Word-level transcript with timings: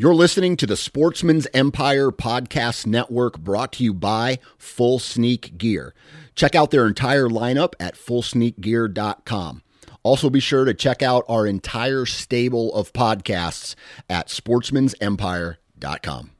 You're 0.00 0.14
listening 0.14 0.56
to 0.58 0.66
the 0.66 0.76
Sportsman's 0.76 1.48
Empire 1.52 2.12
Podcast 2.12 2.86
Network 2.86 3.36
brought 3.36 3.72
to 3.72 3.82
you 3.82 3.92
by 3.92 4.38
Full 4.56 5.00
Sneak 5.00 5.58
Gear. 5.58 5.92
Check 6.36 6.54
out 6.54 6.70
their 6.70 6.86
entire 6.86 7.28
lineup 7.28 7.72
at 7.80 7.96
fullsneakgear.com. 7.96 9.62
Also, 10.04 10.30
be 10.30 10.38
sure 10.38 10.64
to 10.64 10.72
check 10.72 11.02
out 11.02 11.24
our 11.28 11.48
entire 11.48 12.06
stable 12.06 12.72
of 12.74 12.92
podcasts 12.92 13.74
at 14.08 14.28
sportsmansempire.com. 14.28 16.30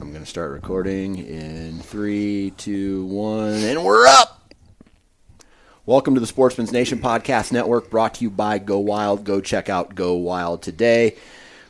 I'm 0.00 0.12
going 0.12 0.22
to 0.22 0.26
start 0.26 0.52
recording 0.52 1.18
in 1.18 1.80
three, 1.80 2.52
two, 2.56 3.04
one, 3.06 3.54
and 3.54 3.84
we're 3.84 4.06
up. 4.06 4.35
Welcome 5.86 6.14
to 6.14 6.20
the 6.20 6.26
Sportsman's 6.26 6.72
Nation 6.72 6.98
Podcast 6.98 7.52
Network, 7.52 7.90
brought 7.90 8.14
to 8.14 8.24
you 8.24 8.28
by 8.28 8.58
Go 8.58 8.80
Wild. 8.80 9.22
Go 9.22 9.40
check 9.40 9.68
out 9.68 9.94
Go 9.94 10.14
Wild 10.14 10.60
today. 10.60 11.14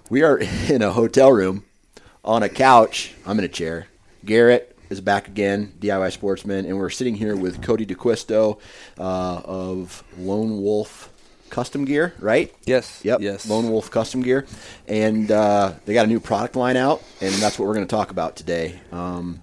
We 0.09 0.23
are 0.23 0.39
in 0.71 0.81
a 0.81 0.91
hotel 0.91 1.31
room 1.31 1.67
on 2.25 2.43
a 2.43 2.49
couch. 2.49 3.13
I'm 3.27 3.39
in 3.39 3.45
a 3.45 3.49
chair. 3.49 3.89
Garrett 4.25 4.75
is 4.89 5.03
back 5.03 5.29
again, 5.29 5.75
DIY 5.81 6.13
Sportsman, 6.13 6.65
and 6.65 6.79
we're 6.79 6.89
sitting 6.89 7.15
here 7.15 7.37
with 7.37 7.61
Cody 7.61 7.85
DeQuisto 7.85 8.59
uh, 8.99 9.43
of 9.45 10.03
Lone 10.17 10.63
Wolf 10.63 11.13
Custom 11.51 11.85
Gear, 11.85 12.15
right? 12.19 12.55
Yes. 12.65 13.05
Yep. 13.05 13.21
Yes. 13.21 13.47
Lone 13.47 13.69
Wolf 13.69 13.91
Custom 13.91 14.23
Gear, 14.23 14.47
and 14.89 15.31
uh, 15.31 15.75
they 15.85 15.93
got 15.93 16.07
a 16.07 16.09
new 16.09 16.21
product 16.21 16.57
line 16.57 16.79
out, 16.79 17.03
and 17.21 17.35
that's 17.35 17.59
what 17.59 17.69
we're 17.69 17.75
going 17.75 17.87
to 17.87 17.95
talk 17.95 18.11
about 18.11 18.35
today. 18.35 18.81
Um, 18.93 19.43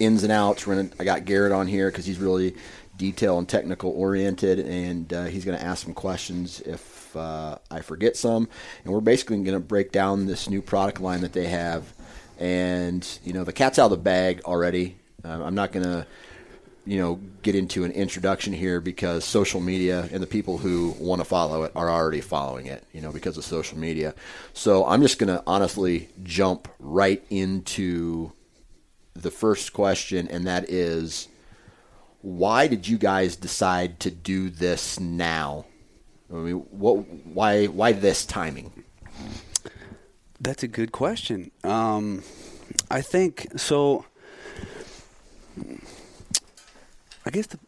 ins 0.00 0.22
and 0.22 0.32
outs. 0.32 0.66
We're 0.66 0.76
gonna, 0.76 0.90
I 0.98 1.04
got 1.04 1.24
Garrett 1.24 1.52
on 1.52 1.66
here 1.66 1.90
because 1.90 2.06
he's 2.06 2.18
really 2.18 2.56
detail 3.00 3.38
and 3.38 3.48
technical 3.48 3.90
oriented, 3.92 4.58
and 4.60 5.10
uh, 5.10 5.24
he's 5.24 5.46
going 5.46 5.58
to 5.58 5.64
ask 5.64 5.84
some 5.84 5.94
questions 5.94 6.60
if 6.60 7.16
uh, 7.16 7.56
I 7.70 7.80
forget 7.80 8.14
some. 8.14 8.46
And 8.84 8.92
we're 8.92 9.00
basically 9.00 9.38
going 9.38 9.54
to 9.54 9.58
break 9.58 9.90
down 9.90 10.26
this 10.26 10.50
new 10.50 10.60
product 10.60 11.00
line 11.00 11.22
that 11.22 11.32
they 11.32 11.46
have. 11.46 11.94
And 12.38 13.06
you 13.24 13.32
know, 13.32 13.42
the 13.42 13.54
cat's 13.54 13.78
out 13.78 13.86
of 13.86 13.90
the 13.92 13.96
bag 13.96 14.42
already. 14.44 14.96
Uh, 15.24 15.42
I'm 15.42 15.54
not 15.54 15.72
going 15.72 15.84
to 15.84 16.06
you 16.84 16.98
know 16.98 17.20
get 17.42 17.54
into 17.54 17.84
an 17.84 17.92
introduction 17.92 18.52
here 18.52 18.82
because 18.82 19.24
social 19.24 19.60
media 19.60 20.08
and 20.12 20.22
the 20.22 20.26
people 20.26 20.58
who 20.58 20.94
want 20.98 21.20
to 21.20 21.24
follow 21.24 21.62
it 21.62 21.72
are 21.74 21.90
already 21.90 22.22
following 22.22 22.66
it 22.66 22.82
you 22.94 23.02
know 23.02 23.12
because 23.12 23.36
of 23.36 23.44
social 23.44 23.76
media 23.76 24.14
so 24.54 24.86
i'm 24.86 25.02
just 25.02 25.18
going 25.18 25.28
to 25.28 25.42
honestly 25.46 26.08
jump 26.22 26.68
right 26.78 27.22
into 27.28 28.32
the 29.12 29.30
first 29.30 29.74
question 29.74 30.26
and 30.28 30.46
that 30.46 30.70
is 30.70 31.28
why 32.22 32.66
did 32.66 32.86
you 32.86 32.98
guys 32.98 33.36
decide 33.36 34.00
to 34.00 34.10
do 34.10 34.50
this 34.50 35.00
now? 35.00 35.66
I 36.30 36.36
mean, 36.36 36.54
what? 36.70 36.94
Why? 37.26 37.66
Why 37.66 37.92
this 37.92 38.24
timing? 38.24 38.84
That's 40.40 40.62
a 40.62 40.68
good 40.68 40.92
question. 40.92 41.50
Um, 41.64 42.22
I 42.90 43.00
think 43.00 43.48
so. 43.56 44.04
I 47.26 47.30
guess 47.30 47.46
the, 47.46 47.58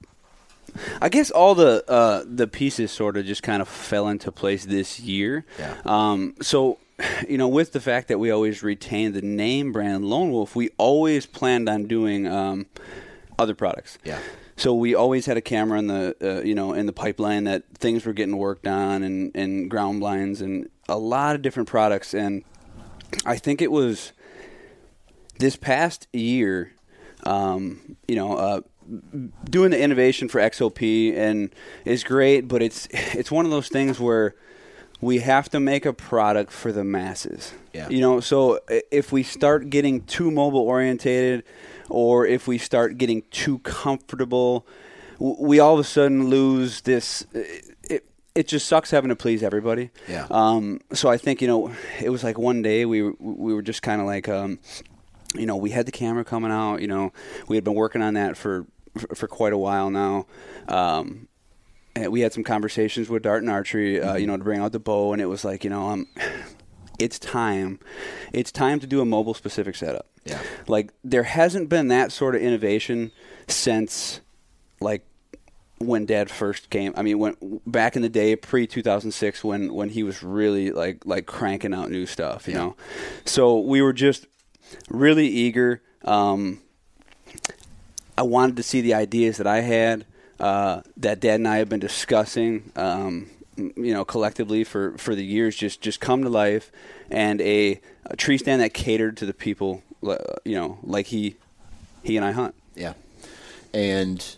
I 1.00 1.08
guess 1.08 1.30
all 1.30 1.54
the 1.54 1.84
uh, 1.88 2.24
the 2.26 2.46
pieces 2.46 2.90
sort 2.92 3.16
of 3.16 3.26
just 3.26 3.42
kind 3.42 3.60
of 3.60 3.68
fell 3.68 4.08
into 4.08 4.30
place 4.32 4.64
this 4.64 5.00
year. 5.00 5.44
Yeah. 5.58 5.76
Um, 5.84 6.34
so, 6.40 6.78
you 7.28 7.36
know, 7.36 7.48
with 7.48 7.72
the 7.72 7.80
fact 7.80 8.08
that 8.08 8.18
we 8.18 8.30
always 8.30 8.62
retained 8.62 9.14
the 9.14 9.22
name 9.22 9.72
brand 9.72 10.04
Lone 10.04 10.30
Wolf, 10.30 10.54
we 10.54 10.70
always 10.78 11.26
planned 11.26 11.68
on 11.68 11.86
doing 11.86 12.26
um, 12.26 12.66
other 13.38 13.54
products. 13.54 13.98
Yeah. 14.04 14.20
So 14.56 14.74
we 14.74 14.94
always 14.94 15.26
had 15.26 15.36
a 15.36 15.40
camera 15.40 15.78
in 15.78 15.86
the 15.86 16.16
uh, 16.22 16.42
you 16.42 16.54
know 16.54 16.72
in 16.72 16.86
the 16.86 16.92
pipeline 16.92 17.44
that 17.44 17.64
things 17.74 18.04
were 18.04 18.12
getting 18.12 18.36
worked 18.36 18.66
on 18.66 19.02
and 19.02 19.30
and 19.34 19.70
ground 19.70 20.00
blinds 20.00 20.40
and 20.40 20.68
a 20.88 20.98
lot 20.98 21.34
of 21.34 21.42
different 21.42 21.68
products. 21.68 22.14
And 22.14 22.44
I 23.24 23.36
think 23.36 23.62
it 23.62 23.70
was 23.70 24.12
this 25.38 25.56
past 25.56 26.06
year 26.12 26.72
um, 27.24 27.96
you 28.06 28.16
know 28.16 28.36
uh, 28.36 28.60
doing 29.48 29.70
the 29.70 29.80
innovation 29.80 30.28
for 30.28 30.40
XOP 30.40 31.16
and 31.16 31.54
is 31.84 32.04
great 32.04 32.48
but 32.48 32.62
it's 32.62 32.88
it's 32.92 33.30
one 33.30 33.44
of 33.44 33.50
those 33.50 33.68
things 33.68 34.00
where 34.00 34.34
we 35.02 35.18
have 35.18 35.50
to 35.50 35.60
make 35.60 35.84
a 35.84 35.92
product 35.92 36.52
for 36.52 36.70
the 36.70 36.84
masses. 36.84 37.52
Yeah. 37.74 37.88
You 37.88 38.00
know, 38.00 38.20
so 38.20 38.60
if 38.68 39.10
we 39.10 39.24
start 39.24 39.68
getting 39.68 40.02
too 40.04 40.30
mobile 40.30 40.60
orientated 40.60 41.42
or 41.90 42.24
if 42.24 42.46
we 42.46 42.56
start 42.56 42.96
getting 42.98 43.22
too 43.32 43.58
comfortable, 43.58 44.64
we 45.18 45.58
all 45.58 45.74
of 45.74 45.80
a 45.80 45.84
sudden 45.84 46.28
lose 46.28 46.82
this. 46.82 47.26
It, 47.34 48.04
it 48.36 48.46
just 48.46 48.68
sucks 48.68 48.92
having 48.92 49.08
to 49.08 49.16
please 49.16 49.42
everybody. 49.42 49.90
Yeah. 50.08 50.28
Um, 50.30 50.80
so 50.92 51.10
I 51.10 51.18
think 51.18 51.42
you 51.42 51.48
know, 51.48 51.74
it 52.00 52.10
was 52.10 52.22
like 52.22 52.38
one 52.38 52.62
day 52.62 52.86
we 52.86 53.02
were, 53.02 53.14
we 53.18 53.52
were 53.52 53.62
just 53.62 53.82
kind 53.82 54.00
of 54.00 54.06
like, 54.06 54.28
um, 54.28 54.60
you 55.34 55.46
know, 55.46 55.56
we 55.56 55.70
had 55.70 55.84
the 55.84 55.92
camera 55.92 56.24
coming 56.24 56.52
out. 56.52 56.76
You 56.76 56.86
know, 56.86 57.12
we 57.48 57.56
had 57.56 57.64
been 57.64 57.74
working 57.74 58.02
on 58.02 58.14
that 58.14 58.36
for 58.36 58.66
for, 59.14 59.26
quite 59.26 59.52
a 59.52 59.58
while 59.58 59.90
now. 59.90 60.26
Um, 60.68 61.28
we 62.08 62.20
had 62.20 62.32
some 62.32 62.44
conversations 62.44 63.08
with 63.08 63.22
Darton 63.22 63.48
Archery, 63.48 64.00
uh, 64.00 64.16
you 64.16 64.26
know, 64.26 64.36
to 64.36 64.44
bring 64.44 64.60
out 64.60 64.72
the 64.72 64.78
bow, 64.80 65.12
and 65.12 65.20
it 65.20 65.26
was 65.26 65.44
like, 65.44 65.64
you 65.64 65.70
know, 65.70 65.88
um, 65.88 66.06
it's 66.98 67.18
time, 67.18 67.78
it's 68.32 68.52
time 68.52 68.80
to 68.80 68.86
do 68.86 69.00
a 69.00 69.04
mobile 69.04 69.34
specific 69.34 69.76
setup. 69.76 70.06
Yeah. 70.24 70.40
Like 70.68 70.92
there 71.02 71.24
hasn't 71.24 71.68
been 71.68 71.88
that 71.88 72.12
sort 72.12 72.34
of 72.34 72.42
innovation 72.42 73.10
since, 73.48 74.20
like, 74.80 75.04
when 75.78 76.06
Dad 76.06 76.30
first 76.30 76.70
came. 76.70 76.92
I 76.96 77.02
mean, 77.02 77.18
when 77.18 77.60
back 77.66 77.96
in 77.96 78.02
the 78.02 78.08
day, 78.08 78.36
pre 78.36 78.68
two 78.68 78.82
thousand 78.82 79.10
six, 79.10 79.42
when 79.42 79.74
when 79.74 79.88
he 79.88 80.04
was 80.04 80.22
really 80.22 80.70
like 80.70 81.04
like 81.04 81.26
cranking 81.26 81.74
out 81.74 81.90
new 81.90 82.06
stuff, 82.06 82.46
you 82.46 82.54
Yeah. 82.54 82.58
know. 82.60 82.76
So 83.24 83.58
we 83.58 83.82
were 83.82 83.92
just 83.92 84.28
really 84.88 85.26
eager. 85.26 85.82
Um, 86.04 86.60
I 88.16 88.22
wanted 88.22 88.56
to 88.58 88.62
see 88.62 88.80
the 88.80 88.94
ideas 88.94 89.38
that 89.38 89.48
I 89.48 89.62
had 89.62 90.06
uh, 90.40 90.82
that 90.96 91.20
Dad 91.20 91.36
and 91.36 91.48
I 91.48 91.58
have 91.58 91.68
been 91.68 91.80
discussing, 91.80 92.72
um, 92.76 93.30
you 93.56 93.92
know, 93.92 94.04
collectively 94.04 94.64
for, 94.64 94.96
for 94.98 95.14
the 95.14 95.24
years, 95.24 95.56
just 95.56 95.80
just 95.80 96.00
come 96.00 96.22
to 96.22 96.28
life, 96.28 96.70
and 97.10 97.40
a, 97.40 97.80
a 98.06 98.16
tree 98.16 98.38
stand 98.38 98.60
that 98.62 98.74
catered 98.74 99.16
to 99.18 99.26
the 99.26 99.34
people, 99.34 99.82
uh, 100.06 100.16
you 100.44 100.54
know, 100.54 100.78
like 100.82 101.06
he 101.06 101.36
he 102.02 102.16
and 102.16 102.24
I 102.24 102.32
hunt. 102.32 102.54
Yeah. 102.74 102.94
And 103.74 104.36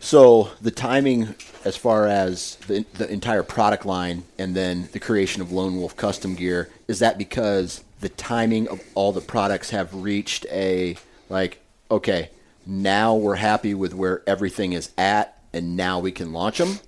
so 0.00 0.50
the 0.60 0.70
timing, 0.70 1.34
as 1.64 1.76
far 1.76 2.06
as 2.06 2.56
the 2.66 2.84
the 2.94 3.10
entire 3.10 3.42
product 3.42 3.86
line, 3.86 4.24
and 4.38 4.54
then 4.54 4.88
the 4.92 5.00
creation 5.00 5.42
of 5.42 5.52
Lone 5.52 5.76
Wolf 5.76 5.96
Custom 5.96 6.34
Gear, 6.34 6.70
is 6.88 6.98
that 6.98 7.18
because 7.18 7.84
the 8.00 8.08
timing 8.08 8.68
of 8.68 8.80
all 8.94 9.12
the 9.12 9.20
products 9.20 9.70
have 9.70 9.94
reached 9.94 10.46
a 10.50 10.96
like 11.28 11.60
okay 11.90 12.30
now 12.66 13.14
we're 13.14 13.36
happy 13.36 13.74
with 13.74 13.94
where 13.94 14.22
everything 14.28 14.72
is 14.72 14.90
at 14.98 15.40
and 15.52 15.76
now 15.76 15.98
we 15.98 16.12
can 16.12 16.32
launch 16.32 16.58
them 16.58 16.78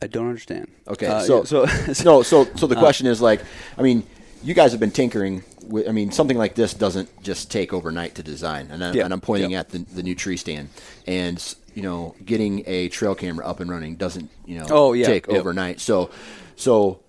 I 0.00 0.06
don't 0.06 0.28
understand. 0.28 0.68
Okay, 0.86 1.06
Uh, 1.06 1.22
so, 1.22 1.44
so 1.44 1.64
no, 2.04 2.22
so 2.22 2.44
so 2.54 2.66
the 2.66 2.76
question 2.76 3.06
is 3.06 3.20
like, 3.20 3.42
I 3.76 3.82
mean, 3.82 4.04
you 4.42 4.54
guys 4.54 4.70
have 4.70 4.80
been 4.80 4.92
tinkering. 4.92 5.42
with 5.64 5.88
I 5.88 5.92
mean, 5.92 6.12
something 6.12 6.38
like 6.38 6.54
this 6.54 6.72
doesn't 6.72 7.22
just 7.22 7.50
take 7.50 7.72
overnight 7.72 8.14
to 8.16 8.22
design, 8.22 8.68
and, 8.70 8.84
I, 8.84 8.92
Yeah, 8.92 9.08
I'm 9.10 9.20
pointing 9.20 9.50
yeah. 9.50 9.60
at 9.60 9.70
the, 9.70 9.78
the 9.78 10.02
new 10.02 10.14
tree 10.14 10.36
stand, 10.36 10.68
and 11.06 11.42
you 11.74 11.82
know, 11.82 12.14
getting 12.24 12.62
a 12.66 12.88
trail 12.88 13.14
camera 13.14 13.44
up 13.44 13.60
and 13.60 13.70
running 13.70 13.96
doesn't 13.96 14.30
you 14.46 14.58
know 14.58 14.66
Oh, 14.70 14.92
yeah, 14.92 15.06
take 15.06 15.28
overnight. 15.28 15.80
So 15.80 16.10
so 16.54 17.00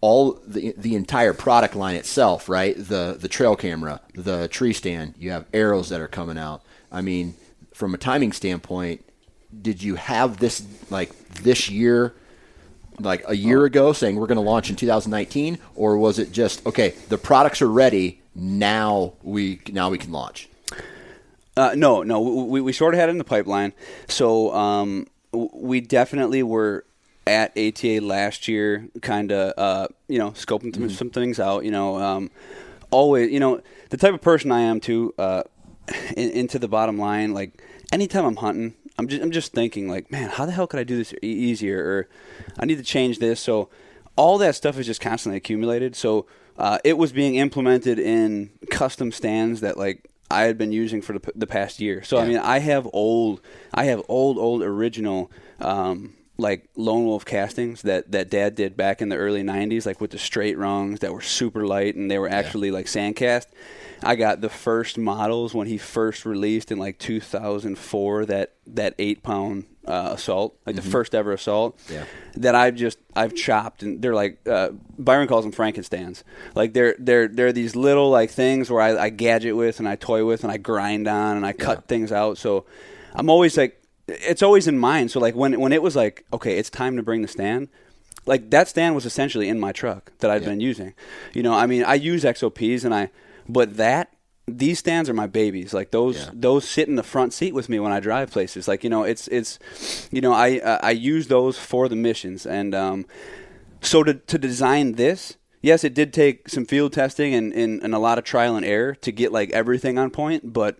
all 0.00 0.40
the 0.46 0.74
the 0.76 0.94
entire 0.94 1.32
product 1.34 1.74
line 1.76 1.96
itself, 1.96 2.48
right? 2.48 2.76
The 2.76 3.16
the 3.18 3.28
trail 3.28 3.56
camera, 3.56 4.00
the 4.14 4.48
tree 4.48 4.72
stand, 4.72 5.14
you 5.18 5.30
have 5.30 5.46
arrows 5.52 5.88
that 5.90 6.00
are 6.00 6.08
coming 6.08 6.38
out. 6.38 6.62
I 6.90 7.02
mean, 7.02 7.34
from 7.74 7.94
a 7.94 7.98
timing 7.98 8.32
standpoint, 8.32 9.04
did 9.60 9.82
you 9.82 9.96
have 9.96 10.38
this 10.38 10.62
like 10.90 11.10
this 11.42 11.68
year 11.68 12.14
like 12.98 13.22
a 13.26 13.34
year 13.36 13.64
ago 13.64 13.92
saying 13.92 14.16
we're 14.16 14.26
going 14.26 14.36
to 14.36 14.42
launch 14.42 14.68
in 14.68 14.76
2019 14.76 15.58
or 15.74 15.96
was 15.96 16.18
it 16.18 16.32
just 16.32 16.64
okay 16.66 16.90
the 17.08 17.16
products 17.16 17.62
are 17.62 17.70
ready 17.70 18.20
now 18.34 19.14
we 19.22 19.58
now 19.72 19.88
we 19.88 19.96
can 19.96 20.12
launch 20.12 20.48
Uh, 21.56 21.74
no, 21.76 22.02
no, 22.02 22.20
we, 22.20 22.60
we 22.60 22.72
sort 22.72 22.94
of 22.94 23.00
had 23.00 23.08
it 23.08 23.12
in 23.12 23.18
the 23.18 23.24
pipeline. 23.24 23.72
So 24.08 24.54
um, 24.54 25.06
we 25.32 25.80
definitely 25.80 26.42
were 26.42 26.84
at 27.30 27.56
ATA 27.56 28.00
last 28.04 28.48
year, 28.48 28.88
kind 29.00 29.30
of, 29.32 29.54
uh, 29.56 29.88
you 30.08 30.18
know, 30.18 30.32
scoping 30.32 30.72
th- 30.74 30.90
some 30.98 31.10
things 31.10 31.38
out. 31.38 31.64
You 31.64 31.70
know, 31.70 31.96
um, 31.96 32.30
always, 32.90 33.30
you 33.30 33.40
know, 33.40 33.60
the 33.90 33.96
type 33.96 34.12
of 34.14 34.20
person 34.20 34.50
I 34.52 34.60
am 34.60 34.80
too. 34.80 35.14
Uh, 35.18 35.42
in, 36.16 36.30
into 36.30 36.58
the 36.58 36.68
bottom 36.68 36.98
line, 36.98 37.32
like 37.34 37.62
anytime 37.92 38.24
I'm 38.24 38.36
hunting, 38.36 38.74
I'm 38.98 39.08
just 39.08 39.22
I'm 39.22 39.30
just 39.32 39.52
thinking 39.52 39.88
like, 39.88 40.10
man, 40.12 40.28
how 40.30 40.46
the 40.46 40.52
hell 40.52 40.66
could 40.66 40.78
I 40.78 40.84
do 40.84 40.96
this 40.96 41.12
e- 41.14 41.26
easier? 41.26 41.78
Or 41.84 42.08
I 42.60 42.66
need 42.66 42.78
to 42.78 42.84
change 42.84 43.18
this. 43.18 43.40
So 43.40 43.68
all 44.16 44.38
that 44.38 44.54
stuff 44.54 44.78
is 44.78 44.86
just 44.86 45.00
constantly 45.00 45.36
accumulated. 45.38 45.96
So 45.96 46.26
uh, 46.58 46.78
it 46.84 46.96
was 46.98 47.10
being 47.12 47.36
implemented 47.36 47.98
in 47.98 48.50
custom 48.70 49.10
stands 49.10 49.62
that 49.62 49.76
like 49.76 50.08
I 50.30 50.42
had 50.42 50.56
been 50.58 50.70
using 50.70 51.02
for 51.02 51.14
the, 51.14 51.20
p- 51.20 51.32
the 51.34 51.46
past 51.46 51.80
year. 51.80 52.04
So 52.04 52.18
I 52.18 52.28
mean, 52.28 52.38
I 52.38 52.58
have 52.60 52.86
old, 52.92 53.40
I 53.74 53.84
have 53.86 54.02
old, 54.08 54.38
old 54.38 54.62
original 54.62 55.30
um, 55.60 56.14
like 56.40 56.68
lone 56.76 57.04
wolf 57.04 57.24
castings 57.24 57.82
that 57.82 58.10
that 58.12 58.30
dad 58.30 58.54
did 58.54 58.76
back 58.76 59.00
in 59.02 59.08
the 59.08 59.16
early 59.16 59.42
90s 59.42 59.86
like 59.86 60.00
with 60.00 60.10
the 60.10 60.18
straight 60.18 60.56
rungs 60.58 61.00
that 61.00 61.12
were 61.12 61.20
super 61.20 61.66
light 61.66 61.94
and 61.94 62.10
they 62.10 62.18
were 62.18 62.28
actually 62.28 62.70
like 62.70 62.88
sand 62.88 63.14
cast 63.16 63.48
i 64.02 64.14
got 64.16 64.40
the 64.40 64.48
first 64.48 64.96
models 64.98 65.54
when 65.54 65.66
he 65.66 65.76
first 65.78 66.24
released 66.24 66.72
in 66.72 66.78
like 66.78 66.98
2004 66.98 68.26
that 68.26 68.52
that 68.66 68.94
eight 68.98 69.22
pound 69.22 69.66
uh, 69.86 70.10
assault 70.14 70.56
like 70.66 70.76
the 70.76 70.82
first 70.82 71.14
ever 71.14 71.32
assault 71.32 71.78
Yeah. 71.90 72.04
that 72.36 72.54
i've 72.54 72.74
just 72.76 72.98
i've 73.16 73.34
chopped 73.34 73.82
and 73.82 74.00
they're 74.00 74.14
like 74.14 74.38
uh, 74.46 74.70
byron 74.98 75.26
calls 75.26 75.44
them 75.44 75.52
frankenstans 75.52 76.22
like 76.54 76.74
they're 76.74 76.94
they're 76.98 77.26
they're 77.28 77.52
these 77.52 77.74
little 77.74 78.08
like 78.10 78.30
things 78.30 78.70
where 78.70 78.80
I, 78.82 78.96
I 79.04 79.08
gadget 79.10 79.56
with 79.56 79.78
and 79.80 79.88
i 79.88 79.96
toy 79.96 80.24
with 80.24 80.44
and 80.44 80.52
i 80.52 80.58
grind 80.58 81.08
on 81.08 81.36
and 81.36 81.46
i 81.46 81.52
cut 81.52 81.78
Yeah. 81.78 81.86
things 81.88 82.12
out. 82.12 82.38
So 82.38 82.66
i'm 83.14 83.28
always 83.30 83.56
like 83.56 83.79
it's 84.10 84.42
always 84.42 84.66
in 84.68 84.78
mind. 84.78 85.10
So 85.10 85.20
like 85.20 85.34
when 85.34 85.58
when 85.60 85.72
it 85.72 85.82
was 85.82 85.96
like, 85.96 86.24
okay, 86.32 86.58
it's 86.58 86.70
time 86.70 86.96
to 86.96 87.02
bring 87.02 87.22
the 87.22 87.28
stand. 87.28 87.68
Like 88.26 88.50
that 88.50 88.68
stand 88.68 88.94
was 88.94 89.06
essentially 89.06 89.48
in 89.48 89.58
my 89.58 89.72
truck 89.72 90.12
that 90.18 90.30
I've 90.30 90.42
Yeah. 90.42 90.48
been 90.50 90.60
using. 90.60 90.94
You 91.32 91.42
know, 91.42 91.54
I 91.54 91.66
mean, 91.66 91.84
I 91.84 91.94
use 91.94 92.22
XOPs 92.24 92.84
and 92.84 92.94
I, 92.94 93.10
but 93.48 93.76
that 93.78 94.12
these 94.46 94.78
stands 94.80 95.08
are 95.08 95.14
my 95.14 95.26
babies. 95.26 95.72
Like 95.72 95.90
those 95.90 96.16
Yeah. 96.18 96.30
those 96.34 96.68
sit 96.68 96.88
in 96.88 96.96
the 96.96 97.02
front 97.02 97.32
seat 97.32 97.54
with 97.54 97.68
me 97.68 97.78
when 97.80 97.92
I 97.92 98.00
drive 98.00 98.30
places. 98.30 98.68
Like 98.68 98.84
you 98.84 98.90
know, 98.90 99.04
it's 99.04 99.26
it's, 99.28 99.58
you 100.12 100.20
know, 100.20 100.32
I 100.32 100.58
uh, 100.58 100.78
I 100.82 100.90
use 100.90 101.28
those 101.28 101.56
for 101.58 101.88
the 101.88 101.96
missions 101.96 102.46
and 102.46 102.74
um, 102.74 103.06
so 103.80 104.02
to 104.02 104.14
to 104.14 104.38
design 104.38 104.92
this. 104.92 105.36
Yes, 105.62 105.84
it 105.84 105.92
did 105.92 106.12
take 106.14 106.48
some 106.48 106.64
field 106.64 106.94
testing 106.94 107.34
and, 107.34 107.52
and, 107.52 107.82
and 107.82 107.94
a 107.94 107.98
lot 107.98 108.16
of 108.16 108.24
trial 108.24 108.56
and 108.56 108.64
error 108.64 108.94
to 108.94 109.12
get 109.12 109.30
like 109.30 109.50
everything 109.50 109.98
on 109.98 110.08
point, 110.10 110.54
but 110.54 110.78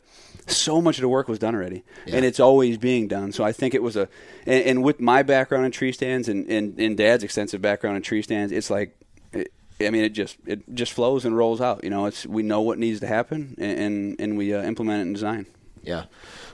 so 0.56 0.80
much 0.80 0.98
of 0.98 1.02
the 1.02 1.08
work 1.08 1.28
was 1.28 1.38
done 1.38 1.54
already, 1.54 1.82
Yeah. 2.06 2.16
and 2.16 2.24
it's 2.24 2.40
always 2.40 2.76
being 2.78 3.08
done. 3.08 3.32
So 3.32 3.44
I 3.44 3.52
think 3.52 3.74
it 3.74 3.82
was 3.82 3.96
a, 3.96 4.08
and, 4.46 4.64
and 4.64 4.82
with 4.84 5.00
my 5.00 5.22
background 5.22 5.66
in 5.66 5.72
tree 5.72 5.92
stands 5.92 6.28
and, 6.28 6.46
and, 6.48 6.78
and 6.78 6.96
Dad's 6.96 7.24
extensive 7.24 7.60
background 7.62 7.96
in 7.96 8.02
tree 8.02 8.22
stands, 8.22 8.52
it's 8.52 8.70
like, 8.70 8.96
it, 9.32 9.52
I 9.80 9.90
mean, 9.90 10.04
it 10.04 10.10
just 10.10 10.36
it 10.46 10.74
just 10.74 10.92
flows 10.92 11.24
and 11.24 11.36
rolls 11.36 11.60
out. 11.60 11.82
You 11.84 11.90
know, 11.90 12.06
it's 12.06 12.26
we 12.26 12.42
know 12.42 12.60
what 12.60 12.78
needs 12.78 13.00
to 13.00 13.06
happen, 13.06 13.54
and 13.58 13.78
and, 13.78 14.20
and 14.20 14.38
we 14.38 14.52
uh, 14.52 14.62
implement 14.62 14.98
it 14.98 15.02
in 15.02 15.12
design. 15.14 15.46
Yeah. 15.82 16.04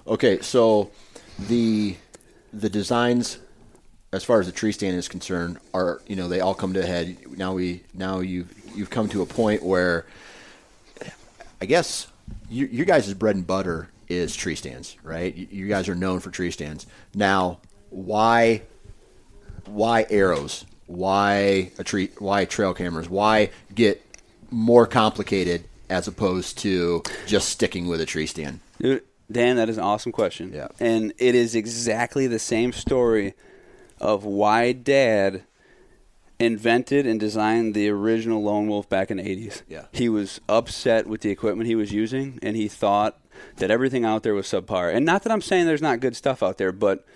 Okay, 0.07 0.41
so 0.41 0.91
the 1.49 1.97
the 2.53 2.69
designs 2.71 3.39
as 4.13 4.23
far 4.25 4.39
as 4.41 4.47
the 4.47 4.53
tree 4.53 4.71
stand 4.73 4.97
is 4.97 5.09
concerned 5.09 5.59
are 5.75 6.01
you 6.07 6.15
know 6.15 6.29
they 6.29 6.41
all 6.41 6.55
come 6.55 6.73
to 6.75 6.81
a 6.81 6.87
head 6.87 7.17
now 7.37 7.53
we 7.53 7.83
now 7.93 8.21
you 8.21 8.47
you've 8.75 8.89
come 8.89 9.09
to 9.09 9.21
a 9.21 9.27
point 9.27 9.63
where 9.63 10.07
I 11.61 11.67
guess 11.67 12.07
you, 12.49 12.67
you 12.67 12.85
guys' 12.85 13.13
bread 13.15 13.37
and 13.37 13.47
butter 13.47 13.89
is 14.09 14.37
tree 14.37 14.55
stands, 14.55 14.97
right? 15.03 15.35
You, 15.35 15.47
you 15.51 15.69
guys 15.69 15.89
are 15.89 15.95
known 15.95 16.21
for 16.21 16.31
tree 16.31 16.51
stands. 16.51 16.87
Now, 17.15 17.61
why 17.91 18.63
why 19.67 20.07
arrows? 20.11 20.65
Why 20.87 21.73
a 21.79 21.85
tree? 21.85 22.11
Why 22.19 22.45
trail 22.45 22.75
cameras? 22.75 23.09
Why 23.09 23.51
get 23.75 24.03
more 24.51 24.87
complicated 24.87 25.65
as 25.89 26.07
opposed 26.07 26.59
to 26.59 27.03
just 27.27 27.49
sticking 27.49 27.89
with 27.89 28.01
a 28.01 28.07
tree 28.07 28.27
stand? 28.27 28.61
Uh, 28.83 28.97
Dan, 29.31 29.57
that 29.57 29.69
is 29.69 29.79
an 29.79 29.85
awesome 29.85 30.13
question. 30.13 30.53
Yeah. 30.53 30.69
And 30.79 31.13
it 31.19 31.35
is 31.35 31.55
exactly 31.55 32.27
the 32.27 32.39
same 32.39 32.73
story 32.73 33.35
of 34.01 34.25
why 34.25 34.73
Dad 34.73 35.43
invented 36.39 37.07
and 37.07 37.19
designed 37.19 37.75
the 37.75 37.89
original 37.89 38.43
Lone 38.43 38.69
Wolf 38.69 38.89
back 38.89 39.11
in 39.11 39.17
the 39.17 39.23
80s. 39.23 39.63
Yeah. 39.69 39.87
He 39.93 40.09
was 40.09 40.41
upset 40.49 41.07
with 41.07 41.23
the 41.23 41.31
equipment 41.31 41.67
he 41.67 41.75
was 41.75 41.93
using, 41.93 42.39
and 42.43 42.57
he 42.57 42.69
thought 42.69 43.19
that 43.57 43.71
everything 43.71 44.05
out 44.05 44.23
there 44.23 44.35
was 44.35 44.47
subpar. 44.47 44.95
And 44.95 45.05
not 45.07 45.23
that 45.23 45.33
I'm 45.33 45.41
saying 45.41 45.67
there's 45.67 45.83
not 45.83 46.01
good 46.01 46.17
stuff 46.17 46.43
out 46.43 46.59
there, 46.59 46.73
but 46.73 47.07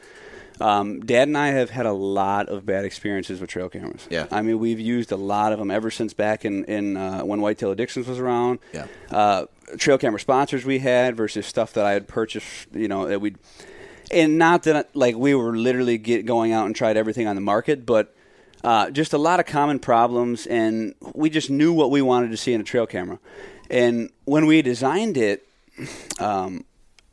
um, 0.60 1.00
Dad 1.00 1.28
and 1.28 1.36
I 1.36 1.48
have 1.48 1.70
had 1.70 1.86
a 1.86 1.92
lot 1.92 2.48
of 2.48 2.66
bad 2.66 2.84
experiences 2.84 3.40
with 3.40 3.50
trail 3.50 3.68
cameras. 3.68 4.06
Yeah. 4.10 4.26
I 4.30 4.42
mean, 4.42 4.58
we've 4.58 4.80
used 4.80 5.12
a 5.12 5.16
lot 5.16 5.52
of 5.52 5.58
them 5.58 5.70
ever 5.70 5.90
since 5.90 6.12
back 6.12 6.44
in, 6.44 6.64
in 6.64 6.96
uh, 6.96 7.22
when 7.22 7.40
Whitetail 7.40 7.70
Addictions 7.70 8.06
was 8.06 8.18
around. 8.18 8.58
Yeah. 8.72 8.86
Uh, 9.10 9.46
trail 9.78 9.98
camera 9.98 10.20
sponsors 10.20 10.64
we 10.64 10.78
had 10.80 11.16
versus 11.16 11.46
stuff 11.46 11.72
that 11.74 11.86
I 11.86 11.92
had 11.92 12.08
purchased, 12.08 12.68
you 12.72 12.88
know, 12.88 13.06
that 13.06 13.20
we'd. 13.20 13.38
and 14.10 14.36
not 14.38 14.64
that 14.64 14.94
like 14.94 15.16
we 15.16 15.34
were 15.34 15.56
literally 15.56 15.96
get 15.96 16.26
going 16.26 16.52
out 16.52 16.66
and 16.66 16.76
tried 16.76 16.96
everything 16.96 17.26
on 17.26 17.36
the 17.36 17.42
market, 17.42 17.86
but 17.86 18.14
uh, 18.62 18.90
just 18.90 19.12
a 19.12 19.18
lot 19.18 19.40
of 19.40 19.46
common 19.46 19.78
problems, 19.78 20.46
and 20.46 20.94
we 21.14 21.30
just 21.30 21.50
knew 21.50 21.72
what 21.72 21.90
we 21.90 22.02
wanted 22.02 22.30
to 22.30 22.36
see 22.36 22.52
in 22.52 22.60
a 22.60 22.64
trail 22.64 22.86
camera. 22.86 23.18
And 23.70 24.10
when 24.24 24.46
we 24.46 24.62
designed 24.62 25.16
it, 25.16 25.46
um, 26.18 26.64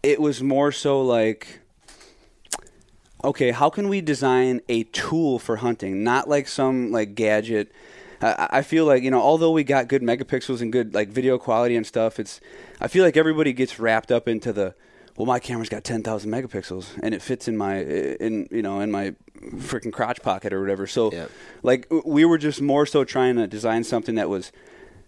it 0.03 0.19
was 0.19 0.41
more 0.41 0.71
so 0.71 1.01
like, 1.01 1.59
okay, 3.23 3.51
how 3.51 3.69
can 3.69 3.89
we 3.89 4.01
design 4.01 4.61
a 4.67 4.83
tool 4.83 5.39
for 5.39 5.57
hunting, 5.57 6.03
not 6.03 6.27
like 6.27 6.47
some 6.47 6.91
like 6.91 7.15
gadget. 7.15 7.71
I 8.21 8.47
I 8.51 8.61
feel 8.61 8.85
like 8.85 9.03
you 9.03 9.11
know, 9.11 9.21
although 9.21 9.51
we 9.51 9.63
got 9.63 9.87
good 9.87 10.01
megapixels 10.01 10.61
and 10.61 10.71
good 10.71 10.93
like 10.93 11.09
video 11.09 11.37
quality 11.37 11.75
and 11.75 11.85
stuff, 11.85 12.19
it's. 12.19 12.41
I 12.79 12.87
feel 12.87 13.03
like 13.03 13.17
everybody 13.17 13.53
gets 13.53 13.79
wrapped 13.79 14.11
up 14.11 14.27
into 14.27 14.53
the, 14.53 14.75
well, 15.17 15.25
my 15.25 15.39
camera's 15.39 15.69
got 15.69 15.83
ten 15.83 16.03
thousand 16.03 16.31
megapixels 16.31 16.87
and 17.03 17.13
it 17.13 17.21
fits 17.21 17.47
in 17.47 17.57
my 17.57 17.81
in 17.81 18.47
you 18.51 18.61
know 18.61 18.79
in 18.79 18.91
my 18.91 19.13
freaking 19.39 19.91
crotch 19.91 20.21
pocket 20.21 20.53
or 20.53 20.61
whatever. 20.61 20.87
So, 20.87 21.11
Yeah. 21.11 21.25
like 21.63 21.87
we 22.05 22.23
were 22.25 22.37
just 22.37 22.61
more 22.61 22.85
so 22.85 23.03
trying 23.03 23.35
to 23.35 23.47
design 23.47 23.83
something 23.83 24.15
that 24.15 24.29
was 24.29 24.51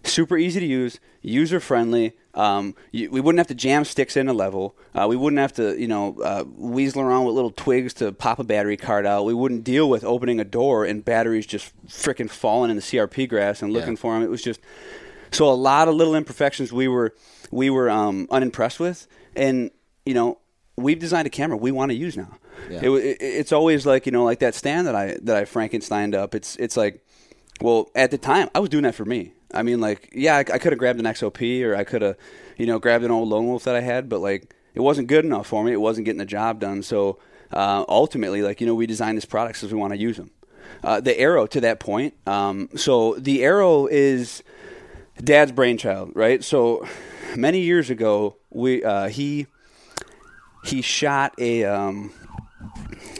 super 0.04 0.38
easy 0.38 0.60
to 0.60 0.66
use, 0.66 0.98
user 1.20 1.60
friendly. 1.60 2.14
Um, 2.32 2.74
you, 2.90 3.10
we 3.10 3.20
wouldn't 3.20 3.38
have 3.40 3.48
to 3.48 3.54
jam 3.54 3.84
sticks 3.84 4.16
in 4.16 4.28
a 4.28 4.32
level. 4.32 4.76
Uh, 4.94 5.06
we 5.08 5.16
wouldn't 5.16 5.40
have 5.40 5.52
to, 5.54 5.78
you 5.78 5.88
know, 5.88 6.16
uh, 6.22 6.44
weasel 6.56 7.02
around 7.02 7.26
with 7.26 7.34
little 7.34 7.50
twigs 7.50 7.92
to 7.94 8.12
pop 8.12 8.38
a 8.38 8.44
battery 8.44 8.76
card 8.78 9.04
out. 9.04 9.24
We 9.26 9.34
wouldn't 9.34 9.62
deal 9.64 9.90
with 9.90 10.04
opening 10.04 10.40
a 10.40 10.44
door 10.44 10.84
and 10.86 11.04
batteries 11.04 11.44
just 11.44 11.72
freaking 11.88 12.30
falling 12.30 12.70
in 12.70 12.76
the 12.76 12.82
CRP 12.82 13.28
grass 13.28 13.60
and 13.62 13.72
looking 13.72 13.90
Yeah. 13.94 13.96
for 14.00 14.14
them. 14.14 14.22
It 14.22 14.30
was 14.30 14.42
just 14.42 14.60
so 15.32 15.50
a 15.50 15.52
lot 15.54 15.86
of 15.88 15.94
little 15.96 16.14
imperfections 16.14 16.72
we 16.72 16.88
were 16.88 17.14
we 17.50 17.68
were 17.68 17.90
um, 17.90 18.26
unimpressed 18.30 18.78
with, 18.80 19.06
and 19.36 19.70
you 20.04 20.14
know. 20.14 20.38
We've 20.76 20.98
designed 20.98 21.26
a 21.26 21.30
camera 21.30 21.58
we 21.58 21.72
want 21.72 21.90
to 21.90 21.94
use 21.94 22.16
now. 22.16 22.38
Yeah. 22.70 22.78
It, 22.84 22.90
it, 22.90 23.16
it's 23.20 23.52
always 23.52 23.84
like 23.84 24.06
you 24.06 24.12
know, 24.12 24.24
like 24.24 24.38
that 24.38 24.54
stand 24.54 24.86
that 24.86 24.94
I 24.94 25.18
that 25.22 25.36
I 25.36 25.42
Frankensteined 25.42 26.14
up. 26.14 26.34
It's 26.34 26.56
it's 26.56 26.74
like 26.74 27.04
well, 27.60 27.90
at 27.94 28.10
the 28.10 28.18
time, 28.18 28.48
I 28.54 28.60
was 28.60 28.70
doing 28.70 28.84
that 28.84 28.94
for 28.94 29.04
me. 29.04 29.32
I 29.52 29.62
mean, 29.62 29.80
like, 29.80 30.10
yeah, 30.14 30.36
I, 30.36 30.40
I 30.40 30.58
could 30.58 30.72
have 30.72 30.78
grabbed 30.78 30.98
an 30.98 31.06
XOP 31.06 31.64
or 31.64 31.76
I 31.76 31.84
could 31.84 32.02
have, 32.02 32.16
you 32.56 32.66
know, 32.66 32.78
grabbed 32.78 33.04
an 33.04 33.10
old 33.10 33.28
Lone 33.28 33.46
Wolf 33.46 33.64
that 33.64 33.76
I 33.76 33.80
had, 33.80 34.08
but 34.08 34.20
like, 34.20 34.54
it 34.74 34.80
wasn't 34.80 35.08
good 35.08 35.24
enough 35.24 35.46
for 35.48 35.64
me. 35.64 35.72
It 35.72 35.80
wasn't 35.80 36.04
getting 36.04 36.18
the 36.18 36.24
job 36.24 36.60
done. 36.60 36.82
So 36.82 37.18
uh, 37.52 37.84
ultimately, 37.88 38.42
like, 38.42 38.60
you 38.60 38.66
know, 38.66 38.74
we 38.74 38.86
designed 38.86 39.16
this 39.16 39.24
product 39.24 39.58
because 39.58 39.72
we 39.72 39.78
want 39.78 39.92
to 39.92 39.98
use 39.98 40.16
them. 40.16 40.30
Uh, 40.82 41.00
the 41.00 41.18
Arrow 41.18 41.46
to 41.48 41.60
that 41.60 41.80
point. 41.80 42.14
Um, 42.26 42.68
so 42.76 43.14
the 43.16 43.42
Arrow 43.42 43.86
is 43.86 44.42
Dad's 45.22 45.52
brainchild, 45.52 46.12
right? 46.14 46.42
So 46.42 46.86
many 47.36 47.60
years 47.60 47.90
ago, 47.90 48.36
we 48.50 48.82
uh, 48.84 49.08
he 49.08 49.46
he 50.64 50.82
shot 50.82 51.34
a. 51.38 51.64
Um, 51.64 52.12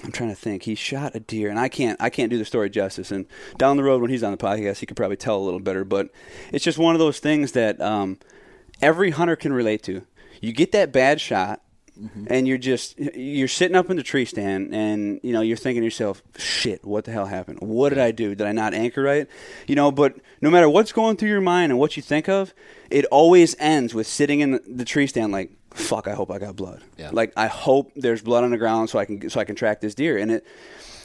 I'm 0.04 0.12
trying 0.12 0.28
to 0.28 0.34
think. 0.34 0.64
He 0.64 0.74
shot 0.74 1.14
a 1.14 1.20
deer, 1.20 1.48
and 1.50 1.58
I 1.58 1.68
can't 1.68 2.00
I 2.00 2.10
can't 2.10 2.30
do 2.30 2.38
the 2.38 2.44
story 2.44 2.70
justice. 2.70 3.10
And 3.10 3.26
down 3.58 3.76
the 3.76 3.82
road 3.82 4.02
when 4.02 4.10
he's 4.10 4.22
on 4.22 4.32
the 4.32 4.36
podcast, 4.36 4.78
he 4.78 4.86
could 4.86 4.96
probably 4.96 5.16
tell 5.16 5.36
a 5.36 5.44
little 5.44 5.60
better. 5.60 5.84
But 5.84 6.10
it's 6.52 6.64
just 6.64 6.78
one 6.78 6.94
of 6.94 6.98
those 6.98 7.18
things 7.18 7.52
that 7.52 7.80
um, 7.80 8.18
every 8.82 9.10
hunter 9.10 9.36
can 9.36 9.52
relate 9.52 9.82
to. 9.84 10.02
You 10.40 10.52
get 10.52 10.72
that 10.72 10.92
bad 10.92 11.20
shot, 11.20 11.62
and 12.28 12.48
you're 12.48 12.58
just 12.58 12.98
you're 12.98 13.48
sitting 13.48 13.76
up 13.76 13.90
in 13.90 13.96
the 13.96 14.02
tree 14.02 14.24
stand, 14.24 14.74
and 14.74 15.20
you 15.22 15.32
know 15.32 15.40
you're 15.40 15.56
thinking 15.56 15.82
to 15.82 15.86
yourself, 15.86 16.22
"Shit, 16.36 16.84
what 16.84 17.04
the 17.04 17.12
hell 17.12 17.26
happened? 17.26 17.60
What 17.60 17.90
did 17.90 17.98
I 17.98 18.10
do? 18.10 18.34
Did 18.34 18.46
I 18.46 18.52
not 18.52 18.74
anchor 18.74 19.02
right?" 19.02 19.26
You 19.66 19.74
know. 19.74 19.90
But 19.90 20.16
no 20.40 20.50
matter 20.50 20.68
what's 20.68 20.92
going 20.92 21.16
through 21.16 21.30
your 21.30 21.40
mind 21.40 21.72
and 21.72 21.78
what 21.78 21.96
you 21.96 22.02
think 22.02 22.28
of, 22.28 22.54
it 22.90 23.04
always 23.06 23.54
ends 23.58 23.94
with 23.94 24.06
sitting 24.06 24.40
in 24.40 24.60
the 24.66 24.84
tree 24.84 25.06
stand 25.06 25.32
like, 25.32 25.52
"Fuck, 25.74 26.08
I 26.08 26.14
hope 26.14 26.30
I 26.30 26.38
got 26.38 26.56
blood." 26.56 26.82
Yeah. 26.98 27.10
Like 27.12 27.32
I 27.36 27.46
hope 27.46 27.92
there's 27.96 28.22
blood 28.22 28.44
on 28.44 28.50
the 28.50 28.58
ground 28.58 28.90
so 28.90 28.98
I 28.98 29.04
can 29.04 29.30
so 29.30 29.40
I 29.40 29.44
can 29.44 29.54
track 29.56 29.80
this 29.80 29.94
deer. 29.94 30.18
And 30.18 30.30
it 30.30 30.46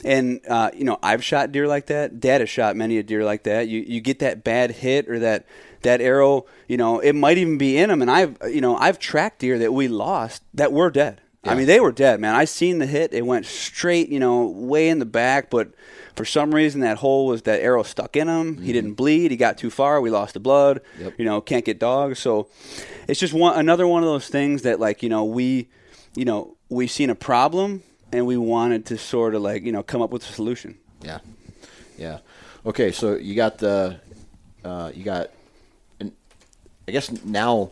and 0.03 0.39
uh, 0.47 0.71
you 0.73 0.83
know 0.83 0.97
I've 1.01 1.23
shot 1.23 1.51
deer 1.51 1.67
like 1.67 1.87
that. 1.87 2.19
Dad 2.19 2.41
has 2.41 2.49
shot 2.49 2.75
many 2.75 2.97
a 2.97 3.03
deer 3.03 3.23
like 3.23 3.43
that. 3.43 3.67
You 3.67 3.81
you 3.81 4.01
get 4.01 4.19
that 4.19 4.43
bad 4.43 4.71
hit 4.71 5.09
or 5.09 5.19
that 5.19 5.45
that 5.81 6.01
arrow. 6.01 6.45
You 6.67 6.77
know 6.77 6.99
it 6.99 7.13
might 7.13 7.37
even 7.37 7.57
be 7.57 7.77
in 7.77 7.89
them. 7.89 8.01
And 8.01 8.11
I've 8.11 8.37
you 8.47 8.61
know 8.61 8.75
I've 8.77 8.99
tracked 8.99 9.39
deer 9.39 9.57
that 9.59 9.73
we 9.73 9.87
lost 9.87 10.43
that 10.53 10.71
were 10.71 10.89
dead. 10.89 11.21
I 11.43 11.53
mean 11.53 11.67
they 11.67 11.79
were 11.79 11.91
dead, 11.91 12.19
man. 12.19 12.33
I 12.33 12.45
seen 12.45 12.79
the 12.79 12.87
hit. 12.87 13.13
It 13.13 13.23
went 13.23 13.45
straight, 13.45 14.09
you 14.09 14.19
know, 14.19 14.47
way 14.47 14.89
in 14.89 14.99
the 14.99 15.05
back, 15.05 15.49
but. 15.49 15.69
For 16.15 16.25
some 16.25 16.55
reason, 16.55 16.81
that 16.81 16.97
hole 16.97 17.27
was 17.27 17.41
that 17.43 17.61
arrow 17.61 17.83
stuck 17.83 18.15
in 18.15 18.27
him. 18.27 18.61
He 18.61 18.71
didn't 18.71 18.93
bleed. 18.93 19.31
He 19.31 19.37
got 19.37 19.57
too 19.57 19.69
far. 19.69 19.99
We 19.99 20.09
lost 20.09 20.33
the 20.33 20.39
blood. 20.39 20.81
Yep. 20.99 21.15
You 21.17 21.25
know, 21.25 21.41
can't 21.41 21.65
get 21.65 21.77
dogs. 21.79 22.19
So, 22.19 22.47
it's 23.07 23.19
just 23.19 23.33
one 23.33 23.57
another 23.59 23.85
one 23.85 24.01
of 24.01 24.07
those 24.07 24.29
things 24.29 24.61
that, 24.61 24.79
like, 24.79 25.03
you 25.03 25.09
know, 25.09 25.25
we, 25.25 25.67
you 26.15 26.25
know, 26.25 26.55
we've 26.69 26.91
seen 26.91 27.09
a 27.09 27.15
problem 27.15 27.83
and 28.11 28.25
we 28.25 28.37
wanted 28.37 28.85
to 28.87 28.97
sort 28.97 29.35
of 29.35 29.41
like 29.41 29.63
you 29.63 29.71
know 29.71 29.83
come 29.83 30.01
up 30.01 30.09
with 30.09 30.23
a 30.23 30.31
solution. 30.31 30.77
Yeah, 31.01 31.19
yeah. 31.97 32.19
Okay, 32.65 32.91
so 32.91 33.15
you 33.15 33.35
got 33.35 33.59
the, 33.59 33.99
uh, 34.63 34.91
you 34.93 35.03
got, 35.03 35.29
and 35.99 36.11
I 36.87 36.91
guess 36.91 37.11
now 37.23 37.71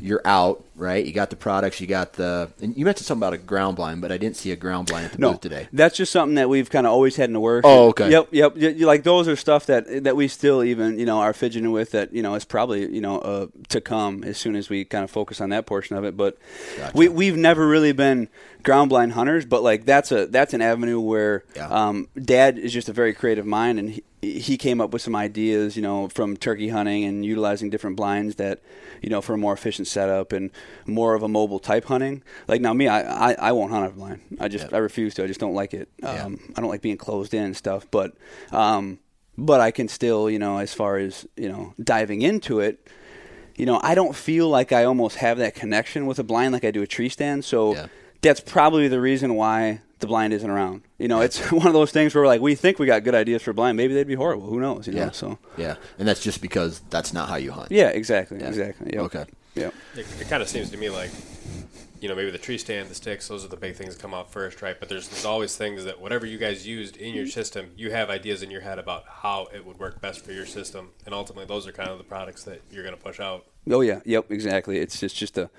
you're 0.00 0.20
out, 0.24 0.64
right? 0.74 1.04
You 1.04 1.12
got 1.12 1.30
the 1.30 1.36
products, 1.36 1.80
you 1.80 1.86
got 1.86 2.12
the, 2.14 2.50
and 2.60 2.76
you 2.76 2.84
mentioned 2.84 3.06
something 3.06 3.20
about 3.26 3.32
a 3.32 3.38
ground 3.38 3.76
blind, 3.76 4.00
but 4.02 4.12
I 4.12 4.18
didn't 4.18 4.36
see 4.36 4.50
a 4.52 4.56
ground 4.56 4.88
blind 4.88 5.06
at 5.06 5.12
the 5.12 5.18
No, 5.18 5.32
booth 5.32 5.40
today. 5.40 5.68
that's 5.72 5.96
just 5.96 6.12
something 6.12 6.34
that 6.34 6.48
we've 6.48 6.68
kind 6.68 6.86
of 6.86 6.92
always 6.92 7.16
had 7.16 7.30
in 7.30 7.32
the 7.32 7.40
works. 7.40 7.64
Oh, 7.66 7.88
okay. 7.88 8.10
Yep, 8.10 8.28
yep. 8.32 8.54
Like 8.80 9.02
those 9.04 9.26
are 9.28 9.36
stuff 9.36 9.66
that 9.66 10.04
that 10.04 10.16
we 10.16 10.28
still 10.28 10.62
even 10.62 10.98
you 10.98 11.06
know 11.06 11.20
are 11.20 11.32
fidgeting 11.32 11.72
with. 11.72 11.92
That 11.92 12.12
you 12.12 12.22
know 12.22 12.34
is 12.34 12.44
probably 12.44 12.92
you 12.92 13.00
know 13.00 13.18
uh, 13.20 13.46
to 13.70 13.80
come 13.80 14.22
as 14.24 14.36
soon 14.38 14.54
as 14.56 14.68
we 14.68 14.84
kind 14.84 15.04
of 15.04 15.10
focus 15.10 15.40
on 15.40 15.48
that 15.50 15.66
portion 15.66 15.96
of 15.96 16.04
it. 16.04 16.16
But 16.16 16.36
Gotcha. 16.76 16.96
we 16.96 17.08
we've 17.08 17.36
never 17.36 17.66
really 17.66 17.92
been 17.92 18.28
ground 18.62 18.90
blind 18.90 19.12
hunters. 19.12 19.44
But 19.46 19.62
like 19.62 19.84
that's 19.86 20.12
a 20.12 20.26
that's 20.26 20.52
an 20.54 20.60
avenue 20.62 21.00
where 21.00 21.44
Yeah. 21.54 21.68
um, 21.68 22.08
Dad 22.22 22.58
is 22.58 22.72
just 22.72 22.88
a 22.88 22.92
very 22.92 23.12
creative 23.14 23.46
mind, 23.46 23.78
and 23.78 23.90
he, 23.90 24.02
he 24.34 24.56
came 24.56 24.80
up 24.80 24.92
with 24.92 25.02
some 25.02 25.16
ideas. 25.16 25.76
You 25.76 25.82
know, 25.82 26.08
from 26.08 26.36
turkey 26.36 26.68
hunting 26.68 27.04
and 27.04 27.24
utilizing 27.24 27.70
different 27.70 27.96
blinds 27.96 28.36
that 28.36 28.60
you 29.02 29.08
know 29.10 29.20
for 29.20 29.34
a 29.34 29.38
more 29.38 29.52
efficient 29.52 29.88
setup 29.88 30.32
and 30.32 30.50
more 30.86 31.14
of 31.14 31.22
a 31.22 31.28
mobile 31.28 31.58
type 31.58 31.84
hunting. 31.86 32.22
Like 32.48 32.60
now, 32.60 32.72
me, 32.72 32.88
I 32.88 33.30
I, 33.32 33.36
I 33.38 33.52
won't 33.52 33.70
hunt 33.70 33.84
out 33.84 33.90
of 33.90 33.96
a 33.96 33.98
blind. 33.98 34.20
I 34.40 34.48
just 34.48 34.72
I 34.72 34.78
refuse 34.78 35.14
to. 35.14 35.24
I 35.24 35.26
just 35.26 35.40
don't 35.40 35.54
like 35.54 35.74
it. 35.74 35.88
Um, 36.02 36.40
I 36.56 36.60
don't 36.60 36.70
like 36.70 36.82
being 36.82 36.96
closed 36.98 37.34
in 37.34 37.42
and 37.44 37.56
stuff. 37.56 37.86
But 37.90 38.14
um, 38.52 38.98
but 39.38 39.60
I 39.60 39.70
can 39.70 39.88
still, 39.88 40.30
you 40.30 40.38
know, 40.38 40.58
as 40.58 40.72
far 40.74 40.96
as 40.98 41.26
you 41.36 41.48
know, 41.48 41.74
diving 41.82 42.22
into 42.22 42.60
it. 42.60 42.88
You 43.56 43.64
know, 43.64 43.80
I 43.82 43.94
don't 43.94 44.14
feel 44.14 44.50
like 44.50 44.70
I 44.72 44.84
almost 44.84 45.16
have 45.16 45.38
that 45.38 45.54
connection 45.54 46.04
with 46.06 46.18
a 46.18 46.22
blind 46.22 46.52
like 46.52 46.64
I 46.64 46.70
do 46.70 46.82
a 46.82 46.86
tree 46.86 47.08
stand. 47.08 47.42
So 47.42 47.74
Yeah. 47.74 47.86
that's 48.20 48.38
probably 48.40 48.86
the 48.86 49.00
reason 49.00 49.34
why 49.34 49.80
the 49.98 50.06
blind 50.06 50.32
isn't 50.32 50.48
around. 50.48 50.82
You 50.98 51.08
know, 51.08 51.20
it's 51.20 51.38
one 51.52 51.66
of 51.66 51.72
those 51.72 51.90
things 51.90 52.14
where 52.14 52.26
like 52.26 52.40
we 52.40 52.54
think 52.54 52.78
we 52.78 52.86
got 52.86 53.04
good 53.04 53.14
ideas 53.14 53.42
for 53.42 53.52
blind. 53.52 53.76
Maybe 53.76 53.94
they'd 53.94 54.06
be 54.06 54.14
horrible. 54.14 54.46
Who 54.46 54.60
knows? 54.60 54.86
You 54.86 54.94
know. 54.94 55.00
Yeah. 55.00 55.10
So 55.10 55.38
Yeah. 55.56 55.76
And 55.98 56.06
that's 56.06 56.20
just 56.22 56.40
because 56.40 56.80
that's 56.90 57.12
not 57.12 57.28
how 57.28 57.36
you 57.36 57.52
hunt. 57.52 57.72
yeah, 57.72 57.88
exactly, 57.88 58.38
exactly. 58.42 58.90
Yep. 58.92 59.02
Okay. 59.04 59.24
yeah. 59.54 59.70
It, 59.94 60.06
it 60.20 60.28
kind 60.28 60.42
of 60.42 60.48
seems 60.48 60.70
to 60.70 60.76
me 60.76 60.90
like, 60.90 61.10
you 62.00 62.08
know, 62.08 62.14
maybe 62.14 62.30
the 62.30 62.38
tree 62.38 62.58
stand, 62.58 62.88
the 62.90 62.94
sticks, 62.94 63.26
those 63.28 63.44
are 63.44 63.48
the 63.48 63.56
big 63.56 63.74
things 63.74 63.94
that 63.96 64.02
come 64.02 64.12
out 64.12 64.30
first, 64.30 64.60
right? 64.60 64.78
But 64.78 64.88
there's, 64.90 65.08
there's 65.08 65.24
always 65.24 65.56
things 65.56 65.84
that 65.84 65.98
whatever 66.00 66.26
you 66.26 66.36
guys 66.36 66.66
used 66.66 66.98
in 66.98 67.14
your 67.14 67.26
system, 67.26 67.70
you 67.76 67.90
have 67.90 68.10
ideas 68.10 68.42
in 68.42 68.50
your 68.50 68.60
head 68.60 68.78
about 68.78 69.04
how 69.08 69.48
it 69.54 69.64
would 69.64 69.78
work 69.78 70.00
best 70.02 70.24
for 70.24 70.32
your 70.32 70.44
system, 70.46 70.90
and 71.06 71.14
ultimately 71.14 71.46
those 71.46 71.66
are 71.66 71.72
kind 71.72 71.88
of 71.88 71.96
the 71.98 72.04
products 72.04 72.44
that 72.44 72.60
you're 72.70 72.84
going 72.84 72.94
to 72.94 73.02
push 73.02 73.18
out. 73.18 73.46
Oh 73.68 73.80
yeah, 73.80 74.00
yep, 74.04 74.30
exactly. 74.30 74.78
It's 74.78 75.02
it's 75.02 75.14
just 75.14 75.36
a, 75.38 75.50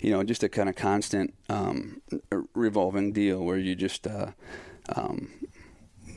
you 0.00 0.10
know, 0.10 0.22
just 0.22 0.42
a 0.42 0.48
kind 0.48 0.68
of 0.68 0.76
constant 0.76 1.34
um, 1.48 2.00
revolving 2.54 3.12
deal 3.12 3.44
where 3.44 3.58
you 3.58 3.74
just 3.74 4.06
uh, 4.06 4.28
um, 4.96 5.30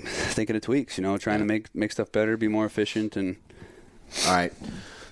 thinking 0.06 0.56
of 0.56 0.62
tweaks. 0.62 0.98
You 0.98 1.04
know, 1.04 1.18
trying 1.18 1.40
to 1.40 1.46
make 1.46 1.74
make 1.76 1.92
stuff 1.92 2.12
better, 2.12 2.38
be 2.38 2.48
more 2.48 2.66
efficient, 2.66 3.18
and 3.18 3.38
All 4.26 4.34
right. 4.34 4.54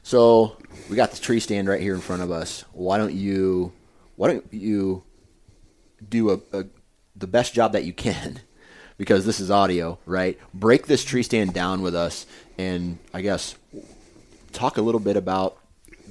So 0.03 0.57
we 0.89 0.95
got 0.95 1.11
the 1.11 1.19
tree 1.19 1.39
stand 1.39 1.67
right 1.67 1.81
here 1.81 1.95
in 1.95 2.01
front 2.01 2.21
of 2.21 2.31
us. 2.31 2.63
Why 2.73 2.97
don't 2.97 3.13
you 3.13 3.73
why 4.15 4.27
don't 4.31 4.45
you 4.53 5.03
do 6.07 6.29
a, 6.31 6.39
a 6.53 6.65
the 7.15 7.27
best 7.27 7.53
job 7.53 7.73
that 7.73 7.83
you 7.83 7.93
can 7.93 8.41
because 8.97 9.25
this 9.25 9.39
is 9.39 9.51
audio, 9.51 9.99
right? 10.05 10.39
Break 10.53 10.87
this 10.87 11.03
tree 11.03 11.23
stand 11.23 11.53
down 11.53 11.81
with 11.81 11.95
us 11.95 12.25
and 12.57 12.99
I 13.13 13.21
guess 13.21 13.55
talk 14.53 14.77
a 14.77 14.81
little 14.81 15.01
bit 15.01 15.17
about 15.17 15.57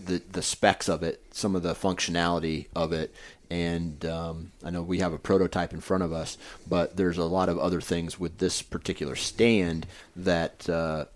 the 0.07 0.23
the 0.33 0.43
specs 0.43 0.89
of 0.89 1.03
it, 1.03 1.23
some 1.33 1.55
of 1.57 1.63
the 1.63 1.75
functionality 1.75 2.67
of 2.75 2.93
it, 2.93 3.15
and 3.51 4.05
um, 4.07 4.53
I 4.65 4.71
know 4.71 4.83
we 4.83 4.99
have 5.01 5.13
a 5.13 5.19
prototype 5.19 5.73
in 5.73 5.81
front 5.81 6.03
of 6.03 6.13
us, 6.13 6.39
but 6.69 6.97
there's 6.97 7.19
a 7.19 7.25
lot 7.25 7.49
of 7.49 7.59
other 7.59 7.81
things 7.81 8.19
with 8.19 8.39
this 8.39 8.63
particular 8.63 9.17
stand 9.17 9.87
that 10.17 10.69
uh, 10.69 11.07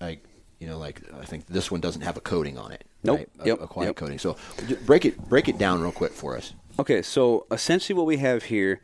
like 0.00 0.24
you 0.60 0.66
know 0.66 0.78
like 0.78 1.00
I 1.20 1.24
think 1.24 1.46
this 1.46 1.70
one 1.70 1.80
doesn't 1.80 2.02
have 2.02 2.16
a 2.16 2.20
coating 2.20 2.58
on 2.58 2.72
it. 2.72 2.84
Nope. 3.04 3.18
Right? 3.18 3.28
A, 3.40 3.46
Yep. 3.46 3.60
a 3.62 3.66
quiet 3.66 3.86
Yep. 3.88 3.96
coating. 3.96 4.18
So 4.18 4.36
break 4.86 5.04
it 5.04 5.18
break 5.28 5.48
it 5.48 5.58
down 5.58 5.80
real 5.82 5.92
quick 5.92 6.12
for 6.12 6.36
us. 6.36 6.52
Okay, 6.80 7.02
so 7.02 7.46
essentially 7.50 7.96
what 7.96 8.06
we 8.06 8.18
have 8.18 8.44
here 8.44 8.80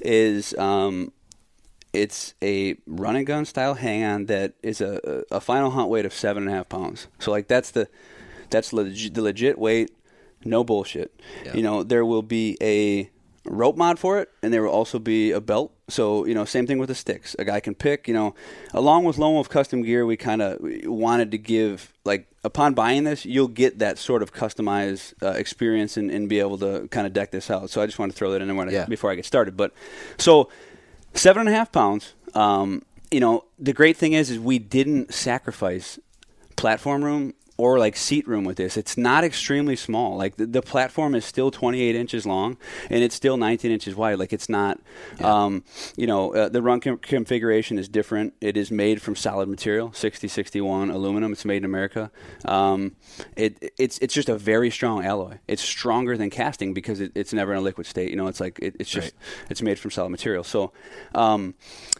is 0.00 0.54
um, 0.58 1.12
it's 1.92 2.34
a 2.42 2.76
run 2.86 3.16
and 3.16 3.26
gun 3.26 3.44
style 3.44 3.74
hang 3.74 4.04
on 4.04 4.26
that 4.26 4.54
is 4.62 4.80
a, 4.80 5.24
a 5.30 5.40
final 5.40 5.70
hunt 5.70 5.88
weight 5.88 6.04
of 6.06 6.12
seven 6.14 6.44
and 6.44 6.52
a 6.52 6.54
half 6.54 6.68
pounds. 6.68 7.06
So 7.18 7.30
like 7.30 7.48
that's 7.48 7.70
the 7.70 7.88
that's 8.50 8.72
legit, 8.72 9.14
the 9.14 9.22
legit 9.22 9.58
weight, 9.58 9.90
no 10.44 10.64
bullshit. 10.64 11.18
Yeah. 11.44 11.54
You 11.54 11.62
know 11.62 11.82
there 11.82 12.04
will 12.04 12.22
be 12.22 12.56
a 12.60 13.10
rope 13.44 13.76
mod 13.76 13.98
for 13.98 14.18
it, 14.18 14.30
and 14.42 14.52
there 14.52 14.62
will 14.62 14.70
also 14.70 14.98
be 14.98 15.30
a 15.32 15.40
belt. 15.40 15.72
So 15.88 16.26
you 16.26 16.34
know 16.34 16.44
same 16.44 16.66
thing 16.66 16.78
with 16.78 16.88
the 16.88 16.94
sticks. 16.94 17.36
A 17.38 17.44
guy 17.44 17.60
can 17.60 17.74
pick. 17.74 18.08
You 18.08 18.14
know, 18.14 18.34
along 18.74 19.04
with 19.04 19.18
Lone 19.18 19.34
Wolf 19.34 19.48
Custom 19.48 19.82
Gear, 19.82 20.04
we 20.06 20.16
kind 20.16 20.42
of 20.42 20.58
wanted 20.60 21.30
to 21.30 21.38
give 21.38 21.92
like 22.04 22.26
upon 22.46 22.74
buying 22.74 23.02
this, 23.04 23.26
you'll 23.26 23.48
get 23.48 23.80
that 23.80 23.98
sort 23.98 24.22
of 24.22 24.32
customized 24.32 25.12
uh, 25.20 25.30
experience 25.32 25.96
and, 25.96 26.10
and 26.12 26.28
be 26.28 26.38
able 26.38 26.56
to 26.56 26.86
kind 26.92 27.04
of 27.06 27.12
deck 27.12 27.32
this 27.32 27.50
out. 27.50 27.68
So 27.70 27.82
I 27.82 27.86
just 27.86 27.98
want 27.98 28.12
to 28.12 28.16
throw 28.16 28.30
that 28.30 28.40
in 28.40 28.46
there 28.48 28.70
Yeah. 28.70 28.86
before 28.86 29.10
I 29.10 29.16
get 29.16 29.24
started. 29.26 29.56
But 29.56 29.72
so 30.16 30.48
seven 31.12 31.40
and 31.40 31.48
a 31.48 31.52
half 31.52 31.72
pounds. 31.72 32.14
Um, 32.34 32.82
you 33.10 33.18
know, 33.20 33.44
the 33.58 33.72
great 33.72 33.96
thing 33.96 34.12
is, 34.12 34.30
is 34.30 34.38
we 34.38 34.58
didn't 34.58 35.12
sacrifice 35.12 35.98
platform 36.56 37.04
room 37.04 37.34
or 37.58 37.78
like 37.78 37.96
seat 37.96 38.26
room 38.28 38.44
with 38.44 38.56
this. 38.56 38.76
It's 38.76 38.96
not 38.96 39.24
extremely 39.24 39.76
small. 39.76 40.16
Like 40.16 40.36
the, 40.36 40.46
the 40.46 40.62
platform 40.62 41.14
is 41.14 41.24
still 41.24 41.50
28 41.50 41.94
inches 41.94 42.26
long 42.26 42.56
and 42.90 43.02
it's 43.02 43.14
still 43.14 43.36
19 43.36 43.70
inches 43.70 43.94
wide. 43.94 44.18
Like 44.18 44.32
it's 44.32 44.48
not, 44.48 44.78
um, 45.20 45.64
you 45.96 46.06
know, 46.06 46.34
uh, 46.34 46.48
the 46.48 46.62
run 46.62 46.80
com- 46.80 46.98
configuration 46.98 47.78
is 47.78 47.88
different. 47.88 48.34
It 48.40 48.56
is 48.56 48.70
made 48.70 49.00
from 49.00 49.16
solid 49.16 49.48
material, 49.48 49.92
6061 49.92 50.90
aluminum. 50.90 51.32
It's 51.32 51.44
made 51.44 51.58
in 51.58 51.64
America. 51.64 52.10
Um, 52.44 52.96
it, 53.36 53.72
it's 53.78 53.98
it's 53.98 54.12
just 54.14 54.28
a 54.28 54.36
very 54.36 54.70
strong 54.70 55.04
alloy. 55.04 55.38
It's 55.48 55.62
stronger 55.62 56.16
than 56.16 56.30
casting 56.30 56.74
because 56.74 57.00
it, 57.00 57.12
it's 57.14 57.32
never 57.32 57.52
in 57.52 57.58
a 57.58 57.62
liquid 57.62 57.86
state. 57.86 58.10
You 58.10 58.16
know, 58.16 58.26
it's 58.26 58.40
like 58.40 58.58
it, 58.60 58.76
it's 58.78 58.90
just 58.90 59.14
it's 59.50 59.62
made 59.62 59.78
from 59.78 59.90
solid 59.90 60.10
material. 60.10 60.44
So, 60.44 60.72
um, 61.14 61.54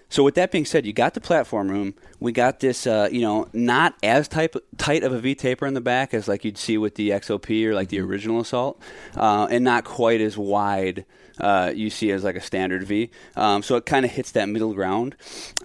so 0.09 0.23
with 0.23 0.37
that 0.37 0.53
being 0.53 0.65
said, 0.65 0.87
you 0.87 0.93
got 0.93 1.15
the 1.15 1.21
platform 1.21 1.69
room. 1.69 1.95
We 2.21 2.33
got 2.33 2.61
this, 2.61 2.87
uh, 2.87 3.09
you 3.11 3.21
know, 3.21 3.49
not 3.53 3.95
as 4.03 4.29
type, 4.29 4.55
tight 4.79 5.03
of 5.03 5.13
a 5.13 5.19
V 5.19 5.35
taper 5.35 5.67
in 5.67 5.75
the 5.75 5.81
back 5.81 6.15
as 6.15 6.29
like 6.29 6.45
you'd 6.45 6.59
see 6.59 6.79
with 6.79 6.95
the 6.95 7.11
XOP 7.11 7.65
or 7.67 7.75
like 7.75 7.89
the 7.89 8.01
original 8.01 8.41
Assault, 8.41 8.81
uh, 9.17 9.49
and 9.51 9.65
not 9.65 9.85
quite 9.85 10.21
as 10.21 10.39
wide. 10.39 11.05
Uh, 11.39 11.71
you 11.75 11.91
see 11.91 12.11
as 12.13 12.25
like 12.25 12.35
a 12.35 12.41
standard 12.41 12.83
V, 12.85 13.11
um, 13.35 13.63
so 13.63 13.77
it 13.77 13.85
kind 13.85 14.07
of 14.07 14.11
hits 14.13 14.31
that 14.31 14.49
middle 14.49 14.73
ground. 14.73 15.15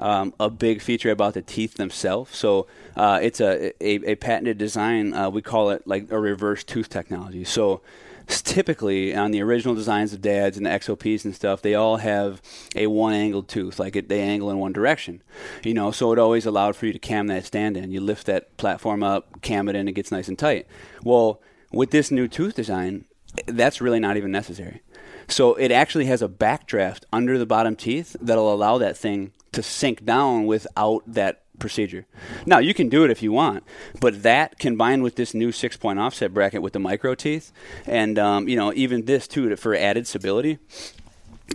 Um, 0.02 0.34
a 0.38 0.50
big 0.50 0.82
feature 0.82 1.12
about 1.12 1.34
the 1.34 1.42
teeth 1.42 1.76
themselves, 1.76 2.36
so 2.36 2.68
uh, 2.98 3.20
it's 3.22 3.40
a, 3.40 3.72
a 3.82 4.12
a 4.12 4.16
patented 4.16 4.58
design. 4.58 5.14
Uh, 5.14 5.30
we 5.30 5.42
call 5.42 5.70
it 5.70 5.88
like 5.88 6.12
a 6.12 6.20
reverse 6.20 6.66
tooth 6.66 6.90
technology. 6.90 7.46
So 7.46 7.80
typically 8.28 9.16
on 9.16 9.32
the 9.32 9.42
original 9.42 9.76
designs 9.76 10.14
of 10.14 10.22
dads 10.22 10.58
and 10.58 10.66
the 10.66 10.70
XOPs 10.70 11.26
and 11.26 11.36
stuff, 11.36 11.62
they 11.62 11.76
all 11.76 11.98
have 11.98 12.42
a 12.76 12.88
one 12.88 13.14
angled 13.14 13.48
tooth, 13.48 13.80
like 13.80 13.96
it, 13.96 14.10
they 14.10 14.22
angle 14.22 14.50
in 14.50 14.60
one 14.60 14.74
direction. 14.74 15.22
You 15.64 15.74
know, 15.74 15.92
so 15.92 16.12
it 16.12 16.20
always 16.20 16.46
allowed 16.46 16.76
for 16.76 16.86
you 16.86 16.94
to 16.94 17.00
cam 17.00 17.28
that 17.28 17.46
stand 17.46 17.78
in. 17.78 17.92
You 17.92 18.02
lift 18.02 18.26
that 18.28 18.58
platform 18.58 19.04
up, 19.04 19.42
cam 19.42 19.70
it 19.70 19.76
in, 19.76 19.88
it 19.88 19.94
gets 19.94 20.12
nice 20.12 20.28
and 20.28 20.38
tight. 20.38 20.68
Well, 21.04 21.42
with 21.72 21.92
this 21.92 22.12
new 22.12 22.28
tooth 22.28 22.56
design, 22.56 23.06
that's 23.46 23.82
really 23.82 24.00
not 24.00 24.18
even 24.18 24.32
necessary. 24.32 24.82
So 25.28 25.56
it 25.56 25.72
actually 25.72 26.06
has 26.06 26.22
a 26.22 26.28
backdraft 26.28 27.04
under 27.14 27.38
the 27.38 27.46
bottom 27.46 27.76
teeth 27.76 28.16
that'll 28.20 28.54
allow 28.54 28.78
that 28.80 28.98
thing 28.98 29.32
to 29.54 29.64
sink 29.64 30.04
down 30.04 30.46
without 30.46 31.04
that 31.08 31.41
procedure. 31.60 32.06
Now 32.46 32.60
you 32.60 32.74
can 32.74 32.90
do 32.90 33.04
it 33.04 33.12
if 33.12 33.22
you 33.22 33.32
want, 33.32 33.64
but 34.00 34.24
that 34.24 34.60
combined 34.60 35.04
with 35.04 35.16
this 35.16 35.34
new 35.34 35.52
six 35.52 35.78
point 35.78 36.00
offset 36.00 36.34
bracket 36.34 36.62
with 36.62 36.74
the 36.74 36.80
micro 36.80 37.16
teeth, 37.16 37.52
and 37.86 38.18
um, 38.18 38.48
you 38.48 38.56
know 38.56 38.74
even 38.74 39.06
this 39.06 39.28
too 39.28 39.56
for 39.56 39.76
added 39.76 40.08
stability. 40.08 40.60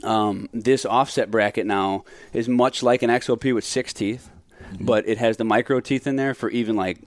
Um, 0.02 0.48
this 0.52 0.84
offset 0.84 1.30
bracket 1.30 1.66
now 1.66 2.04
is 2.32 2.48
much 2.48 2.82
like 2.82 3.02
an 3.02 3.10
XOP 3.10 3.54
with 3.54 3.64
six 3.64 3.92
teeth, 3.92 4.30
but 4.80 5.08
it 5.08 5.18
has 5.18 5.36
the 5.36 5.44
micro 5.44 5.80
teeth 5.80 6.06
in 6.06 6.16
there 6.16 6.34
for 6.34 6.50
even 6.50 6.76
like 6.76 6.98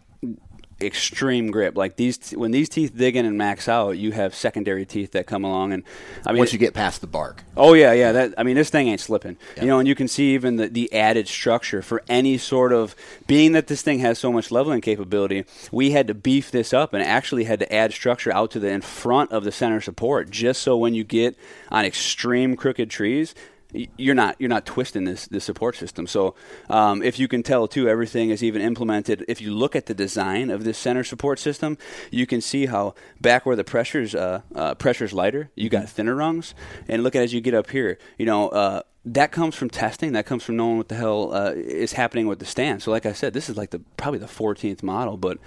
extreme 0.82 1.52
grip. 1.52 1.76
Like 1.76 1.96
these, 1.96 2.32
when 2.32 2.52
these 2.52 2.70
teeth 2.70 2.96
dig 2.96 3.16
in 3.16 3.26
and 3.26 3.38
max 3.38 3.68
out, 3.68 3.98
you 3.98 4.12
have 4.12 4.34
secondary 4.34 4.86
teeth 4.86 5.12
that 5.12 5.28
come 5.28 5.44
along, 5.44 5.74
and 5.74 5.84
I 6.26 6.32
mean, 6.32 6.40
Once 6.40 6.54
you 6.54 6.60
get 6.60 6.74
past 6.74 7.02
the 7.02 7.08
bark. 7.08 7.44
Oh 7.58 7.74
yeah, 7.74 7.92
yeah. 7.94 8.12
That 8.12 8.34
I 8.38 8.44
mean, 8.44 8.56
this 8.56 8.70
thing 8.70 8.88
ain't 8.88 9.02
slipping. 9.02 9.38
You 9.60 9.68
know, 9.68 9.80
and 9.80 9.88
you 9.88 9.96
can 9.96 10.08
see 10.08 10.34
even 10.34 10.56
the, 10.56 10.68
the 10.68 10.92
added 10.94 11.28
structure 11.28 11.82
for 11.82 12.04
any 12.08 12.38
sort 12.38 12.72
of 12.74 12.96
being 13.28 13.52
that 13.54 13.68
this 13.68 13.82
thing 13.82 14.00
has 14.00 14.20
so 14.20 14.32
much 14.32 14.52
leveling 14.52 14.82
capability. 14.82 15.46
We 15.72 15.92
had 15.92 16.08
to 16.08 16.14
beef 16.14 16.52
this 16.52 16.74
up 16.74 16.94
and 16.94 17.04
actually 17.04 17.44
had 17.44 17.60
to 17.60 17.74
add 17.74 17.94
structure 17.94 18.34
out 18.34 18.52
to 18.52 18.60
the 18.60 18.70
in 18.70 18.82
front 18.82 19.32
of 19.32 19.44
the 19.44 19.52
center 19.52 19.82
support, 19.82 20.30
just 20.30 20.62
so 20.62 20.78
when 20.78 20.94
you 20.94 21.04
get 21.04 21.38
on 21.70 21.86
extreme 21.86 22.56
crooked 22.56 22.90
trees. 22.90 23.36
You're 23.72 24.16
not 24.16 24.36
you're 24.40 24.50
not 24.50 24.66
twisting 24.66 25.04
this 25.04 25.28
this 25.28 25.44
support 25.44 25.76
system. 25.76 26.08
So 26.08 26.34
um, 26.70 27.04
if 27.04 27.20
you 27.20 27.28
can 27.28 27.44
tell 27.44 27.68
too, 27.68 27.88
everything 27.88 28.32
is 28.32 28.44
even 28.44 28.64
implemented. 28.64 29.24
If 29.28 29.42
you 29.42 29.54
look 29.54 29.76
at 29.76 29.86
the 29.86 29.94
design 29.94 30.50
of 30.50 30.64
this 30.64 30.78
center 30.78 31.04
support 31.04 31.38
system, 31.38 31.78
you 32.10 32.26
can 32.26 32.42
see 32.42 32.66
how 32.66 32.96
back 33.22 33.46
where 33.46 33.56
the 33.56 33.64
pressure's 33.64 34.16
uh, 34.16 34.42
uh, 34.56 34.74
pressure's 34.74 35.14
lighter, 35.14 35.52
you 35.54 35.70
got 35.70 35.88
thinner 35.88 36.16
rungs, 36.16 36.56
and 36.88 37.04
look 37.04 37.16
at 37.16 37.22
as 37.22 37.32
you 37.32 37.42
get 37.42 37.54
up 37.54 37.70
here. 37.70 38.00
You 38.18 38.26
know, 38.26 38.50
uh, 38.50 38.82
that 39.06 39.32
comes 39.32 39.56
from 39.56 39.70
testing. 39.70 40.12
That 40.12 40.26
comes 40.26 40.44
from 40.44 40.58
knowing 40.58 40.78
what 40.78 40.90
the 40.90 40.96
hell 40.96 41.34
uh, 41.34 41.52
is 41.56 41.94
happening 41.94 42.28
with 42.28 42.40
the 42.40 42.46
stand. 42.46 42.84
So, 42.84 42.92
like 42.92 43.06
I 43.06 43.14
said, 43.14 43.34
this 43.34 43.50
is 43.50 43.56
like 43.56 43.70
the 43.70 43.80
probably 43.98 44.20
the 44.20 44.26
14th 44.26 44.84
model, 44.84 45.16
but 45.16 45.38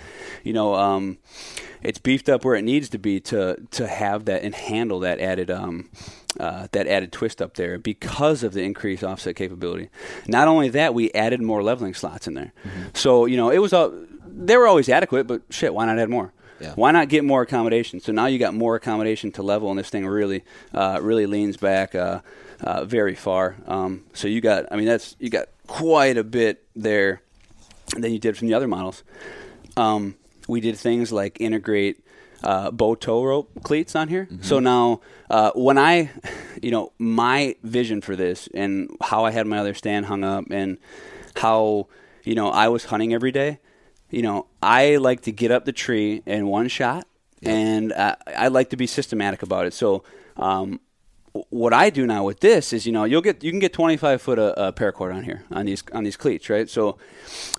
you 0.42 0.52
know, 0.52 0.74
um, 0.74 1.18
it's 1.82 1.98
beefed 1.98 2.28
up 2.28 2.44
where 2.44 2.54
it 2.54 2.62
needs 2.62 2.88
to 2.90 2.98
be 2.98 3.20
to 3.20 3.56
to 3.72 3.86
have 3.86 4.24
that 4.24 4.42
and 4.42 4.54
handle 4.54 5.00
that 5.00 5.20
added 5.20 5.50
um, 5.50 5.90
uh, 6.40 6.68
that 6.72 6.86
added 6.86 7.12
twist 7.12 7.42
up 7.42 7.54
there 7.54 7.78
because 7.78 8.42
of 8.42 8.54
the 8.54 8.62
increased 8.62 9.04
offset 9.04 9.36
capability. 9.36 9.90
Not 10.26 10.48
only 10.48 10.70
that, 10.70 10.94
we 10.94 11.12
added 11.12 11.42
more 11.42 11.62
leveling 11.62 11.94
slots 11.94 12.26
in 12.26 12.34
there. 12.34 12.52
Mm-hmm. 12.64 12.82
So 12.94 13.26
you 13.26 13.36
know, 13.36 13.50
it 13.50 13.58
was 13.58 13.74
a 13.74 14.06
they 14.26 14.56
were 14.56 14.66
always 14.66 14.88
adequate, 14.88 15.26
but 15.26 15.42
shit, 15.50 15.74
why 15.74 15.84
not 15.84 15.98
add 15.98 16.08
more? 16.08 16.32
Yeah. 16.60 16.74
Why 16.74 16.92
not 16.92 17.08
get 17.08 17.24
more 17.24 17.42
accommodation? 17.42 17.98
So 18.00 18.12
now 18.12 18.26
you 18.26 18.38
got 18.38 18.54
more 18.54 18.76
accommodation 18.76 19.32
to 19.32 19.42
level, 19.42 19.68
and 19.70 19.78
this 19.78 19.90
thing 19.90 20.06
really, 20.06 20.44
uh, 20.72 21.00
really 21.02 21.26
leans 21.26 21.56
back 21.56 21.94
uh, 22.62 22.66
uh, 22.66 22.84
very 22.84 23.14
far. 23.14 23.56
Um, 23.66 24.04
so 24.12 24.28
you 24.28 24.40
got, 24.40 24.66
I 24.70 24.76
mean, 24.76 24.86
that's 24.86 25.16
you 25.18 25.30
got 25.30 25.48
quite 25.66 26.16
a 26.16 26.24
bit 26.24 26.64
there 26.74 27.22
than 27.96 28.12
you 28.12 28.18
did 28.18 28.36
from 28.36 28.48
the 28.48 28.54
other 28.54 28.68
models. 28.68 29.02
Um, 29.76 30.16
we 30.48 30.60
did 30.60 30.76
things 30.76 31.12
like 31.12 31.40
integrate 31.40 32.04
uh, 32.42 32.70
bow 32.70 32.94
tow 32.94 33.24
rope 33.24 33.50
cleats 33.62 33.94
on 33.94 34.08
here. 34.08 34.26
Mm-hmm. 34.26 34.42
So 34.42 34.58
now, 34.58 35.00
uh, 35.30 35.52
when 35.54 35.78
I, 35.78 36.10
you 36.62 36.70
know, 36.70 36.92
my 36.98 37.56
vision 37.62 38.00
for 38.00 38.16
this 38.16 38.48
and 38.52 38.90
how 39.00 39.24
I 39.24 39.30
had 39.30 39.46
my 39.46 39.58
other 39.58 39.74
stand 39.74 40.06
hung 40.06 40.24
up 40.24 40.44
and 40.50 40.78
how, 41.36 41.88
you 42.24 42.34
know, 42.34 42.50
I 42.50 42.68
was 42.68 42.84
hunting 42.86 43.14
every 43.14 43.32
day 43.32 43.58
you 44.12 44.20
know, 44.20 44.46
I 44.62 44.96
like 44.96 45.22
to 45.22 45.32
get 45.32 45.50
up 45.50 45.64
the 45.64 45.72
tree 45.72 46.22
in 46.26 46.46
one 46.46 46.68
shot, 46.68 47.08
and 47.42 47.92
I, 47.94 48.16
I 48.36 48.48
like 48.48 48.70
to 48.70 48.76
be 48.76 48.86
systematic 48.86 49.42
about 49.42 49.66
it. 49.66 49.72
So, 49.72 50.04
um, 50.36 50.80
what 51.32 51.72
I 51.72 51.90
do 51.90 52.06
now 52.06 52.24
with 52.24 52.40
this 52.40 52.72
is, 52.72 52.86
you 52.86 52.92
know, 52.92 53.04
you'll 53.04 53.22
get 53.22 53.42
you 53.42 53.50
can 53.50 53.60
get 53.60 53.72
25 53.72 54.20
foot 54.20 54.38
of 54.38 54.58
uh, 54.58 54.72
paracord 54.72 55.14
on 55.14 55.24
here 55.24 55.44
on 55.50 55.66
these 55.66 55.82
on 55.92 56.04
these 56.04 56.16
cleats, 56.16 56.50
right? 56.50 56.68
So, 56.68 56.98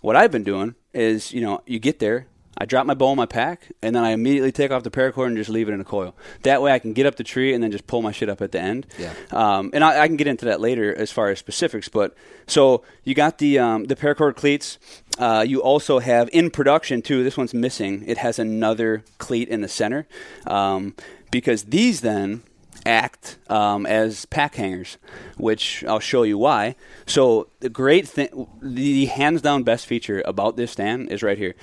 what 0.02 0.16
I've 0.16 0.32
been 0.32 0.44
doing 0.44 0.76
is, 0.94 1.34
you 1.34 1.42
know, 1.42 1.62
you 1.66 1.80
get 1.80 2.00
there, 2.00 2.28
I 2.58 2.66
drop 2.66 2.86
my 2.86 2.94
bow 2.94 3.12
in 3.12 3.18
my 3.18 3.26
pack, 3.26 3.72
and 3.82 3.96
then 3.96 4.04
I 4.04 4.12
immediately 4.12 4.52
take 4.52 4.70
off 4.70 4.84
the 4.84 4.92
paracord 4.92 5.28
and 5.28 5.38
just 5.38 5.50
leave 5.50 5.70
it 5.70 5.74
in 5.74 5.82
a 5.82 5.84
coil. 5.84 6.16
That 6.44 6.62
way, 6.62 6.72
I 6.72 6.78
can 6.78 6.94
get 6.94 7.08
up 7.08 7.16
the 7.16 7.24
tree 7.24 7.54
and 7.54 7.64
then 7.64 7.72
just 7.72 7.88
pull 7.88 8.04
my 8.04 8.12
shit 8.12 8.30
up 8.30 8.42
at 8.42 8.52
the 8.52 8.60
end. 8.62 8.86
Yeah. 9.00 9.14
Um, 9.32 9.72
and 9.74 9.84
I, 9.84 10.02
I, 10.02 10.08
can 10.08 10.18
get 10.18 10.28
into 10.28 10.46
that 10.46 10.62
later 10.62 10.96
as 10.96 11.12
far 11.12 11.30
as 11.30 11.40
specifics. 11.40 11.90
But 11.90 12.16
so 12.46 12.84
you 13.04 13.16
got 13.16 13.40
the 13.40 13.58
um, 13.58 13.86
the 13.86 13.96
paracord 13.96 14.36
cleats. 14.36 14.78
Uh, 15.18 15.44
you 15.48 15.64
also 15.64 15.98
have 16.00 16.30
in 16.32 16.52
production 16.52 17.02
too. 17.02 17.24
This 17.24 17.38
one's 17.38 17.56
missing. 17.56 18.04
It 18.06 18.20
has 18.20 18.38
another 18.38 19.04
cleat 19.18 19.50
in 19.50 19.62
the 19.62 19.68
center 19.68 20.06
um, 20.46 20.96
because 21.32 21.64
these 21.66 22.02
then 22.02 22.44
act 22.86 23.38
um, 23.50 23.86
as 23.86 24.26
pack 24.26 24.56
hangers, 24.56 24.98
which 25.38 25.84
I'll 25.86 26.00
show 26.00 26.24
you 26.24 26.38
why. 26.38 26.76
So 27.06 27.50
the 27.60 27.70
great 27.70 28.08
thing, 28.08 28.48
the 28.62 29.06
hands 29.06 29.42
down 29.42 29.64
best 29.64 29.86
feature 29.86 30.22
about 30.26 30.58
this 30.58 30.72
stand 30.72 31.12
is 31.12 31.24
right 31.24 31.38
here. 31.38 31.56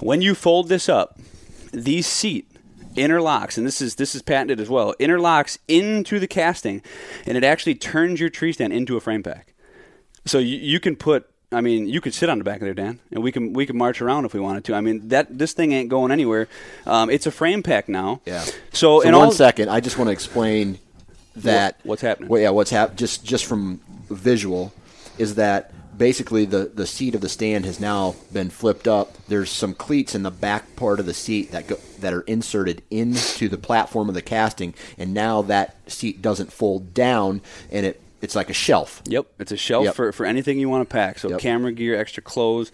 When 0.00 0.22
you 0.22 0.34
fold 0.34 0.68
this 0.68 0.88
up, 0.88 1.18
these 1.72 2.06
seat 2.06 2.50
interlocks, 2.94 3.56
and 3.56 3.66
this 3.66 3.80
is 3.80 3.94
this 3.96 4.14
is 4.14 4.22
patented 4.22 4.60
as 4.60 4.68
well. 4.68 4.94
Interlocks 4.98 5.58
into 5.68 6.18
the 6.18 6.26
casting, 6.26 6.82
and 7.26 7.36
it 7.36 7.44
actually 7.44 7.74
turns 7.74 8.20
your 8.20 8.30
tree 8.30 8.52
stand 8.52 8.72
into 8.72 8.96
a 8.96 9.00
frame 9.00 9.22
pack. 9.22 9.54
So 10.26 10.38
you, 10.38 10.56
you 10.58 10.80
can 10.80 10.96
put 10.96 11.30
I 11.50 11.62
mean, 11.62 11.88
you 11.88 12.00
could 12.02 12.12
sit 12.12 12.28
on 12.28 12.38
the 12.38 12.44
back 12.44 12.56
of 12.56 12.62
there, 12.62 12.74
Dan, 12.74 12.98
and 13.10 13.22
we 13.22 13.32
can 13.32 13.54
we 13.54 13.64
can 13.64 13.78
march 13.78 14.02
around 14.02 14.26
if 14.26 14.34
we 14.34 14.40
wanted 14.40 14.64
to. 14.64 14.74
I 14.74 14.82
mean, 14.82 15.08
that 15.08 15.38
this 15.38 15.54
thing 15.54 15.72
ain't 15.72 15.88
going 15.88 16.12
anywhere. 16.12 16.46
Um, 16.86 17.08
it's 17.08 17.26
a 17.26 17.30
frame 17.30 17.62
pack 17.62 17.88
now. 17.88 18.20
Yeah. 18.26 18.42
So, 18.42 18.54
so 18.72 19.00
in 19.00 19.16
one 19.16 19.32
second, 19.32 19.70
I 19.70 19.80
just 19.80 19.96
want 19.96 20.08
to 20.08 20.12
explain 20.12 20.78
that 21.36 21.76
what, 21.78 21.86
what's 21.86 22.02
happening. 22.02 22.28
Well, 22.28 22.40
yeah, 22.40 22.50
what's 22.50 22.70
happening? 22.70 22.98
Just 22.98 23.24
just 23.24 23.46
from 23.46 23.80
visual, 24.10 24.74
is 25.16 25.36
that 25.36 25.72
basically 25.96 26.44
the 26.44 26.70
the 26.72 26.86
seat 26.86 27.14
of 27.14 27.22
the 27.22 27.30
stand 27.30 27.64
has 27.64 27.80
now 27.80 28.14
been 28.30 28.50
flipped 28.50 28.86
up. 28.86 29.16
There's 29.28 29.50
some 29.50 29.72
cleats 29.72 30.14
in 30.14 30.24
the 30.24 30.30
back 30.30 30.76
part 30.76 31.00
of 31.00 31.06
the 31.06 31.14
seat 31.14 31.50
that 31.52 31.66
go, 31.66 31.78
that 32.00 32.12
are 32.12 32.22
inserted 32.22 32.82
into 32.90 33.48
the 33.48 33.58
platform 33.58 34.10
of 34.10 34.14
the 34.14 34.22
casting, 34.22 34.74
and 34.98 35.14
now 35.14 35.40
that 35.42 35.76
seat 35.90 36.20
doesn't 36.20 36.52
fold 36.52 36.92
down, 36.92 37.40
and 37.70 37.86
it 37.86 38.02
it's 38.20 38.34
like 38.34 38.50
a 38.50 38.54
shelf. 38.54 39.02
Yep, 39.06 39.26
it's 39.38 39.52
a 39.52 39.56
shelf 39.56 39.84
yep. 39.84 39.94
for, 39.94 40.12
for 40.12 40.26
anything 40.26 40.58
you 40.58 40.68
want 40.68 40.88
to 40.88 40.92
pack. 40.92 41.18
So 41.18 41.30
yep. 41.30 41.40
camera 41.40 41.72
gear, 41.72 41.98
extra 41.98 42.22
clothes, 42.22 42.72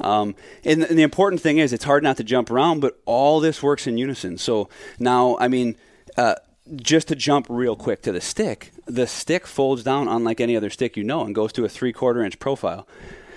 um, 0.00 0.34
and, 0.64 0.82
and, 0.82 0.98
the 0.98 1.02
important 1.02 1.40
thing 1.40 1.58
is 1.58 1.72
it's 1.72 1.84
hard 1.84 2.02
not 2.02 2.16
to 2.18 2.24
jump 2.24 2.50
around, 2.50 2.80
but 2.80 2.98
all 3.04 3.40
this 3.40 3.62
works 3.62 3.86
in 3.86 3.98
unison. 3.98 4.38
So 4.38 4.68
now, 4.98 5.36
I 5.38 5.48
mean, 5.48 5.76
uh, 6.16 6.36
just 6.76 7.08
to 7.08 7.16
jump 7.16 7.46
real 7.48 7.76
quick 7.76 8.02
to 8.02 8.12
the 8.12 8.20
stick, 8.20 8.72
the 8.86 9.06
stick 9.06 9.46
folds 9.46 9.82
down 9.82 10.08
unlike 10.08 10.40
any 10.40 10.56
other 10.56 10.70
stick 10.70 10.96
you 10.96 11.04
know 11.04 11.22
and 11.22 11.34
goes 11.34 11.52
to 11.52 11.64
a 11.64 11.68
three 11.68 11.92
quarter 11.92 12.22
inch 12.22 12.38
profile. 12.38 12.86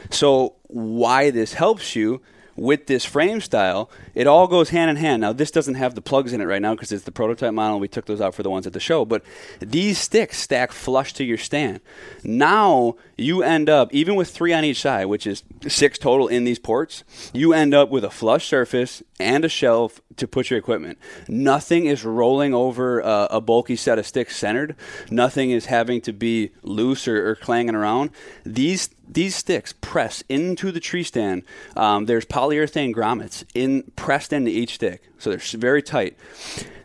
So 0.10 0.56
why 0.64 1.30
this 1.30 1.54
helps 1.54 1.96
you 1.96 2.22
with 2.60 2.88
this 2.88 3.06
frame 3.06 3.40
style, 3.42 3.90
it 4.14 4.28
all 4.28 4.48
goes 4.48 4.70
hand 4.70 4.92
in 4.92 4.98
hand. 4.98 5.22
Now, 5.22 5.32
this 5.32 5.50
doesn't 5.50 5.76
have 5.76 5.96
the 5.96 6.02
plugs 6.02 6.34
in 6.34 6.42
it 6.42 6.46
right 6.46 6.62
now 6.62 6.76
because 6.76 6.92
it's 6.92 7.06
the 7.06 7.12
prototype 7.12 7.54
model. 7.54 7.80
We 7.80 7.88
took 7.88 8.06
those 8.06 8.22
out 8.22 8.36
for 8.36 8.44
the 8.44 8.50
ones 8.50 8.68
at 8.68 8.74
the 8.74 8.80
show. 8.80 9.06
But 9.06 9.24
these 9.60 9.98
sticks 9.98 10.38
stack 10.38 10.72
flush 10.72 11.14
to 11.14 11.24
your 11.24 11.38
stand. 11.38 11.80
Now, 12.24 12.96
you 13.18 13.44
end 13.44 13.70
up, 13.70 13.94
even 13.94 14.16
with 14.16 14.30
three 14.30 14.54
on 14.54 14.66
each 14.66 14.82
side, 14.82 15.06
which 15.06 15.26
is 15.26 15.44
six 15.68 15.98
total 15.98 16.28
in 16.28 16.44
these 16.44 16.60
ports, 16.60 17.04
you 17.34 17.54
end 17.54 17.74
up 17.74 17.90
with 17.90 18.04
a 18.04 18.10
flush 18.10 18.48
surface 18.48 19.02
and 19.20 19.46
a 19.46 19.50
shelf 19.50 20.02
to 20.18 20.28
put 20.28 20.50
your 20.50 20.60
equipment. 20.60 20.98
Nothing 21.28 21.86
is 21.86 22.04
rolling 22.04 22.54
over 22.54 23.02
uh, 23.04 23.28
a 23.30 23.40
bulky 23.40 23.76
set 23.78 24.00
of 24.00 24.06
sticks 24.06 24.36
centered. 24.36 24.76
Nothing 25.10 25.52
is 25.52 25.68
having 25.68 26.02
to 26.02 26.14
be 26.14 26.52
loose 26.62 27.08
or, 27.08 27.30
or 27.30 27.36
clanging 27.36 27.76
around. 27.76 28.12
These 28.46 28.90
these 29.10 29.36
sticks 29.36 29.74
press 29.74 30.24
into 30.30 30.72
the 30.72 30.80
tree 30.80 31.04
stand. 31.04 31.44
Um, 31.76 32.06
there's 32.06 32.26
polyurethane 32.26 32.94
grommets 32.94 33.44
in 33.54 33.92
pressed 33.96 34.32
into 34.32 34.52
each 34.52 34.76
stick, 34.76 35.04
so 35.18 35.30
they're 35.32 35.40
very 35.60 35.82
tight. 35.82 36.18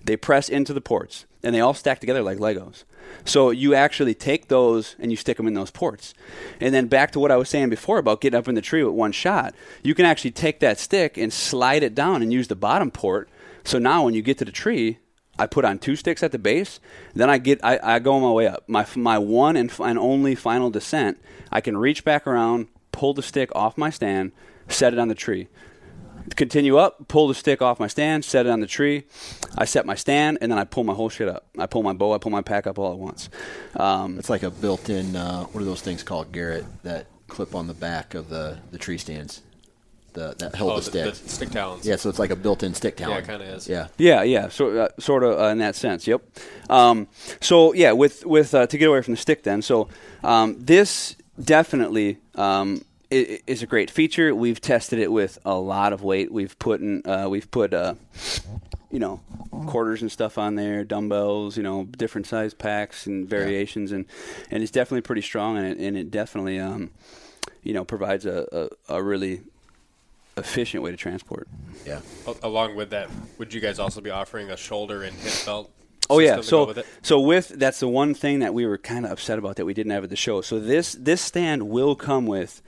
They 0.03 0.17
press 0.17 0.49
into 0.49 0.73
the 0.73 0.81
ports, 0.81 1.27
and 1.43 1.55
they 1.55 1.61
all 1.61 1.75
stack 1.75 2.01
together 2.01 2.23
like 2.23 2.39
Legos. 2.39 2.85
So 3.25 3.51
you 3.51 3.75
actually 3.75 4.15
take 4.15 4.49
those 4.49 4.97
and 4.99 5.11
you 5.11 5.17
stick 5.17 5.37
them 5.37 5.47
in 5.47 5.55
those 5.55 5.71
ports. 5.71 6.15
And 6.61 6.75
then 6.75 6.87
back 6.87 7.11
to 7.13 7.21
what 7.21 7.31
I 7.31 7.37
was 7.37 7.49
saying 7.49 7.71
before 7.71 7.99
about 7.99 8.21
getting 8.21 8.39
up 8.39 8.49
in 8.49 8.55
the 8.55 8.63
tree 8.63 8.83
with 8.83 8.95
one 8.95 9.13
shot, 9.13 9.55
you 9.83 9.95
can 9.95 10.07
actually 10.07 10.31
take 10.31 10.61
that 10.61 10.79
stick 10.79 11.17
and 11.17 11.33
slide 11.33 11.83
it 11.83 11.95
down 11.95 12.23
and 12.23 12.33
use 12.33 12.49
the 12.49 12.57
bottom 12.57 12.91
port. 12.91 13.29
So 13.63 13.79
now 13.79 14.05
when 14.05 14.15
you 14.15 14.23
get 14.23 14.39
to 14.39 14.45
the 14.45 14.53
tree, 14.53 14.99
I 15.39 15.47
put 15.47 15.65
on 15.65 15.79
two 15.79 15.97
sticks 15.97 16.23
at 16.23 16.33
the 16.33 16.39
base. 16.39 16.81
Then 17.15 17.29
I 17.29 17.39
get 17.39 17.65
I, 17.65 17.79
I 17.83 17.99
go 17.99 18.15
on 18.15 18.23
my 18.23 18.31
way 18.31 18.47
up. 18.47 18.65
My 18.69 18.87
my 18.97 19.19
one 19.19 19.57
and, 19.57 19.73
and 19.81 19.99
only 19.99 20.35
final 20.35 20.71
descent. 20.71 21.19
I 21.51 21.61
can 21.61 21.77
reach 21.77 22.05
back 22.05 22.27
around, 22.27 22.69
pull 22.93 23.15
the 23.15 23.23
stick 23.23 23.51
off 23.55 23.77
my 23.77 23.91
stand, 23.91 24.33
set 24.69 24.93
it 24.93 24.99
on 24.99 25.09
the 25.09 25.15
tree. 25.15 25.49
Continue 26.37 26.79
up, 26.79 27.09
pull 27.09 27.29
the 27.29 27.35
stick 27.35 27.61
off 27.61 27.79
my 27.79 27.87
stand, 27.87 28.25
set 28.25 28.47
it 28.47 28.49
on 28.49 28.61
the 28.61 28.67
tree. 28.67 29.05
I 29.59 29.67
set 29.67 29.85
my 29.85 29.95
stand, 29.95 30.39
and 30.41 30.51
then 30.51 30.59
I 30.59 30.65
pull 30.65 30.83
my 30.83 30.95
whole 30.95 31.11
shit 31.11 31.29
up. 31.29 31.47
I 31.59 31.67
pull 31.67 31.83
my 31.83 31.93
bow, 31.93 32.15
I 32.15 32.19
pull 32.19 32.33
my 32.33 32.41
pack 32.41 32.67
up 32.67 32.79
all 32.79 32.93
at 32.93 32.99
once. 32.99 33.29
Um, 33.77 34.19
it's 34.19 34.31
like 34.31 34.43
a 34.43 34.51
built-in. 34.51 35.17
Uh, 35.17 35.45
what 35.45 35.61
are 35.61 35.67
those 35.67 35.83
things 35.83 36.03
called, 36.03 36.33
Garrett? 36.33 36.65
That 36.83 37.09
clip 37.29 37.55
on 37.55 37.67
the 37.67 37.75
back 37.75 38.15
of 38.15 38.31
the 38.31 38.59
the 38.71 38.79
tree 38.79 38.97
stands 38.97 39.43
the 40.15 40.35
that 40.39 40.55
held 40.55 40.73
oh, 40.73 40.77
the 40.77 40.83
stick. 40.83 41.15
The, 41.15 41.23
the 41.23 41.29
stick 41.29 41.51
talons. 41.51 41.87
Yeah, 41.87 41.97
so 41.97 42.09
it's 42.09 42.19
like 42.19 42.31
a 42.31 42.37
built-in 42.37 42.75
stick 42.75 42.97
talon. 42.97 43.17
Yeah, 43.17 43.23
it 43.23 43.27
kind 43.27 43.43
of 43.43 43.49
is. 43.49 43.69
Yeah, 43.69 43.89
yeah, 43.99 44.23
yeah. 44.23 44.49
So 44.49 44.77
uh, 44.79 44.89
sort 44.99 45.23
of 45.23 45.39
uh, 45.39 45.45
in 45.45 45.59
that 45.59 45.77
sense. 45.77 46.07
Yep. 46.07 46.23
Um, 46.71 47.09
so 47.41 47.75
yeah, 47.75 47.93
with 47.93 48.25
with 48.25 48.55
uh, 48.55 48.67
to 48.67 48.79
get 48.79 48.89
away 48.89 49.03
from 49.03 49.13
the 49.13 49.21
stick, 49.21 49.43
then. 49.43 49.63
So 49.63 49.89
um, 50.23 50.57
this 50.59 51.17
definitely 51.43 52.19
um, 52.35 52.85
is 53.11 53.63
a 53.63 53.67
great 53.67 53.91
feature. 53.91 54.35
We've 54.35 54.61
tested 54.61 54.99
it 54.99 55.13
with 55.13 55.39
a 55.45 55.55
lot 55.55 55.93
of 55.93 56.03
weight. 56.03 56.33
We've 56.33 56.59
put 56.59 56.81
in, 56.81 57.03
uh, 57.07 57.29
we've 57.29 57.51
put 57.51 57.75
uh, 57.75 57.95
you 58.91 58.99
know 58.99 59.21
quarters 59.67 60.03
and 60.03 60.11
stuff 60.11 60.39
on 60.39 60.55
there, 60.55 60.85
dumbbells, 60.85 61.57
you 61.57 61.63
know, 61.63 61.85
different 61.85 62.27
size 62.27 62.55
packs 62.55 63.07
and 63.07 63.29
variations, 63.29 63.91
yeah. 63.91 63.97
and 63.97 64.07
and 64.51 64.63
it's 64.63 64.73
definitely 64.73 65.03
pretty 65.03 65.23
strong, 65.23 65.57
and 65.57 65.67
it, 65.67 65.79
and 65.79 65.97
it 65.97 66.11
definitely 66.11 66.59
um, 66.59 66.91
you 67.63 67.75
know 67.75 67.85
provides 67.85 68.27
a, 68.27 68.71
a, 68.89 68.97
a 68.97 69.03
really 69.03 69.43
efficient 70.37 70.83
way 70.83 70.91
to 70.91 70.97
transport. 70.97 71.49
Yeah. 71.87 72.01
Along 72.43 72.77
with 72.77 72.91
that, 72.91 73.11
would 73.39 73.53
you 73.53 73.61
guys 73.61 73.79
also 73.79 74.01
be 74.01 74.11
offering 74.11 74.51
a 74.51 74.57
shoulder 74.57 75.03
and 75.03 75.15
hip 75.17 75.33
belt? 75.45 75.71
Oh 76.11 76.19
yeah, 76.19 76.43
so 76.43 76.67
with 76.67 76.99
so 77.03 77.19
with 77.19 77.49
that's 77.49 77.81
the 77.81 77.89
one 77.89 78.13
thing 78.13 78.41
that 78.41 78.53
we 78.53 78.67
were 78.67 78.77
kind 78.77 79.07
of 79.07 79.13
upset 79.13 79.39
about 79.39 79.57
that 79.57 79.65
we 79.65 79.73
didn't 79.73 79.93
have 79.93 80.05
at 80.05 80.11
the 80.11 80.17
show. 80.17 80.43
So 80.43 80.61
this 80.61 80.93
this 80.93 81.23
stand 81.23 81.71
will 81.71 81.97
come 81.97 82.27
with 82.27 82.61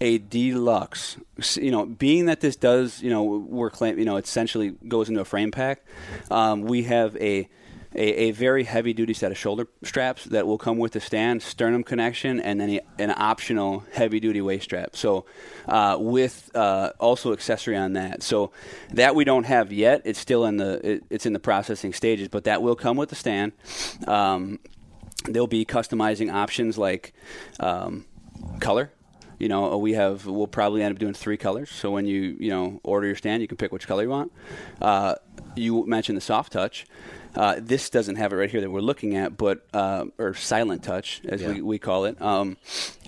a 0.00 0.18
deluxe. 0.18 1.16
You 1.56 1.70
know, 1.70 1.86
being 1.86 2.26
that 2.26 2.40
this 2.40 2.56
does, 2.56 3.02
you 3.02 3.08
know, 3.08 3.22
we're 3.22 3.70
claim, 3.70 3.98
you 3.98 4.04
know, 4.04 4.16
essentially 4.16 4.74
goes 4.86 5.08
into 5.08 5.20
a 5.20 5.24
frame 5.24 5.50
pack. 5.50 5.82
Um, 6.30 6.62
we 6.62 6.82
have 6.82 7.16
a 7.16 7.48
a, 7.94 8.28
a 8.28 8.30
very 8.32 8.64
heavy 8.64 8.92
duty 8.92 9.14
set 9.14 9.30
of 9.30 9.38
shoulder 9.38 9.66
straps 9.82 10.24
that 10.26 10.46
will 10.46 10.58
come 10.58 10.78
with 10.78 10.92
the 10.92 11.00
stand, 11.00 11.42
sternum 11.42 11.82
connection, 11.82 12.40
and 12.40 12.60
then 12.60 12.70
a, 12.70 12.80
an 12.98 13.14
optional 13.16 13.84
heavy 13.92 14.20
duty 14.20 14.40
waist 14.40 14.64
strap. 14.64 14.96
So, 14.96 15.26
uh, 15.68 15.96
with 15.98 16.50
uh, 16.54 16.92
also 16.98 17.32
accessory 17.32 17.76
on 17.76 17.94
that. 17.94 18.22
So 18.22 18.52
that 18.90 19.14
we 19.14 19.24
don't 19.24 19.44
have 19.44 19.72
yet. 19.72 20.02
It's 20.04 20.18
still 20.18 20.44
in 20.44 20.56
the 20.56 20.92
it, 20.92 21.04
it's 21.10 21.26
in 21.26 21.32
the 21.32 21.40
processing 21.40 21.92
stages, 21.92 22.28
but 22.28 22.44
that 22.44 22.62
will 22.62 22.76
come 22.76 22.96
with 22.96 23.10
the 23.10 23.16
stand. 23.16 23.52
Um, 24.06 24.58
They'll 25.24 25.46
be 25.46 25.64
customizing 25.64 26.32
options 26.32 26.76
like 26.76 27.12
um, 27.60 28.06
color. 28.60 28.90
You 29.38 29.48
know, 29.48 29.76
we 29.78 29.94
have 29.94 30.26
we'll 30.26 30.46
probably 30.46 30.82
end 30.82 30.92
up 30.94 30.98
doing 30.98 31.14
three 31.14 31.36
colors. 31.36 31.70
So 31.70 31.90
when 31.90 32.06
you 32.06 32.36
you 32.38 32.50
know 32.50 32.80
order 32.82 33.06
your 33.06 33.16
stand, 33.16 33.42
you 33.42 33.48
can 33.48 33.56
pick 33.56 33.72
which 33.72 33.86
color 33.86 34.04
you 34.04 34.08
want. 34.08 34.32
Uh, 34.80 35.16
you 35.56 35.84
mentioned 35.86 36.16
the 36.16 36.22
soft 36.22 36.52
touch. 36.52 36.86
Uh, 37.34 37.56
this 37.58 37.88
doesn't 37.90 38.16
have 38.16 38.32
it 38.32 38.36
right 38.36 38.50
here 38.50 38.60
that 38.60 38.70
we're 38.70 38.80
looking 38.80 39.16
at, 39.16 39.36
but 39.36 39.64
uh, 39.72 40.04
or 40.18 40.34
silent 40.34 40.82
touch 40.82 41.20
as 41.26 41.40
Yeah. 41.40 41.52
we, 41.52 41.62
we 41.62 41.78
call 41.78 42.04
it. 42.04 42.20
Um, 42.20 42.56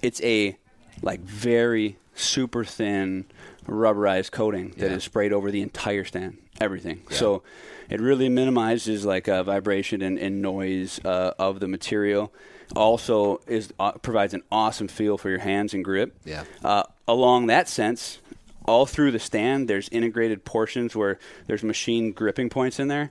it's 0.02 0.22
a 0.22 0.56
like 1.02 1.20
very 1.20 1.98
super 2.14 2.64
thin 2.64 3.26
rubberized 3.66 4.30
coating 4.30 4.70
that 4.78 4.86
is 4.86 4.92
Yeah. 4.92 4.98
sprayed 5.08 5.32
over 5.32 5.50
the 5.50 5.60
entire 5.62 6.04
stand, 6.04 6.38
everything. 6.60 7.02
So 7.10 7.42
it 7.90 8.00
really 8.00 8.28
minimizes 8.28 9.04
like 9.04 9.28
uh, 9.28 9.42
vibration 9.42 10.00
and, 10.00 10.18
and 10.18 10.40
noise 10.40 11.00
uh, 11.04 11.32
of 11.38 11.60
the 11.60 11.68
material. 11.68 12.32
Also, 12.74 13.40
is 13.46 13.72
uh, 13.78 13.92
provides 13.92 14.32
an 14.32 14.42
awesome 14.50 14.88
feel 14.88 15.18
for 15.18 15.28
your 15.28 15.40
hands 15.40 15.74
and 15.74 15.84
grip. 15.84 16.16
Yeah. 16.24 16.44
Uh, 16.64 16.84
along 17.06 17.48
that 17.48 17.68
sense, 17.68 18.20
all 18.64 18.86
through 18.86 19.10
the 19.10 19.18
stand, 19.18 19.68
there's 19.68 19.88
integrated 19.90 20.46
portions 20.46 20.96
where 20.96 21.18
there's 21.46 21.62
machine 21.62 22.12
gripping 22.12 22.48
points 22.48 22.80
in 22.80 22.88
there. 22.88 23.10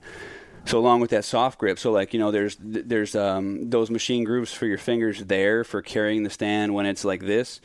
So 0.66 0.80
along 0.80 1.02
with 1.02 1.10
that 1.10 1.26
soft 1.26 1.60
grip, 1.60 1.78
so 1.78 1.92
like 1.92 2.14
you 2.14 2.20
know, 2.20 2.32
there's 2.32 2.58
there's 2.60 3.16
um, 3.16 3.70
those 3.70 3.90
machine 3.90 4.24
grooves 4.24 4.54
for 4.54 4.66
your 4.66 4.78
fingers 4.78 5.24
there 5.26 5.64
for 5.64 5.82
carrying 5.82 6.24
the 6.24 6.30
stand 6.30 6.74
when 6.74 6.86
it's 6.86 7.04
like 7.04 7.22
this. 7.22 7.60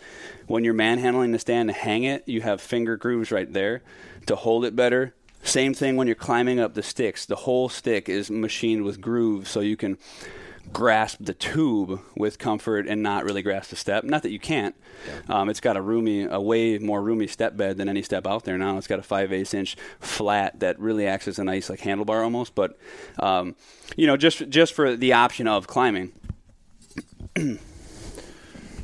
When 0.46 0.64
you're 0.64 0.74
manhandling 0.74 1.30
the 1.30 1.38
stand 1.38 1.68
to 1.68 1.72
hang 1.72 2.04
it, 2.04 2.24
you 2.26 2.40
have 2.40 2.60
finger 2.60 2.96
grooves 2.96 3.30
right 3.30 3.50
there 3.52 3.82
to 4.26 4.34
hold 4.34 4.64
it 4.64 4.74
better. 4.74 5.14
Same 5.44 5.74
thing 5.74 5.96
when 5.96 6.08
you're 6.08 6.16
climbing 6.16 6.58
up 6.58 6.74
the 6.74 6.82
sticks. 6.82 7.24
The 7.24 7.36
whole 7.36 7.68
stick 7.68 8.08
is 8.08 8.30
machined 8.30 8.82
with 8.82 9.00
grooves, 9.00 9.48
so 9.48 9.60
you 9.60 9.76
can 9.76 9.96
grasp 10.72 11.18
the 11.20 11.34
tube 11.34 12.00
with 12.16 12.38
comfort 12.38 12.86
and 12.86 13.02
not 13.02 13.24
really 13.24 13.42
grasp 13.42 13.70
the 13.70 13.76
step. 13.76 14.04
Not 14.04 14.22
that 14.22 14.30
you 14.30 14.38
can't. 14.38 14.74
Um, 15.28 15.48
it's 15.48 15.60
got 15.60 15.76
a 15.76 15.82
roomy, 15.82 16.24
a 16.24 16.40
way 16.40 16.78
more 16.78 17.00
roomy 17.02 17.26
step 17.26 17.56
bed 17.56 17.76
than 17.78 17.88
any 17.88 18.02
step 18.02 18.26
out 18.26 18.44
there 18.44 18.58
now. 18.58 18.76
It's 18.78 18.86
got 18.86 18.98
a 18.98 19.02
five 19.02 19.32
eighths 19.32 19.54
inch 19.54 19.76
flat 20.00 20.60
that 20.60 20.78
really 20.78 21.06
acts 21.06 21.26
as 21.28 21.38
a 21.38 21.44
nice 21.44 21.70
like 21.70 21.80
handlebar 21.80 22.22
almost. 22.22 22.54
But 22.54 22.78
um, 23.18 23.56
you 23.96 24.06
know, 24.06 24.16
just 24.16 24.48
just 24.48 24.72
for 24.74 24.96
the 24.96 25.12
option 25.12 25.46
of 25.48 25.66
climbing. 25.66 26.12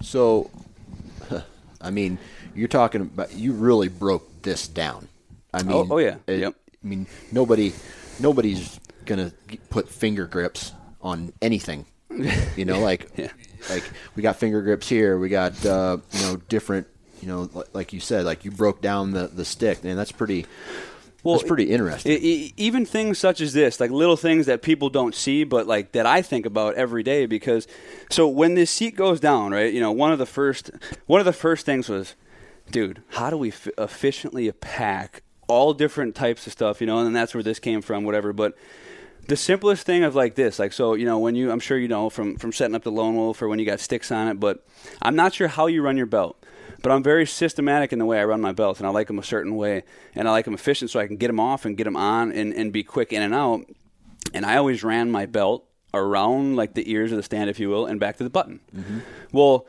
So, 0.02 0.50
I 1.80 1.90
mean, 1.90 2.18
you're 2.54 2.68
talking 2.68 3.00
about 3.00 3.32
you 3.32 3.52
really 3.52 3.88
broke 3.88 4.42
this 4.42 4.68
down. 4.68 5.08
I 5.52 5.62
mean, 5.62 5.72
Oh- 5.72 5.86
oh, 5.92 5.98
yeah. 5.98 6.16
it- 6.26 6.40
Yep. 6.40 6.54
I 6.82 6.86
mean, 6.86 7.06
nobody, 7.32 7.72
nobody's 8.20 8.78
gonna 9.06 9.32
put 9.70 9.88
finger 9.88 10.26
grips 10.26 10.72
on 11.04 11.32
anything. 11.40 11.86
You 12.56 12.64
know, 12.64 12.78
like, 12.80 13.10
Yeah. 13.16 13.30
like 13.70 13.82
we 14.14 14.22
got 14.22 14.36
finger 14.36 14.62
grips 14.62 14.88
here. 14.88 15.18
We 15.18 15.28
got 15.28 15.64
uh, 15.66 15.98
you 16.12 16.20
know 16.22 16.36
different. 16.48 16.86
You 17.20 17.28
know, 17.28 17.64
like 17.72 17.92
you 17.92 17.98
said, 18.00 18.24
like 18.24 18.44
you 18.44 18.50
broke 18.52 18.80
down 18.80 19.10
the 19.12 19.26
the 19.26 19.44
stick, 19.44 19.78
and 19.84 19.98
that's 19.98 20.12
pretty. 20.12 20.46
Well, 21.24 21.36
that's 21.36 21.48
pretty 21.48 21.70
interesting. 21.72 22.12
E- 22.12 22.16
e- 22.16 22.54
even 22.58 22.84
things 22.86 23.18
such 23.18 23.40
as 23.40 23.52
this, 23.54 23.80
like 23.80 23.90
little 23.90 24.16
things 24.16 24.44
that 24.46 24.60
people 24.62 24.90
don't 24.90 25.14
see, 25.14 25.42
but 25.42 25.66
like 25.66 25.90
that 25.92 26.04
I 26.06 26.20
think 26.22 26.44
about 26.46 26.74
every 26.74 27.02
day. 27.02 27.26
Because 27.26 27.66
so 28.10 28.28
when 28.28 28.54
this 28.54 28.70
seat 28.70 28.94
goes 28.94 29.18
down, 29.20 29.50
right? 29.52 29.72
You 29.72 29.80
know, 29.80 29.90
one 29.90 30.12
of 30.12 30.18
the 30.18 30.26
first 30.26 30.70
one 31.06 31.18
of 31.20 31.24
the 31.26 31.32
first 31.32 31.64
things 31.66 31.88
was, 31.88 32.14
dude, 32.70 33.02
how 33.08 33.30
do 33.30 33.36
we 33.38 33.48
f- 33.48 33.68
efficiently 33.78 34.52
pack 34.52 35.22
all 35.48 35.72
different 35.74 36.14
types 36.14 36.46
of 36.46 36.52
stuff? 36.52 36.80
You 36.80 36.86
know, 36.86 36.98
and 36.98 37.16
that's 37.16 37.34
where 37.34 37.42
this 37.42 37.58
came 37.58 37.80
from, 37.82 38.04
whatever. 38.04 38.32
But 38.34 38.54
the 39.26 39.36
simplest 39.36 39.86
thing 39.86 40.04
of 40.04 40.14
like 40.14 40.34
this, 40.34 40.58
like 40.58 40.72
so, 40.72 40.94
you 40.94 41.06
know, 41.06 41.18
when 41.18 41.34
you, 41.34 41.50
I'm 41.50 41.60
sure 41.60 41.78
you 41.78 41.88
know 41.88 42.10
from 42.10 42.36
from 42.36 42.52
setting 42.52 42.74
up 42.74 42.82
the 42.82 42.92
lone 42.92 43.16
wolf 43.16 43.40
or 43.42 43.48
when 43.48 43.58
you 43.58 43.66
got 43.66 43.80
sticks 43.80 44.10
on 44.10 44.28
it, 44.28 44.40
but 44.40 44.66
I'm 45.02 45.16
not 45.16 45.34
sure 45.34 45.48
how 45.48 45.66
you 45.66 45.82
run 45.82 45.96
your 45.96 46.06
belt. 46.06 46.42
But 46.82 46.92
I'm 46.92 47.02
very 47.02 47.24
systematic 47.24 47.94
in 47.94 47.98
the 47.98 48.04
way 48.04 48.20
I 48.20 48.24
run 48.24 48.42
my 48.42 48.52
belts, 48.52 48.78
and 48.78 48.86
I 48.86 48.90
like 48.90 49.06
them 49.06 49.18
a 49.18 49.22
certain 49.22 49.56
way, 49.56 49.84
and 50.14 50.28
I 50.28 50.32
like 50.32 50.44
them 50.44 50.52
efficient 50.52 50.90
so 50.90 51.00
I 51.00 51.06
can 51.06 51.16
get 51.16 51.28
them 51.28 51.40
off 51.40 51.64
and 51.64 51.78
get 51.78 51.84
them 51.84 51.96
on 51.96 52.30
and, 52.30 52.52
and 52.52 52.74
be 52.74 52.82
quick 52.82 53.10
in 53.10 53.22
and 53.22 53.32
out. 53.32 53.64
And 54.34 54.44
I 54.44 54.58
always 54.58 54.84
ran 54.84 55.10
my 55.10 55.24
belt 55.24 55.66
around 55.94 56.56
like 56.56 56.74
the 56.74 56.90
ears 56.90 57.10
of 57.10 57.16
the 57.16 57.22
stand, 57.22 57.48
if 57.48 57.58
you 57.58 57.70
will, 57.70 57.86
and 57.86 57.98
back 57.98 58.18
to 58.18 58.24
the 58.24 58.28
button. 58.28 58.60
Mm-hmm. 58.76 58.98
Well, 59.32 59.66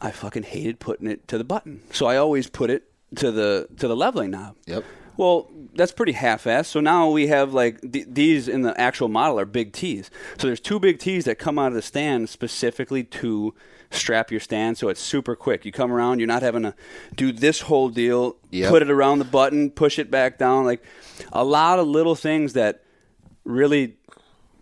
I 0.00 0.10
fucking 0.10 0.44
hated 0.44 0.80
putting 0.80 1.06
it 1.06 1.28
to 1.28 1.38
the 1.38 1.44
button, 1.44 1.82
so 1.92 2.06
I 2.06 2.16
always 2.16 2.48
put 2.48 2.70
it 2.70 2.90
to 3.16 3.30
the 3.30 3.68
to 3.78 3.86
the 3.86 3.96
leveling 3.96 4.32
knob. 4.32 4.56
Yep. 4.66 4.84
Well, 5.18 5.50
that's 5.74 5.92
pretty 5.92 6.12
half-assed. 6.12 6.66
So 6.66 6.80
now 6.80 7.10
we 7.10 7.26
have 7.26 7.52
like 7.52 7.80
th- 7.92 8.06
these 8.08 8.48
in 8.48 8.62
the 8.62 8.78
actual 8.80 9.08
model 9.08 9.38
are 9.38 9.44
big 9.44 9.72
T's. 9.72 10.10
So 10.38 10.46
there's 10.46 10.60
two 10.60 10.78
big 10.80 10.98
T's 10.98 11.26
that 11.26 11.38
come 11.38 11.58
out 11.58 11.68
of 11.68 11.74
the 11.74 11.82
stand 11.82 12.28
specifically 12.30 13.04
to 13.04 13.52
strap 13.90 14.30
your 14.30 14.38
stand, 14.40 14.76
so 14.78 14.88
it's 14.90 15.00
super 15.00 15.34
quick. 15.34 15.64
You 15.64 15.72
come 15.72 15.90
around, 15.92 16.18
you're 16.20 16.26
not 16.28 16.42
having 16.42 16.62
to 16.62 16.74
do 17.16 17.32
this 17.32 17.62
whole 17.62 17.88
deal, 17.88 18.36
Yep. 18.50 18.70
put 18.70 18.82
it 18.82 18.90
around 18.90 19.18
the 19.18 19.24
button, 19.24 19.70
push 19.70 19.98
it 19.98 20.10
back 20.10 20.38
down. 20.38 20.64
Like 20.64 20.82
a 21.32 21.42
lot 21.44 21.78
of 21.78 21.86
little 21.88 22.14
things 22.14 22.52
that 22.52 22.82
really 23.44 23.96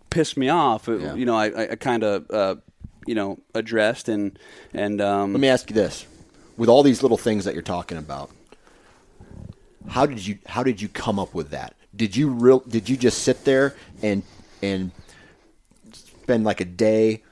pissed 0.09 0.37
me 0.37 0.49
off. 0.49 0.87
uh, 0.89 0.97
Yeah. 0.97 1.13
You 1.15 1.25
know, 1.25 1.35
I, 1.35 1.47
I, 1.49 1.71
I 1.71 1.75
kind 1.75 2.03
of 2.03 2.31
uh, 2.31 2.55
you 3.05 3.15
know 3.15 3.37
addressed 3.53 4.09
and 4.09 4.39
and 4.73 5.01
um, 5.01 5.33
Let 5.33 5.39
me 5.41 5.49
ask 5.49 5.69
you 5.69 5.75
this: 5.75 6.05
with 6.57 6.69
all 6.69 6.81
these 6.83 7.01
little 7.03 7.17
things 7.17 7.45
that 7.45 7.53
you're 7.53 7.61
talking 7.63 7.97
about, 7.97 8.31
how 9.89 10.05
did 10.05 10.25
you 10.25 10.37
how 10.45 10.63
did 10.63 10.81
you 10.81 10.87
come 10.87 11.19
up 11.19 11.33
with 11.33 11.49
that? 11.51 11.75
Did 11.95 12.15
you 12.15 12.29
real 12.29 12.59
did 12.59 12.89
you 12.89 12.97
just 12.97 13.23
sit 13.23 13.45
there 13.45 13.75
and 14.01 14.23
and 14.61 14.91
spend 15.93 16.43
like 16.43 16.61
a 16.61 16.65
day 16.65 17.23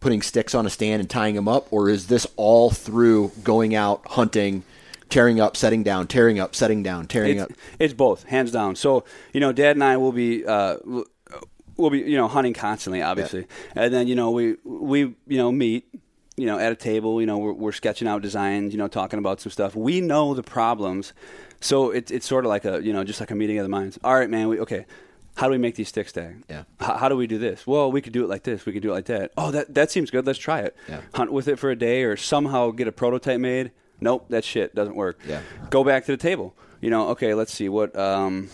putting 0.00 0.22
sticks 0.22 0.54
on 0.54 0.66
a 0.66 0.70
stand 0.70 1.00
and 1.00 1.10
tying 1.10 1.34
them 1.34 1.48
up, 1.48 1.72
or 1.72 1.88
is 1.88 2.06
this 2.06 2.26
all 2.36 2.70
through 2.70 3.32
going 3.42 3.74
out 3.74 4.06
hunting, 4.06 4.62
tearing 5.08 5.40
up, 5.40 5.56
setting 5.56 5.82
down, 5.82 6.06
tearing 6.06 6.38
up, 6.38 6.54
setting 6.54 6.82
down, 6.82 7.06
tearing 7.06 7.38
it's, 7.38 7.42
up? 7.42 7.50
it's 7.78 7.94
both, 7.94 8.24
hands 8.24 8.52
down. 8.52 8.76
So 8.76 9.04
you 9.32 9.40
know, 9.40 9.52
Dad 9.52 9.76
and 9.76 9.84
I 9.84 9.96
will 9.96 10.12
be 10.12 10.46
uh, 10.46 10.76
we'll 11.76 11.90
be 11.90 11.98
you 12.00 12.16
know 12.16 12.28
hunting 12.28 12.54
constantly, 12.54 13.02
obviously, 13.02 13.46
and 13.74 13.92
then 13.92 14.06
you 14.06 14.14
know 14.14 14.30
we 14.30 14.56
we 14.64 15.00
you 15.00 15.38
know 15.38 15.52
meet. 15.52 15.88
You 16.36 16.46
know, 16.46 16.56
at 16.56 16.70
a 16.70 16.76
table, 16.76 17.20
you 17.20 17.26
know, 17.26 17.36
we're, 17.38 17.52
we're 17.52 17.72
sketching 17.72 18.06
out 18.06 18.22
designs, 18.22 18.72
you 18.72 18.78
know, 18.78 18.86
talking 18.86 19.18
about 19.18 19.40
some 19.40 19.50
stuff. 19.50 19.74
We 19.74 20.00
know 20.00 20.34
the 20.34 20.44
problems, 20.44 21.12
so 21.60 21.90
it's 21.90 22.10
it's 22.10 22.26
sort 22.26 22.44
of 22.44 22.48
like 22.48 22.64
a, 22.64 22.82
you 22.82 22.92
know, 22.92 23.04
just 23.04 23.20
like 23.20 23.30
a 23.30 23.34
meeting 23.34 23.58
of 23.58 23.64
the 23.64 23.68
minds. 23.68 23.98
All 24.04 24.14
right, 24.14 24.30
man. 24.30 24.48
We 24.48 24.60
okay. 24.60 24.86
How 25.36 25.46
do 25.46 25.52
we 25.52 25.58
make 25.58 25.76
these 25.76 25.88
sticks 25.88 26.10
stay? 26.10 26.34
Yeah. 26.50 26.64
How, 26.80 26.96
how 26.96 27.08
do 27.08 27.16
we 27.16 27.28
do 27.28 27.38
this? 27.38 27.64
Well, 27.64 27.92
we 27.92 28.00
could 28.00 28.12
do 28.12 28.24
it 28.24 28.28
like 28.28 28.42
this. 28.42 28.66
We 28.66 28.72
could 28.72 28.82
do 28.82 28.90
it 28.90 28.94
like 28.94 29.04
that. 29.04 29.30
Oh, 29.36 29.52
that 29.52 29.72
that 29.74 29.90
seems 29.90 30.10
good. 30.10 30.26
Let's 30.26 30.38
try 30.38 30.60
it. 30.60 30.76
Yeah. 30.88 31.00
Hunt 31.14 31.32
with 31.32 31.46
it 31.46 31.60
for 31.60 31.70
a 31.70 31.76
day, 31.76 32.02
or 32.02 32.16
somehow 32.16 32.70
get 32.72 32.88
a 32.88 32.92
prototype 32.92 33.38
made. 33.38 33.70
Nope, 34.00 34.26
that 34.30 34.44
shit 34.44 34.74
doesn't 34.74 34.96
work. 34.96 35.20
Yeah. 35.26 35.42
Go 35.70 35.84
back 35.84 36.06
to 36.06 36.12
the 36.12 36.16
table. 36.16 36.54
You 36.80 36.90
know, 36.90 37.08
okay, 37.10 37.34
let's 37.34 37.52
see 37.52 37.68
what. 37.68 37.96
Um, 37.96 38.48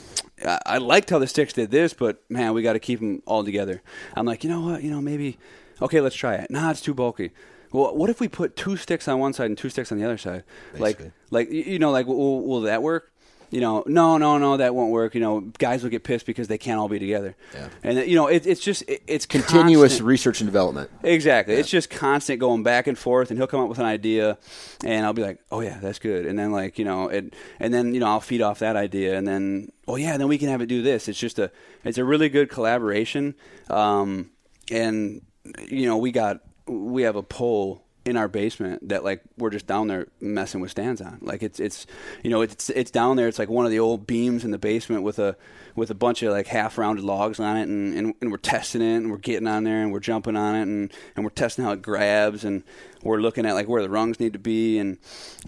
I, 0.45 0.59
I 0.67 0.79
liked 0.79 1.11
how 1.11 1.19
the 1.19 1.27
sticks 1.27 1.53
did 1.53 1.71
this, 1.71 1.95
but 1.95 2.23
man, 2.29 2.53
we 2.55 2.63
got 2.63 2.75
to 2.75 2.79
keep 2.79 3.01
them 3.01 3.23
all 3.27 3.45
together. 3.45 3.83
I'm 4.15 4.27
like, 4.27 4.45
you 4.45 4.51
know 4.51 4.61
what? 4.61 4.83
You 4.83 4.91
know, 4.91 5.01
maybe. 5.01 5.39
Okay, 5.81 6.01
let's 6.01 6.17
try 6.17 6.35
it. 6.35 6.51
Nah, 6.51 6.71
it's 6.71 6.81
too 6.81 6.95
bulky. 6.95 7.33
Well, 7.75 7.97
what 7.97 8.09
if 8.09 8.21
we 8.21 8.29
put 8.29 8.55
two 8.55 8.77
sticks 8.77 9.09
on 9.09 9.19
one 9.19 9.33
side 9.33 9.47
and 9.47 9.59
two 9.59 9.69
sticks 9.69 9.91
on 9.91 9.99
the 9.99 10.05
other 10.05 10.17
side? 10.17 10.45
Basically. 10.75 11.13
Like, 11.31 11.49
like 11.49 11.51
you 11.51 11.81
know, 11.81 11.91
like 11.91 12.07
will, 12.07 12.41
will 12.47 12.61
that 12.63 12.83
work? 12.85 13.11
You 13.51 13.61
know, 13.61 13.83
no, 13.87 14.17
no, 14.17 14.39
no, 14.39 14.57
that 14.57 14.77
won't 14.77 14.93
work. 14.93 15.15
You 15.15 15.21
know, 15.21 15.41
guys 15.59 15.83
will 15.83 15.91
get 15.91 16.05
pissed 16.05 16.25
because 16.25 16.47
they 16.47 16.57
can't 16.57 16.79
all 16.79 16.89
be 16.89 17.01
together. 17.01 17.37
Yeah. 17.53 17.69
And 17.83 17.99
you 18.09 18.15
know, 18.15 18.29
it, 18.29 18.47
it's 18.47 18.61
just 18.61 18.83
it, 18.89 19.03
it's 19.09 19.27
Continuous 19.27 19.93
constant- 19.93 20.07
research 20.07 20.41
and 20.41 20.47
development. 20.47 20.89
Exactly. 21.03 21.55
It's 21.55 21.69
just 21.69 21.91
constant 21.91 22.39
going 22.39 22.63
back 22.63 22.87
and 22.87 22.97
forth, 22.97 23.31
and 23.31 23.39
he'll 23.39 23.49
come 23.49 23.61
up 23.61 23.69
with 23.69 23.81
an 23.81 23.87
idea, 23.87 24.39
and 24.85 25.05
I'll 25.05 25.13
be 25.13 25.23
like, 25.23 25.41
"Oh 25.51 25.61
yeah, 25.61 25.79
that's 25.81 25.99
good." 25.99 26.27
And 26.27 26.39
then 26.39 26.53
like 26.53 26.79
you 26.79 26.85
know, 26.85 27.09
it, 27.09 27.35
and 27.59 27.75
then 27.75 27.93
you 27.93 27.99
know, 27.99 28.07
I'll 28.07 28.21
feed 28.21 28.41
off 28.41 28.61
that 28.61 28.77
idea, 28.77 29.19
and 29.19 29.27
then 29.27 29.73
oh 29.89 29.97
yeah, 29.97 30.17
then 30.17 30.29
we 30.29 30.39
can 30.39 30.49
have 30.49 30.61
it 30.61 30.67
do 30.67 30.81
this. 30.81 31.09
It's 31.09 31.19
just 31.19 31.41
a, 31.41 31.51
it's 31.83 31.99
a 31.99 32.05
really 32.05 32.29
good 32.29 32.51
collaboration, 32.51 33.35
um, 33.69 34.31
and 34.71 35.23
you 35.69 35.87
know, 35.87 35.97
we 35.99 36.13
got 36.13 36.41
we 36.67 37.03
have 37.03 37.17
a 37.17 37.23
pole 37.23 37.85
in 38.05 38.19
our 38.19 38.29
basement 38.29 38.87
that 38.91 39.03
like 39.03 39.23
we're 39.39 39.51
just 39.51 39.67
down 39.67 39.89
there 39.89 40.07
messing 40.21 40.61
with 40.61 40.71
stands 40.71 41.01
on. 41.01 41.19
Like 41.23 41.43
it's 41.43 41.59
it's 41.59 41.87
you 42.23 42.31
know 42.31 42.43
it's 42.43 42.69
it's 42.71 42.91
down 42.91 43.17
there. 43.17 43.29
It's 43.29 43.39
like 43.39 43.49
one 43.49 43.65
of 43.65 43.71
the 43.71 43.79
old 43.79 44.07
beams 44.07 44.45
in 44.45 44.51
the 44.51 44.59
basement 44.59 45.03
with 45.03 45.19
a 45.19 45.37
with 45.75 45.91
a 45.91 45.95
bunch 45.95 46.23
of 46.23 46.31
like 46.31 46.47
half 46.47 46.77
rounded 46.77 47.05
logs 47.05 47.41
on 47.41 47.57
it, 47.57 47.63
and, 47.63 47.97
and 47.97 48.15
and 48.21 48.31
we're 48.31 48.37
testing 48.37 48.83
it, 48.83 48.97
and 48.97 49.11
we're 49.11 49.17
getting 49.17 49.49
on 49.49 49.65
there, 49.65 49.83
and 49.83 49.91
we're 49.91 50.01
jumping 50.01 50.37
on 50.37 50.55
it, 50.55 50.63
and 50.63 50.93
and 51.17 51.25
we're 51.25 51.31
testing 51.31 51.65
how 51.65 51.73
it 51.73 51.83
grabs, 51.83 52.45
and 52.45 52.63
we're 53.03 53.21
looking 53.21 53.47
at 53.47 53.55
like 53.55 53.69
where 53.69 53.83
the 53.83 53.91
rungs 53.91 54.21
need 54.21 54.35
to 54.35 54.39
be, 54.39 54.79
and 54.79 54.99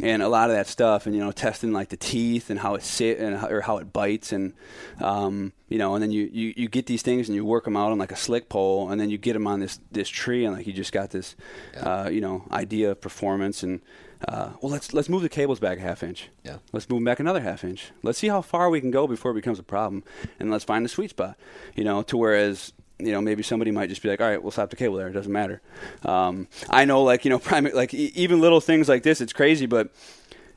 and 0.00 0.22
a 0.22 0.28
lot 0.28 0.48
of 0.48 0.56
that 0.56 0.66
stuff, 0.66 1.06
and 1.06 1.14
you 1.14 1.20
know 1.20 1.32
testing 1.32 1.72
like 1.72 1.90
the 1.90 1.96
teeth 1.96 2.48
and 2.48 2.60
how 2.60 2.74
it 2.74 2.82
sit 2.82 3.18
and 3.18 3.36
how, 3.36 3.48
or 3.48 3.60
how 3.60 3.76
it 3.78 3.92
bites, 3.92 4.32
and 4.32 4.54
um 5.00 5.52
you 5.68 5.78
know, 5.78 5.94
and 5.94 6.02
then 6.02 6.10
you, 6.10 6.28
you 6.32 6.54
you 6.56 6.68
get 6.68 6.86
these 6.86 7.02
things 7.02 7.28
and 7.28 7.34
you 7.34 7.44
work 7.44 7.64
them 7.64 7.76
out 7.76 7.92
on 7.92 7.98
like 7.98 8.12
a 8.12 8.16
slick 8.16 8.48
pole, 8.48 8.90
and 8.90 9.00
then 9.00 9.10
you 9.10 9.18
get 9.18 9.32
them 9.32 9.46
on 9.46 9.60
this 9.60 9.80
this 9.90 10.08
tree, 10.08 10.44
and 10.44 10.54
like 10.54 10.66
you 10.66 10.72
just 10.72 10.92
got 10.92 11.10
this 11.10 11.36
uh, 11.80 12.08
you 12.10 12.20
know 12.20 12.44
idea 12.50 12.92
of 12.92 13.00
performance 13.00 13.62
and. 13.62 13.80
Uh, 14.26 14.48
well, 14.62 14.72
let's 14.72 14.94
let's 14.94 15.10
move 15.10 15.20
the 15.20 15.28
cables 15.28 15.60
back 15.60 15.76
a 15.76 15.82
half 15.82 16.02
inch. 16.02 16.30
Yeah. 16.42 16.56
Let's 16.72 16.88
move 16.88 17.00
them 17.00 17.04
back 17.04 17.20
another 17.20 17.40
half 17.40 17.62
inch. 17.62 17.92
Let's 18.02 18.18
see 18.18 18.28
how 18.28 18.40
far 18.40 18.70
we 18.70 18.80
can 18.80 18.90
go 18.90 19.06
before 19.06 19.32
it 19.32 19.34
becomes 19.34 19.58
a 19.58 19.62
problem, 19.62 20.04
and 20.40 20.50
let's 20.50 20.64
find 20.64 20.82
the 20.82 20.88
sweet 20.88 21.10
spot. 21.10 21.36
You 21.74 21.84
know, 21.84 22.02
to 22.04 22.16
whereas 22.16 22.72
you 22.98 23.12
know, 23.12 23.20
maybe 23.20 23.42
somebody 23.42 23.70
might 23.70 23.88
just 23.88 24.02
be 24.02 24.08
like, 24.08 24.20
all 24.20 24.26
right, 24.26 24.42
we'll 24.42 24.50
slap 24.52 24.70
the 24.70 24.76
cable 24.76 24.96
there. 24.96 25.08
It 25.08 25.12
doesn't 25.12 25.32
matter. 25.32 25.60
Um, 26.02 26.48
I 26.70 26.84
know, 26.84 27.02
like, 27.02 27.24
you 27.24 27.30
know, 27.30 27.38
primary, 27.50 27.74
like 27.74 27.92
e- 27.92 28.12
even 28.14 28.40
little 28.40 28.60
things 28.60 28.88
like 28.88 29.02
this, 29.02 29.20
it's 29.20 29.32
crazy, 29.32 29.66
but 29.66 29.90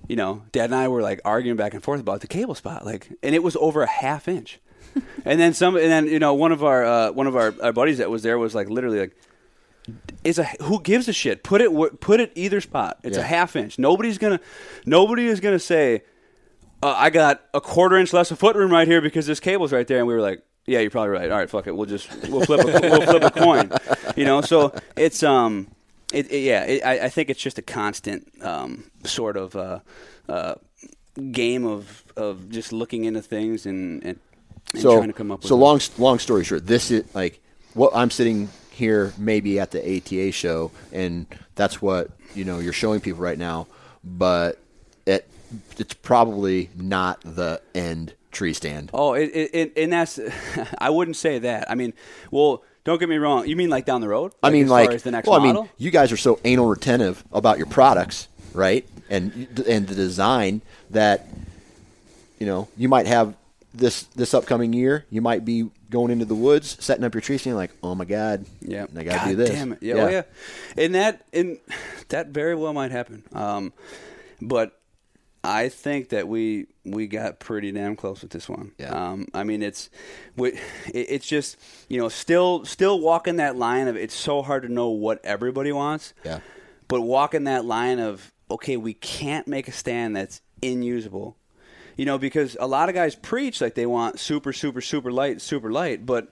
you 0.07 0.15
know, 0.15 0.43
Dad 0.51 0.65
and 0.65 0.75
I 0.75 0.87
were 0.87 1.01
like 1.01 1.19
arguing 1.25 1.57
back 1.57 1.73
and 1.73 1.83
forth 1.83 1.99
about 1.99 2.21
the 2.21 2.27
cable 2.27 2.55
spot, 2.55 2.85
like, 2.85 3.09
and 3.21 3.35
it 3.35 3.43
was 3.43 3.55
over 3.57 3.81
a 3.81 3.87
half 3.87 4.27
inch. 4.27 4.59
And 5.25 5.39
then 5.39 5.53
some, 5.53 5.75
and 5.75 5.85
then 5.85 6.07
you 6.07 6.19
know, 6.19 6.33
one 6.33 6.51
of 6.51 6.63
our 6.63 6.85
uh, 6.85 7.11
one 7.11 7.27
of 7.27 7.35
our, 7.35 7.53
our 7.61 7.73
buddies 7.73 7.97
that 7.99 8.09
was 8.09 8.23
there 8.23 8.37
was 8.37 8.53
like 8.55 8.69
literally 8.69 8.99
like, 8.99 9.15
is 10.23 10.37
a 10.39 10.43
who 10.61 10.81
gives 10.81 11.07
a 11.07 11.13
shit? 11.13 11.43
Put 11.43 11.61
it 11.61 11.99
put 11.99 12.19
it 12.19 12.31
either 12.35 12.61
spot. 12.61 12.99
It's 13.03 13.17
a 13.17 13.21
Yeah. 13.21 13.25
half 13.27 13.55
inch. 13.55 13.79
Nobody's 13.79 14.17
gonna 14.17 14.39
nobody 14.85 15.27
is 15.27 15.39
gonna 15.39 15.59
say, 15.59 16.03
uh, 16.83 16.93
I 16.97 17.09
got 17.09 17.41
a 17.53 17.61
quarter 17.61 17.97
inch 17.97 18.13
less 18.13 18.31
of 18.31 18.39
foot 18.39 18.55
room 18.55 18.71
right 18.71 18.87
here 18.87 19.01
because 19.01 19.25
this 19.25 19.39
cable's 19.39 19.71
right 19.73 19.87
there. 19.87 19.97
And 19.99 20.07
we 20.07 20.13
were 20.13 20.21
like, 20.21 20.43
yeah, 20.65 20.79
you're 20.79 20.91
probably 20.91 21.09
right. 21.09 21.31
All 21.31 21.37
right, 21.37 21.49
fuck 21.49 21.65
it. 21.67 21.75
We'll 21.75 21.85
just 21.87 22.09
we'll 22.29 22.45
flip 22.45 22.61
a, 22.61 22.65
we'll 22.89 23.01
flip 23.05 23.23
a 23.23 23.31
coin. 23.31 23.71
You 24.15 24.25
know, 24.25 24.41
so 24.41 24.73
it's 24.95 25.23
um, 25.23 25.67
it, 26.13 26.31
it- 26.31 26.41
yeah, 26.41 26.63
it, 26.65 26.85
I, 26.85 27.05
I 27.05 27.09
think 27.09 27.29
it's 27.29 27.41
just 27.41 27.57
a 27.57 27.63
constant 27.63 28.27
um 28.43 28.91
sort 29.05 29.37
of 29.37 29.55
uh, 29.55 29.79
uh 30.27 30.55
game 31.31 31.65
of 31.65 32.03
of 32.15 32.49
just 32.49 32.71
looking 32.71 33.05
into 33.05 33.21
things 33.21 33.65
and, 33.65 34.03
and 34.03 34.19
so 34.75 34.97
trying 34.97 35.07
to 35.07 35.13
come 35.13 35.31
up 35.31 35.39
with 35.39 35.47
so 35.47 35.55
long 35.55 35.79
long 35.97 36.19
story 36.19 36.43
short 36.43 36.65
this 36.65 36.91
is 36.91 37.03
like 37.15 37.41
what 37.73 37.91
i'm 37.95 38.11
sitting 38.11 38.49
here 38.71 39.13
maybe 39.17 39.59
at 39.59 39.71
the 39.71 39.97
ata 39.97 40.31
show 40.31 40.71
and 40.91 41.25
that's 41.55 41.81
what 41.81 42.09
you 42.35 42.45
know 42.45 42.59
you're 42.59 42.73
showing 42.73 42.99
people 42.99 43.21
right 43.21 43.37
now 43.37 43.67
but 44.03 44.59
it 45.05 45.27
it's 45.77 45.93
probably 45.93 46.69
not 46.75 47.19
the 47.21 47.61
end 47.73 48.13
tree 48.31 48.53
stand 48.53 48.89
Oh, 48.93 49.13
it, 49.13 49.31
it, 49.33 49.73
and 49.75 49.91
that's 49.91 50.19
I 50.77 50.89
wouldn't 50.89 51.17
say 51.17 51.39
that. 51.39 51.69
I 51.69 51.75
mean, 51.75 51.93
well, 52.31 52.63
don't 52.83 52.99
get 52.99 53.09
me 53.09 53.17
wrong. 53.17 53.47
You 53.47 53.55
mean 53.55 53.69
like 53.69 53.85
down 53.85 54.01
the 54.01 54.07
road? 54.07 54.33
I 54.41 54.49
mean, 54.49 54.67
like, 54.67 55.01
the 55.01 55.11
next 55.11 55.27
well, 55.27 55.39
model? 55.39 55.61
I 55.61 55.65
mean, 55.65 55.71
you 55.77 55.91
guys 55.91 56.11
are 56.11 56.17
so 56.17 56.39
anal 56.45 56.67
retentive 56.67 57.23
about 57.31 57.57
your 57.57 57.67
products, 57.67 58.27
right? 58.53 58.87
And 59.09 59.47
and 59.67 59.87
the 59.87 59.95
design 59.95 60.61
that 60.91 61.27
you 62.39 62.45
know 62.45 62.67
you 62.77 62.87
might 62.87 63.07
have 63.07 63.35
this 63.79 64.03
this 64.15 64.33
upcoming 64.33 64.73
year. 64.73 65.05
You 65.09 65.21
might 65.21 65.45
be 65.45 65.69
going 65.89 66.11
into 66.11 66.25
the 66.25 66.35
woods, 66.35 66.77
setting 66.79 67.03
up 67.03 67.13
your 67.13 67.21
tree 67.21 67.37
stand, 67.37 67.55
like, 67.55 67.71
oh 67.81 67.95
my 67.95 68.05
god, 68.05 68.45
Yeah, 68.61 68.85
I 68.95 69.03
got 69.03 69.23
to 69.23 69.29
do 69.31 69.35
this. 69.35 69.49
Damn 69.49 69.73
it. 69.73 69.79
Yeah, 69.81 69.95
well, 69.95 70.11
yeah, 70.11 70.21
and 70.77 70.95
that 70.95 71.25
and 71.33 71.57
that 72.09 72.27
very 72.27 72.55
well 72.55 72.73
might 72.73 72.91
happen. 72.91 73.23
Um, 73.33 73.73
but 74.41 74.79
I 75.43 75.69
think 75.69 76.09
that 76.09 76.27
we 76.27 76.67
we 76.85 77.07
got 77.07 77.39
pretty 77.39 77.71
damn 77.71 77.95
close 77.95 78.21
with 78.21 78.31
this 78.31 78.49
one. 78.49 78.73
Yeah. 78.77 78.89
Um, 78.89 79.27
I 79.33 79.43
mean, 79.43 79.61
it's 79.61 79.89
we, 80.35 80.49
it, 80.49 80.59
it's 80.93 81.27
just 81.27 81.57
you 81.87 81.99
know 81.99 82.09
still 82.09 82.65
still 82.65 82.99
walking 82.99 83.37
that 83.37 83.55
line 83.55 83.87
of 83.87 83.95
it's 83.95 84.15
so 84.15 84.41
hard 84.41 84.63
to 84.63 84.69
know 84.69 84.89
what 84.89 85.23
everybody 85.23 85.71
wants. 85.71 86.13
Yeah. 86.23 86.39
But 86.87 87.01
walking 87.01 87.45
that 87.45 87.65
line 87.65 87.99
of 87.99 88.33
okay, 88.51 88.77
we 88.77 88.93
can't 88.93 89.47
make 89.47 89.67
a 89.67 89.71
stand 89.71 90.15
that's 90.15 90.41
inusable. 90.61 91.37
You 91.99 92.05
know, 92.05 92.17
because 92.17 92.55
a 92.61 92.65
lot 92.65 92.87
of 92.87 92.95
guys 92.95 93.13
preach 93.13 93.59
like 93.59 93.75
they 93.75 93.85
want 93.85 94.21
super, 94.21 94.53
super, 94.53 94.79
super 94.79 95.11
light, 95.11 95.41
super 95.41 95.69
light, 95.69 96.05
but 96.05 96.31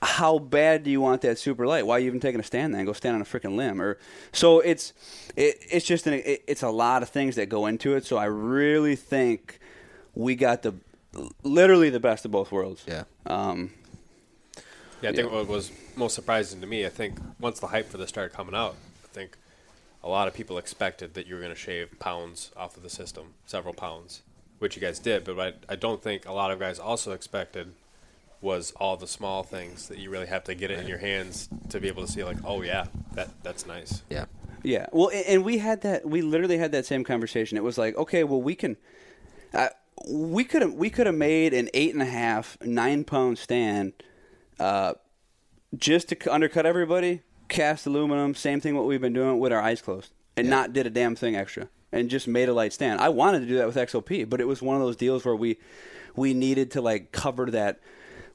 how 0.00 0.38
bad 0.38 0.82
do 0.82 0.90
you 0.90 0.98
want 0.98 1.20
that 1.20 1.38
super 1.38 1.66
light? 1.66 1.86
Why 1.86 1.96
are 1.96 1.98
you 1.98 2.06
even 2.06 2.20
taking 2.20 2.40
a 2.40 2.42
stand 2.42 2.74
then? 2.74 2.86
Go 2.86 2.94
stand 2.94 3.16
on 3.16 3.20
a 3.20 3.26
freaking 3.26 3.54
limb, 3.54 3.82
or 3.82 3.98
so 4.32 4.60
it's 4.60 4.94
it, 5.36 5.58
it's 5.70 5.84
just 5.84 6.06
an, 6.06 6.14
it, 6.14 6.42
it's 6.46 6.62
a 6.62 6.70
lot 6.70 7.02
of 7.02 7.10
things 7.10 7.36
that 7.36 7.50
go 7.50 7.66
into 7.66 7.96
it. 7.96 8.06
So 8.06 8.16
I 8.16 8.24
really 8.24 8.96
think 8.96 9.60
we 10.14 10.34
got 10.34 10.62
the 10.62 10.72
literally 11.42 11.90
the 11.90 12.00
best 12.00 12.24
of 12.24 12.30
both 12.30 12.50
worlds. 12.50 12.82
Yeah. 12.88 13.04
Um, 13.26 13.72
Yeah, 15.02 15.10
I 15.10 15.12
think 15.12 15.30
what 15.30 15.46
was 15.48 15.70
most 15.96 16.14
surprising 16.14 16.62
to 16.62 16.66
me, 16.66 16.86
I 16.86 16.88
think 16.88 17.18
once 17.38 17.60
the 17.60 17.66
hype 17.66 17.90
for 17.90 17.98
this 17.98 18.08
started 18.08 18.34
coming 18.34 18.54
out, 18.54 18.74
I 19.04 19.08
think 19.08 19.36
a 20.02 20.08
lot 20.08 20.28
of 20.28 20.32
people 20.32 20.56
expected 20.56 21.12
that 21.12 21.26
you 21.26 21.34
were 21.34 21.42
going 21.42 21.52
to 21.52 21.60
shave 21.60 21.98
pounds 21.98 22.52
off 22.56 22.78
of 22.78 22.82
the 22.82 22.88
system, 22.88 23.34
several 23.44 23.74
pounds, 23.74 24.22
which 24.58 24.76
you 24.76 24.82
guys 24.82 24.98
did. 24.98 25.24
But 25.24 25.36
what 25.36 25.56
I, 25.68 25.72
I 25.74 25.76
don't 25.76 26.02
think 26.02 26.26
a 26.26 26.32
lot 26.32 26.50
of 26.50 26.58
guys 26.58 26.78
also 26.78 27.12
expected 27.12 27.72
was 28.40 28.72
all 28.76 28.96
the 28.96 29.06
small 29.06 29.42
things 29.42 29.88
that 29.88 29.98
you 29.98 30.10
really 30.10 30.26
have 30.26 30.44
to 30.44 30.54
get 30.54 30.70
it 30.70 30.78
in 30.78 30.86
your 30.86 30.98
hands 30.98 31.48
to 31.70 31.80
be 31.80 31.88
able 31.88 32.04
to 32.06 32.12
see, 32.12 32.22
like, 32.22 32.36
oh 32.44 32.62
yeah, 32.62 32.86
that 33.14 33.30
that's 33.42 33.66
nice. 33.66 34.02
Yeah. 34.10 34.26
Yeah. 34.62 34.86
Well, 34.92 35.10
a- 35.12 35.30
and 35.30 35.44
we 35.44 35.58
had 35.58 35.80
that. 35.82 36.08
We 36.08 36.22
literally 36.22 36.58
had 36.58 36.72
that 36.72 36.86
same 36.86 37.04
conversation. 37.04 37.56
It 37.56 37.64
was 37.64 37.78
like, 37.78 37.96
okay, 37.96 38.24
well, 38.24 38.42
we 38.42 38.54
can. 38.54 38.76
Uh, 39.54 39.68
we 40.08 40.44
could 40.44 40.60
have 40.62 40.74
we 40.74 40.90
could 40.90 41.06
have 41.06 41.14
made 41.16 41.54
an 41.54 41.70
eight 41.72 41.92
and 41.94 42.02
a 42.02 42.06
half 42.06 42.58
nine 42.60 43.04
pound 43.04 43.38
stand, 43.38 43.94
uh, 44.60 44.94
just 45.76 46.08
to 46.10 46.16
c- 46.22 46.28
undercut 46.30 46.66
everybody. 46.66 47.22
Cast 47.48 47.86
aluminum, 47.86 48.34
same 48.34 48.60
thing. 48.60 48.76
What 48.76 48.86
we've 48.86 49.00
been 49.00 49.12
doing 49.14 49.38
with 49.38 49.52
our 49.52 49.60
eyes 49.62 49.80
closed, 49.80 50.12
and 50.36 50.50
not 50.50 50.72
did 50.72 50.86
a 50.86 50.90
damn 50.90 51.14
thing 51.16 51.36
extra, 51.36 51.68
and 51.96 52.10
just 52.10 52.28
made 52.28 52.48
a 52.48 52.54
light 52.54 52.72
stand. 52.72 53.00
I 53.00 53.08
wanted 53.08 53.40
to 53.40 53.46
do 53.46 53.56
that 53.58 53.66
with 53.66 53.76
XOP, 53.76 54.28
but 54.28 54.40
it 54.40 54.46
was 54.46 54.62
one 54.62 54.76
of 54.76 54.82
those 54.82 54.96
deals 54.96 55.24
where 55.24 55.36
we 55.36 55.58
we 56.14 56.34
needed 56.34 56.72
to 56.72 56.80
like 56.80 57.12
cover 57.12 57.50
that. 57.50 57.80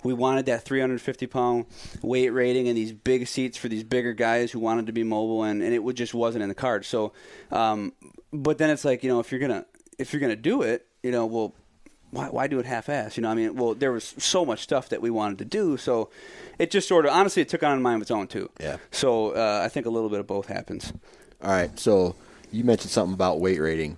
We 0.04 0.14
wanted 0.14 0.48
that 0.48 0.64
350 0.64 1.28
pound 1.28 1.66
weight 2.02 2.30
rating 2.30 2.68
and 2.68 2.76
these 2.76 2.92
big 2.92 3.28
seats 3.28 3.56
for 3.56 3.68
these 3.68 3.84
bigger 3.84 4.14
guys 4.14 4.52
who 4.52 4.60
wanted 4.60 4.88
to 4.88 4.92
be 4.92 5.04
mobile, 5.04 5.44
and, 5.44 5.62
and 5.62 5.76
it 5.76 5.84
would, 5.84 5.96
just 5.96 6.16
wasn't 6.16 6.42
in 6.42 6.50
the 6.50 6.56
cards. 6.56 6.88
So, 6.88 7.14
um, 7.52 7.94
but 8.34 8.58
then 8.58 8.72
it's 8.72 8.84
like 8.84 9.04
you 9.04 9.10
know 9.10 9.20
if 9.20 9.32
you're 9.32 9.42
gonna 9.42 9.66
if 10.00 10.12
you're 10.12 10.20
gonna 10.20 10.36
do 10.36 10.64
it, 10.64 10.88
you 11.04 11.12
know, 11.12 11.28
well, 11.28 11.54
why, 12.12 12.28
why 12.28 12.48
do 12.48 12.60
it 12.60 12.66
half-ass? 12.66 13.16
You 13.18 13.24
know, 13.24 13.30
I 13.30 13.34
mean, 13.36 13.56
well, 13.56 13.74
there 13.74 13.92
was 13.92 14.16
so 14.18 14.46
much 14.46 14.62
stuff 14.62 14.90
that 14.90 15.02
we 15.02 15.10
wanted 15.10 15.38
to 15.40 15.46
do, 15.46 15.78
so 15.78 16.10
it 16.60 16.72
just 16.72 16.88
sort 16.88 17.06
of 17.06 17.12
honestly 17.12 17.42
it 17.42 17.50
took 17.50 17.64
on 17.64 17.78
a 17.78 17.82
mind 17.82 17.98
of 17.98 18.02
its 18.04 18.12
own 18.12 18.28
too. 18.28 18.50
Yeah. 18.60 18.78
So 18.92 19.32
uh, 19.32 19.62
I 19.64 19.70
think 19.70 19.86
a 19.86 19.90
little 19.90 20.10
bit 20.10 20.20
of 20.20 20.28
both 20.28 20.48
happens. 20.48 20.94
All 21.42 21.52
right. 21.52 21.78
So 21.80 22.16
you 22.52 22.64
mentioned 22.64 22.92
something 22.92 23.14
about 23.14 23.40
weight 23.40 23.60
rating. 23.60 23.98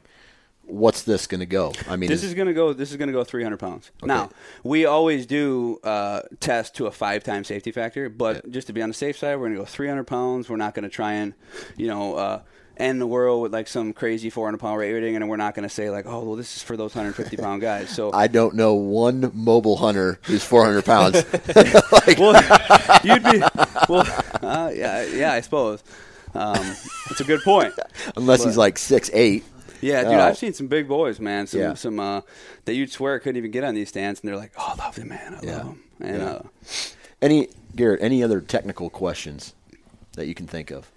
What's 0.66 1.04
this 1.04 1.28
going 1.28 1.40
to 1.42 1.46
go? 1.46 1.74
I 1.90 1.98
mean, 1.98 2.10
This 2.10 2.24
is 2.24 2.34
gonna 2.34 2.54
go. 2.54 2.72
This 2.72 2.92
is 2.92 2.98
gonna 2.98 3.12
go 3.12 3.26
300 3.26 3.58
pounds. 3.58 3.92
Now 4.02 4.30
we 4.64 4.86
always 4.86 5.26
do 5.26 5.80
uh, 5.84 6.22
test 6.40 6.76
to 6.76 6.86
a 6.88 6.92
five-time 6.92 7.44
safety 7.44 7.72
factor, 7.72 8.08
but 8.10 8.50
just 8.50 8.68
to 8.68 8.74
be 8.74 8.82
on 8.82 8.90
the 8.90 8.94
safe 8.96 9.18
side, 9.18 9.36
we're 9.36 9.48
gonna 9.48 9.60
go 9.60 9.66
300 9.66 10.06
pounds. 10.06 10.50
We're 10.50 10.56
not 10.56 10.74
gonna 10.74 10.88
try 10.90 11.14
and, 11.14 11.34
you 11.76 11.88
know, 11.88 12.16
uh, 12.16 12.42
end 12.78 13.00
the 13.00 13.08
world 13.08 13.42
with 13.44 13.54
like 13.54 13.68
some 13.68 13.94
crazy 13.94 14.30
400 14.30 14.58
pound 14.58 14.78
weight 14.78 14.94
rating, 14.94 15.16
and 15.16 15.30
we're 15.30 15.36
not 15.36 15.54
gonna 15.54 15.70
say 15.70 15.90
like, 15.90 16.06
oh, 16.06 16.24
well, 16.24 16.36
this 16.36 16.56
is 16.56 16.64
for 16.64 16.78
those 16.78 16.96
150 16.96 17.38
pound 17.38 17.62
guys. 17.62 17.90
So 17.90 18.12
I 18.14 18.28
don't 18.28 18.56
know 18.56 18.74
one 18.74 19.32
mobile 19.34 19.76
hunter 19.76 20.18
who's 20.24 20.44
400 20.46 20.86
pounds. 20.86 21.16
well, 22.18 23.02
you'd 23.04 23.24
be 23.24 23.44
well, 23.90 24.08
uh, 24.42 24.72
yeah, 24.74 25.04
yeah, 25.04 25.34
I 25.34 25.42
suppose. 25.42 25.84
Um, 26.36 26.76
it's 27.12 27.22
a 27.22 27.24
good 27.24 27.42
point. 27.44 27.74
unless 28.16 28.44
he's 28.44 28.58
like 28.58 28.78
six 28.78 29.10
eight. 29.14 29.44
Yeah, 29.82 30.04
dude, 30.04 30.14
Oh. 30.14 30.20
I've 30.22 30.38
seen 30.38 30.54
some 30.54 30.68
big 30.68 30.88
boys, 30.88 31.20
man. 31.20 31.46
Some 31.48 31.60
Yeah. 31.60 31.74
some 31.74 32.00
uh, 32.00 32.22
that 32.66 32.74
you'd 32.74 32.92
swear 32.92 33.20
couldn't 33.20 33.38
even 33.38 33.52
get 33.52 33.64
on 33.64 33.76
these 33.76 33.90
stands, 33.90 34.22
and 34.22 34.30
they're 34.30 34.38
like, 34.38 34.54
"Oh, 34.58 34.74
I 34.78 34.84
love 34.86 34.96
them, 34.96 35.10
man. 35.10 35.36
I 35.36 35.46
Yeah. 35.46 35.58
love 35.58 35.66
him." 35.66 35.84
And 36.00 36.18
Yeah. 36.22 36.30
uh, 36.30 36.42
Any 37.22 37.48
Garrett? 37.76 38.02
Any 38.02 38.24
other 38.24 38.42
technical 38.42 38.90
questions 38.90 39.54
that 40.14 40.26
you 40.28 40.34
can 40.36 40.48
think 40.48 40.72
of? 40.72 40.90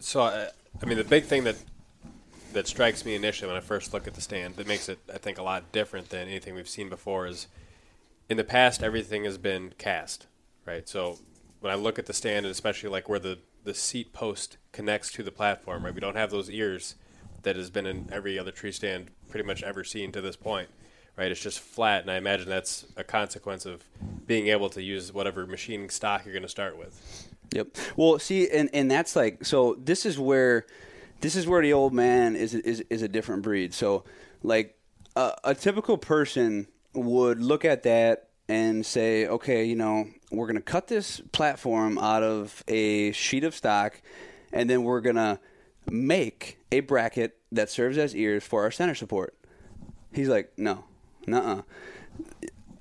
So, 0.00 0.22
I, 0.22 0.48
I 0.82 0.86
mean, 0.86 0.96
the 0.98 1.04
big 1.04 1.24
thing 1.24 1.44
that 1.44 1.56
that 2.52 2.66
strikes 2.66 3.04
me 3.04 3.14
initially 3.14 3.46
when 3.48 3.56
I 3.56 3.60
first 3.60 3.92
look 3.92 4.06
at 4.06 4.14
the 4.14 4.20
stand 4.22 4.56
that 4.56 4.66
makes 4.66 4.88
it, 4.88 4.98
I 5.12 5.18
think, 5.18 5.38
a 5.38 5.42
lot 5.42 5.70
different 5.70 6.08
than 6.08 6.26
anything 6.28 6.54
we've 6.54 6.68
seen 6.68 6.88
before 6.88 7.26
is 7.26 7.46
in 8.30 8.36
the 8.38 8.44
past 8.44 8.82
everything 8.82 9.24
has 9.24 9.36
been 9.38 9.74
cast, 9.76 10.26
right? 10.64 10.88
So 10.88 11.18
when 11.60 11.70
I 11.72 11.76
look 11.76 11.98
at 11.98 12.06
the 12.06 12.14
stand, 12.14 12.46
and 12.46 12.50
especially 12.52 12.88
like 12.88 13.08
where 13.08 13.18
the 13.18 13.38
the 13.68 13.74
seat 13.74 14.14
post 14.14 14.56
connects 14.72 15.12
to 15.12 15.22
the 15.22 15.30
platform, 15.30 15.84
right? 15.84 15.94
We 15.94 16.00
don't 16.00 16.16
have 16.16 16.30
those 16.30 16.48
ears 16.48 16.94
that 17.42 17.54
has 17.54 17.68
been 17.68 17.84
in 17.84 18.08
every 18.10 18.38
other 18.38 18.50
tree 18.50 18.72
stand 18.72 19.10
pretty 19.28 19.46
much 19.46 19.62
ever 19.62 19.84
seen 19.84 20.10
to 20.12 20.22
this 20.22 20.36
point. 20.36 20.70
Right, 21.18 21.32
it's 21.32 21.42
just 21.42 21.58
flat, 21.58 22.02
and 22.02 22.10
I 22.12 22.16
imagine 22.16 22.48
that's 22.48 22.86
a 22.96 23.02
consequence 23.02 23.66
of 23.66 23.82
being 24.24 24.46
able 24.46 24.70
to 24.70 24.80
use 24.80 25.12
whatever 25.12 25.46
machining 25.48 25.90
stock 25.90 26.24
you're 26.24 26.32
going 26.32 26.44
to 26.44 26.48
start 26.48 26.78
with. 26.78 27.28
Yep. 27.52 27.76
Well, 27.96 28.20
see, 28.20 28.48
and 28.48 28.70
and 28.72 28.88
that's 28.88 29.16
like 29.16 29.44
so. 29.44 29.74
This 29.82 30.06
is 30.06 30.16
where, 30.16 30.64
this 31.20 31.34
is 31.34 31.44
where 31.44 31.60
the 31.60 31.72
old 31.72 31.92
man 31.92 32.36
is 32.36 32.54
is 32.54 32.84
is 32.88 33.02
a 33.02 33.08
different 33.08 33.42
breed. 33.42 33.74
So, 33.74 34.04
like 34.44 34.78
a, 35.16 35.32
a 35.42 35.54
typical 35.56 35.98
person 35.98 36.68
would 36.94 37.40
look 37.40 37.64
at 37.64 37.82
that 37.82 38.28
and 38.48 38.86
say, 38.86 39.26
okay, 39.26 39.64
you 39.64 39.74
know, 39.74 40.06
we're 40.30 40.46
gonna 40.46 40.60
cut 40.60 40.88
this 40.88 41.20
platform 41.32 41.98
out 41.98 42.22
of 42.22 42.62
a 42.68 43.12
sheet 43.12 43.44
of 43.44 43.54
stock, 43.54 44.00
and 44.52 44.68
then 44.68 44.84
we're 44.84 45.00
gonna 45.00 45.40
make 45.90 46.58
a 46.70 46.80
bracket 46.80 47.36
that 47.52 47.70
serves 47.70 47.96
as 47.96 48.14
ears 48.14 48.44
for 48.44 48.62
our 48.62 48.70
center 48.70 48.94
support. 48.94 49.34
He's 50.12 50.28
like, 50.28 50.52
no, 50.56 50.84
nuh-uh. 51.26 51.62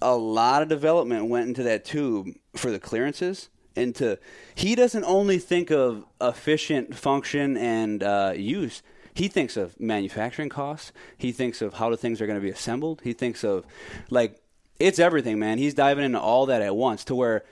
A 0.01 0.15
lot 0.15 0.62
of 0.62 0.67
development 0.67 1.27
went 1.27 1.47
into 1.47 1.63
that 1.63 1.86
tube 1.86 2.29
for 2.55 2.71
the 2.71 2.79
clearances. 2.79 3.49
Into 3.75 4.17
he 4.55 4.73
doesn't 4.73 5.03
only 5.03 5.38
think 5.38 5.71
of 5.71 6.05
efficient 6.19 6.95
function 6.95 7.57
and 7.57 8.01
uh, 8.01 8.33
use. 8.36 8.81
He 9.13 9.27
thinks 9.27 9.55
of 9.57 9.79
manufacturing 9.79 10.49
costs. 10.49 10.91
He 11.17 11.31
thinks 11.31 11.62
of 11.62 11.75
how 11.75 11.89
the 11.89 11.97
things 11.97 12.21
are 12.21 12.27
going 12.27 12.39
to 12.39 12.43
be 12.43 12.51
assembled. 12.51 13.01
He 13.03 13.13
thinks 13.13 13.43
of 13.43 13.65
like 14.10 14.39
it's 14.80 15.00
everything, 15.00 15.40
man. 15.40 15.58
He's 15.58 15.74
diving 15.74 16.04
into 16.06 16.20
all 16.20 16.46
that 16.48 16.62
at 16.62 16.76
once 16.76 17.04
to 17.06 17.16
where 17.16 17.44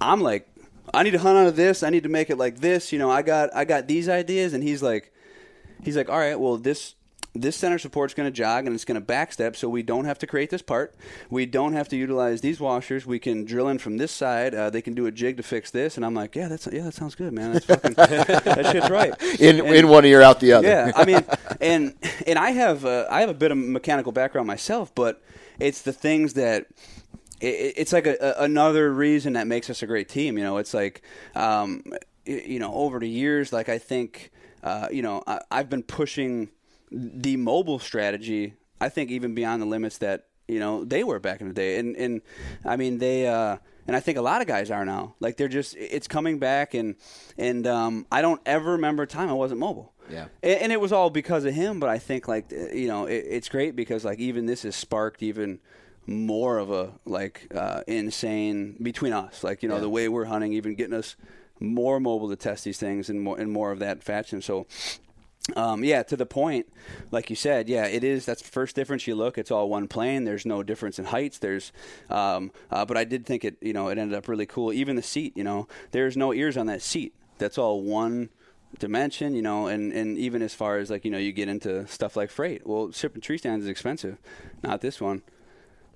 I'm 0.00 0.20
like, 0.20 0.48
I 0.92 1.02
need 1.02 1.12
to 1.12 1.18
hunt 1.18 1.38
out 1.38 1.46
of 1.46 1.56
this. 1.56 1.82
I 1.82 1.90
need 1.90 2.02
to 2.04 2.08
make 2.08 2.30
it 2.30 2.36
like 2.38 2.58
this. 2.60 2.92
You 2.92 2.98
know, 2.98 3.10
I 3.10 3.22
got 3.22 3.54
I 3.54 3.64
got 3.64 3.86
these 3.88 4.08
ideas, 4.08 4.52
and 4.54 4.62
he's 4.62 4.82
like, 4.82 5.12
he's 5.82 5.96
like, 5.96 6.08
all 6.08 6.18
right, 6.18 6.38
well 6.38 6.56
this 6.56 6.94
this 7.36 7.56
center 7.56 7.78
support's 7.78 8.14
going 8.14 8.28
to 8.28 8.30
jog 8.30 8.64
and 8.64 8.76
it's 8.76 8.84
going 8.84 8.94
to 9.00 9.04
backstep, 9.04 9.56
so 9.56 9.68
we 9.68 9.82
don't 9.82 10.04
have 10.04 10.20
to 10.20 10.26
create 10.26 10.50
this 10.50 10.62
part. 10.62 10.94
We 11.30 11.46
don't 11.46 11.72
have 11.72 11.88
to 11.88 11.96
utilize 11.96 12.42
these 12.42 12.60
washers. 12.60 13.06
We 13.06 13.18
can 13.18 13.44
drill 13.44 13.66
in 13.66 13.78
from 13.78 13.96
this 13.96 14.12
side. 14.12 14.54
Uh, 14.54 14.70
they 14.70 14.80
can 14.80 14.94
do 14.94 15.06
a 15.06 15.10
jig 15.10 15.36
to 15.38 15.42
fix 15.42 15.72
this, 15.72 15.96
and 15.96 16.06
I'm 16.06 16.14
like, 16.14 16.36
yeah, 16.36 16.46
that's 16.46 16.68
yeah, 16.72 16.82
that 16.84 16.94
sounds 16.94 17.16
good, 17.16 17.32
man. 17.32 17.54
That's 17.54 17.64
fucking 17.66 17.94
that 17.94 18.68
shit's 18.70 18.88
right. 18.88 19.12
In 19.40 19.58
And- 19.66 19.74
in 19.74 19.88
one 19.88 20.04
ear, 20.04 20.22
out 20.22 20.38
the 20.38 20.52
other. 20.52 20.68
yeah, 20.68 20.92
I 20.94 21.04
mean, 21.04 21.24
and 21.60 21.94
and 22.26 22.38
I 22.38 22.50
have 22.50 22.84
uh, 22.84 23.06
I 23.10 23.20
have 23.22 23.30
a 23.30 23.34
bit 23.34 23.50
of 23.50 23.58
mechanical 23.58 24.12
background 24.12 24.46
myself, 24.46 24.94
but 24.94 25.20
it's 25.58 25.82
the 25.82 25.92
things 25.92 26.34
that 26.34 26.66
it, 27.40 27.74
it's 27.76 27.92
like 27.92 28.06
a, 28.06 28.16
a, 28.20 28.44
another 28.44 28.92
reason 28.92 29.34
that 29.34 29.46
makes 29.46 29.70
us 29.70 29.82
a 29.82 29.86
great 29.86 30.08
team. 30.08 30.38
You 30.38 30.44
know, 30.44 30.58
it's 30.58 30.74
like 30.74 31.02
um, 31.34 31.82
you 32.24 32.58
know 32.58 32.74
over 32.74 32.98
the 32.98 33.08
years, 33.08 33.52
like 33.52 33.68
I 33.68 33.78
think 33.78 34.30
uh, 34.62 34.88
you 34.90 35.02
know 35.02 35.22
I, 35.26 35.40
I've 35.50 35.70
been 35.70 35.82
pushing 35.82 36.50
the 36.90 37.36
mobile 37.36 37.78
strategy. 37.78 38.54
I 38.80 38.88
think 38.88 39.10
even 39.10 39.34
beyond 39.34 39.62
the 39.62 39.66
limits 39.66 39.98
that 39.98 40.26
you 40.48 40.58
know 40.58 40.84
they 40.84 41.04
were 41.04 41.20
back 41.20 41.40
in 41.40 41.48
the 41.48 41.54
day, 41.54 41.78
and 41.78 41.96
and 41.96 42.22
I 42.64 42.76
mean 42.76 42.98
they. 42.98 43.26
Uh, 43.26 43.58
and 43.86 43.94
I 43.94 44.00
think 44.00 44.16
a 44.16 44.22
lot 44.22 44.40
of 44.40 44.46
guys 44.46 44.70
are 44.70 44.84
now. 44.84 45.14
Like 45.20 45.36
they're 45.36 45.48
just, 45.48 45.76
it's 45.76 46.08
coming 46.08 46.38
back, 46.38 46.72
and 46.74 46.96
and 47.36 47.66
um, 47.66 48.06
I 48.10 48.22
don't 48.22 48.40
ever 48.46 48.72
remember 48.72 49.02
a 49.02 49.06
time 49.06 49.28
I 49.28 49.34
wasn't 49.34 49.60
mobile. 49.60 49.92
Yeah. 50.10 50.26
And, 50.42 50.62
and 50.62 50.72
it 50.72 50.80
was 50.80 50.92
all 50.92 51.10
because 51.10 51.44
of 51.44 51.54
him, 51.54 51.80
but 51.80 51.88
I 51.88 51.98
think 51.98 52.28
like 52.28 52.52
uh, 52.52 52.72
you 52.74 52.88
know 52.88 53.06
it, 53.06 53.24
it's 53.28 53.48
great 53.48 53.74
because 53.76 54.04
like 54.04 54.18
even 54.18 54.46
this 54.46 54.62
has 54.62 54.76
sparked 54.76 55.22
even 55.22 55.60
more 56.06 56.58
of 56.58 56.70
a 56.70 56.92
like 57.04 57.50
uh, 57.54 57.80
insane 57.86 58.76
between 58.82 59.12
us. 59.12 59.42
Like 59.42 59.62
you 59.62 59.68
know 59.68 59.76
Yeah. 59.76 59.80
the 59.82 59.90
way 59.90 60.08
we're 60.08 60.26
hunting, 60.26 60.52
even 60.52 60.74
getting 60.74 60.94
us 60.94 61.16
more 61.60 62.00
mobile 62.00 62.28
to 62.28 62.36
test 62.36 62.64
these 62.64 62.78
things 62.78 63.08
and 63.08 63.20
more 63.20 63.38
and 63.38 63.50
more 63.50 63.70
of 63.72 63.78
that 63.80 64.02
fashion. 64.02 64.42
So. 64.42 64.66
Um, 65.56 65.84
yeah, 65.84 66.02
to 66.04 66.16
the 66.16 66.24
point, 66.24 66.72
like 67.10 67.28
you 67.28 67.36
said, 67.36 67.68
yeah, 67.68 67.84
it 67.84 68.02
is. 68.02 68.24
That's 68.24 68.40
the 68.40 68.48
first 68.48 68.74
difference. 68.74 69.06
You 69.06 69.14
look, 69.14 69.36
it's 69.36 69.50
all 69.50 69.68
one 69.68 69.88
plane. 69.88 70.24
There's 70.24 70.46
no 70.46 70.62
difference 70.62 70.98
in 70.98 71.04
heights. 71.04 71.36
There's, 71.38 71.70
um, 72.08 72.50
uh, 72.70 72.86
but 72.86 72.96
I 72.96 73.04
did 73.04 73.26
think 73.26 73.44
it, 73.44 73.58
you 73.60 73.74
know, 73.74 73.88
it 73.88 73.98
ended 73.98 74.16
up 74.16 74.26
really 74.26 74.46
cool. 74.46 74.72
Even 74.72 74.96
the 74.96 75.02
seat, 75.02 75.36
you 75.36 75.44
know, 75.44 75.68
there's 75.90 76.16
no 76.16 76.32
ears 76.32 76.56
on 76.56 76.64
that 76.68 76.80
seat. 76.80 77.12
That's 77.36 77.58
all 77.58 77.82
one 77.82 78.30
dimension, 78.78 79.34
you 79.34 79.42
know, 79.42 79.66
and, 79.66 79.92
and 79.92 80.18
even 80.18 80.42
as 80.42 80.54
far 80.54 80.78
as 80.78 80.90
like, 80.90 81.04
you 81.04 81.10
know, 81.10 81.18
you 81.18 81.32
get 81.32 81.48
into 81.48 81.86
stuff 81.86 82.16
like 82.16 82.30
freight. 82.30 82.66
Well, 82.66 82.92
shipping 82.92 83.20
tree 83.22 83.38
stands 83.38 83.64
is 83.64 83.70
expensive. 83.70 84.18
Not 84.62 84.80
this 84.80 85.00
one. 85.00 85.22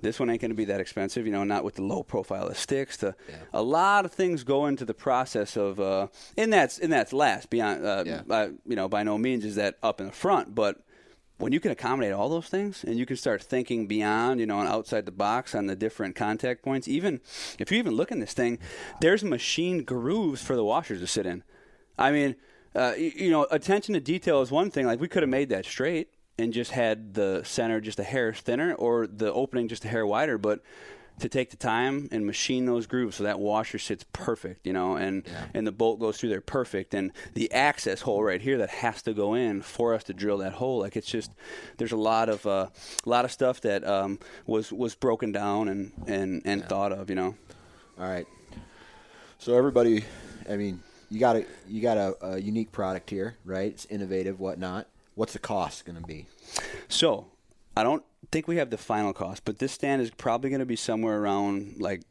This 0.01 0.21
one 0.21 0.31
ain't 0.31 0.41
going 0.41 0.53
to 0.53 0.57
be 0.57 0.67
that 0.67 0.79
expensive, 0.81 1.27
you 1.27 1.33
know, 1.33 1.43
not 1.43 1.65
with 1.65 1.75
the 1.75 1.83
low 1.83 2.05
profile 2.05 2.47
of 2.47 2.57
sticks. 2.57 2.97
To, 2.99 3.17
A 3.53 3.63
lot 3.63 4.05
of 4.05 4.13
things 4.13 4.45
go 4.45 4.67
into 4.67 4.85
the 4.85 4.95
process 4.95 5.57
of, 5.57 5.81
uh, 5.81 6.07
and 6.37 6.53
that's 6.53 6.79
and 6.79 6.93
that's 6.93 7.13
last 7.13 7.51
beyond, 7.51 7.85
uh, 7.85 8.05
Yeah. 8.07 8.23
uh, 8.31 8.49
you 8.65 8.77
know, 8.77 8.89
by 8.89 9.03
no 9.03 9.19
means 9.19 9.45
is 9.45 9.57
that 9.57 9.77
up 9.83 10.01
in 10.01 10.07
the 10.07 10.13
front, 10.13 10.55
but 10.55 10.85
when 11.39 11.53
you 11.53 11.59
can 11.61 11.71
accommodate 11.73 12.13
all 12.13 12.29
those 12.29 12.47
things 12.49 12.85
and 12.85 12.97
you 12.97 13.07
can 13.07 13.17
start 13.17 13.43
thinking 13.43 13.87
beyond, 13.89 14.39
you 14.41 14.47
know, 14.47 14.61
and 14.61 14.69
outside 14.69 15.05
the 15.05 15.13
box 15.13 15.53
on 15.55 15.67
the 15.67 15.75
different 15.77 16.15
contact 16.17 16.63
points, 16.63 16.87
even 16.89 17.21
if 17.59 17.71
you 17.73 17.79
even 17.79 17.95
look 17.95 18.11
in 18.13 18.21
this 18.21 18.33
thing, 18.33 18.59
there's 19.01 19.25
machined 19.25 19.85
grooves 19.87 20.43
for 20.43 20.55
the 20.55 20.65
washers 20.65 21.01
to 21.01 21.07
sit 21.09 21.27
in. 21.27 21.43
I 21.99 22.13
mean, 22.13 22.37
uh, 22.75 22.95
you 22.97 23.31
know, 23.31 23.47
attention 23.51 23.95
to 23.95 24.01
detail 24.01 24.43
is 24.43 24.51
one 24.51 24.71
thing. 24.71 24.87
Like 24.87 25.01
we 25.01 25.09
could 25.09 25.23
have 25.23 25.31
made 25.31 25.49
that 25.51 25.65
straight 25.65 26.09
and 26.39 26.53
just 26.53 26.71
had 26.71 27.15
the 27.15 27.43
center 27.45 27.81
just 27.81 27.99
a 27.99 28.05
hair 28.05 28.33
thinner 28.33 28.75
or 28.75 29.07
the 29.07 29.33
opening 29.33 29.69
just 29.69 29.85
a 29.85 29.89
hair 29.89 30.07
wider, 30.07 30.39
but 30.39 30.61
to 31.19 31.29
take 31.29 31.51
the 31.51 31.57
time 31.57 32.09
and 32.13 32.25
machine 32.25 32.65
those 32.65 32.87
grooves 32.87 33.17
so 33.17 33.25
that 33.25 33.41
washer 33.41 33.79
sits 33.79 34.05
perfect, 34.13 34.67
you 34.67 34.73
know, 34.73 34.97
and 34.97 35.27
and 35.53 35.67
the 35.67 35.73
bolt 35.73 35.99
goes 35.99 36.17
through 36.19 36.29
there 36.29 36.41
perfect, 36.41 36.95
and 36.95 37.13
the 37.35 37.51
access 37.53 38.03
hole 38.03 38.23
right 38.23 38.41
here 38.41 38.59
that 38.59 38.71
has 38.71 39.03
to 39.03 39.13
go 39.13 39.35
in 39.35 39.63
for 39.63 39.95
us 39.95 40.05
to 40.05 40.15
drill 40.15 40.39
that 40.39 40.53
hole, 40.53 40.79
like 40.79 40.97
it's 40.97 41.11
just 41.11 41.33
there's 41.77 41.93
a 41.93 41.97
lot 41.97 42.29
of 42.29 42.47
uh, 42.47 42.69
a 43.05 43.09
lot 43.09 43.25
of 43.25 43.33
stuff 43.33 43.61
that 43.63 43.87
um, 43.87 44.19
was 44.47 44.73
was 44.73 44.95
broken 44.95 45.33
down 45.33 45.69
and 45.69 45.93
and 46.07 46.43
and 46.45 46.65
thought 46.69 46.93
of, 46.93 47.11
you 47.11 47.17
know. 47.17 47.35
All 47.99 48.09
right. 48.09 48.27
So 49.41 49.57
everybody, 49.57 50.05
I 50.49 50.57
mean, 50.57 50.83
you 51.11 51.19
got 51.21 51.37
a 51.37 51.47
you 51.69 51.81
got 51.83 51.97
a, 51.97 52.17
a 52.35 52.39
unique 52.39 52.73
product 52.73 53.11
here, 53.11 53.37
right? 53.45 53.73
It's 53.73 53.87
innovative, 53.87 54.41
whatnot. 54.41 54.87
What's 55.15 55.33
the 55.33 55.39
cost 55.39 55.85
going 55.85 56.01
to 56.01 56.07
be? 56.07 56.27
So, 56.89 57.27
I 57.77 57.83
don't 57.83 58.05
think 58.31 58.47
we 58.47 58.57
have 58.57 58.71
the 58.71 58.79
final 58.79 59.13
cost, 59.13 59.45
but 59.45 59.59
this 59.59 59.73
stand 59.73 60.01
is 60.01 60.11
probably 60.11 60.51
going 60.51 60.61
to 60.61 60.67
be 60.67 60.77
somewhere 60.77 61.19
around 61.21 61.77
like 61.79 62.03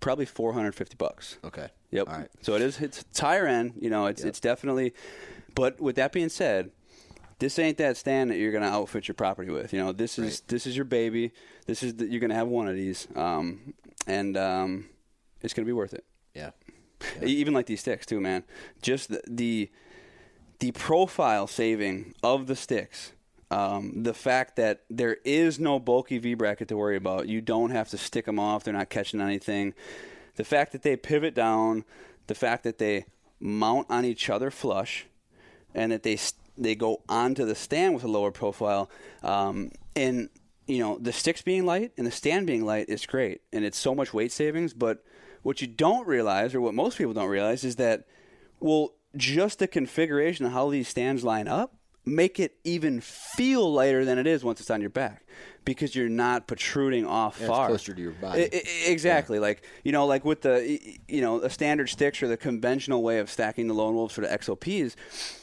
probably 0.00 0.26
450 0.26 0.96
bucks. 0.96 1.38
Okay. 1.44 1.68
Yep. 1.90 2.08
All 2.08 2.18
right. 2.18 2.28
So 2.42 2.54
it 2.54 2.62
is 2.62 2.80
it's, 2.80 3.00
it's 3.02 3.20
higher 3.20 3.46
end, 3.46 3.74
you 3.80 3.88
know, 3.90 4.06
it's 4.06 4.22
it's 4.22 4.40
definitely 4.40 4.92
but 5.54 5.80
with 5.80 5.96
that 5.96 6.12
being 6.12 6.28
said, 6.28 6.70
this 7.38 7.58
ain't 7.58 7.78
that 7.78 7.96
stand 7.96 8.30
that 8.30 8.36
you're 8.36 8.52
going 8.52 8.62
to 8.64 8.68
outfit 8.68 9.08
your 9.08 9.14
property 9.14 9.50
with. 9.50 9.72
You 9.72 9.78
know, 9.78 9.92
this 9.92 10.18
is 10.18 10.24
Right. 10.24 10.42
this 10.48 10.66
is 10.66 10.76
your 10.76 10.84
baby. 10.84 11.32
This 11.66 11.82
is 11.82 11.94
the, 11.96 12.06
you're 12.06 12.20
going 12.20 12.30
to 12.30 12.36
have 12.36 12.48
one 12.48 12.68
of 12.68 12.74
these 12.74 13.08
um, 13.16 13.74
and 14.06 14.36
um, 14.36 14.86
it's 15.42 15.54
going 15.54 15.64
to 15.64 15.68
be 15.68 15.72
worth 15.72 15.94
it. 15.94 16.04
Yeah. 16.34 16.50
E- 17.22 17.26
Even 17.26 17.54
like 17.54 17.66
these 17.66 17.80
sticks 17.80 18.06
too, 18.06 18.20
man. 18.20 18.44
Just 18.82 19.08
the 19.10 19.22
the, 19.26 19.70
the 20.60 20.72
profile 20.72 21.46
saving 21.46 22.14
of 22.22 22.46
the 22.46 22.56
sticks. 22.56 23.12
Um, 23.50 24.02
the 24.02 24.14
fact 24.14 24.56
that 24.56 24.82
there 24.90 25.18
is 25.24 25.60
no 25.60 25.78
bulky 25.78 26.18
V 26.18 26.34
bracket 26.34 26.68
to 26.68 26.76
worry 26.76 26.96
about. 26.96 27.28
You 27.28 27.40
don't 27.40 27.70
have 27.70 27.88
to 27.90 27.98
stick 27.98 28.24
them 28.24 28.40
off. 28.40 28.64
They're 28.64 28.74
not 28.74 28.90
catching 28.90 29.20
anything. 29.20 29.74
The 30.34 30.44
fact 30.44 30.72
that 30.72 30.82
they 30.82 30.96
pivot 30.96 31.34
down. 31.34 31.84
The 32.26 32.34
fact 32.34 32.64
that 32.64 32.78
they 32.78 33.06
mount 33.38 33.86
on 33.88 34.04
each 34.04 34.28
other 34.28 34.50
flush, 34.50 35.06
and 35.74 35.92
that 35.92 36.02
they 36.02 36.18
they 36.58 36.74
go 36.74 37.02
onto 37.08 37.44
the 37.44 37.54
stand 37.54 37.94
with 37.94 38.02
a 38.02 38.08
lower 38.08 38.32
profile. 38.32 38.90
Um, 39.22 39.70
and 39.94 40.28
you 40.66 40.80
know 40.80 40.98
the 40.98 41.12
sticks 41.12 41.42
being 41.42 41.64
light 41.64 41.92
and 41.96 42.04
the 42.04 42.10
stand 42.10 42.46
being 42.48 42.64
light 42.64 42.88
is 42.88 43.06
great, 43.06 43.42
and 43.52 43.64
it's 43.64 43.78
so 43.78 43.94
much 43.94 44.12
weight 44.12 44.32
savings. 44.32 44.74
But 44.74 45.04
what 45.46 45.60
you 45.60 45.68
don't 45.68 46.08
realize, 46.08 46.56
or 46.56 46.60
what 46.60 46.74
most 46.74 46.98
people 46.98 47.14
don't 47.14 47.28
realize, 47.28 47.62
is 47.62 47.76
that 47.76 48.04
well, 48.58 48.94
just 49.16 49.60
the 49.60 49.68
configuration 49.68 50.44
of 50.44 50.50
how 50.50 50.70
these 50.70 50.88
stands 50.88 51.22
line 51.22 51.46
up 51.46 51.76
make 52.08 52.38
it 52.38 52.56
even 52.62 53.00
feel 53.00 53.72
lighter 53.72 54.04
than 54.04 54.16
it 54.18 54.26
is 54.28 54.44
once 54.44 54.60
it's 54.60 54.70
on 54.70 54.80
your 54.80 54.90
back 54.90 55.24
because 55.64 55.96
you're 55.96 56.08
not 56.08 56.46
protruding 56.46 57.04
off 57.04 57.36
Yeah, 57.40 57.46
it's 57.46 57.50
far 57.50 57.66
closer 57.66 57.92
to 57.92 58.00
your 58.00 58.12
body. 58.12 58.42
I- 58.44 58.50
I- 58.54 58.90
exactly 58.90 59.40
like 59.40 59.62
you 59.82 59.90
know 59.90 60.06
like 60.06 60.24
with 60.24 60.42
the 60.42 60.78
you 61.08 61.20
know 61.20 61.40
a 61.40 61.50
standard 61.50 61.88
sticks 61.88 62.22
or 62.22 62.28
the 62.28 62.36
conventional 62.36 63.02
way 63.02 63.18
of 63.18 63.28
stacking 63.28 63.66
the 63.66 63.74
lone 63.74 63.94
wolves 63.96 64.14
for 64.14 64.20
the 64.20 64.28
xops 64.28 64.94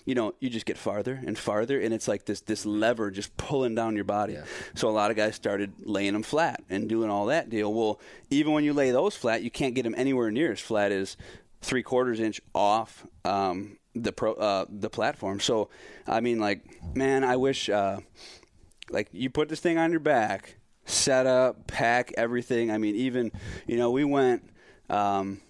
you 0.06 0.15
know 0.15 0.34
you 0.39 0.49
just 0.49 0.65
get 0.65 0.78
farther 0.78 1.19
and 1.28 1.38
farther 1.38 1.82
and 1.82 1.93
it's 1.93 2.08
like 2.08 2.23
this 2.26 2.39
this 2.39 2.65
lever 2.65 3.12
just 3.12 3.36
pulling 3.36 3.76
down 3.76 3.95
your 3.95 4.06
body 4.06 4.34
Yeah. 4.34 4.45
so 4.73 4.88
a 4.88 4.91
lot 4.91 5.12
of 5.12 5.17
guys 5.17 5.36
started 5.36 5.73
laying 5.80 6.13
them 6.13 6.23
flat 6.23 6.63
and 6.69 6.88
doing 6.88 7.10
all 7.10 7.26
that 7.26 7.49
deal 7.49 7.73
well 7.73 7.99
even 8.30 8.54
when 8.54 8.63
you 8.63 8.71
lay 8.71 8.91
those 8.91 9.17
flat 9.17 9.43
you 9.43 9.52
can't 9.52 9.76
get 9.76 9.84
them 9.84 9.95
anywhere 9.97 10.32
near 10.32 10.54
as 10.54 10.62
flat 10.62 10.93
as 10.93 11.17
three 11.62 11.84
quarters 11.84 12.21
inch 12.21 12.39
off 12.56 13.06
um, 13.26 13.78
the 13.95 14.12
pro 14.12 14.34
uh, 14.34 14.65
the 14.69 14.89
platform. 14.89 15.39
So 15.39 15.69
I 16.08 16.19
mean, 16.19 16.39
like, 16.39 16.62
man, 16.95 17.23
I 17.23 17.36
wish 17.36 17.69
uh, 17.69 17.99
like 18.89 19.10
you 19.12 19.29
put 19.29 19.49
this 19.49 19.60
thing 19.60 19.77
on 19.77 19.91
your 19.91 19.99
back, 19.99 20.58
set 20.86 21.25
up, 21.25 21.67
pack 21.67 22.12
everything. 22.17 22.71
I 22.71 22.77
mean, 22.77 22.95
even 22.95 23.32
you 23.67 23.77
know, 23.77 23.91
we 23.91 24.03
went. 24.03 24.49
Um, 24.89 25.41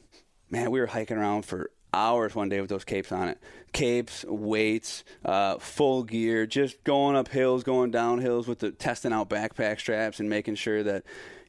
man, 0.50 0.70
we 0.70 0.80
were 0.80 0.86
hiking 0.88 1.18
around 1.18 1.44
for 1.44 1.72
hours 1.94 2.36
one 2.36 2.50
day 2.50 2.60
with 2.62 2.70
those 2.70 2.84
capes 2.84 3.12
on 3.12 3.30
it. 3.30 3.40
Capes, 3.72 4.24
weights, 4.28 5.04
uh, 5.26 5.58
full 5.58 6.04
gear, 6.04 6.46
just 6.46 6.84
going 6.84 7.16
up 7.16 7.28
hills, 7.28 7.64
going 7.64 7.92
down 7.92 8.20
hills 8.20 8.48
with 8.48 8.60
the 8.60 8.72
testing 8.72 9.14
out 9.14 9.30
backpack 9.30 9.80
straps 9.80 10.20
and 10.20 10.30
making 10.30 10.56
sure 10.56 10.84
that, 10.84 11.04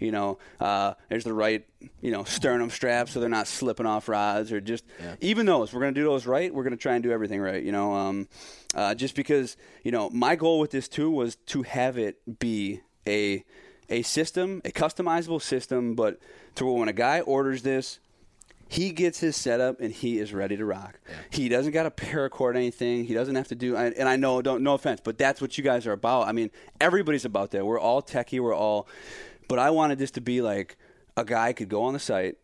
you 0.04 0.12
know, 0.12 0.38
uh, 0.60 0.94
there's 1.08 1.24
the 1.24 1.32
right, 1.32 1.64
you 2.00 2.10
know, 2.10 2.24
sternum 2.24 2.70
straps 2.70 3.12
so 3.12 3.20
they're 3.20 3.28
not 3.28 3.46
slipping 3.48 3.86
off 3.86 4.08
rods 4.08 4.52
or 4.52 4.60
just 4.60 4.84
Yeah. 5.00 5.16
even 5.20 5.46
those. 5.46 5.72
We're 5.72 5.80
gonna 5.80 5.92
do 5.92 6.04
those 6.04 6.26
right. 6.26 6.54
We're 6.54 6.64
gonna 6.64 6.76
try 6.76 6.94
and 6.94 7.02
do 7.02 7.10
everything 7.12 7.40
right. 7.40 7.62
You 7.62 7.72
know, 7.72 7.94
um, 7.94 8.28
uh, 8.74 8.94
just 8.94 9.14
because 9.16 9.56
you 9.82 9.90
know 9.90 10.10
my 10.10 10.36
goal 10.36 10.58
with 10.60 10.70
this 10.70 10.88
too 10.88 11.10
was 11.10 11.36
to 11.46 11.62
have 11.62 11.96
it 11.98 12.38
be 12.38 12.80
a 13.06 13.44
a 13.90 14.02
system, 14.02 14.62
a 14.64 14.70
customizable 14.70 15.42
system, 15.42 15.94
but 15.94 16.18
to 16.54 16.64
where 16.64 16.74
when 16.74 16.88
a 16.88 16.92
guy 16.92 17.20
orders 17.20 17.62
this, 17.62 17.98
he 18.66 18.90
gets 18.92 19.20
his 19.20 19.36
setup 19.36 19.78
and 19.78 19.92
he 19.92 20.18
is 20.18 20.32
ready 20.32 20.56
to 20.56 20.64
rock. 20.64 20.98
He 21.30 21.50
doesn't 21.50 21.72
got 21.72 21.82
to 21.82 21.90
paracord 21.90 22.56
anything. 22.56 23.04
He 23.04 23.12
doesn't 23.12 23.34
have 23.34 23.48
to 23.48 23.54
do. 23.54 23.76
And 23.76 24.08
I 24.08 24.16
know, 24.16 24.40
don't 24.40 24.62
no 24.62 24.72
offense, 24.72 25.00
but 25.04 25.18
that's 25.18 25.40
what 25.42 25.58
you 25.58 25.62
guys 25.62 25.86
are 25.86 25.92
about. 25.92 26.26
I 26.26 26.32
mean, 26.32 26.50
everybody's 26.80 27.26
about 27.26 27.50
that. 27.50 27.66
We're 27.66 27.78
all 27.78 28.02
techie. 28.02 28.40
We're 28.40 28.54
all. 28.54 28.88
But 29.48 29.58
I 29.58 29.70
wanted 29.70 29.98
this 29.98 30.10
to 30.12 30.20
be 30.20 30.40
like 30.40 30.76
a 31.16 31.24
guy 31.24 31.52
could 31.52 31.68
go 31.68 31.82
on 31.82 31.92
the 31.92 31.98
site, 31.98 32.36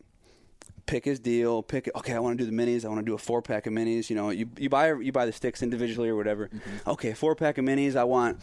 pick 0.85 1.05
his 1.05 1.19
deal. 1.19 1.63
Pick 1.63 1.89
okay, 1.95 2.13
I 2.13 2.19
want 2.19 2.37
to 2.37 2.43
do 2.43 2.49
the 2.49 2.55
minis. 2.55 2.85
I 2.85 2.89
want 2.89 2.99
to 2.99 3.05
do 3.05 3.13
a 3.13 3.17
four 3.17 3.41
pack 3.41 3.65
of 3.65 3.73
minis. 3.73 4.09
You 4.09 4.15
know, 4.15 4.29
you 4.29 4.49
you 4.57 4.69
buy 4.69 4.93
you 4.93 5.11
buy 5.11 5.25
the 5.25 5.31
sticks 5.31 5.63
individually 5.63 6.09
or 6.09 6.15
whatever. 6.15 6.47
Mm-hmm. 6.47 6.89
Okay, 6.89 7.13
four 7.13 7.35
pack 7.35 7.57
of 7.57 7.65
minis. 7.65 7.95
I 7.95 8.03
want 8.03 8.39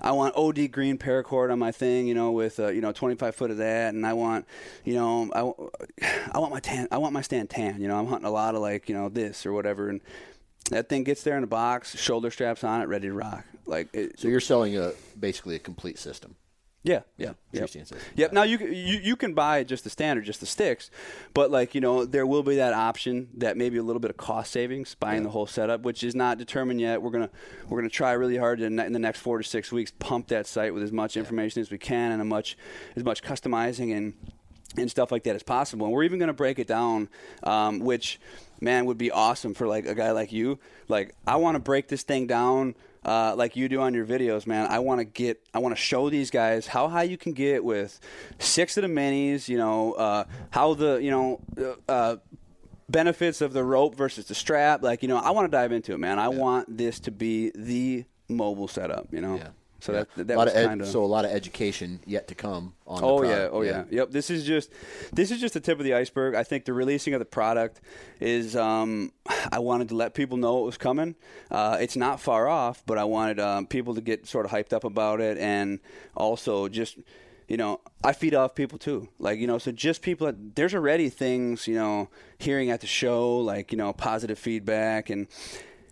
I 0.00 0.12
want 0.12 0.34
OD 0.36 0.70
green 0.70 0.98
paracord 0.98 1.52
on 1.52 1.58
my 1.58 1.72
thing. 1.72 2.06
You 2.06 2.14
know, 2.14 2.32
with 2.32 2.58
uh, 2.60 2.68
you 2.68 2.80
know 2.80 2.92
twenty 2.92 3.14
five 3.14 3.34
foot 3.34 3.50
of 3.50 3.58
that, 3.58 3.94
and 3.94 4.06
I 4.06 4.12
want 4.12 4.46
you 4.84 4.94
know 4.94 5.30
I, 5.32 6.20
I 6.32 6.38
want 6.38 6.52
my 6.52 6.60
tan. 6.60 6.88
I 6.90 6.98
want 6.98 7.12
my 7.12 7.22
stand 7.22 7.50
tan. 7.50 7.80
You 7.80 7.88
know, 7.88 7.98
I'm 7.98 8.06
hunting 8.06 8.26
a 8.26 8.32
lot 8.32 8.54
of 8.54 8.60
like 8.60 8.88
you 8.88 8.94
know 8.94 9.08
this 9.08 9.46
or 9.46 9.52
whatever, 9.52 9.88
and 9.88 10.00
that 10.70 10.88
thing 10.88 11.04
gets 11.04 11.22
there 11.22 11.36
in 11.36 11.44
a 11.44 11.48
box, 11.48 11.96
shoulder 11.98 12.30
straps 12.30 12.64
on 12.64 12.82
it, 12.82 12.86
ready 12.86 13.08
to 13.08 13.14
rock. 13.14 13.44
Like 13.66 13.88
it, 13.92 14.18
So 14.18 14.28
you're 14.28 14.40
selling 14.40 14.76
a 14.76 14.92
basically 15.18 15.56
a 15.56 15.58
complete 15.58 15.98
system. 15.98 16.36
Yeah, 16.84 17.00
yeah, 17.16 17.28
Tree 17.28 17.34
yep. 17.52 17.68
Yep. 18.16 18.32
Now 18.32 18.42
you, 18.42 18.58
can- 18.58 18.72
you 18.72 18.98
you 19.02 19.14
can 19.16 19.34
buy 19.34 19.62
just 19.62 19.84
the 19.84 19.90
standard, 19.90 20.24
just 20.24 20.40
the 20.40 20.46
sticks, 20.46 20.90
but 21.32 21.50
like 21.50 21.74
you 21.74 21.80
know 21.80 22.04
there 22.04 22.26
will 22.26 22.42
be 22.42 22.56
that 22.56 22.72
option 22.72 23.28
that 23.36 23.56
maybe 23.56 23.78
a 23.78 23.82
little 23.82 24.00
bit 24.00 24.10
of 24.10 24.16
cost 24.16 24.50
savings 24.50 24.96
buying 24.96 25.22
the 25.22 25.30
whole 25.30 25.46
setup, 25.46 25.82
which 25.82 26.02
is 26.02 26.14
not 26.14 26.38
determined 26.38 26.80
yet. 26.80 27.00
We're 27.00 27.10
gonna 27.10 27.30
we're 27.68 27.78
gonna 27.78 27.88
try 27.88 28.12
really 28.12 28.36
hard 28.36 28.58
to, 28.58 28.64
in 28.64 28.76
the 28.76 28.98
next 28.98 29.20
four 29.20 29.38
to 29.38 29.44
six 29.44 29.70
weeks 29.70 29.92
pump 29.98 30.28
that 30.28 30.46
site 30.46 30.74
with 30.74 30.82
as 30.82 30.92
much 30.92 31.16
information 31.16 31.60
as 31.60 31.70
we 31.70 31.78
can 31.78 32.12
and 32.12 32.20
a 32.20 32.24
much 32.24 32.56
as 32.96 33.04
much 33.04 33.22
customizing 33.22 33.96
and 33.96 34.14
and 34.76 34.90
stuff 34.90 35.12
like 35.12 35.22
that 35.24 35.36
as 35.36 35.42
possible. 35.42 35.86
And 35.86 35.94
we're 35.94 36.04
even 36.04 36.18
going 36.18 36.28
to 36.28 36.32
break 36.32 36.58
it 36.58 36.66
down, 36.66 37.08
um, 37.42 37.78
which 37.80 38.18
man 38.60 38.86
would 38.86 38.96
be 38.98 39.10
awesome 39.10 39.54
for 39.54 39.66
like 39.66 39.86
a 39.86 39.94
guy 39.94 40.12
like 40.12 40.32
you. 40.32 40.58
Like 40.88 41.14
I 41.26 41.36
want 41.36 41.56
to 41.56 41.58
break 41.60 41.88
this 41.88 42.02
thing 42.02 42.26
down. 42.26 42.74
Uh, 43.04 43.34
like 43.36 43.56
you 43.56 43.68
do 43.68 43.80
on 43.80 43.94
your 43.94 44.06
videos, 44.06 44.46
man. 44.46 44.70
I 44.70 44.78
want 44.78 45.00
to 45.00 45.04
get, 45.04 45.42
I 45.52 45.58
want 45.58 45.74
to 45.74 45.80
show 45.80 46.08
these 46.08 46.30
guys 46.30 46.66
how 46.68 46.88
high 46.88 47.02
you 47.02 47.16
can 47.18 47.32
get 47.32 47.64
with 47.64 47.98
six 48.38 48.76
of 48.76 48.82
the 48.82 48.88
minis. 48.88 49.48
You 49.48 49.58
know, 49.58 49.92
uh, 49.94 50.24
how 50.50 50.74
the, 50.74 50.96
you 51.02 51.10
know, 51.10 51.40
uh, 51.88 52.16
benefits 52.88 53.40
of 53.40 53.52
the 53.52 53.64
rope 53.64 53.96
versus 53.96 54.26
the 54.26 54.34
strap. 54.34 54.82
Like, 54.82 55.02
you 55.02 55.08
know, 55.08 55.16
I 55.18 55.30
want 55.30 55.50
to 55.50 55.56
dive 55.56 55.72
into 55.72 55.92
it, 55.94 55.98
man. 55.98 56.18
I 56.18 56.28
want 56.28 56.76
this 56.76 57.00
to 57.00 57.10
be 57.10 57.50
the 57.54 58.04
mobile 58.28 58.68
setup. 58.68 59.08
You 59.12 59.20
know, 59.20 59.36
Yeah. 59.36 59.48
So 59.82 59.92
Yeah. 59.92 60.04
that 60.16 60.26
that 60.28 60.34
a 60.34 60.38
lot 60.38 60.44
was 60.46 60.54
of 60.54 60.58
ed- 60.60 60.66
kind 60.68 60.80
of 60.80 60.86
so 60.86 61.04
a 61.04 61.06
lot 61.06 61.24
of 61.24 61.32
education 61.32 62.00
yet 62.06 62.28
to 62.28 62.34
come 62.34 62.74
on. 62.86 63.00
the 63.00 63.06
Oh 63.06 63.22
yeah, 63.24 63.48
oh 63.50 63.62
yeah. 63.62 63.84
Yep. 63.90 64.10
This 64.12 64.30
is 64.30 64.44
just 64.44 64.70
this 65.12 65.30
is 65.30 65.40
just 65.40 65.54
the 65.54 65.60
tip 65.60 65.78
of 65.78 65.84
the 65.84 65.94
iceberg. 65.94 66.34
I 66.36 66.44
think 66.44 66.64
the 66.64 66.72
releasing 66.72 67.14
of 67.14 67.18
the 67.18 67.24
product 67.24 67.80
is 68.20 68.54
um, 68.56 69.12
I 69.50 69.58
wanted 69.58 69.88
to 69.88 69.96
let 69.96 70.14
people 70.14 70.36
know 70.38 70.62
it 70.62 70.66
was 70.66 70.78
coming. 70.78 71.16
Uh, 71.50 71.78
it's 71.80 71.96
not 71.96 72.20
far 72.20 72.48
off, 72.48 72.82
but 72.86 72.96
I 72.96 73.04
wanted 73.04 73.40
um, 73.40 73.66
people 73.66 73.94
to 73.96 74.00
get 74.00 74.26
sort 74.26 74.46
of 74.46 74.52
hyped 74.52 74.72
up 74.72 74.84
about 74.84 75.20
it, 75.20 75.36
and 75.38 75.80
also 76.16 76.68
just 76.68 76.98
you 77.48 77.56
know 77.56 77.80
I 78.04 78.12
feed 78.12 78.34
off 78.34 78.54
people 78.54 78.78
too. 78.78 79.08
Like 79.18 79.40
you 79.40 79.46
know, 79.48 79.58
so 79.58 79.72
just 79.72 80.00
people. 80.02 80.26
That, 80.28 80.54
there's 80.54 80.74
already 80.74 81.08
things 81.10 81.66
you 81.66 81.74
know 81.74 82.08
hearing 82.38 82.70
at 82.70 82.80
the 82.80 82.86
show, 82.86 83.38
like 83.38 83.72
you 83.72 83.78
know 83.78 83.92
positive 83.92 84.38
feedback, 84.38 85.10
and 85.10 85.26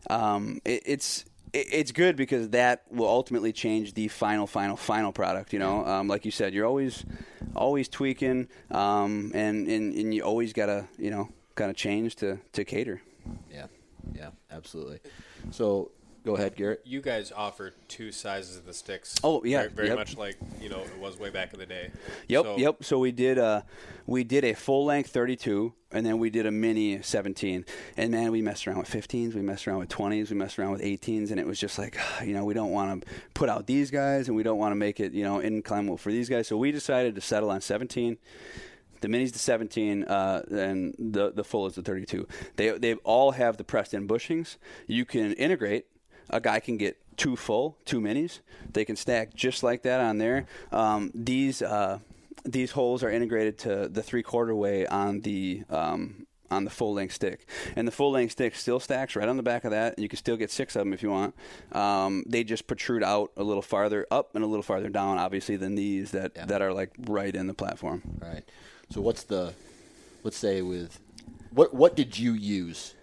um, 0.08 0.60
it, 0.64 0.82
it's 0.86 1.24
it- 1.24 1.29
it's 1.52 1.92
good 1.92 2.16
because 2.16 2.50
that 2.50 2.84
will 2.90 3.08
ultimately 3.08 3.52
change 3.52 3.94
the 3.94 4.08
final, 4.08 4.46
final, 4.46 4.76
final 4.76 5.12
product. 5.12 5.52
You 5.52 5.58
know, 5.58 5.84
um, 5.86 6.08
like 6.08 6.24
you 6.24 6.30
said, 6.30 6.54
you're 6.54 6.66
always, 6.66 7.04
always 7.54 7.88
tweaking, 7.88 8.48
um, 8.70 9.32
and, 9.34 9.66
and 9.68 9.94
and 9.94 10.14
you 10.14 10.22
always 10.22 10.52
gotta, 10.52 10.88
you 10.98 11.10
know, 11.10 11.28
kind 11.54 11.70
of 11.70 11.76
change 11.76 12.16
to 12.16 12.38
to 12.52 12.64
cater. 12.64 13.02
Yeah, 13.50 13.66
yeah, 14.14 14.30
absolutely. 14.50 15.00
So 15.50 15.90
go 16.24 16.36
ahead, 16.36 16.56
Garrett. 16.56 16.82
You 16.84 17.00
guys 17.00 17.32
offer 17.32 17.72
two 17.88 18.12
sizes 18.12 18.56
of 18.56 18.66
the 18.66 18.74
sticks. 18.74 19.16
Oh, 19.24 19.42
yeah, 19.44 19.60
very, 19.60 19.70
very 19.70 19.88
yep. 19.88 19.98
much 19.98 20.16
like 20.16 20.36
you 20.60 20.68
know 20.68 20.80
it 20.80 20.98
was 20.98 21.18
way 21.18 21.30
back 21.30 21.52
in 21.52 21.58
the 21.58 21.66
day. 21.66 21.90
Yep, 22.28 22.44
So- 22.44 22.56
yep. 22.58 22.84
So 22.84 22.98
we 22.98 23.12
did 23.12 23.38
a 23.38 23.64
we 24.06 24.24
did 24.24 24.44
a 24.44 24.54
full 24.54 24.84
length 24.84 25.10
32, 25.10 25.72
and 25.92 26.04
then 26.04 26.18
we 26.18 26.30
did 26.30 26.46
a 26.46 26.50
mini 26.50 27.00
17. 27.02 27.64
And 27.96 28.10
man, 28.10 28.32
we 28.32 28.42
messed 28.42 28.66
around 28.66 28.78
with 28.78 28.90
15s, 28.90 29.34
we 29.34 29.42
messed 29.42 29.68
around 29.68 29.78
with 29.78 29.88
20s, 29.88 30.30
we 30.30 30.36
messed 30.36 30.58
around 30.58 30.72
with 30.72 30.82
18s, 30.82 31.30
and 31.30 31.38
it 31.38 31.46
was 31.46 31.58
just 31.58 31.78
like, 31.78 31.96
you 32.24 32.34
know, 32.34 32.44
we 32.44 32.54
don't 32.54 32.70
want 32.70 33.02
to 33.02 33.08
put 33.34 33.48
out 33.48 33.66
these 33.66 33.90
guys, 33.90 34.28
and 34.28 34.36
we 34.36 34.42
don't 34.42 34.58
want 34.58 34.72
to 34.72 34.76
make 34.76 35.00
it, 35.00 35.12
you 35.12 35.22
know, 35.24 35.38
inclimbable 35.38 35.98
for 35.98 36.10
these 36.10 36.28
guys. 36.28 36.48
So 36.48 36.56
we 36.56 36.72
decided 36.72 37.14
to 37.14 37.20
settle 37.20 37.50
on 37.50 37.60
17. 37.60 38.18
The 39.00 39.08
minis 39.08 39.32
the 39.32 39.38
17, 39.38 40.04
uh, 40.04 40.42
and 40.50 40.94
the 40.98 41.32
the 41.32 41.42
full 41.42 41.66
is 41.66 41.74
the 41.74 41.82
32. 41.82 42.28
They 42.56 42.70
they 42.76 42.94
all 42.96 43.30
have 43.30 43.56
the 43.56 43.64
pressed 43.64 43.94
in 43.94 44.06
bushings. 44.06 44.58
You 44.86 45.06
can 45.06 45.32
integrate. 45.34 45.86
A 46.30 46.40
guy 46.40 46.60
can 46.60 46.76
get 46.76 46.96
two 47.16 47.36
full, 47.36 47.76
two 47.84 48.00
minis. 48.00 48.40
They 48.72 48.84
can 48.84 48.96
stack 48.96 49.34
just 49.34 49.62
like 49.62 49.82
that 49.82 50.00
on 50.00 50.18
there. 50.18 50.46
Um, 50.72 51.10
these 51.14 51.60
uh, 51.62 51.98
these 52.44 52.70
holes 52.70 53.02
are 53.02 53.10
integrated 53.10 53.58
to 53.58 53.88
the 53.88 54.02
three 54.02 54.22
quarter 54.22 54.54
way 54.54 54.86
on 54.86 55.20
the 55.20 55.64
um, 55.68 56.26
on 56.50 56.64
the 56.64 56.70
full 56.70 56.94
length 56.94 57.14
stick, 57.14 57.46
and 57.76 57.86
the 57.86 57.92
full 57.92 58.10
length 58.12 58.32
stick 58.32 58.54
still 58.54 58.80
stacks 58.80 59.14
right 59.14 59.28
on 59.28 59.36
the 59.36 59.42
back 59.42 59.64
of 59.64 59.70
that. 59.72 59.98
You 59.98 60.08
can 60.08 60.16
still 60.18 60.36
get 60.36 60.50
six 60.50 60.74
of 60.76 60.80
them 60.80 60.92
if 60.92 61.02
you 61.02 61.10
want. 61.10 61.34
Um, 61.72 62.24
they 62.26 62.42
just 62.44 62.66
protrude 62.66 63.04
out 63.04 63.30
a 63.36 63.42
little 63.44 63.62
farther 63.62 64.06
up 64.10 64.34
and 64.34 64.42
a 64.42 64.46
little 64.46 64.62
farther 64.62 64.88
down, 64.88 65.18
obviously, 65.18 65.56
than 65.56 65.74
these 65.74 66.12
that 66.12 66.32
Yeah. 66.34 66.46
that 66.46 66.62
are 66.62 66.72
like 66.72 66.90
right 67.06 67.34
in 67.34 67.46
the 67.46 67.54
platform. 67.54 68.02
Right. 68.20 68.42
So 68.90 69.00
what's 69.00 69.24
the 69.24 69.52
let's 70.24 70.36
say 70.36 70.62
with 70.62 70.98
what 71.50 71.74
what 71.74 71.94
did 71.96 72.18
you 72.18 72.32
use 72.32 72.94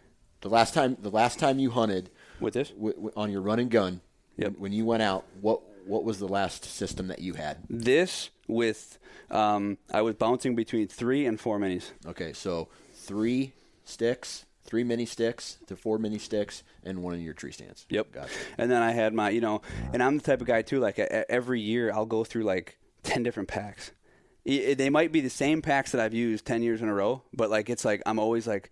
the 0.42 0.50
last 0.50 0.74
time 0.74 0.98
the 1.02 1.10
last 1.10 1.40
time 1.40 1.60
you 1.60 1.72
hunted 1.72 2.10
With 2.40 2.54
this, 2.54 2.70
w- 2.70 2.94
w- 2.94 3.12
on 3.16 3.32
your 3.32 3.42
run 3.42 3.60
and 3.60 3.70
gun? 3.72 4.02
Yep. 4.38 4.54
When, 4.60 4.72
you 4.72 4.86
went 4.86 5.02
out, 5.04 5.26
what 5.42 5.62
what 5.88 6.04
was 6.04 6.20
the 6.20 6.28
last 6.28 6.66
system 6.66 7.08
that 7.08 7.20
you 7.20 7.34
had? 7.34 7.58
this 7.70 8.30
with 8.48 9.00
um, 9.32 9.78
I 9.94 10.02
was 10.02 10.16
bouncing 10.16 10.56
between 10.56 10.88
three 10.88 11.26
and 11.26 11.40
four 11.40 11.60
minis. 11.60 11.92
Okay, 12.06 12.34
so 12.34 12.68
three 12.94 13.54
sticks, 13.86 14.46
three 14.66 14.84
mini 14.84 15.06
sticks 15.06 15.58
to 15.68 15.76
four 15.76 15.98
mini 15.98 16.18
sticks, 16.20 16.64
and 16.84 17.02
one 17.04 17.14
of 17.14 17.22
your 17.22 17.34
tree 17.34 17.52
stands. 17.52 17.86
Yep. 17.90 18.12
Gotcha. 18.12 18.30
And 18.58 18.70
then 18.70 18.82
I 18.82 18.92
had 18.92 19.14
my, 19.14 19.30
you 19.30 19.42
know, 19.42 19.62
and 19.94 20.04
I'm 20.04 20.18
the 20.18 20.24
type 20.24 20.42
of 20.42 20.48
guy 20.48 20.62
too. 20.62 20.80
Like 20.80 21.00
every 21.00 21.62
year, 21.62 21.92
I'll 21.94 22.06
go 22.06 22.24
through 22.24 22.44
like 22.44 22.78
ten 23.04 23.24
different 23.24 23.50
packs. 23.50 23.92
I- 24.48 24.68
I- 24.70 24.74
They 24.76 24.90
might 24.90 25.12
be 25.12 25.22
the 25.22 25.30
same 25.30 25.62
packs 25.62 25.92
that 25.94 26.02
I've 26.02 26.14
used 26.14 26.46
ten 26.46 26.62
years 26.64 26.82
in 26.82 26.90
a 26.90 26.94
row, 26.94 27.24
but 27.34 27.50
like 27.50 27.70
it's 27.70 27.84
like 27.86 28.02
I'm 28.06 28.20
always 28.20 28.46
like. 28.46 28.70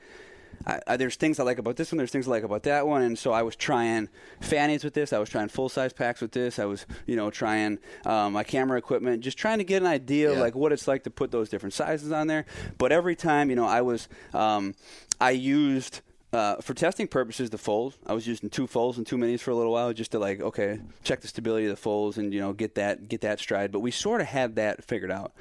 I, 0.66 0.80
I, 0.88 0.98
there's 0.98 1.16
things 1.16 1.40
I 1.40 1.44
like 1.44 1.58
about 1.58 1.76
this 1.76 1.92
one. 1.92 1.98
There's 1.98 2.12
things 2.12 2.28
I 2.28 2.32
like 2.32 2.44
about 2.44 2.64
that 2.64 2.88
one, 2.88 3.02
and 3.02 3.18
so 3.18 3.32
I 3.32 3.44
was 3.44 3.56
trying 3.56 4.10
fannies 4.42 4.84
with 4.84 4.94
this. 4.94 5.14
I 5.14 5.20
was 5.20 5.30
trying 5.30 5.50
full 5.50 5.70
size 5.70 5.94
packs 5.94 6.22
with 6.22 6.32
this. 6.32 6.60
I 6.60 6.66
was, 6.66 6.86
you 7.06 7.16
know, 7.16 7.30
trying 7.30 7.80
um, 8.06 8.34
my 8.34 8.44
camera 8.44 8.78
equipment, 8.78 9.22
just 9.24 9.38
trying 9.38 9.58
to 9.60 9.64
get 9.64 9.82
an 9.82 9.88
idea 9.88 10.32
of 10.32 10.38
like 10.38 10.56
what 10.56 10.72
it's 10.72 10.88
like 10.88 11.04
to 11.04 11.10
put 11.10 11.32
those 11.32 11.50
different 11.50 11.74
sizes 11.74 12.12
on 12.12 12.28
there. 12.28 12.46
But 12.78 12.92
every 12.92 13.16
time, 13.16 13.50
you 13.50 13.56
know, 13.56 13.66
I 13.66 13.82
was, 13.82 14.08
um, 14.34 14.76
I 15.20 15.32
used 15.32 16.02
uh, 16.36 16.62
for 16.62 16.74
testing 16.74 17.08
purposes, 17.08 17.50
the 17.50 17.58
folds. 17.58 17.98
I 18.06 18.14
was 18.14 18.28
using 18.28 18.50
two 18.50 18.68
folds 18.68 18.98
and 18.98 19.08
two 19.08 19.18
minis 19.18 19.40
for 19.40 19.52
a 19.52 19.56
little 19.56 19.72
while, 19.72 19.92
just 19.94 20.12
to 20.12 20.20
like, 20.20 20.42
okay, 20.42 20.80
check 21.04 21.22
the 21.22 21.28
stability 21.28 21.66
of 21.66 21.72
the 21.72 21.76
folds 21.78 22.18
and 22.18 22.34
you 22.34 22.40
know 22.42 22.54
get 22.54 22.76
that 22.76 23.08
get 23.08 23.22
that 23.22 23.40
stride. 23.40 23.72
But 23.72 23.80
we 23.80 23.92
sort 23.92 24.22
of 24.22 24.28
had 24.28 24.56
that 24.56 24.84
figured 24.84 25.12
out, 25.12 25.34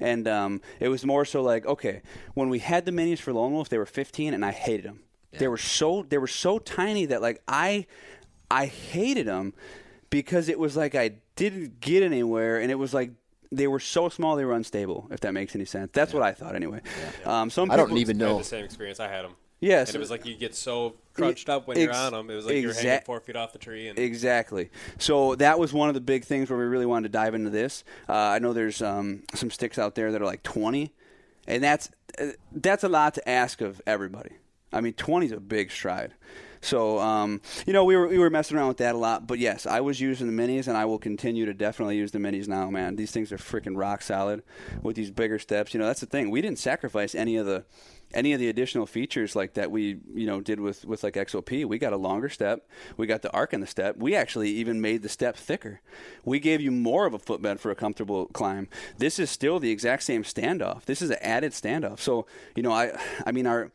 and 0.00 0.26
um, 0.26 0.60
it 0.80 0.88
was 0.88 1.04
more 1.04 1.24
so 1.24 1.42
like, 1.42 1.66
okay, 1.66 2.02
when 2.34 2.48
we 2.48 2.58
had 2.60 2.84
the 2.86 2.92
minis 2.92 3.18
for 3.18 3.32
Lone 3.32 3.52
Wolf, 3.52 3.68
they 3.68 3.78
were 3.78 3.86
15, 3.86 4.34
and 4.34 4.44
I 4.44 4.52
hated 4.52 4.84
them. 4.86 5.00
They 5.32 5.48
were 5.48 5.58
so 5.58 6.06
they 6.08 6.18
were 6.18 6.26
so 6.26 6.58
tiny 6.58 7.04
that 7.06 7.20
like 7.20 7.42
I 7.46 7.86
I 8.50 8.66
hated 8.66 9.26
them 9.26 9.52
because 10.10 10.48
it 10.48 10.58
was 10.58 10.76
like 10.76 10.94
I 10.94 11.12
didn't 11.36 11.80
get 11.80 12.02
anywhere, 12.02 12.58
and 12.58 12.70
it 12.70 12.76
was 12.76 12.94
like. 12.94 13.12
They 13.50 13.66
were 13.66 13.80
so 13.80 14.10
small 14.10 14.36
they 14.36 14.44
were 14.44 14.52
unstable. 14.52 15.08
If 15.10 15.20
that 15.20 15.32
makes 15.32 15.54
any 15.54 15.64
sense, 15.64 15.88
that's 15.94 16.12
what 16.12 16.22
I 16.22 16.32
thought 16.32 16.54
anyway. 16.54 16.82
Um, 17.24 17.48
some 17.48 17.70
I 17.70 17.76
don't 17.76 17.96
even 17.96 18.20
I 18.20 18.26
had 18.26 18.32
know. 18.32 18.38
the 18.38 18.44
same 18.44 18.62
experience. 18.62 19.00
I 19.00 19.08
had 19.08 19.24
them. 19.24 19.36
Yes. 19.60 19.88
and 19.88 19.96
it 19.96 19.98
was 19.98 20.10
like 20.10 20.24
you 20.24 20.36
get 20.36 20.54
so 20.54 20.94
crunched 21.14 21.48
up 21.48 21.66
when 21.66 21.78
you're 21.78 21.92
on 21.92 22.12
them. 22.12 22.30
It 22.30 22.36
was 22.36 22.46
like 22.46 22.56
you're 22.56 22.72
hanging 22.72 23.00
four 23.04 23.20
feet 23.20 23.36
off 23.36 23.52
the 23.52 23.58
tree. 23.58 23.88
And 23.88 23.98
Exactly. 23.98 24.70
So 24.98 25.34
that 25.36 25.58
was 25.58 25.72
one 25.72 25.88
of 25.88 25.94
the 25.94 26.00
big 26.00 26.24
things 26.24 26.48
where 26.48 26.58
we 26.58 26.64
really 26.64 26.86
wanted 26.86 27.08
to 27.08 27.12
dive 27.12 27.34
into 27.34 27.50
this. 27.50 27.82
Uh, 28.08 28.14
I 28.14 28.38
know 28.38 28.52
there's 28.52 28.80
um, 28.82 29.22
some 29.34 29.50
sticks 29.50 29.78
out 29.78 29.94
there 29.94 30.12
that 30.12 30.22
are 30.22 30.26
like 30.26 30.42
20, 30.42 30.92
and 31.46 31.62
that's 31.62 31.90
uh, 32.20 32.28
that's 32.52 32.84
a 32.84 32.88
lot 32.88 33.14
to 33.14 33.28
ask 33.28 33.60
of 33.60 33.80
everybody. 33.86 34.36
I 34.72 34.80
mean, 34.80 34.92
20 34.92 35.26
is 35.26 35.32
a 35.32 35.40
big 35.40 35.70
stride. 35.70 36.14
So 36.60 36.98
um, 36.98 37.40
you 37.66 37.72
know, 37.72 37.84
we 37.84 37.96
were 37.96 38.08
we 38.08 38.18
were 38.18 38.30
messing 38.30 38.56
around 38.56 38.68
with 38.68 38.78
that 38.78 38.94
a 38.94 38.98
lot. 38.98 39.26
But 39.26 39.38
yes, 39.38 39.66
I 39.66 39.80
was 39.80 40.00
using 40.00 40.34
the 40.34 40.42
minis, 40.42 40.66
and 40.66 40.76
I 40.76 40.84
will 40.84 40.98
continue 40.98 41.46
to 41.46 41.54
definitely 41.54 41.96
use 41.96 42.10
the 42.10 42.18
minis 42.18 42.48
now. 42.48 42.68
Man, 42.70 42.96
these 42.96 43.10
things 43.10 43.32
are 43.32 43.38
freaking 43.38 43.76
rock 43.76 44.02
solid 44.02 44.42
with 44.82 44.96
these 44.96 45.10
bigger 45.10 45.38
steps. 45.38 45.72
You 45.72 45.80
know, 45.80 45.86
that's 45.86 46.00
the 46.00 46.06
thing. 46.06 46.30
We 46.30 46.40
didn't 46.40 46.58
sacrifice 46.58 47.14
any 47.14 47.36
of 47.36 47.46
the 47.46 47.64
any 48.14 48.32
of 48.32 48.40
the 48.40 48.48
additional 48.48 48.86
features 48.86 49.36
like 49.36 49.54
that 49.54 49.70
we 49.70 49.98
you 50.14 50.26
know 50.26 50.40
did 50.40 50.60
with 50.60 50.84
with 50.84 51.02
like 51.02 51.14
XOP. 51.14 51.64
We 51.64 51.78
got 51.78 51.92
a 51.92 51.96
longer 51.96 52.28
step. 52.28 52.68
We 52.96 53.06
got 53.06 53.22
the 53.22 53.30
arc 53.32 53.52
in 53.52 53.60
the 53.60 53.66
step. 53.66 53.96
We 53.96 54.14
actually 54.14 54.50
even 54.50 54.80
made 54.80 55.02
the 55.02 55.08
step 55.08 55.36
thicker. 55.36 55.80
We 56.24 56.40
gave 56.40 56.60
you 56.60 56.70
more 56.70 57.06
of 57.06 57.14
a 57.14 57.18
footbed 57.18 57.60
for 57.60 57.70
a 57.70 57.74
comfortable 57.74 58.26
climb. 58.26 58.68
This 58.96 59.18
is 59.18 59.30
still 59.30 59.60
the 59.60 59.70
exact 59.70 60.02
same 60.02 60.22
standoff. 60.22 60.84
This 60.84 61.02
is 61.02 61.10
an 61.10 61.18
added 61.20 61.52
standoff. 61.52 62.00
So 62.00 62.26
you 62.54 62.62
know, 62.62 62.72
I 62.72 62.98
I 63.26 63.32
mean 63.32 63.46
our 63.46 63.70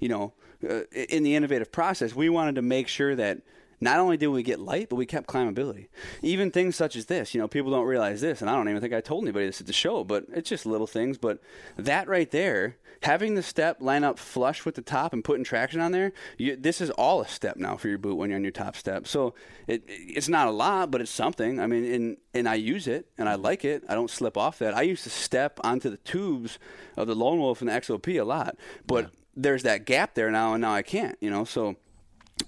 you 0.00 0.08
know 0.08 0.32
uh, 0.68 0.82
in 0.92 1.22
the 1.22 1.34
innovative 1.34 1.70
process, 1.70 2.14
we 2.14 2.28
wanted 2.28 2.54
to 2.54 2.62
make 2.62 2.88
sure 2.88 3.14
that 3.14 3.42
not 3.80 3.98
only 3.98 4.16
did 4.16 4.28
we 4.28 4.42
get 4.42 4.58
light, 4.58 4.88
but 4.88 4.96
we 4.96 5.04
kept 5.04 5.26
climbability. 5.26 5.88
Even 6.22 6.50
things 6.50 6.76
such 6.76 6.96
as 6.96 7.06
this, 7.06 7.34
you 7.34 7.40
know, 7.40 7.48
people 7.48 7.70
don't 7.70 7.86
realize 7.86 8.22
this, 8.22 8.40
and 8.40 8.48
I 8.48 8.54
don't 8.54 8.68
even 8.68 8.80
think 8.80 8.94
I 8.94 9.02
told 9.02 9.24
anybody 9.24 9.46
this 9.46 9.60
at 9.60 9.66
the 9.66 9.72
show, 9.72 10.02
but 10.02 10.24
it's 10.32 10.48
just 10.48 10.64
little 10.64 10.86
things. 10.86 11.18
But 11.18 11.40
that 11.76 12.08
right 12.08 12.30
there, 12.30 12.76
having 13.02 13.34
the 13.34 13.42
step 13.42 13.80
line 13.80 14.04
up 14.04 14.18
flush 14.18 14.64
with 14.64 14.74
the 14.74 14.82
top 14.82 15.12
and 15.12 15.24
putting 15.24 15.44
traction 15.44 15.80
on 15.80 15.92
there, 15.92 16.12
you, 16.38 16.56
this 16.56 16.80
is 16.80 16.90
all 16.90 17.20
a 17.20 17.28
step 17.28 17.56
now 17.56 17.76
for 17.76 17.88
your 17.88 17.98
boot 17.98 18.16
when 18.16 18.30
you're 18.30 18.38
on 18.38 18.44
your 18.44 18.52
top 18.52 18.76
step. 18.76 19.06
So 19.06 19.34
it, 19.66 19.82
it's 19.86 20.28
not 20.28 20.48
a 20.48 20.50
lot, 20.50 20.90
but 20.90 21.00
it's 21.00 21.10
something. 21.10 21.60
I 21.60 21.66
mean, 21.66 21.84
and 21.92 22.16
and 22.34 22.48
I 22.48 22.54
use 22.54 22.86
it 22.86 23.06
and 23.18 23.28
I 23.28 23.34
mm-hmm. 23.34 23.42
like 23.42 23.64
it. 23.64 23.84
I 23.88 23.94
don't 23.94 24.10
slip 24.10 24.36
off 24.36 24.58
that. 24.58 24.76
I 24.76 24.82
used 24.82 25.04
to 25.04 25.10
step 25.10 25.60
onto 25.64 25.90
the 25.90 25.96
tubes 25.98 26.58
of 26.96 27.06
the 27.06 27.14
Lone 27.14 27.38
Wolf 27.38 27.60
and 27.60 27.70
the 27.70 27.74
XOP 27.74 28.20
a 28.20 28.24
lot, 28.24 28.56
but 28.86 29.04
yeah. 29.04 29.10
there's 29.36 29.62
that 29.62 29.84
gap 29.84 30.14
there 30.14 30.30
now, 30.30 30.54
and 30.54 30.60
now 30.60 30.72
I 30.72 30.82
can't. 30.82 31.16
You 31.20 31.30
know, 31.30 31.44
so 31.44 31.76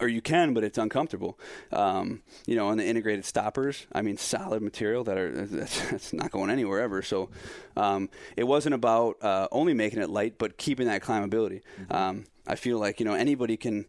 or 0.01 0.09
you 0.09 0.20
can, 0.20 0.55
but 0.55 0.64
it's 0.64 0.78
uncomfortable. 0.78 1.38
Um, 1.72 2.22
you 2.46 2.57
know, 2.57 2.70
and 2.70 2.78
the 2.78 2.86
integrated 2.86 3.24
stoppers, 3.24 3.86
I 3.92 4.03
mean, 4.03 4.16
solid 4.16 4.62
material 4.62 5.05
that 5.05 5.18
are 5.18 5.30
that's, 5.46 5.90
that's 5.90 6.12
not 6.12 6.30
going 6.30 6.51
anywhere 6.51 6.80
ever. 6.80 7.03
So 7.03 7.30
um, 7.76 8.09
it 8.36 8.44
wasn't 8.44 8.74
about 8.74 9.22
uh, 9.22 9.49
only 9.53 9.74
making 9.74 10.01
it 10.01 10.11
light, 10.11 10.38
but 10.38 10.59
keeping 10.59 10.86
that 10.86 11.03
climbability. 11.03 11.62
Mm-hmm. 11.80 11.92
Um, 11.92 12.24
I 12.46 12.55
feel 12.55 12.78
like 12.78 12.99
you 13.01 13.07
know 13.07 13.14
anybody 13.14 13.57
can 13.57 13.86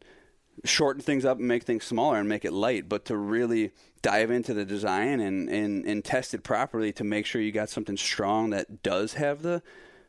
shorten 0.66 1.02
things 1.02 1.26
up 1.26 1.38
and 1.38 1.48
make 1.48 1.64
things 1.64 1.86
smaller 1.86 2.18
and 2.18 2.28
make 2.28 2.44
it 2.44 2.54
light, 2.54 2.90
but 2.90 3.06
to 3.06 3.16
really 3.16 3.72
dive 4.02 4.32
into 4.32 4.54
the 4.54 4.66
design 4.66 5.20
and, 5.20 5.50
and, 5.50 5.86
and 5.86 6.04
test 6.04 6.34
it 6.34 6.44
properly 6.44 6.92
to 6.94 7.04
make 7.04 7.26
sure 7.26 7.42
you 7.42 7.52
got 7.52 7.70
something 7.70 7.98
strong 7.98 8.50
that 8.50 8.84
does 8.84 9.14
have 9.14 9.42
the 9.42 9.62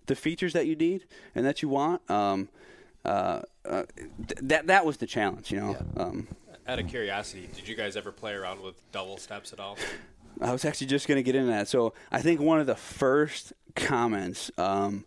the 0.06 0.16
features 0.16 0.52
that 0.54 0.66
you 0.66 0.74
need 0.74 1.04
and 1.36 1.46
that 1.46 1.62
you 1.62 1.68
want. 1.68 2.08
Um, 2.10 2.48
uh, 3.04 3.42
uh, 3.64 3.84
th- 3.96 4.40
that 4.42 4.66
that 4.66 4.86
was 4.86 4.98
the 4.98 5.06
challenge, 5.06 5.50
you 5.50 5.60
know. 5.60 5.76
Yeah. 5.96 6.02
Um, 6.02 6.28
Out 6.66 6.78
of 6.78 6.88
curiosity, 6.88 7.48
did 7.54 7.66
you 7.66 7.74
guys 7.74 7.96
ever 7.96 8.12
play 8.12 8.32
around 8.32 8.60
with 8.62 8.74
double 8.92 9.16
steps 9.16 9.52
at 9.52 9.60
all? 9.60 9.76
I 10.40 10.52
was 10.52 10.64
actually 10.64 10.86
just 10.86 11.08
going 11.08 11.16
to 11.16 11.22
get 11.22 11.34
into 11.34 11.50
that. 11.50 11.68
So 11.68 11.92
I 12.10 12.20
think 12.22 12.40
one 12.40 12.60
of 12.60 12.66
the 12.66 12.76
first 12.76 13.52
comments 13.74 14.50
um, 14.56 15.04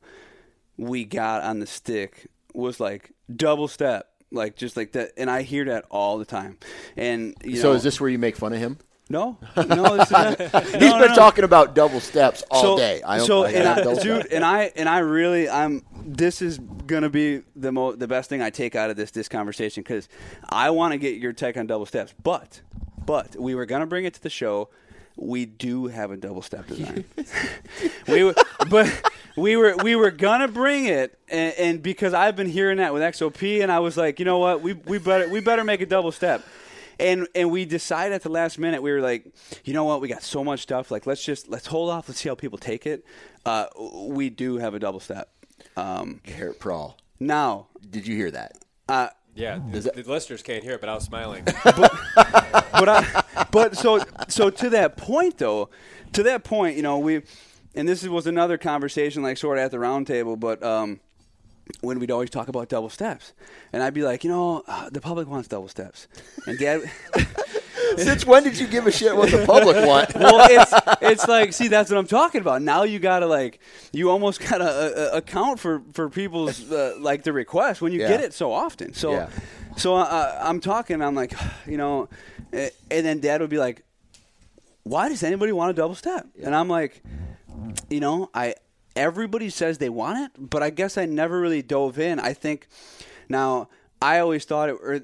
we 0.78 1.06
got 1.06 1.44
on 1.44 1.60
the 1.60 1.66
stick 1.68 2.28
was 2.54 2.80
like 2.80 3.12
double 3.34 3.68
step, 3.68 4.10
like 4.32 4.56
just 4.56 4.76
like 4.78 4.92
that, 4.94 5.12
and 5.18 5.30
I 5.30 5.42
hear 5.44 5.66
that 5.66 5.86
all 5.90 6.18
the 6.18 6.26
time. 6.26 6.58
And 6.98 7.36
so 7.56 7.70
know, 7.70 7.72
is 7.74 7.84
this 7.84 8.00
where 8.02 8.10
you 8.10 8.20
make 8.20 8.36
fun 8.36 8.54
of 8.54 8.60
him? 8.60 8.78
No, 9.10 9.38
no, 9.58 9.98
this 9.98 10.06
is 10.06 10.12
not, 10.12 10.40
He's 10.64 10.74
no, 10.74 11.00
been 11.00 11.10
no. 11.10 11.16
talking 11.16 11.44
about 11.44 11.76
double 11.76 12.00
steps 12.00 12.42
all 12.50 12.62
so, 12.62 12.78
day. 12.78 13.02
I 13.06 13.20
so, 13.20 13.44
I 13.44 13.52
and 13.52 13.68
I, 13.68 14.02
dude, 14.02 14.28
and 14.28 14.46
I 14.46 14.72
and 14.76 14.88
I 14.88 15.00
really, 15.00 15.50
I'm. 15.50 15.84
This 16.06 16.42
is 16.42 16.58
gonna 16.58 17.10
be 17.10 17.42
the 17.56 17.72
mo- 17.72 17.96
the 17.96 18.08
best 18.08 18.30
thing 18.30 18.42
I 18.42 18.50
take 18.50 18.76
out 18.76 18.90
of 18.90 18.96
this 18.96 19.12
this 19.12 19.28
conversation 19.28 19.84
because 19.84 20.08
I 20.50 20.70
want 20.70 20.94
to 20.94 20.98
get 20.98 21.16
your 21.18 21.34
take 21.34 21.58
on 21.58 21.68
double 21.68 21.86
steps. 21.86 22.14
But, 22.24 22.62
but 23.06 23.36
we 23.36 23.56
were 23.56 23.66
gonna 23.66 23.88
bring 23.88 24.06
it 24.06 24.14
to 24.14 24.24
the 24.24 24.30
show. 24.30 24.70
We 25.18 25.46
do 25.46 25.88
have 25.88 26.10
a 26.12 26.18
double 26.18 26.42
step 26.42 26.68
design. 26.68 27.04
we 28.08 28.24
were, 28.24 28.36
but 28.70 29.12
we 29.36 29.58
were 29.58 29.76
we 29.84 29.98
were 29.98 30.12
gonna 30.12 30.48
bring 30.48 30.86
it, 30.86 31.20
and, 31.28 31.54
and 31.56 31.84
because 31.84 32.14
I've 32.14 32.38
been 32.38 32.50
hearing 32.50 32.78
that 32.78 32.94
with 32.94 33.04
XOP, 33.04 33.62
and 33.62 33.70
I 33.70 33.80
was 33.80 33.98
like, 33.98 34.18
you 34.18 34.26
know 34.26 34.40
what, 34.40 34.62
we 34.62 34.74
we 34.74 34.98
better 34.98 35.28
we 35.28 35.42
better 35.42 35.66
make 35.66 35.82
a 35.82 35.86
double 35.86 36.14
step 36.14 36.42
and 37.00 37.28
and 37.36 37.52
we 37.52 37.66
decided 37.66 38.14
at 38.14 38.24
the 38.24 38.30
last 38.30 38.60
minute 38.60 38.82
we 38.82 38.92
were 38.92 39.02
like, 39.02 39.34
you 39.64 39.74
know 39.74 39.84
what, 39.84 40.02
we 40.02 40.08
got 40.08 40.24
so 40.24 40.44
much 40.44 40.62
stuff. 40.62 40.92
Like 40.92 41.06
let's 41.06 41.24
just 41.24 41.50
let's 41.50 41.68
hold 41.68 41.90
off. 41.90 42.08
Let's 42.08 42.22
see 42.22 42.30
how 42.30 42.36
people 42.36 42.58
take 42.58 42.86
it. 42.86 43.06
Uh, 43.46 43.66
we 44.06 44.30
do 44.30 44.58
have 44.58 44.74
a 44.74 44.80
double 44.80 45.00
step. 45.00 45.30
Um, 45.76 46.22
Garrett 46.24 46.60
Prawl. 46.60 46.98
Now, 47.20 47.68
did 47.90 48.08
you 48.08 48.16
hear 48.16 48.32
that? 48.32 48.58
Uh, 48.88 49.10
yeah, 49.36 49.60
the, 49.72 49.80
the, 49.80 50.04
listeners 50.04 50.44
can't 50.44 50.64
hear 50.64 50.74
it, 50.74 50.82
but 50.82 50.90
I 50.90 50.94
was 50.94 51.06
smiling. 51.06 51.44
but, 51.64 51.76
but, 52.16 52.90
I, 52.90 53.24
but 53.52 53.76
so 53.76 54.04
so 54.28 54.50
to 54.52 54.70
that 54.72 54.96
point 54.98 55.40
though, 55.40 55.70
to 56.14 56.24
that 56.24 56.44
point, 56.44 56.76
you 56.76 56.84
know, 56.84 57.00
we, 57.00 57.24
and 57.74 57.90
this 57.90 58.04
was 58.04 58.28
another 58.28 58.58
conversation 58.58 59.24
like 59.24 59.38
sort 59.38 59.58
of 59.58 59.64
at 59.64 59.72
the 59.72 59.80
round 59.80 60.06
table, 60.06 60.36
but 60.36 60.62
um, 60.62 61.00
when 61.82 62.00
we'd 62.00 62.12
always 62.12 62.30
talk 62.30 62.48
about 62.48 62.70
double 62.70 62.90
steps, 62.90 63.34
and 63.72 63.82
I'd 63.84 63.94
be 63.94 64.04
like, 64.04 64.24
you 64.24 64.30
know, 64.30 64.64
uh, 64.68 64.90
the 64.90 65.02
public 65.02 65.28
wants 65.28 65.48
double 65.48 65.68
steps, 65.68 66.08
and 66.46 66.58
Dad. 66.58 66.90
Since 67.98 68.26
when 68.26 68.44
did 68.44 68.58
you 68.58 68.68
give 68.68 68.88
a 68.88 68.92
shit 68.92 69.16
what 69.16 69.30
the 69.30 69.46
public 69.46 69.76
want? 69.88 70.16
well, 70.16 70.48
it's 70.50 70.74
it's 71.02 71.28
like, 71.28 71.54
see, 71.54 71.68
that's 71.68 71.92
what 71.92 71.98
I'm 71.98 72.08
talking 72.08 72.42
about. 72.42 72.62
Now 72.62 72.84
you 72.84 72.98
gotta 72.98 73.28
like, 73.28 73.60
you 73.92 74.10
almost 74.10 74.40
gotta 74.40 74.64
uh, 74.64 75.12
uh, 75.14 75.18
account 75.18 75.60
for 75.60 75.84
for 75.94 76.10
people's 76.10 76.72
uh, 76.72 76.96
like 77.00 77.24
the 77.24 77.34
request 77.34 77.82
when 77.82 77.92
you 77.92 78.02
yeah. 78.02 78.08
get 78.08 78.22
it 78.22 78.34
so 78.34 78.52
often. 78.52 78.94
So, 78.94 79.14
yeah. 79.14 79.30
so 79.78 79.96
uh, 79.96 80.40
I'm 80.42 80.60
talking. 80.60 81.02
I'm 81.02 81.16
like, 81.16 81.34
you 81.68 81.78
know, 81.78 82.10
and 82.52 82.72
then 82.90 83.20
Dad 83.20 83.42
would 83.42 83.50
be 83.50 83.60
like, 83.60 83.84
"Why 84.84 85.10
does 85.10 85.22
anybody 85.24 85.52
want 85.52 85.72
a 85.72 85.74
double 85.74 85.96
step?" 85.96 86.26
Yeah. 86.36 86.48
And 86.48 86.56
I'm 86.56 86.70
like, 86.70 87.04
you 87.90 88.00
know, 88.00 88.30
I 88.34 88.56
everybody 88.96 89.50
says 89.50 89.78
they 89.78 89.90
want 89.90 90.20
it, 90.20 90.50
but 90.50 90.64
I 90.64 90.70
guess 90.70 90.98
I 90.98 91.06
never 91.06 91.40
really 91.40 91.62
dove 91.62 92.00
in. 92.00 92.20
I 92.20 92.34
think 92.34 92.68
now 93.30 93.70
I 94.02 94.20
always 94.20 94.46
thought 94.46 94.70
it. 94.70 94.74
Or 94.74 95.02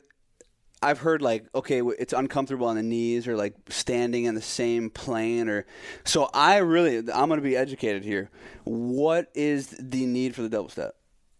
I've 0.81 0.99
heard 0.99 1.21
like 1.21 1.45
okay, 1.53 1.81
it's 1.81 2.13
uncomfortable 2.13 2.67
on 2.67 2.75
the 2.75 2.83
knees 2.83 3.27
or 3.27 3.35
like 3.35 3.55
standing 3.69 4.25
in 4.25 4.35
the 4.35 4.41
same 4.41 4.89
plane 4.89 5.49
or. 5.49 5.65
So 6.03 6.29
I 6.33 6.57
really, 6.57 6.97
I'm 6.97 7.27
going 7.27 7.39
to 7.39 7.41
be 7.41 7.57
educated 7.57 8.03
here. 8.03 8.29
What 8.63 9.29
is 9.33 9.75
the 9.79 10.05
need 10.05 10.35
for 10.35 10.41
the 10.41 10.49
double 10.49 10.69
step? 10.69 10.95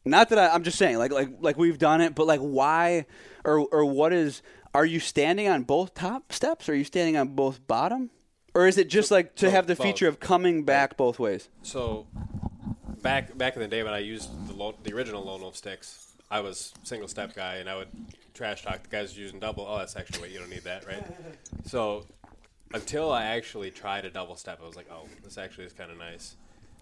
Not 0.06 0.30
that 0.30 0.40
I, 0.40 0.50
I'm 0.50 0.64
just 0.64 0.78
saying, 0.78 0.98
like 0.98 1.12
like 1.12 1.30
like 1.40 1.58
we've 1.58 1.78
done 1.78 2.02
it, 2.02 2.16
but 2.16 2.28
like 2.28 2.40
why, 2.40 3.06
or 3.44 3.60
or 3.60 3.86
what 3.86 4.14
is? 4.14 4.42
Are 4.74 4.86
you 4.86 5.00
standing 5.00 5.48
on 5.48 5.64
both 5.64 5.94
top 5.94 6.32
steps? 6.32 6.70
Or 6.70 6.74
are 6.74 6.76
you 6.76 6.84
standing 6.84 7.18
on 7.18 7.30
both 7.30 7.66
bottom? 7.68 8.12
Or 8.60 8.68
is 8.68 8.78
it 8.78 8.90
just 8.90 9.08
so, 9.08 9.16
like 9.16 9.36
to 9.36 9.50
have 9.50 9.68
the 9.68 9.76
both. 9.76 9.88
feature 9.88 10.10
of 10.10 10.20
coming 10.20 10.64
back 10.64 10.98
both 10.98 11.18
ways? 11.18 11.48
So 11.64 12.08
back 13.02 13.38
back 13.38 13.56
in 13.56 13.62
the 13.62 13.70
day 13.70 13.84
when 13.84 13.94
I 13.94 14.00
used 14.00 14.50
the 14.50 14.54
lo- 14.54 14.76
the 14.84 14.94
original 14.94 15.24
Lone 15.24 15.40
Wolf 15.40 15.56
sticks, 15.56 16.14
I 16.30 16.42
was 16.42 16.74
single 16.84 17.08
step 17.08 17.34
guy, 17.34 17.56
and 17.56 17.70
I 17.70 17.78
would 17.78 17.88
trash 18.34 18.64
talk 18.64 18.84
the 18.84 18.90
guys 18.90 19.18
using 19.18 19.40
double. 19.40 19.66
Oh, 19.66 19.78
that's 19.78 19.96
extra 19.96 20.22
weight. 20.22 20.32
You 20.32 20.40
don't 20.40 20.50
need 20.50 20.66
that, 20.66 20.86
right? 20.86 21.06
So 21.68 22.06
until 22.74 23.14
I 23.14 23.28
actually 23.28 23.72
tried 23.72 24.04
a 24.04 24.10
double 24.10 24.36
step, 24.36 24.60
I 24.62 24.68
was 24.68 24.76
like, 24.76 24.92
oh, 24.92 25.08
this 25.24 25.38
actually 25.38 25.66
is 25.66 25.72
kind 25.72 25.90
of 25.90 25.98
nice. 25.98 26.36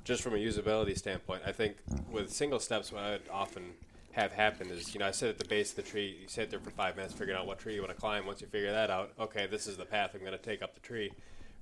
Just 0.03 0.23
from 0.23 0.33
a 0.33 0.37
usability 0.37 0.97
standpoint, 0.97 1.43
I 1.45 1.51
think 1.51 1.75
with 2.11 2.31
single 2.31 2.59
steps, 2.59 2.91
what 2.91 3.03
I 3.03 3.11
would 3.11 3.29
often 3.31 3.73
have 4.13 4.31
happen 4.31 4.71
is, 4.71 4.95
you 4.95 4.99
know, 4.99 5.05
I 5.05 5.11
sit 5.11 5.29
at 5.29 5.37
the 5.37 5.45
base 5.45 5.69
of 5.71 5.75
the 5.75 5.81
tree, 5.83 6.17
you 6.21 6.27
sit 6.27 6.49
there 6.49 6.59
for 6.59 6.71
five 6.71 6.95
minutes 6.95 7.13
figuring 7.13 7.37
out 7.39 7.45
what 7.45 7.59
tree 7.59 7.75
you 7.75 7.81
want 7.81 7.93
to 7.93 7.99
climb. 7.99 8.25
Once 8.25 8.41
you 8.41 8.47
figure 8.47 8.71
that 8.71 8.89
out, 8.89 9.11
okay, 9.19 9.45
this 9.45 9.67
is 9.67 9.77
the 9.77 9.85
path 9.85 10.11
I'm 10.15 10.21
going 10.21 10.31
to 10.31 10.37
take 10.37 10.63
up 10.63 10.73
the 10.73 10.79
tree, 10.79 11.11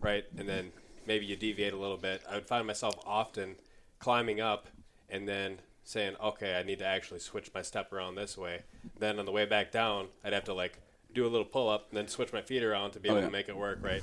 right? 0.02 0.26
And 0.38 0.48
then 0.48 0.72
maybe 1.08 1.26
you 1.26 1.36
deviate 1.36 1.74
a 1.74 1.78
little 1.78 1.98
bit. 1.98 2.22
I 2.30 2.36
would 2.36 2.48
find 2.48 2.66
myself 2.66 2.96
often 3.06 3.56
climbing 4.00 4.42
up 4.42 4.68
and 5.10 5.28
then 5.28 5.60
saying, 5.84 6.16
okay, 6.22 6.58
I 6.58 6.64
need 6.64 6.80
to 6.80 6.86
actually 6.86 7.20
switch 7.20 7.52
my 7.54 7.62
step 7.62 7.94
around 7.94 8.16
this 8.16 8.38
way. 8.38 8.64
Then 9.00 9.20
on 9.20 9.26
the 9.26 9.32
way 9.32 9.46
back 9.46 9.72
down, 9.72 10.08
I'd 10.24 10.34
have 10.34 10.46
to 10.46 10.54
like 10.54 10.80
do 11.14 11.26
a 11.26 11.30
little 11.30 11.46
pull 11.46 11.70
up 11.70 11.88
and 11.90 11.98
then 11.98 12.08
switch 12.08 12.34
my 12.34 12.42
feet 12.42 12.64
around 12.64 12.92
to 12.92 13.00
be 13.00 13.08
able 13.08 13.20
oh, 13.20 13.22
yeah. 13.22 13.28
to 13.28 13.32
make 13.32 13.50
it 13.50 13.56
work, 13.56 13.80
right? 13.82 14.02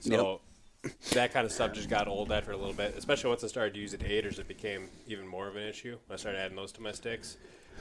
So 0.00 0.40
yep. 0.82 0.92
that 1.10 1.32
kind 1.32 1.44
of 1.44 1.52
stuff 1.52 1.74
just 1.74 1.90
got 1.90 2.08
old 2.08 2.32
after 2.32 2.52
a 2.52 2.56
little 2.56 2.72
bit, 2.72 2.94
especially 2.96 3.28
once 3.28 3.44
I 3.44 3.46
started 3.46 3.76
using 3.76 4.02
aiders, 4.04 4.38
it 4.38 4.48
became 4.48 4.88
even 5.06 5.26
more 5.26 5.46
of 5.46 5.56
an 5.56 5.62
issue. 5.62 5.98
I 6.10 6.16
started 6.16 6.38
adding 6.40 6.56
those 6.56 6.72
to 6.72 6.82
my 6.82 6.92
sticks. 6.92 7.36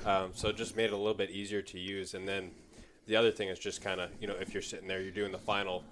Um, 0.05 0.31
so 0.33 0.49
it 0.49 0.57
just 0.57 0.75
made 0.75 0.85
it 0.85 0.93
a 0.93 0.97
little 0.97 1.13
bit 1.13 1.31
easier 1.31 1.61
to 1.61 1.79
use. 1.79 2.13
And 2.13 2.27
then 2.27 2.51
the 3.07 3.15
other 3.15 3.31
thing 3.31 3.47
is 3.47 3.57
just 3.57 3.81
kind 3.81 3.99
of, 3.99 4.09
you 4.19 4.27
know, 4.27 4.35
if 4.39 4.53
you're 4.53 4.61
sitting 4.61 4.87
there, 4.87 5.01
you're 5.01 5.11
doing 5.11 5.31
the 5.31 5.37
final 5.39 5.83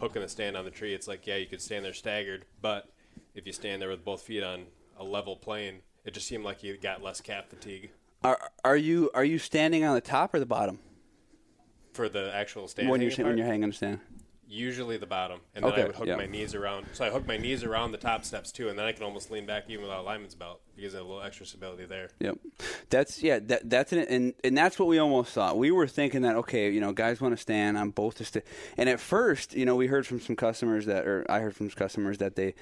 hook 0.00 0.16
in 0.16 0.22
the 0.22 0.28
stand 0.28 0.56
on 0.56 0.64
the 0.64 0.70
tree, 0.70 0.92
it's 0.92 1.08
like, 1.08 1.26
yeah, 1.26 1.36
you 1.36 1.46
could 1.46 1.62
stand 1.62 1.84
there 1.84 1.94
staggered, 1.94 2.44
but 2.60 2.88
if 3.34 3.46
you 3.46 3.52
stand 3.52 3.80
there 3.80 3.88
with 3.88 4.04
both 4.04 4.22
feet 4.22 4.42
on 4.42 4.66
a 4.98 5.04
level 5.04 5.36
plane, 5.36 5.80
it 6.04 6.14
just 6.14 6.26
seemed 6.26 6.44
like 6.44 6.62
you 6.62 6.76
got 6.76 7.02
less 7.02 7.20
calf 7.20 7.46
fatigue. 7.48 7.90
Are 8.24 8.50
are 8.64 8.76
you 8.76 9.10
are 9.14 9.24
you 9.24 9.38
standing 9.38 9.84
on 9.84 9.94
the 9.94 10.00
top 10.00 10.34
or 10.34 10.40
the 10.40 10.46
bottom? 10.46 10.80
For 11.92 12.08
the 12.08 12.34
actual 12.34 12.66
stand 12.66 12.88
when 12.88 13.00
you're 13.00 13.10
part? 13.12 13.28
when 13.28 13.38
you're 13.38 13.46
hanging 13.46 13.64
on 13.64 13.70
the 13.70 13.76
stand. 13.76 14.00
Usually 14.50 14.96
the 14.96 15.06
bottom, 15.06 15.40
and 15.54 15.62
then 15.62 15.72
okay. 15.72 15.82
I 15.82 15.86
would 15.86 15.94
hook 15.94 16.06
yep. 16.06 16.16
my 16.16 16.24
knees 16.24 16.54
around. 16.54 16.86
So 16.92 17.04
I 17.04 17.10
hook 17.10 17.26
my 17.26 17.36
knees 17.36 17.64
around 17.64 17.92
the 17.92 17.98
top 17.98 18.24
steps 18.24 18.50
too, 18.50 18.70
and 18.70 18.78
then 18.78 18.86
I 18.86 18.92
can 18.92 19.02
almost 19.02 19.30
lean 19.30 19.44
back 19.44 19.64
even 19.68 19.82
without 19.82 20.00
a 20.00 20.02
lineman's 20.02 20.34
belt 20.34 20.62
because 20.74 20.94
I 20.94 20.98
have 20.98 21.06
a 21.06 21.08
little 21.08 21.22
extra 21.22 21.44
stability 21.44 21.84
there. 21.84 22.08
Yep, 22.18 22.38
that's 22.88 23.22
yeah, 23.22 23.40
that, 23.40 23.68
that's 23.68 23.92
an, 23.92 23.98
and 23.98 24.32
and 24.42 24.56
that's 24.56 24.78
what 24.78 24.88
we 24.88 24.98
almost 24.98 25.32
thought. 25.32 25.58
We 25.58 25.70
were 25.70 25.86
thinking 25.86 26.22
that 26.22 26.36
okay, 26.36 26.70
you 26.70 26.80
know, 26.80 26.92
guys 26.92 27.20
want 27.20 27.34
to 27.34 27.40
stand 27.40 27.76
on 27.76 27.90
both 27.90 28.16
the 28.16 28.24
st- 28.24 28.44
and 28.78 28.88
at 28.88 29.00
first, 29.00 29.54
you 29.54 29.66
know, 29.66 29.76
we 29.76 29.86
heard 29.86 30.06
from 30.06 30.18
some 30.18 30.34
customers 30.34 30.86
that, 30.86 31.06
or 31.06 31.26
I 31.28 31.40
heard 31.40 31.54
from 31.54 31.68
some 31.68 31.76
customers 31.76 32.16
that 32.18 32.34
they 32.34 32.54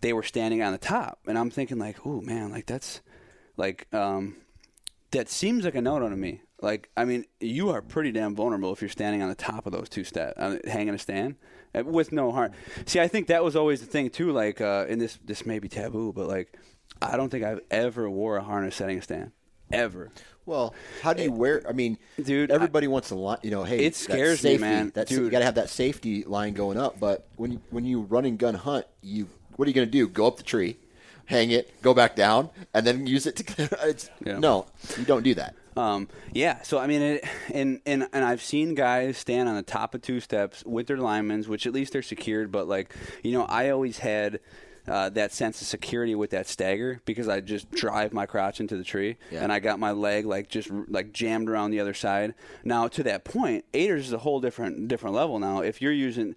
they 0.00 0.14
were 0.14 0.22
standing 0.22 0.62
on 0.62 0.72
the 0.72 0.78
top, 0.78 1.18
and 1.26 1.38
I'm 1.38 1.50
thinking 1.50 1.78
like, 1.78 2.06
oh 2.06 2.22
man, 2.22 2.50
like 2.50 2.64
that's 2.64 3.02
like 3.58 3.86
um, 3.92 4.36
that 5.12 5.28
seems 5.28 5.64
like 5.64 5.74
a 5.74 5.80
no-no 5.82 6.08
to 6.08 6.16
me. 6.16 6.42
Like, 6.62 6.90
I 6.96 7.04
mean, 7.04 7.24
you 7.40 7.70
are 7.70 7.80
pretty 7.80 8.12
damn 8.12 8.34
vulnerable 8.34 8.72
if 8.72 8.82
you're 8.82 8.90
standing 8.90 9.22
on 9.22 9.28
the 9.28 9.34
top 9.34 9.66
of 9.66 9.72
those 9.72 9.88
two 9.88 10.04
steps, 10.04 10.38
uh, 10.38 10.58
hanging 10.66 10.94
a 10.94 10.98
stand 10.98 11.36
uh, 11.74 11.84
with 11.84 12.12
no 12.12 12.32
harm. 12.32 12.52
See, 12.84 13.00
I 13.00 13.08
think 13.08 13.28
that 13.28 13.42
was 13.42 13.56
always 13.56 13.80
the 13.80 13.86
thing 13.86 14.10
too. 14.10 14.30
Like, 14.30 14.60
uh, 14.60 14.84
and 14.88 15.00
this 15.00 15.18
this 15.24 15.46
may 15.46 15.58
be 15.58 15.68
taboo, 15.68 16.12
but 16.12 16.28
like, 16.28 16.52
I 17.00 17.16
don't 17.16 17.30
think 17.30 17.44
I've 17.44 17.60
ever 17.70 18.10
wore 18.10 18.36
a 18.36 18.42
harness 18.42 18.76
setting 18.76 18.98
a 18.98 19.02
stand. 19.02 19.32
ever. 19.72 20.10
Well, 20.46 20.74
how 21.02 21.12
do 21.12 21.22
you 21.22 21.32
wear? 21.32 21.62
I 21.68 21.72
mean, 21.72 21.96
Dude, 22.22 22.50
everybody 22.50 22.88
wants 22.88 23.08
to 23.08 23.14
line. 23.14 23.38
You 23.42 23.50
know, 23.52 23.62
hey, 23.62 23.84
It 23.84 23.94
scares 23.94 24.42
me, 24.42 24.58
man. 24.58 24.90
That's, 24.94 25.10
you 25.10 25.30
got 25.30 25.38
to 25.38 25.44
have 25.44 25.54
that 25.54 25.70
safety 25.70 26.24
line 26.24 26.54
going 26.54 26.76
up. 26.76 26.98
But 26.98 27.28
when 27.36 27.52
you, 27.52 27.60
when 27.70 27.84
you 27.84 28.00
run 28.00 28.24
and 28.24 28.36
gun 28.36 28.54
hunt, 28.54 28.84
you 29.00 29.28
what 29.56 29.66
are 29.66 29.70
you 29.70 29.74
going 29.74 29.86
to 29.86 29.90
do? 29.92 30.08
Go 30.08 30.26
up 30.26 30.38
the 30.38 30.42
tree, 30.42 30.76
hang 31.26 31.50
it, 31.50 31.80
go 31.82 31.94
back 31.94 32.16
down, 32.16 32.50
and 32.74 32.86
then 32.86 33.06
use 33.06 33.26
it 33.26 33.36
to. 33.36 33.78
It's, 33.88 34.10
Yeah. 34.24 34.38
No, 34.38 34.66
you 34.98 35.04
don't 35.04 35.22
do 35.22 35.34
that. 35.34 35.54
Um, 35.76 36.08
yeah, 36.32 36.62
so 36.62 36.78
I 36.78 36.86
mean, 36.86 37.02
it, 37.02 37.24
and 37.52 37.80
and 37.86 38.08
and 38.12 38.24
I've 38.24 38.42
seen 38.42 38.74
guys 38.74 39.16
stand 39.16 39.48
on 39.48 39.54
the 39.54 39.62
top 39.62 39.94
of 39.94 40.02
two 40.02 40.20
steps 40.20 40.64
with 40.64 40.86
their 40.86 40.98
linemen, 40.98 41.42
which 41.44 41.66
at 41.66 41.72
least 41.72 41.92
they're 41.92 42.02
secured. 42.02 42.50
But 42.50 42.68
like, 42.68 42.94
you 43.22 43.32
know, 43.32 43.44
I 43.44 43.70
always 43.70 43.98
had. 43.98 44.40
Uh, 44.88 45.08
that 45.10 45.30
sense 45.32 45.60
of 45.60 45.66
security 45.68 46.14
with 46.14 46.30
that 46.30 46.48
stagger 46.48 47.00
because 47.04 47.28
I 47.28 47.40
just 47.40 47.70
drive 47.70 48.12
my 48.12 48.26
crotch 48.26 48.60
into 48.60 48.76
the 48.76 48.82
tree 48.82 49.16
Yeah. 49.30 49.42
and 49.42 49.52
I 49.52 49.60
got 49.60 49.78
my 49.78 49.92
leg 49.92 50.24
like 50.26 50.48
just 50.48 50.70
like 50.88 51.12
jammed 51.12 51.48
around 51.50 51.70
the 51.70 51.80
other 51.80 51.94
side. 51.94 52.34
Now 52.64 52.88
to 52.88 53.02
that 53.04 53.22
point, 53.24 53.64
aiders 53.74 54.06
is 54.06 54.12
a 54.12 54.18
whole 54.18 54.40
different 54.40 54.88
different 54.88 55.14
level. 55.14 55.38
Now 55.38 55.60
if 55.60 55.80
you're 55.82 55.92
using, 55.92 56.34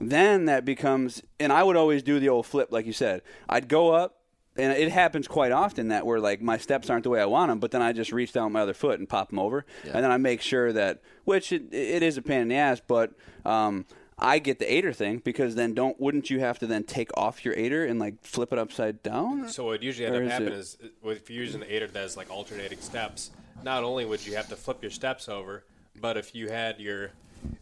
then 0.00 0.44
that 0.46 0.64
becomes 0.64 1.22
and 1.40 1.52
I 1.52 1.62
would 1.62 1.76
always 1.76 2.02
do 2.02 2.18
the 2.20 2.28
old 2.28 2.46
flip 2.46 2.68
like 2.70 2.84
you 2.86 2.92
said. 2.92 3.22
I'd 3.48 3.68
go 3.68 3.90
up 3.92 4.16
and 4.56 4.72
it 4.72 4.90
happens 4.90 5.28
quite 5.28 5.52
often 5.52 5.88
that 5.88 6.04
where 6.04 6.18
like 6.20 6.40
my 6.42 6.58
steps 6.58 6.90
aren't 6.90 7.04
the 7.04 7.10
way 7.10 7.20
I 7.20 7.26
want 7.26 7.48
them, 7.48 7.58
but 7.60 7.70
then 7.70 7.80
I 7.80 7.92
just 7.92 8.12
reach 8.12 8.32
down 8.32 8.44
with 8.46 8.52
my 8.54 8.62
other 8.62 8.74
foot 8.74 8.98
and 8.98 9.08
pop 9.08 9.30
them 9.30 9.38
over, 9.38 9.64
Yeah. 9.84 9.92
and 9.94 10.02
then 10.04 10.10
I 10.10 10.16
make 10.16 10.40
sure 10.40 10.72
that 10.72 11.00
which 11.24 11.52
it, 11.52 11.72
it 11.72 12.02
is 12.02 12.16
a 12.16 12.22
pain 12.22 12.40
in 12.40 12.48
the 12.48 12.56
ass, 12.56 12.82
but 12.84 13.12
um, 13.44 13.86
I 14.18 14.38
get 14.40 14.58
the 14.58 14.72
aider 14.72 14.92
thing 14.92 15.18
because 15.18 15.54
then 15.54 15.74
don't 15.74 15.98
wouldn't 16.00 16.28
you 16.30 16.40
have 16.40 16.58
to 16.58 16.66
then 16.66 16.84
take 16.84 17.10
off 17.16 17.44
your 17.44 17.54
aider 17.54 17.84
and 17.86 18.00
like 18.00 18.22
flip 18.22 18.52
it 18.52 18.58
upside 18.58 19.02
down? 19.02 19.48
So 19.48 19.64
what 19.66 19.82
usually 19.82 20.06
end 20.06 20.16
up 20.16 20.30
happening 20.32 20.52
it- 20.54 20.58
is, 20.58 20.76
uh, 21.04 21.08
if 21.10 21.30
you're 21.30 21.44
using 21.44 21.60
the 21.60 21.72
aider 21.74 21.86
that 21.86 21.98
has 21.98 22.16
like 22.16 22.30
alternating 22.30 22.80
steps, 22.80 23.30
not 23.62 23.84
only 23.84 24.04
would 24.04 24.26
you 24.26 24.34
have 24.36 24.48
to 24.48 24.56
flip 24.56 24.82
your 24.82 24.90
steps 24.90 25.28
over, 25.28 25.64
but 26.00 26.16
if 26.16 26.34
you 26.34 26.48
had 26.48 26.80
your 26.80 27.10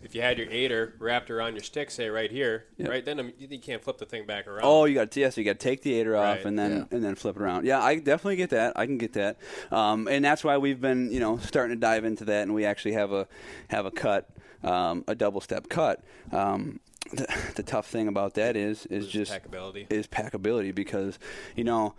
if 0.03 0.15
you 0.15 0.23
had 0.23 0.39
your 0.39 0.49
aider 0.51 0.95
wrapped 0.99 1.31
around 1.31 1.53
your 1.53 1.63
stick, 1.63 1.91
say 1.91 2.09
right 2.09 2.31
here, 2.31 2.65
Yep. 2.79 2.89
right 2.89 3.05
then 3.05 3.21
um, 3.21 3.33
you 3.39 3.47
you 3.51 3.59
can't 3.59 3.83
flip 3.83 3.99
the 3.99 4.07
thing 4.07 4.25
back 4.25 4.47
around. 4.47 4.63
Oh, 4.65 4.87
you 4.87 4.95
got 4.95 5.11
to 5.11 5.21
yes, 5.21 5.37
you 5.37 5.45
got 5.45 5.59
to 5.61 5.69
take 5.69 5.83
the 5.83 5.93
aider 6.01 6.17
off 6.17 6.37
Right, 6.39 6.47
and 6.47 6.59
then 6.59 6.71
yeah. 6.91 6.97
and 6.97 7.05
then 7.05 7.15
flip 7.15 7.37
it 7.37 7.43
around. 7.43 7.67
Yeah, 7.67 7.83
I 7.83 7.97
definitely 7.97 8.37
get 8.37 8.49
that. 8.51 8.73
I 8.77 8.87
can 8.87 8.97
get 8.97 9.13
that, 9.13 9.37
um, 9.71 10.09
and 10.09 10.25
that's 10.25 10.43
why 10.43 10.57
we've 10.57 10.81
been 10.81 11.13
you 11.13 11.21
know 11.21 11.37
starting 11.39 11.77
to 11.77 11.81
dive 11.81 12.07
into 12.07 12.25
that, 12.25 12.43
and 12.45 12.55
we 12.55 12.65
actually 12.65 12.93
have 12.93 13.13
a 13.13 13.29
have 13.69 13.85
a 13.85 13.91
cut, 13.91 14.31
um, 14.63 15.05
a 15.07 15.15
double 15.15 15.41
step 15.41 15.69
cut. 15.69 16.03
Um, 16.33 16.81
the, 17.13 17.27
the 17.57 17.63
tough 17.63 17.87
thing 17.87 18.09
about 18.09 18.35
that 18.35 18.57
is 18.57 18.87
is 18.87 19.07
just 19.09 19.33
packability. 19.33 19.91
is 19.91 20.07
packability 20.07 20.75
because 20.75 21.19
you 21.55 21.65
know 21.65 21.95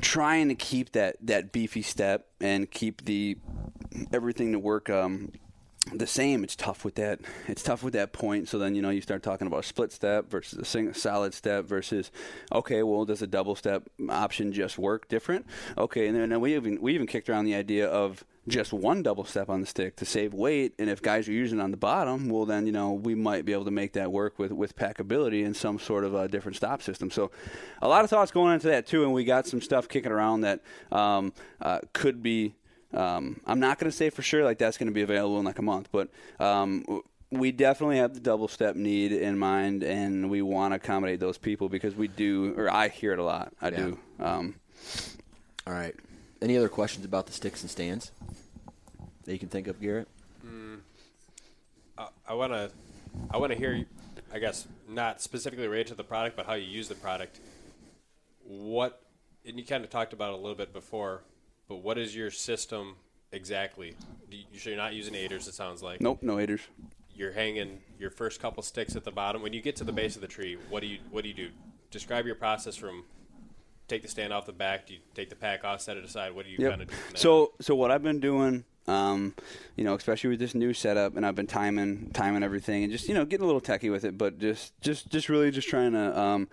trying 0.00 0.48
to 0.48 0.54
keep 0.54 0.92
that 0.92 1.16
that 1.22 1.52
beefy 1.52 1.82
step 1.82 2.26
and 2.40 2.70
keep 2.70 3.04
the 3.04 3.38
everything 4.12 4.52
to 4.52 4.58
work 4.58 4.90
um 4.90 5.32
the 5.92 6.06
same 6.06 6.44
it's 6.44 6.54
tough 6.54 6.84
with 6.84 6.94
that 6.94 7.18
it's 7.48 7.62
tough 7.62 7.82
with 7.82 7.92
that 7.92 8.12
point 8.12 8.48
so 8.48 8.56
then 8.58 8.74
you 8.74 8.80
know 8.82 8.90
you 8.90 9.00
start 9.00 9.22
talking 9.22 9.46
about 9.48 9.60
a 9.60 9.66
split 9.66 9.90
step 9.90 10.30
versus 10.30 10.58
a 10.58 10.64
single 10.64 10.94
solid 10.94 11.34
step 11.34 11.64
versus 11.64 12.12
okay 12.52 12.82
well 12.84 13.04
does 13.04 13.20
a 13.20 13.26
double 13.26 13.56
step 13.56 13.88
option 14.08 14.52
just 14.52 14.78
work 14.78 15.08
different 15.08 15.44
okay 15.76 16.06
and 16.06 16.16
then 16.16 16.40
we 16.40 16.54
even 16.54 16.80
we 16.80 16.94
even 16.94 17.06
kicked 17.06 17.28
around 17.28 17.46
the 17.46 17.54
idea 17.54 17.86
of 17.88 18.24
just 18.48 18.72
one 18.72 19.02
double 19.02 19.24
step 19.24 19.48
on 19.48 19.60
the 19.60 19.66
stick 19.66 19.94
to 19.96 20.04
save 20.04 20.34
weight 20.34 20.74
and 20.78 20.90
if 20.90 21.00
guys 21.00 21.28
are 21.28 21.32
using 21.32 21.60
it 21.60 21.62
on 21.62 21.70
the 21.70 21.76
bottom 21.76 22.28
well 22.28 22.44
then 22.44 22.66
you 22.66 22.72
know 22.72 22.92
we 22.92 23.14
might 23.14 23.44
be 23.44 23.52
able 23.52 23.64
to 23.64 23.70
make 23.70 23.92
that 23.92 24.10
work 24.10 24.38
with 24.38 24.50
with 24.50 24.74
packability 24.74 25.44
and 25.46 25.56
some 25.56 25.78
sort 25.78 26.04
of 26.04 26.14
a 26.14 26.26
different 26.26 26.56
stop 26.56 26.82
system 26.82 27.10
so 27.10 27.30
a 27.82 27.88
lot 27.88 28.02
of 28.02 28.10
thoughts 28.10 28.32
going 28.32 28.52
into 28.52 28.66
that 28.66 28.86
too 28.86 29.04
and 29.04 29.12
we 29.12 29.22
got 29.22 29.46
some 29.46 29.60
stuff 29.60 29.88
kicking 29.88 30.10
around 30.10 30.40
that 30.40 30.60
um, 30.90 31.32
uh, 31.60 31.78
could 31.92 32.22
be 32.22 32.54
um, 32.94 33.40
I'm 33.46 33.60
not 33.60 33.78
going 33.78 33.90
to 33.90 33.96
say 33.96 34.10
for 34.10 34.22
sure 34.22 34.44
like 34.44 34.58
that's 34.58 34.76
going 34.76 34.88
to 34.88 34.92
be 34.92 35.02
available 35.02 35.38
in 35.38 35.44
like 35.44 35.58
a 35.58 35.62
month, 35.62 35.88
but 35.92 36.08
um, 36.38 37.02
we 37.30 37.50
definitely 37.50 37.96
have 37.98 38.12
the 38.14 38.20
double 38.20 38.48
step 38.48 38.76
need 38.76 39.12
in 39.12 39.38
mind, 39.38 39.82
and 39.82 40.30
we 40.30 40.42
want 40.42 40.72
to 40.72 40.76
accommodate 40.76 41.18
those 41.18 41.38
people 41.38 41.68
because 41.68 41.94
we 41.94 42.08
do, 42.08 42.54
or 42.56 42.70
I 42.70 42.88
hear 42.88 43.12
it 43.12 43.18
a 43.18 43.24
lot. 43.24 43.54
I 43.60 43.70
do. 43.70 43.98
Um, 44.20 44.54
All 45.66 45.72
right. 45.72 45.94
Any 46.42 46.56
other 46.58 46.68
questions 46.68 47.04
about 47.04 47.26
the 47.26 47.32
sticks 47.32 47.62
and 47.62 47.70
stands 47.70 48.10
that 49.24 49.32
you 49.32 49.38
can 49.38 49.48
think 49.48 49.68
of, 49.68 49.80
Garrett? 49.80 50.08
Mm. 50.44 50.80
I 52.26 52.34
want 52.34 52.52
to 52.52 52.70
I 53.30 53.36
want 53.36 53.52
to 53.52 53.58
hear 53.58 53.72
you- 53.72 53.86
I 54.32 54.38
guess 54.40 54.66
not 54.88 55.20
specifically 55.22 55.68
related 55.68 55.88
to 55.88 55.94
the 55.94 56.02
product, 56.04 56.36
but 56.36 56.46
how 56.46 56.54
you 56.54 56.66
use 56.66 56.88
the 56.88 56.96
product. 56.96 57.38
What 58.44 59.00
and 59.46 59.56
you 59.56 59.64
kind 59.64 59.84
of 59.84 59.90
talked 59.90 60.12
about 60.12 60.30
it 60.32 60.34
a 60.34 60.42
little 60.42 60.56
bit 60.56 60.72
before, 60.72 61.22
but 61.68 61.76
what 61.76 61.96
is 61.96 62.16
your 62.16 62.30
system 62.32 62.96
exactly? 63.30 63.94
Do 64.28 64.36
you, 64.36 64.44
so 64.58 64.70
you're 64.70 64.76
not 64.76 64.94
using 64.94 65.14
aiders. 65.14 65.46
It 65.46 65.54
sounds 65.54 65.80
like. 65.82 66.00
nope, 66.00 66.18
no 66.22 66.38
haters. 66.38 66.62
you're 67.14 67.32
hanging 67.32 67.78
your 68.00 68.10
first 68.10 68.40
couple 68.40 68.62
sticks 68.64 68.96
at 68.96 69.04
the 69.04 69.12
bottom. 69.12 69.42
When 69.42 69.52
you 69.52 69.60
get 69.60 69.76
to 69.76 69.84
the 69.84 69.92
base 69.92 70.16
of 70.16 70.22
the 70.22 70.28
tree, 70.28 70.56
what 70.70 70.80
do 70.80 70.88
you 70.88 70.98
what 71.12 71.22
do 71.22 71.28
you 71.28 71.34
do? 71.34 71.50
Describe 71.92 72.26
your 72.26 72.34
process 72.34 72.74
from 72.74 73.04
take 73.88 74.02
the 74.02 74.08
stand 74.08 74.32
off 74.32 74.46
the 74.46 74.52
back. 74.52 74.86
Do 74.86 74.94
you 74.94 75.00
take 75.14 75.28
the 75.30 75.36
pack 75.36 75.64
off, 75.64 75.80
set 75.80 75.96
it 75.96 76.04
aside? 76.04 76.34
What 76.34 76.46
do 76.46 76.52
you 76.52 76.58
kind 76.68 76.82
of 76.82 76.88
do? 76.88 76.94
So 77.14 77.52
so 77.60 77.74
what 77.74 77.90
I've 77.90 78.02
been 78.02 78.20
doing, 78.20 78.64
um, 78.86 79.34
you 79.76 79.84
know, 79.84 79.94
especially 79.94 80.30
with 80.30 80.38
this 80.38 80.54
new 80.54 80.72
setup, 80.72 81.16
and 81.16 81.24
I've 81.26 81.34
been 81.34 81.46
timing 81.46 82.10
timing 82.12 82.42
everything, 82.42 82.84
and 82.84 82.92
just 82.92 83.08
you 83.08 83.14
know 83.14 83.24
getting 83.24 83.44
a 83.44 83.46
little 83.46 83.60
techie 83.60 83.90
with 83.90 84.04
it, 84.04 84.16
but 84.16 84.38
just 84.38 84.80
just 84.80 85.10
just 85.10 85.28
really 85.28 85.50
just 85.50 85.68
trying 85.68 85.92
to. 85.92 86.18
Um, 86.18 86.48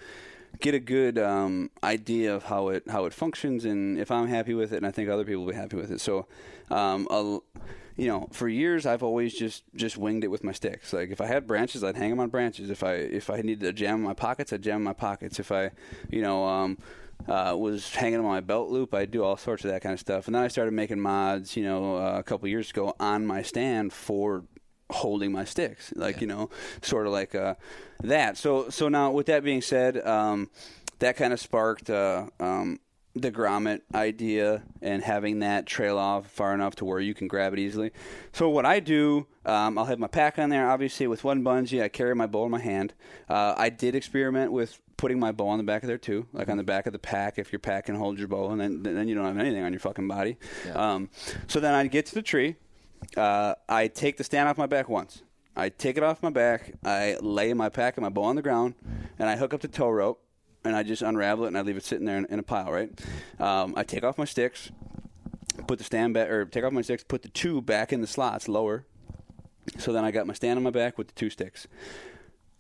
Get 0.62 0.74
a 0.74 0.80
good 0.80 1.20
um, 1.20 1.70
idea 1.84 2.36
of 2.36 2.44
how 2.44 2.70
it 2.70 2.84
how 2.90 3.06
it 3.06 3.14
functions, 3.14 3.66
and 3.66 4.00
if 4.00 4.10
I'm 4.10 4.28
happy 4.28 4.56
with 4.56 4.74
it, 4.74 4.78
and 4.78 4.86
I 4.86 4.92
think 4.92 5.08
other 5.08 5.24
people 5.24 5.46
will 5.46 5.52
be 5.52 5.56
happy 5.56 5.78
with 5.78 5.92
it. 5.92 6.02
So, 6.02 6.26
um, 6.72 7.08
you 8.00 8.08
know, 8.08 8.30
for 8.32 8.48
years 8.48 8.86
I've 8.86 9.04
always 9.04 9.34
just 9.34 9.64
just 9.76 9.98
winged 9.98 10.24
it 10.24 10.30
with 10.30 10.44
my 10.44 10.54
sticks. 10.54 10.94
Like 10.94 11.12
if 11.12 11.20
I 11.20 11.28
had 11.28 11.46
branches, 11.46 11.84
I'd 11.84 11.98
hang 11.98 12.10
them 12.12 12.20
on 12.22 12.30
branches. 12.30 12.70
If 12.70 12.82
I 12.82 12.94
if 12.94 13.30
I 13.30 13.42
needed 13.42 13.60
to 13.62 13.74
jam 13.74 13.96
in 13.96 14.02
my 14.02 14.14
pockets, 14.14 14.54
I'd 14.54 14.62
jam 14.62 14.78
in 14.78 14.84
my 14.84 14.94
pockets. 14.94 15.38
If 15.38 15.52
I, 15.52 15.72
you 16.10 16.22
know, 16.22 16.46
um, 16.46 16.78
uh, 17.28 17.56
was 17.58 17.94
hanging 17.94 18.20
on 18.20 18.26
my 18.26 18.40
belt 18.40 18.70
loop, 18.70 18.94
I'd 18.94 19.12
do 19.12 19.24
all 19.24 19.38
sorts 19.38 19.66
of 19.66 19.72
that 19.72 19.82
kind 19.82 19.94
of 19.94 20.00
stuff. 20.00 20.28
And 20.28 20.36
then 20.36 20.44
I 20.44 20.48
started 20.48 20.72
making 20.72 21.00
mods, 21.00 21.56
you 21.56 21.64
know, 21.64 21.98
uh, 21.98 22.18
a 22.18 22.24
couple 22.24 22.48
years 22.48 22.72
ago 22.72 22.96
on 23.00 23.26
my 23.26 23.42
stand 23.42 23.94
for 23.94 24.44
holding 24.92 25.32
my 25.32 25.46
sticks, 25.46 25.94
like 25.96 26.20
you 26.22 26.28
know, 26.28 26.50
sort 26.82 27.06
of 27.06 27.14
like 27.14 27.36
uh, 27.36 27.56
that. 28.02 28.38
So 28.38 28.70
so 28.70 28.90
now 28.90 29.12
with 29.12 29.28
that 29.28 29.44
being 29.44 29.62
said, 29.62 30.06
um, 30.06 30.50
that 31.00 31.16
kind 31.16 31.34
of 31.34 31.40
sparked. 31.40 31.90
Uh, 31.90 32.28
um, 32.40 32.80
the 33.16 33.32
grommet 33.32 33.82
idea 33.94 34.64
and 34.82 35.04
having 35.04 35.40
that 35.40 35.66
trail 35.66 35.98
off 35.98 36.30
far 36.30 36.54
enough 36.54 36.76
to 36.76 36.86
where 36.86 37.00
you 37.00 37.14
can 37.14 37.28
grab 37.28 37.54
it 37.54 37.60
easily. 37.60 37.92
So 38.32 38.50
what 38.50 38.66
I 38.66 38.80
do, 38.80 39.28
um, 39.46 39.78
I'll 39.78 39.86
have 39.86 40.00
my 40.00 40.08
pack 40.08 40.38
on 40.38 40.50
there. 40.50 40.70
Obviously, 40.70 41.08
with 41.08 41.24
one 41.24 41.44
bungee, 41.44 41.82
I 41.82 41.90
carry 41.90 42.16
my 42.16 42.28
bow 42.28 42.46
in 42.46 42.52
my 42.52 42.60
hand. 42.60 42.94
Uh, 43.28 43.56
I 43.58 43.70
did 43.70 43.96
experiment 43.96 44.52
with 44.52 44.80
putting 44.96 45.20
my 45.20 45.32
bow 45.32 45.48
on 45.48 45.58
the 45.58 45.64
back 45.64 45.82
of 45.82 45.88
there 45.88 45.98
too, 45.98 46.28
like 46.34 46.50
on 46.50 46.58
the 46.58 46.64
back 46.64 46.86
of 46.86 46.94
the 46.94 47.00
pack. 47.00 47.40
If 47.40 47.52
your 47.52 47.60
pack 47.60 47.86
can 47.86 47.96
hold 47.96 48.20
your 48.20 48.28
bow, 48.28 48.52
and 48.52 48.62
then 48.62 48.84
then 48.84 49.08
you 49.08 49.16
don't 49.16 49.26
have 49.26 49.38
anything 49.38 49.64
on 49.64 49.74
your 49.74 49.80
fucking 49.80 50.08
body. 50.08 50.38
Yeah. 50.66 50.74
Um, 50.74 51.10
so 51.48 51.60
then 51.60 51.74
I 51.74 51.88
get 51.88 52.06
to 52.08 52.16
the 52.16 52.22
tree. 52.22 52.58
Uh, 53.18 53.56
I 53.68 53.88
take 53.88 54.18
the 54.18 54.24
stand 54.24 54.50
off 54.50 54.58
my 54.58 54.68
back 54.68 54.90
once. 54.90 55.24
I 55.56 55.70
take 55.70 55.98
it 55.98 56.04
off 56.04 56.22
my 56.22 56.30
back. 56.30 56.74
I 56.86 57.18
lay 57.22 57.54
my 57.54 57.70
pack 57.70 57.98
and 57.98 58.04
my 58.04 58.10
bow 58.10 58.24
on 58.24 58.36
the 58.36 58.42
ground, 58.42 58.76
and 59.18 59.30
I 59.30 59.36
hook 59.36 59.54
up 59.54 59.62
the 59.62 59.68
tow 59.68 59.90
rope, 59.90 60.22
and 60.64 60.76
I 60.76 60.84
just 60.84 61.02
unravel 61.02 61.46
it 61.46 61.50
and 61.50 61.58
I 61.58 61.62
leave 61.62 61.78
it 61.78 61.84
sitting 61.84 62.06
there 62.06 62.18
in, 62.18 62.26
in 62.26 62.40
a 62.40 62.44
pile. 62.44 62.72
Right. 62.72 62.92
Um, 63.40 63.74
I 63.78 63.84
take 63.84 64.04
off 64.04 64.18
my 64.18 64.26
sticks, 64.26 64.72
put 65.68 65.78
the 65.78 65.84
stand 65.84 66.14
back, 66.14 66.30
or 66.30 66.46
take 66.46 66.64
off 66.64 66.74
my 66.74 66.82
sticks, 66.82 67.04
put 67.04 67.22
the 67.22 67.30
two 67.30 67.62
back 67.62 67.94
in 67.94 68.02
the 68.02 68.08
slots 68.08 68.48
lower. 68.48 68.86
So 69.78 69.94
then 69.94 70.04
I 70.04 70.12
got 70.12 70.26
my 70.28 70.34
stand 70.34 70.58
on 70.58 70.64
my 70.64 70.72
back 70.72 70.98
with 70.98 71.08
the 71.08 71.14
two 71.14 71.30
sticks. 71.30 71.68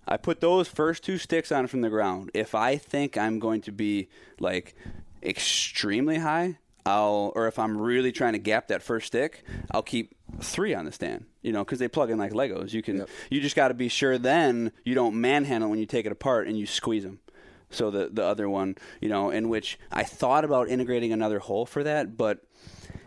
I 0.08 0.18
put 0.18 0.41
those 0.41 0.68
first 0.68 1.04
two 1.04 1.18
sticks 1.18 1.52
on 1.52 1.68
from 1.68 1.82
the 1.82 1.89
ground. 1.89 2.32
If 2.34 2.56
I 2.56 2.78
think 2.78 3.18
I'm 3.18 3.39
going 3.39 3.62
to 3.62 3.72
be 3.72 4.10
like 4.39 4.76
extremely 5.22 6.18
high, 6.18 6.58
I'll 6.86 7.32
or 7.36 7.47
if 7.47 7.60
I'm 7.60 7.78
really 7.80 8.12
trying 8.12 8.34
to 8.34 8.39
gap 8.39 8.68
that 8.70 8.82
first 8.82 9.08
stick, 9.08 9.43
I'll 9.72 9.84
keep 9.84 10.16
three 10.41 10.74
on 10.74 10.86
the 10.86 10.91
stand. 10.91 11.26
You 11.41 11.52
know, 11.52 11.64
because 11.64 11.80
they 11.80 11.88
plug 11.88 12.10
in 12.10 12.18
like 12.18 12.32
Legos. 12.32 12.74
You 12.74 12.82
can 12.82 12.97
Yep. 12.97 13.10
you 13.30 13.41
just 13.41 13.56
got 13.56 13.68
to 13.68 13.74
be 13.74 13.88
sure 13.88 14.18
then 14.18 14.72
you 14.84 14.95
don't 14.95 15.20
manhandle 15.20 15.70
when 15.70 15.80
you 15.80 15.86
take 15.86 16.06
it 16.06 16.12
apart 16.12 16.47
and 16.47 16.58
you 16.58 16.66
squeeze 16.66 17.04
them. 17.04 17.20
So 17.70 17.91
the 17.91 18.09
the 18.11 18.24
other 18.24 18.49
one, 18.49 18.76
you 19.01 19.09
know, 19.09 19.30
in 19.30 19.49
which 19.49 19.80
I 19.91 20.03
thought 20.03 20.43
about 20.43 20.70
integrating 20.70 21.13
another 21.13 21.39
hole 21.39 21.65
for 21.65 21.84
that, 21.84 22.17
but 22.17 22.43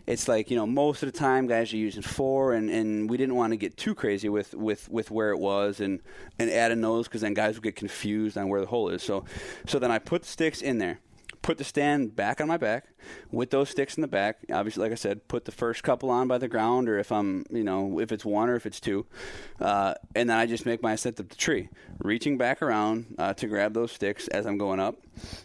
it's 0.07 0.29
like 0.29 0.51
you 0.51 0.57
know 0.57 0.67
most 0.67 1.03
of 1.03 1.13
the 1.13 1.19
time 1.19 1.47
guys 1.47 1.73
are 1.73 1.77
using 1.77 2.03
four 2.03 2.55
and, 2.55 2.71
and 2.71 3.09
we 3.09 3.17
didn't 3.17 3.37
want 3.37 3.53
to 3.53 3.57
get 3.57 3.77
too 3.77 3.95
crazy 3.95 4.29
with, 4.29 4.55
with, 4.55 4.89
with 4.89 5.11
where 5.11 5.31
it 5.31 5.39
was 5.39 5.81
and, 5.81 6.01
and 6.39 6.51
adding 6.51 6.81
those 6.81 7.07
because 7.07 7.21
then 7.21 7.35
guys 7.35 7.55
would 7.55 7.63
get 7.63 7.77
confused 7.77 8.37
on 8.37 8.49
where 8.49 8.61
the 8.61 8.67
hole 8.67 8.89
is. 8.89 9.03
So 9.03 9.25
so 9.67 9.79
then 9.79 9.91
I 9.91 9.99
put 9.99 10.23
the 10.23 10.29
sticks 10.29 10.61
in 10.61 10.79
there 10.79 10.99
put 11.43 11.59
the 11.59 11.65
stand 11.65 12.15
back 12.15 12.41
on 12.41 12.47
my 12.49 12.57
back 12.57 12.87
with 13.31 13.51
those 13.51 13.69
sticks 13.69 13.97
in 13.97 14.01
the 14.01 14.09
back. 14.09 14.39
Obviously, 14.53 14.83
like 14.83 14.93
I 14.93 14.97
said, 14.97 15.27
put 15.27 15.45
the 15.45 15.53
first 15.53 15.83
couple 15.83 16.09
on 16.09 16.29
by 16.29 16.39
the 16.39 16.49
ground, 16.49 16.89
or 16.89 16.99
if 16.99 17.11
I'm, 17.11 17.45
you 17.51 17.65
know, 17.65 17.99
if 17.99 18.13
it's 18.13 18.25
one 18.25 18.49
or 18.49 18.55
if 18.55 18.65
it's 18.65 18.81
two, 18.81 19.07
uh, 19.61 19.95
and 20.15 20.31
then 20.31 20.39
I 20.39 20.47
just 20.47 20.65
make 20.65 20.83
my 20.83 20.93
ascent 20.93 21.19
up 21.21 21.29
the 21.29 21.35
tree, 21.35 21.69
reaching 21.99 22.39
back 22.39 22.63
around 22.63 23.17
uh, 23.19 23.35
to 23.35 23.49
grab 23.49 23.75
those 23.75 23.93
sticks 23.93 24.29
as 24.29 24.47
I'm 24.47 24.57
going 24.57 24.81
up. 24.81 24.97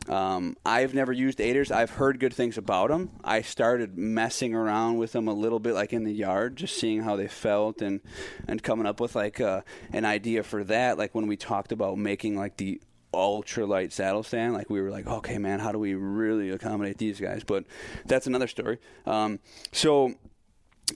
Um, 0.07 0.55
I've 0.65 0.93
never 0.93 1.11
used 1.11 1.41
aiders. 1.41 1.71
I've 1.71 1.89
heard 1.89 2.19
good 2.19 2.33
things 2.33 2.57
about 2.57 2.89
them. 2.89 3.09
I 3.23 3.41
started 3.41 3.97
messing 3.97 4.53
around 4.53 4.97
with 4.97 5.11
them 5.11 5.27
a 5.27 5.33
little 5.33 5.59
bit, 5.59 5.73
like 5.73 5.93
in 5.93 6.03
the 6.03 6.13
yard, 6.13 6.55
just 6.55 6.77
seeing 6.77 7.01
how 7.01 7.15
they 7.15 7.27
felt 7.27 7.81
and 7.81 8.01
and 8.47 8.61
coming 8.61 8.85
up 8.85 8.99
with 8.99 9.15
like 9.15 9.41
uh, 9.41 9.61
an 9.91 10.05
idea 10.05 10.43
for 10.43 10.63
that. 10.65 10.97
Like 10.97 11.15
when 11.15 11.27
we 11.27 11.37
talked 11.37 11.71
about 11.71 11.97
making 11.97 12.37
like 12.37 12.57
the 12.57 12.79
ultralight 13.17 13.91
saddle 13.91 14.23
stand. 14.23 14.53
Like 14.53 14.69
we 14.69 14.81
were 14.81 14.91
like, 14.91 15.07
okay, 15.07 15.37
man, 15.37 15.59
how 15.59 15.71
do 15.71 15.79
we 15.79 15.93
really 15.95 16.49
accommodate 16.49 16.97
these 16.97 17.19
guys? 17.19 17.43
But 17.43 17.65
that's 18.05 18.27
another 18.27 18.47
story. 18.47 18.77
Um, 19.05 19.39
so 19.71 20.13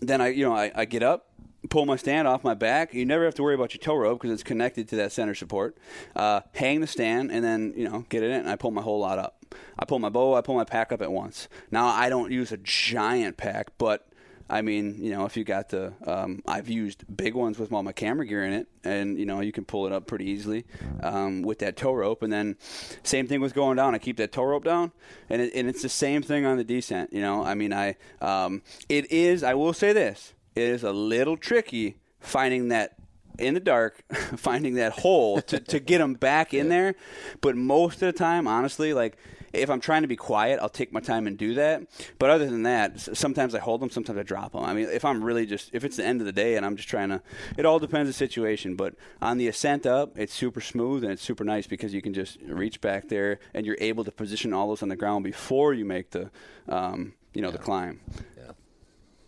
then 0.01 0.21
I, 0.21 0.29
you 0.29 0.45
know, 0.45 0.55
I, 0.55 0.71
I 0.73 0.85
get 0.85 1.03
up, 1.03 1.27
pull 1.69 1.85
my 1.85 1.95
stand 1.95 2.27
off 2.27 2.43
my 2.43 2.53
back. 2.53 2.93
You 2.93 3.05
never 3.05 3.25
have 3.25 3.35
to 3.35 3.43
worry 3.43 3.55
about 3.55 3.73
your 3.73 3.79
tow 3.79 3.95
rope 3.95 4.21
because 4.21 4.33
it's 4.33 4.43
connected 4.43 4.87
to 4.89 4.95
that 4.97 5.11
center 5.11 5.35
support. 5.35 5.77
Uh, 6.15 6.41
hang 6.53 6.81
the 6.81 6.87
stand 6.87 7.31
and 7.31 7.43
then 7.43 7.73
you 7.75 7.87
know 7.87 8.05
get 8.09 8.23
it 8.23 8.31
in 8.31 8.41
and 8.41 8.49
I 8.49 8.55
pull 8.55 8.71
my 8.71 8.81
whole 8.81 8.99
lot 8.99 9.19
up. 9.19 9.45
I 9.77 9.85
pull 9.85 9.99
my 9.99 10.09
bow, 10.09 10.35
I 10.35 10.41
pull 10.41 10.55
my 10.55 10.63
pack 10.63 10.91
up 10.91 11.01
at 11.01 11.11
once. 11.11 11.49
Now 11.71 11.87
I 11.87 12.09
don't 12.09 12.31
use 12.31 12.51
a 12.51 12.57
giant 12.57 13.37
pack, 13.37 13.71
but 13.77 14.07
I 14.51 14.61
mean, 14.61 14.97
you 15.01 15.11
know, 15.11 15.25
if 15.25 15.37
you 15.37 15.45
got 15.45 15.69
the, 15.69 15.93
um, 16.05 16.41
I've 16.45 16.67
used 16.67 17.05
big 17.15 17.35
ones 17.35 17.57
with 17.57 17.71
all 17.71 17.83
my 17.83 17.93
camera 17.93 18.27
gear 18.27 18.43
in 18.43 18.51
it, 18.51 18.67
and 18.83 19.17
you 19.17 19.25
know, 19.25 19.39
you 19.39 19.53
can 19.53 19.63
pull 19.63 19.87
it 19.87 19.93
up 19.93 20.07
pretty 20.07 20.25
easily 20.25 20.65
um, 21.01 21.41
with 21.41 21.59
that 21.59 21.77
tow 21.77 21.93
rope. 21.93 22.21
And 22.21 22.33
then, 22.33 22.57
same 23.01 23.27
thing 23.27 23.39
with 23.39 23.53
going 23.53 23.77
down. 23.77 23.95
I 23.95 23.97
keep 23.97 24.17
that 24.17 24.33
tow 24.33 24.43
rope 24.43 24.65
down, 24.65 24.91
and 25.29 25.41
it, 25.41 25.53
and 25.55 25.69
it's 25.69 25.81
the 25.81 25.89
same 25.89 26.21
thing 26.21 26.45
on 26.45 26.57
the 26.57 26.65
descent. 26.65 27.13
You 27.13 27.21
know, 27.21 27.41
I 27.43 27.55
mean, 27.55 27.71
I, 27.71 27.95
um, 28.19 28.61
it 28.89 29.09
is. 29.09 29.41
I 29.41 29.53
will 29.53 29.73
say 29.73 29.93
this: 29.93 30.33
it 30.53 30.63
is 30.63 30.83
a 30.83 30.91
little 30.91 31.37
tricky 31.37 31.95
finding 32.19 32.67
that 32.67 32.95
in 33.39 33.53
the 33.53 33.61
dark, 33.61 34.03
finding 34.35 34.75
that 34.75 34.91
hole 34.91 35.41
to, 35.43 35.61
to 35.61 35.79
get 35.79 35.99
them 35.99 36.13
back 36.13 36.53
in 36.53 36.67
there. 36.67 36.95
But 37.39 37.55
most 37.55 37.95
of 37.95 38.01
the 38.01 38.13
time, 38.13 38.47
honestly, 38.47 38.93
like 38.93 39.17
if 39.53 39.69
I'm 39.69 39.79
trying 39.79 40.01
to 40.03 40.07
be 40.07 40.15
quiet, 40.15 40.59
I'll 40.61 40.69
take 40.69 40.91
my 40.91 40.99
time 40.99 41.27
and 41.27 41.37
do 41.37 41.53
that. 41.55 41.83
But 42.19 42.29
other 42.29 42.45
than 42.45 42.63
that, 42.63 42.99
sometimes 42.99 43.55
I 43.55 43.59
hold 43.59 43.81
them, 43.81 43.89
sometimes 43.89 44.17
I 44.17 44.23
drop 44.23 44.53
them. 44.53 44.63
I 44.63 44.73
mean, 44.73 44.87
if 44.89 45.03
I'm 45.05 45.23
really 45.23 45.45
just 45.45 45.69
if 45.73 45.83
it's 45.83 45.97
the 45.97 46.05
end 46.05 46.21
of 46.21 46.25
the 46.25 46.31
day 46.31 46.55
and 46.55 46.65
I'm 46.65 46.75
just 46.75 46.89
trying 46.89 47.09
to, 47.09 47.21
it 47.57 47.65
all 47.65 47.79
depends 47.79 48.09
the 48.09 48.13
situation. 48.13 48.75
But 48.75 48.95
on 49.21 49.37
the 49.37 49.47
ascent 49.47 49.85
up, 49.85 50.17
it's 50.17 50.33
super 50.33 50.61
smooth 50.61 51.03
and 51.03 51.11
it's 51.11 51.21
super 51.21 51.43
nice 51.43 51.67
because 51.67 51.93
you 51.93 52.01
can 52.01 52.13
just 52.13 52.39
reach 52.41 52.81
back 52.81 53.09
there 53.09 53.39
and 53.53 53.65
you're 53.65 53.77
able 53.79 54.03
to 54.03 54.11
position 54.11 54.53
all 54.53 54.67
those 54.67 54.83
on 54.83 54.89
the 54.89 54.95
ground 54.95 55.23
before 55.23 55.73
you 55.73 55.85
make 55.85 56.11
the, 56.11 56.29
um, 56.69 57.13
you 57.33 57.41
know, 57.41 57.49
yeah. 57.49 57.57
the 57.57 57.57
climb. 57.57 57.99
Yeah. 58.37 58.51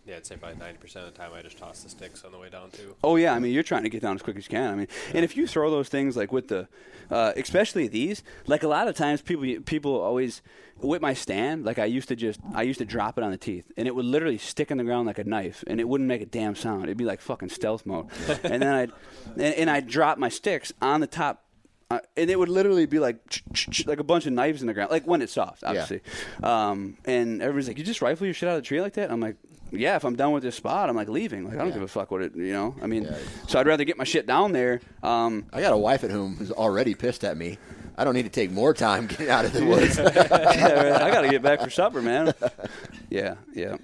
Yeah, 0.06 0.18
I'd 0.18 0.26
say 0.26 0.36
probably 0.36 0.60
ninety 0.60 0.80
percent 0.80 1.08
of 1.08 1.14
the 1.14 1.18
time 1.18 1.32
I 1.34 1.41
just 1.41 1.58
toss 1.58 1.82
the 1.82 1.89
sticks 1.89 2.26
on 2.26 2.34
the 2.34 2.38
way 2.38 2.49
down 2.49 2.72
too. 2.72 2.95
Oh 3.04 3.16
yeah, 3.16 3.34
I 3.34 3.39
mean 3.39 3.54
you're 3.54 3.64
trying 3.64 3.84
to 3.84 3.89
get 3.89 4.01
down 4.01 4.16
as 4.16 4.22
quick 4.22 4.36
as 4.36 4.45
you 4.45 4.49
can. 4.49 4.74
I 4.74 4.76
mean, 4.76 4.88
yeah. 5.08 5.16
and 5.16 5.24
if 5.24 5.38
you 5.38 5.47
throw 5.47 5.72
those 5.72 5.88
things 5.88 6.18
like 6.18 6.32
with 6.32 6.49
the, 6.49 6.68
uh, 7.10 7.32
especially 7.38 7.88
these, 7.88 8.22
like 8.45 8.64
a 8.64 8.68
lot 8.68 8.89
of 8.89 8.95
times 8.95 9.22
people 9.22 9.45
people 9.66 9.95
always 10.01 10.41
with 10.82 11.01
my 11.01 11.14
stand, 11.14 11.64
like 11.64 11.80
I 11.80 11.86
used 11.86 12.10
to 12.10 12.18
just 12.18 12.41
I 12.54 12.64
used 12.64 12.80
to 12.80 12.86
drop 12.86 13.18
it 13.18 13.24
on 13.24 13.32
the 13.32 13.38
teeth, 13.38 13.72
and 13.78 13.88
it 13.88 13.95
would 13.95 14.06
literally 14.06 14.38
stick 14.38 14.72
in 14.72 14.78
the 14.78 14.84
ground 14.84 15.08
like 15.08 15.20
a 15.20 15.24
knife, 15.24 15.64
and 15.68 15.80
it 15.80 15.88
wouldn't 15.88 16.08
make 16.10 16.22
a 16.22 16.26
damn 16.26 16.56
sound. 16.56 16.84
It'd 16.84 16.97
be 16.97 17.06
like 17.06 17.22
fucking 17.22 17.49
stealth 17.49 17.86
mode, 17.86 18.08
and 18.43 18.62
then 18.62 18.74
I'd 18.74 18.91
and, 19.36 19.56
and 19.56 19.70
I'd 19.70 19.88
drop 19.88 20.18
my 20.18 20.30
sticks 20.30 20.74
on 20.82 20.99
the 20.99 21.08
top 21.08 21.43
uh, 21.93 21.99
and 22.18 22.30
it 22.30 22.39
would 22.39 22.49
literally 22.49 22.88
be 22.88 22.97
like 22.97 23.18
like 23.86 23.99
a 23.99 24.04
bunch 24.04 24.26
of 24.26 24.34
knives 24.34 24.62
in 24.62 24.68
the 24.68 24.74
ground, 24.74 24.89
like 24.89 25.06
when 25.06 25.22
it's 25.22 25.34
soft, 25.34 25.64
obviously. 25.64 26.01
Yeah. 26.41 26.70
Um, 26.70 26.97
and 27.06 27.41
everybody's 27.41 27.68
like, 27.68 27.78
"You 27.78 27.84
just 27.84 28.01
rifle 28.01 28.26
your 28.26 28.34
shit 28.34 28.49
out 28.49 28.58
of 28.58 28.64
the 28.64 28.68
tree 28.68 28.82
like 28.82 28.93
that?" 28.93 29.12
I'm 29.12 29.20
like, 29.20 29.36
"Yeah, 29.74 29.96
if 29.96 30.06
I'm 30.06 30.16
done 30.16 30.32
with 30.32 30.44
this 30.44 30.56
spot, 30.56 30.90
I'm 30.90 30.96
like 30.96 31.10
leaving. 31.10 31.46
Like 31.46 31.56
I 31.56 31.58
don't 31.58 31.68
yeah. 31.68 31.74
give 31.74 31.84
a 31.84 31.88
fuck 31.88 32.12
what 32.12 32.22
it, 32.22 32.36
you 32.36 32.54
know. 32.54 32.76
I 32.82 32.88
mean, 32.88 33.04
yeah. 33.04 33.18
so 33.48 33.60
I'd 33.60 33.68
rather 33.68 33.84
get 33.84 33.98
my 33.98 34.04
shit 34.04 34.26
down 34.26 34.52
there." 34.52 34.82
Um, 35.02 35.46
I 35.52 35.62
got 35.62 35.74
a 35.74 35.78
wife 35.78 36.04
at 36.04 36.12
home 36.12 36.36
who's 36.36 36.52
already 36.52 36.96
pissed 36.96 37.24
at 37.24 37.38
me. 37.38 37.58
I 37.98 38.04
don't 38.04 38.14
need 38.14 38.24
to 38.24 38.30
take 38.30 38.52
more 38.52 38.74
time 38.74 39.08
getting 39.08 39.30
out 39.30 39.46
of 39.46 39.54
the 39.54 39.66
woods. 39.66 39.98
yeah, 39.98 41.00
I 41.02 41.12
got 41.12 41.22
to 41.22 41.30
get 41.30 41.42
back 41.42 41.62
for 41.62 41.70
supper, 41.70 42.02
man. 42.02 42.34
Yeah, 43.10 43.36
yeah. 43.54 43.78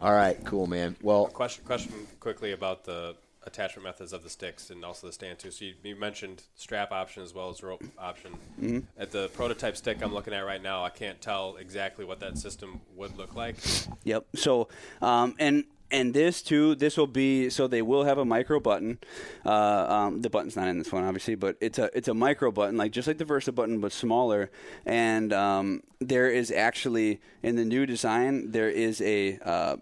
All 0.00 0.12
right, 0.12 0.42
cool, 0.44 0.66
man. 0.66 0.96
Well, 1.00 1.26
question, 1.26 1.64
question 1.64 1.92
quickly 2.20 2.52
about 2.52 2.84
the 2.84 3.16
attachment 3.46 3.84
methods 3.84 4.12
of 4.12 4.22
the 4.22 4.30
sticks 4.30 4.70
and 4.70 4.84
also 4.84 5.06
the 5.06 5.12
stand 5.12 5.38
too. 5.38 5.50
So 5.50 5.64
you, 5.66 5.74
you 5.82 5.96
mentioned 5.96 6.42
strap 6.54 6.92
option 6.92 7.22
as 7.22 7.34
well 7.34 7.50
as 7.50 7.62
rope 7.62 7.84
option. 7.98 8.32
Mm-hmm. 8.60 8.80
At 8.98 9.10
the 9.10 9.28
prototype 9.34 9.76
stick 9.76 10.02
I'm 10.02 10.12
looking 10.12 10.34
at 10.34 10.40
right 10.40 10.62
now, 10.62 10.84
I 10.84 10.90
can't 10.90 11.20
tell 11.20 11.56
exactly 11.56 12.04
what 12.04 12.20
that 12.20 12.38
system 12.38 12.80
would 12.96 13.16
look 13.16 13.34
like. 13.34 13.56
Yep. 14.04 14.26
So 14.34 14.68
um, 15.00 15.34
and 15.38 15.64
and 15.90 16.12
this 16.12 16.42
too, 16.42 16.74
this 16.74 16.96
will 16.96 17.06
be 17.06 17.50
so 17.50 17.66
they 17.66 17.82
will 17.82 18.04
have 18.04 18.18
a 18.18 18.24
micro 18.24 18.58
button. 18.58 18.98
Uh, 19.46 19.86
um, 19.88 20.22
the 20.22 20.30
button's 20.30 20.56
not 20.56 20.66
in 20.66 20.78
this 20.78 20.90
one, 20.90 21.04
obviously, 21.04 21.36
but 21.36 21.56
it's 21.60 21.78
a 21.78 21.90
it's 21.96 22.08
a 22.08 22.14
micro 22.14 22.50
button, 22.50 22.76
like 22.76 22.92
just 22.92 23.06
like 23.06 23.18
the 23.18 23.24
Versa 23.24 23.52
button, 23.52 23.80
but 23.80 23.92
smaller. 23.92 24.50
And 24.84 25.32
um, 25.32 25.82
there 26.00 26.28
is 26.30 26.50
actually 26.50 27.20
in 27.42 27.56
the 27.56 27.64
new 27.64 27.86
design 27.86 28.50
there 28.50 28.68
is 28.68 29.00
a 29.00 29.38
uh, 29.38 29.76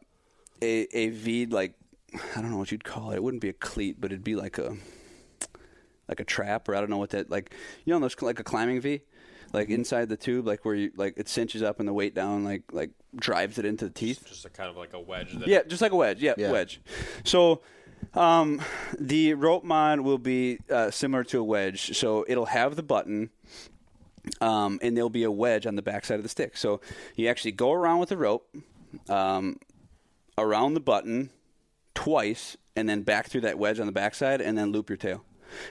a 0.61 0.87
a 0.97 1.09
V 1.11 1.47
like 1.47 1.75
I 2.37 2.41
don't 2.41 2.51
know 2.51 2.57
what 2.57 2.73
you'd 2.73 2.85
call 2.85 3.11
it. 3.13 3.17
It 3.17 3.23
wouldn't 3.23 3.41
be 3.41 3.49
a 3.49 3.55
cleat, 3.55 4.01
but 4.01 4.13
it'd 4.13 4.25
be 4.25 4.37
like 4.37 4.59
a 4.59 4.77
like 6.09 6.21
a 6.21 6.25
trap, 6.25 6.69
or 6.69 6.75
I 6.75 6.81
don't 6.81 6.91
know 6.91 6.99
what 6.99 7.11
that 7.11 7.31
like. 7.31 7.55
You 7.85 7.93
know, 7.93 8.01
those 8.01 8.21
like 8.21 8.39
a 8.39 8.45
climbing 8.45 8.81
V, 8.81 9.01
like 9.53 9.67
mm-hmm. 9.67 9.75
inside 9.75 10.09
the 10.09 10.17
tube, 10.17 10.47
like 10.47 10.65
where 10.65 10.75
you 10.75 10.93
like 10.97 11.15
it 11.17 11.29
cinches 11.29 11.63
up 11.63 11.79
and 11.79 11.89
the 11.89 11.93
weight 11.93 12.15
down, 12.15 12.45
like 12.45 12.65
like 12.73 12.91
drives 13.17 13.59
it 13.59 13.65
into 13.65 13.87
the 13.87 13.91
teeth. 13.91 14.25
Just 14.27 14.45
a 14.45 14.51
kind 14.51 14.71
of 14.71 14.77
like 14.77 14.93
a 14.93 15.01
wedge. 15.01 15.37
yeah, 15.47 15.63
just 15.63 15.83
like 15.83 15.93
a 15.93 15.97
wedge. 15.97 16.23
Yeah, 16.23 16.35
yeah. 16.37 16.51
wedge. 16.51 16.81
So. 17.25 17.63
Um, 18.15 18.61
the 18.99 19.35
rope 19.35 19.63
mod 19.63 20.01
will 20.01 20.19
be 20.19 20.59
uh, 20.69 20.91
similar 20.91 21.23
to 21.25 21.39
a 21.39 21.45
wedge, 21.45 21.97
so 21.97 22.27
it'll 22.29 22.47
have 22.47 22.75
the 22.75 22.83
button, 22.83 23.31
um, 24.41 24.81
and 24.83 24.97
there'll 24.97 25.09
be 25.09 25.23
a 25.23 25.31
wedge 25.31 25.67
on 25.67 25.77
the 25.77 25.83
backside 25.83 26.17
of 26.17 26.25
the 26.25 26.29
stick. 26.29 26.57
So 26.57 26.81
you 27.15 27.29
actually 27.29 27.53
go 27.53 27.73
around 27.73 28.01
with 28.01 28.09
the 28.09 28.17
rope, 28.17 28.55
um, 29.09 29.57
around 30.37 30.75
the 30.75 30.81
button, 30.81 31.31
twice 31.95 32.57
and 32.77 32.89
then 32.89 33.03
back 33.03 33.27
through 33.27 33.43
that 33.43 33.59
wedge 33.59 33.81
on 33.81 33.87
the 33.87 33.93
backside 33.93 34.41
and 34.41 34.57
then 34.57 34.73
loop 34.73 34.89
your 34.89 34.97
tail. 34.97 35.25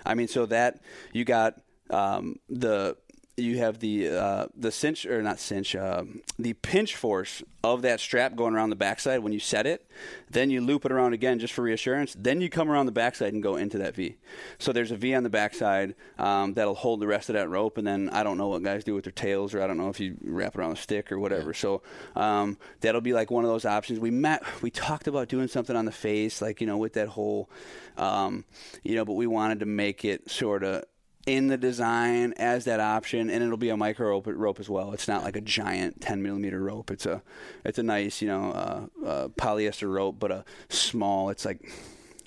I 0.05 0.13
mean, 0.13 0.27
so 0.27 0.45
that 0.47 0.81
you 1.13 1.25
got 1.25 1.59
um, 1.89 2.37
the 2.49 2.97
you 3.41 3.57
have 3.57 3.79
the 3.79 4.09
uh, 4.09 4.47
the 4.55 4.71
cinch 4.71 5.05
or 5.05 5.21
not 5.21 5.39
cinch 5.39 5.75
uh, 5.75 6.03
the 6.37 6.53
pinch 6.53 6.95
force 6.95 7.43
of 7.63 7.83
that 7.83 7.99
strap 7.99 8.35
going 8.35 8.55
around 8.55 8.71
the 8.71 8.75
backside 8.75 9.19
when 9.19 9.31
you 9.31 9.39
set 9.39 9.67
it. 9.67 9.87
Then 10.29 10.49
you 10.49 10.61
loop 10.61 10.85
it 10.85 10.91
around 10.91 11.13
again 11.13 11.37
just 11.37 11.53
for 11.53 11.61
reassurance. 11.61 12.15
Then 12.17 12.41
you 12.41 12.49
come 12.49 12.71
around 12.71 12.87
the 12.87 12.91
backside 12.91 13.33
and 13.33 13.43
go 13.43 13.55
into 13.55 13.77
that 13.77 13.95
V. 13.95 14.17
So 14.57 14.73
there's 14.73 14.91
a 14.91 14.95
V 14.95 15.13
on 15.13 15.23
the 15.23 15.29
backside 15.29 15.93
um, 16.17 16.53
that'll 16.55 16.75
hold 16.75 17.01
the 17.01 17.07
rest 17.07 17.29
of 17.29 17.33
that 17.33 17.49
rope. 17.49 17.77
And 17.77 17.85
then 17.85 18.09
I 18.09 18.23
don't 18.23 18.37
know 18.37 18.47
what 18.47 18.63
guys 18.63 18.83
do 18.83 18.95
with 18.95 19.03
their 19.03 19.11
tails, 19.11 19.53
or 19.53 19.61
I 19.61 19.67
don't 19.67 19.77
know 19.77 19.89
if 19.89 19.99
you 19.99 20.17
wrap 20.23 20.55
it 20.55 20.59
around 20.59 20.71
a 20.71 20.75
stick 20.77 21.11
or 21.11 21.19
whatever. 21.19 21.51
Yeah. 21.51 21.57
So 21.57 21.81
um, 22.15 22.57
that'll 22.79 23.01
be 23.01 23.13
like 23.13 23.29
one 23.29 23.43
of 23.43 23.49
those 23.49 23.65
options. 23.65 23.99
We 23.99 24.11
met 24.11 24.43
we 24.61 24.71
talked 24.71 25.07
about 25.07 25.27
doing 25.27 25.47
something 25.47 25.75
on 25.75 25.85
the 25.85 25.91
face, 25.91 26.41
like 26.41 26.61
you 26.61 26.67
know 26.67 26.77
with 26.77 26.93
that 26.93 27.09
whole, 27.09 27.49
um, 27.97 28.45
you 28.83 28.95
know, 28.95 29.05
but 29.05 29.13
we 29.13 29.27
wanted 29.27 29.59
to 29.59 29.65
make 29.65 30.03
it 30.03 30.31
sort 30.31 30.63
of 30.63 30.83
in 31.25 31.47
the 31.47 31.57
design 31.57 32.33
as 32.37 32.65
that 32.65 32.79
option, 32.79 33.29
and 33.29 33.43
it'll 33.43 33.57
be 33.57 33.69
a 33.69 33.77
micro 33.77 34.09
rope, 34.09 34.27
rope 34.27 34.59
as 34.59 34.69
well. 34.69 34.91
It's 34.93 35.07
not 35.07 35.23
like 35.23 35.35
a 35.35 35.41
giant 35.41 36.01
10 36.01 36.21
millimeter 36.21 36.59
rope. 36.59 36.91
It's 36.91 37.05
a 37.05 37.21
it's 37.63 37.77
a 37.77 37.83
nice 37.83 38.21
you 38.21 38.27
know 38.27 38.51
uh, 38.51 39.05
uh, 39.05 39.27
polyester 39.29 39.91
rope, 39.91 40.17
but 40.19 40.31
a 40.31 40.45
small. 40.69 41.29
It's 41.29 41.45
like 41.45 41.59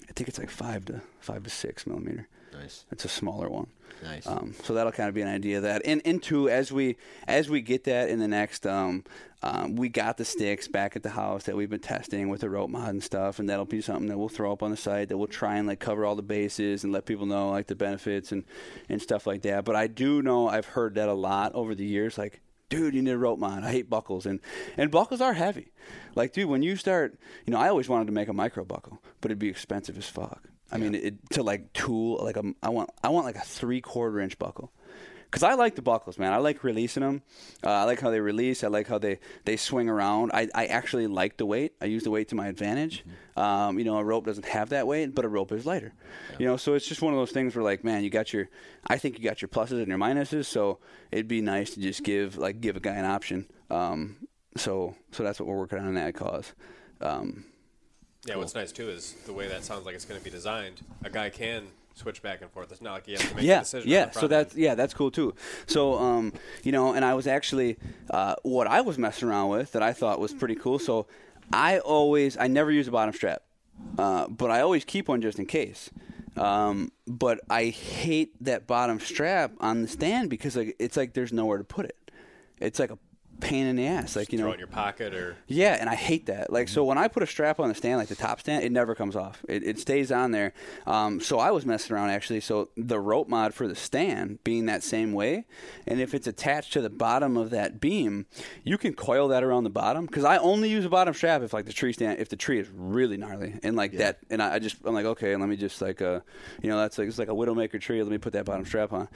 I 0.08 0.12
think 0.12 0.28
it's 0.28 0.38
like 0.38 0.50
five 0.50 0.84
to 0.86 1.00
five 1.20 1.42
to 1.44 1.50
six 1.50 1.86
millimeter. 1.86 2.28
Nice. 2.54 2.84
It's 2.90 3.04
a 3.04 3.08
smaller 3.08 3.48
one. 3.48 3.66
Nice. 4.02 4.26
Um, 4.26 4.54
so 4.62 4.74
that'll 4.74 4.92
kind 4.92 5.08
of 5.08 5.14
be 5.14 5.22
an 5.22 5.28
idea 5.28 5.58
of 5.58 5.62
that. 5.62 5.82
And 5.84 6.00
into 6.02 6.48
as 6.48 6.70
we 6.70 6.96
as 7.26 7.48
we 7.48 7.60
get 7.62 7.84
that 7.84 8.08
in 8.08 8.18
the 8.18 8.28
next, 8.28 8.66
um, 8.66 9.04
um, 9.42 9.76
we 9.76 9.88
got 9.88 10.16
the 10.16 10.24
sticks 10.24 10.68
back 10.68 10.96
at 10.96 11.02
the 11.02 11.10
house 11.10 11.44
that 11.44 11.56
we've 11.56 11.70
been 11.70 11.80
testing 11.80 12.28
with 12.28 12.42
the 12.42 12.50
rope 12.50 12.70
mod 12.70 12.90
and 12.90 13.02
stuff, 13.02 13.38
and 13.38 13.48
that'll 13.48 13.64
be 13.64 13.80
something 13.80 14.08
that 14.08 14.18
we'll 14.18 14.28
throw 14.28 14.52
up 14.52 14.62
on 14.62 14.70
the 14.70 14.76
site 14.76 15.08
that 15.08 15.18
we'll 15.18 15.26
try 15.26 15.56
and 15.56 15.66
like 15.66 15.80
cover 15.80 16.04
all 16.04 16.16
the 16.16 16.22
bases 16.22 16.84
and 16.84 16.92
let 16.92 17.06
people 17.06 17.26
know 17.26 17.50
like 17.50 17.66
the 17.66 17.74
benefits 17.74 18.32
and 18.32 18.44
and 18.88 19.00
stuff 19.00 19.26
like 19.26 19.42
that. 19.42 19.64
But 19.64 19.76
I 19.76 19.86
do 19.86 20.22
know 20.22 20.48
I've 20.48 20.66
heard 20.66 20.94
that 20.96 21.08
a 21.08 21.14
lot 21.14 21.54
over 21.54 21.74
the 21.74 21.86
years, 21.86 22.18
like 22.18 22.40
dude, 22.68 22.94
you 22.94 23.02
need 23.02 23.10
a 23.10 23.18
rope 23.18 23.38
mod. 23.38 23.62
I 23.64 23.70
hate 23.70 23.88
buckles, 23.88 24.26
and 24.26 24.40
and 24.76 24.90
buckles 24.90 25.20
are 25.20 25.34
heavy. 25.34 25.72
Like, 26.14 26.32
dude, 26.32 26.48
when 26.48 26.62
you 26.62 26.76
start, 26.76 27.18
you 27.46 27.52
know, 27.52 27.58
I 27.58 27.68
always 27.68 27.88
wanted 27.88 28.06
to 28.06 28.12
make 28.12 28.28
a 28.28 28.32
micro 28.32 28.64
buckle, 28.64 29.00
but 29.20 29.30
it'd 29.30 29.38
be 29.38 29.48
expensive 29.48 29.98
as 29.98 30.08
fuck. 30.08 30.48
I 30.74 30.78
mean, 30.78 30.94
it, 30.94 31.30
to 31.30 31.42
like 31.42 31.72
tool 31.72 32.22
like 32.22 32.36
a, 32.36 32.42
I 32.62 32.68
want 32.70 32.90
I 33.02 33.08
want 33.08 33.26
like 33.26 33.36
a 33.36 33.40
three 33.40 33.80
quarter 33.80 34.20
inch 34.20 34.38
buckle 34.38 34.72
because 35.34 35.42
I 35.42 35.54
like 35.54 35.74
the 35.74 35.82
buckles, 35.82 36.16
man. 36.16 36.32
I 36.32 36.36
like 36.36 36.62
releasing 36.62 37.02
them. 37.02 37.20
Uh, 37.64 37.70
I 37.70 37.82
like 37.84 38.00
how 38.00 38.10
they 38.10 38.20
release. 38.20 38.62
I 38.62 38.68
like 38.68 38.86
how 38.86 38.98
they, 38.98 39.18
they 39.44 39.56
swing 39.56 39.88
around. 39.88 40.30
I, 40.32 40.48
I 40.54 40.66
actually 40.66 41.08
like 41.08 41.38
the 41.38 41.44
weight. 41.44 41.72
I 41.82 41.86
use 41.86 42.04
the 42.04 42.12
weight 42.12 42.28
to 42.28 42.36
my 42.36 42.46
advantage. 42.46 43.04
Mm-hmm. 43.04 43.40
Um, 43.40 43.78
you 43.80 43.84
know, 43.84 43.98
a 43.98 44.04
rope 44.04 44.26
doesn't 44.26 44.46
have 44.46 44.68
that 44.68 44.86
weight, 44.86 45.12
but 45.12 45.24
a 45.24 45.28
rope 45.28 45.50
is 45.50 45.66
lighter. 45.66 45.92
You 46.38 46.46
know, 46.46 46.56
so 46.56 46.74
it's 46.74 46.86
just 46.86 47.02
one 47.02 47.12
of 47.12 47.18
those 47.18 47.32
things 47.32 47.56
where 47.56 47.64
like, 47.64 47.82
man, 47.82 48.04
you 48.04 48.10
got 48.10 48.32
your. 48.32 48.48
I 48.86 48.96
think 48.96 49.18
you 49.18 49.24
got 49.24 49.42
your 49.42 49.48
pluses 49.48 49.80
and 49.80 49.88
your 49.88 49.98
minuses. 49.98 50.44
So 50.44 50.78
it'd 51.10 51.26
be 51.26 51.40
nice 51.40 51.74
to 51.74 51.80
just 51.80 52.04
give 52.04 52.38
like 52.38 52.60
give 52.60 52.76
a 52.76 52.80
guy 52.80 52.94
an 52.94 53.04
option. 53.04 53.48
Um, 53.70 54.28
so 54.56 54.94
so 55.10 55.24
that's 55.24 55.40
what 55.40 55.48
we're 55.48 55.58
working 55.58 55.80
on 55.80 55.88
in 55.88 55.94
that 55.94 56.14
cause. 56.14 56.52
Um, 57.00 57.44
Yeah, 58.26 58.36
what's 58.36 58.54
nice 58.54 58.72
too 58.72 58.88
is 58.88 59.12
the 59.26 59.32
way 59.32 59.48
that 59.48 59.64
sounds 59.64 59.84
like 59.84 59.94
it's 59.94 60.04
going 60.04 60.18
to 60.18 60.24
be 60.24 60.30
designed. 60.30 60.80
A 61.04 61.10
guy 61.10 61.30
can 61.30 61.64
switch 61.94 62.22
back 62.22 62.42
and 62.42 62.50
forth. 62.50 62.72
It's 62.72 62.80
not 62.80 62.92
like 62.94 63.08
you 63.08 63.16
have 63.16 63.28
to 63.28 63.36
make 63.36 63.44
yeah, 63.44 63.58
a 63.58 63.60
decision. 63.60 63.90
yeah. 63.90 64.10
So 64.10 64.26
that's 64.26 64.54
yeah, 64.54 64.74
that's 64.74 64.94
cool 64.94 65.10
too. 65.10 65.34
So 65.66 65.98
um, 65.98 66.32
you 66.62 66.72
know, 66.72 66.94
and 66.94 67.04
I 67.04 67.14
was 67.14 67.26
actually 67.26 67.78
uh, 68.10 68.36
what 68.42 68.66
I 68.66 68.80
was 68.80 68.98
messing 68.98 69.28
around 69.28 69.50
with 69.50 69.72
that 69.72 69.82
I 69.82 69.92
thought 69.92 70.20
was 70.20 70.32
pretty 70.32 70.54
cool. 70.54 70.78
So 70.78 71.06
I 71.52 71.78
always 71.78 72.36
I 72.36 72.46
never 72.46 72.70
use 72.70 72.88
a 72.88 72.90
bottom 72.90 73.14
strap, 73.14 73.42
uh, 73.98 74.28
but 74.28 74.50
I 74.50 74.60
always 74.60 74.84
keep 74.84 75.08
one 75.08 75.20
just 75.20 75.38
in 75.38 75.46
case. 75.46 75.90
Um, 76.36 76.90
but 77.06 77.40
I 77.48 77.66
hate 77.66 78.32
that 78.42 78.66
bottom 78.66 78.98
strap 78.98 79.52
on 79.60 79.82
the 79.82 79.88
stand 79.88 80.30
because 80.30 80.56
like 80.56 80.74
it's 80.78 80.96
like 80.96 81.14
there's 81.14 81.32
nowhere 81.32 81.58
to 81.58 81.64
put 81.64 81.86
it. 81.86 82.10
It's 82.60 82.78
like 82.78 82.90
a 82.90 82.98
pain 83.44 83.66
in 83.66 83.76
the 83.76 83.86
ass. 83.86 84.16
Like 84.16 84.32
you 84.32 84.38
throw 84.38 84.48
know, 84.48 84.52
in 84.54 84.58
your 84.58 84.68
pocket 84.68 85.14
or 85.14 85.36
yeah, 85.46 85.76
and 85.78 85.88
I 85.88 85.94
hate 85.94 86.26
that. 86.26 86.50
Like, 86.50 86.68
so 86.68 86.82
when 86.82 86.96
I 86.96 87.08
put 87.08 87.22
a 87.22 87.26
strap 87.26 87.60
on 87.60 87.68
the 87.68 87.74
stand, 87.74 87.98
like 87.98 88.08
the 88.08 88.14
top 88.14 88.40
stand, 88.40 88.64
it 88.64 88.72
never 88.72 88.94
comes 88.94 89.14
off. 89.14 89.44
It, 89.48 89.62
it 89.62 89.78
stays 89.78 90.10
on 90.10 90.30
there. 90.30 90.54
Um, 90.86 91.20
so 91.20 91.38
I 91.38 91.50
was 91.50 91.66
messing 91.66 91.94
around 91.94 92.10
actually. 92.10 92.40
So 92.40 92.70
the 92.76 92.98
rope 92.98 93.28
mod 93.28 93.52
for 93.52 93.68
the 93.68 93.74
stand 93.74 94.42
being 94.44 94.66
that 94.66 94.82
same 94.82 95.12
way, 95.12 95.44
and 95.86 96.00
if 96.00 96.14
it's 96.14 96.26
attached 96.26 96.72
to 96.72 96.80
the 96.80 96.90
bottom 96.90 97.36
of 97.36 97.50
that 97.50 97.80
beam, 97.80 98.26
you 98.64 98.78
can 98.78 98.94
coil 98.94 99.28
that 99.28 99.44
around 99.44 99.64
the 99.64 99.70
bottom. 99.70 100.06
Because 100.06 100.24
I 100.24 100.38
only 100.38 100.70
use 100.70 100.84
a 100.86 100.90
bottom 100.90 101.12
strap 101.12 101.42
if 101.42 101.52
like 101.52 101.66
the 101.66 101.72
tree 101.72 101.92
stand, 101.92 102.20
if 102.20 102.30
the 102.30 102.36
tree 102.36 102.58
is 102.58 102.68
really 102.74 103.18
gnarly 103.18 103.60
and 103.62 103.76
like 103.76 103.92
that. 103.92 104.18
And 104.30 104.42
I, 104.42 104.54
I 104.54 104.58
just 104.58 104.76
I'm 104.84 104.94
like, 104.94 105.06
okay, 105.06 105.36
let 105.36 105.48
me 105.48 105.56
just 105.56 105.82
like 105.82 106.00
uh, 106.00 106.20
you 106.62 106.70
know, 106.70 106.78
that's 106.78 106.96
like 106.96 107.08
it's 107.08 107.18
like 107.18 107.28
a 107.28 107.32
widowmaker 107.32 107.80
tree. 107.80 108.02
Let 108.02 108.10
me 108.10 108.18
put 108.18 108.32
that 108.32 108.46
bottom 108.46 108.64
strap 108.64 108.92
on. 108.92 109.08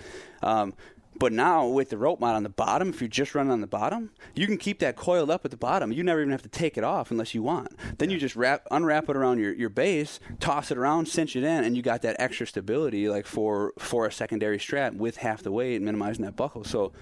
Um, 0.43 0.75
but 1.19 1.33
now 1.33 1.67
with 1.67 1.91
the 1.91 1.99
rope 1.99 2.21
mod 2.21 2.35
on 2.35 2.43
the 2.43 2.49
bottom, 2.49 2.91
if 2.91 3.01
you're 3.01 3.09
just 3.09 3.35
running 3.35 3.53
on 3.53 3.61
the 3.61 3.67
bottom, 3.67 4.11
you 4.35 4.47
can 4.47 4.57
keep 4.57 4.79
that 4.81 4.97
coiled 4.97 5.31
up 5.31 5.45
at 5.45 5.51
the 5.51 5.57
bottom. 5.57 5.93
You 5.93 6.03
never 6.03 6.21
even 6.21 6.31
have 6.31 6.43
to 6.43 6.49
take 6.49 6.79
it 6.79 6.85
off 6.85 7.11
unless 7.11 7.35
you 7.35 7.43
want. 7.43 7.77
Then 7.99 8.11
you 8.11 8.19
just 8.19 8.37
wrap, 8.37 8.67
unwrap 8.71 9.09
it 9.09 9.17
around 9.17 9.39
your, 9.39 9.53
your 9.53 9.69
base, 9.69 10.21
toss 10.41 10.71
it 10.71 10.79
around, 10.79 11.07
cinch 11.07 11.37
it 11.37 11.45
in, 11.45 11.65
and 11.65 11.77
you 11.77 11.83
got 11.83 12.03
that 12.03 12.17
extra 12.19 12.47
stability 12.47 13.09
like 13.09 13.27
for 13.27 13.73
for 13.79 14.07
a 14.07 14.13
secondary 14.13 14.59
strap 14.59 14.95
with 14.95 15.19
half 15.19 15.43
the 15.43 15.53
weight, 15.53 15.83
minimizing 15.83 16.25
that 16.25 16.37
buckle. 16.37 16.65
So 16.65 16.93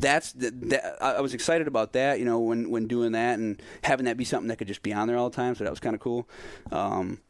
that's 0.00 0.32
the, 0.32 0.50
that, 0.50 0.96
I 1.02 1.14
I 1.14 1.20
was 1.20 1.34
excited 1.34 1.66
about 1.66 1.92
that, 1.94 2.18
you 2.18 2.24
know, 2.24 2.38
when 2.38 2.70
when 2.70 2.86
doing 2.86 3.12
that 3.12 3.38
and 3.38 3.60
having 3.82 4.06
that 4.06 4.16
be 4.16 4.24
something 4.24 4.48
that 4.48 4.56
could 4.58 4.68
just 4.68 4.82
be 4.82 4.92
on 4.92 5.08
there 5.08 5.16
all 5.16 5.30
the 5.30 5.36
time. 5.36 5.54
So 5.54 5.64
that 5.64 5.70
was 5.70 5.80
kind 5.80 5.94
of 5.94 6.00
cool. 6.00 6.28
Um, 6.70 7.20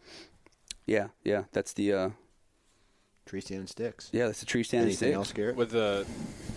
yeah, 0.87 1.09
yeah, 1.25 1.45
that's 1.53 1.73
the 1.75 1.93
uh, 1.93 2.11
Tree 3.29 3.41
stand 3.43 3.61
and 3.61 3.69
sticks. 3.69 4.09
yeah, 4.13 4.27
that's 4.27 4.43
a 4.43 4.47
tree 4.47 4.63
stand. 4.65 4.83
and 4.83 4.89
Anything 4.89 5.13
else, 5.13 5.33
Garrett? 5.33 5.55
with 5.57 5.71
the. 5.71 6.07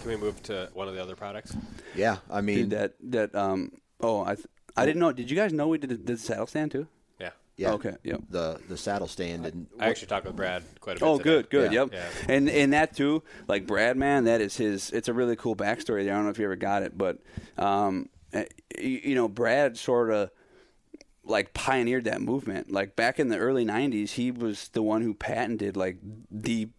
Can 0.02 0.10
we 0.10 0.16
move 0.18 0.42
to 0.44 0.70
one 0.74 0.88
of 0.88 0.96
the 0.96 1.02
other 1.02 1.16
products? 1.16 1.54
yeah, 1.96 2.18
I 2.30 2.42
mean, 2.42 2.58
Dude, 2.58 2.70
that 2.72 2.94
that 3.12 3.36
um 3.36 3.74
oh 4.00 4.24
I 4.24 4.36
th- 4.36 4.48
I 4.76 4.86
didn't 4.86 5.00
know. 5.00 5.12
Did 5.12 5.30
you 5.30 5.36
guys 5.36 5.52
know 5.54 5.68
we 5.68 5.78
did, 5.78 5.90
did 5.90 6.08
the 6.08 6.18
saddle 6.18 6.48
stand 6.48 6.72
too? 6.72 6.88
Yeah. 7.20 7.32
yeah, 7.58 7.72
Okay. 7.74 7.96
Yep. 8.04 8.22
the 8.30 8.60
the 8.70 8.78
saddle 8.78 9.08
stand 9.08 9.46
and 9.46 9.68
I 9.80 9.90
actually 9.90 10.08
talked 10.08 10.26
with 10.26 10.36
Brad 10.36 10.64
quite 10.80 10.96
a 10.98 11.00
bit. 11.02 11.06
Oh, 11.06 11.18
today. 11.18 11.30
good, 11.30 11.50
good. 11.50 11.74
Yeah. 11.74 11.82
Yep. 11.82 11.94
Yeah. 11.94 12.34
And 12.34 12.50
and 12.50 12.74
that 12.74 12.96
too, 12.96 13.22
like 13.50 13.68
Brad, 13.68 13.98
man, 13.98 14.24
that 14.24 14.40
is 14.42 14.56
his. 14.58 14.90
It's 14.92 15.10
a 15.10 15.14
really 15.14 15.36
cool 15.36 15.56
backstory 15.56 16.06
there. 16.06 16.14
I 16.14 16.16
don't 16.16 16.24
know 16.24 16.32
if 16.32 16.40
you 16.40 16.46
ever 16.46 16.56
got 16.56 16.82
it, 16.84 16.98
but 16.98 17.20
um, 17.58 18.08
eh, 18.34 18.46
you, 18.80 19.02
you 19.04 19.16
know, 19.16 19.28
Brad 19.28 19.78
sort 19.78 20.10
of 20.10 20.32
like 21.32 21.54
pioneered 21.54 22.04
that 22.04 22.22
movement. 22.22 22.72
Like 22.72 22.96
back 22.96 23.20
in 23.20 23.30
the 23.30 23.38
early 23.38 23.66
'90s, 23.66 24.12
he 24.12 24.32
was 24.32 24.68
the 24.70 24.84
one 24.84 25.02
who 25.02 25.14
patented 25.14 25.76
like 25.76 25.98
the 26.30 26.70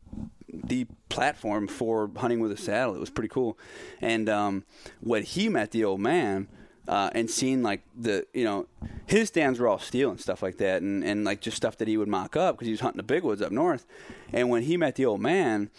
the 0.48 0.86
platform 1.08 1.66
for 1.66 2.10
hunting 2.16 2.40
with 2.40 2.52
a 2.52 2.56
saddle. 2.56 2.94
It 2.94 3.00
was 3.00 3.10
pretty 3.10 3.28
cool. 3.28 3.58
And 4.00 4.28
um, 4.28 4.64
when 5.00 5.24
he 5.24 5.48
met 5.48 5.72
the 5.72 5.84
old 5.84 6.00
man. 6.00 6.48
Uh, 6.88 7.08
and 7.14 7.30
seen 7.30 7.62
like 7.62 7.80
the 7.96 8.26
you 8.34 8.42
know 8.42 8.66
his 9.06 9.28
stands 9.28 9.60
were 9.60 9.68
all 9.68 9.78
steel 9.78 10.10
and 10.10 10.20
stuff 10.20 10.42
like 10.42 10.58
that 10.58 10.82
and, 10.82 11.04
and 11.04 11.24
like 11.24 11.40
just 11.40 11.56
stuff 11.56 11.78
that 11.78 11.86
he 11.86 11.96
would 11.96 12.08
mock 12.08 12.34
up 12.34 12.56
because 12.56 12.66
he 12.66 12.72
was 12.72 12.80
hunting 12.80 12.96
the 12.96 13.04
big 13.04 13.22
woods 13.22 13.40
up 13.40 13.52
north 13.52 13.86
and 14.32 14.50
when 14.50 14.64
he 14.64 14.76
met 14.76 14.96
the 14.96 15.04
old 15.04 15.20
man 15.20 15.70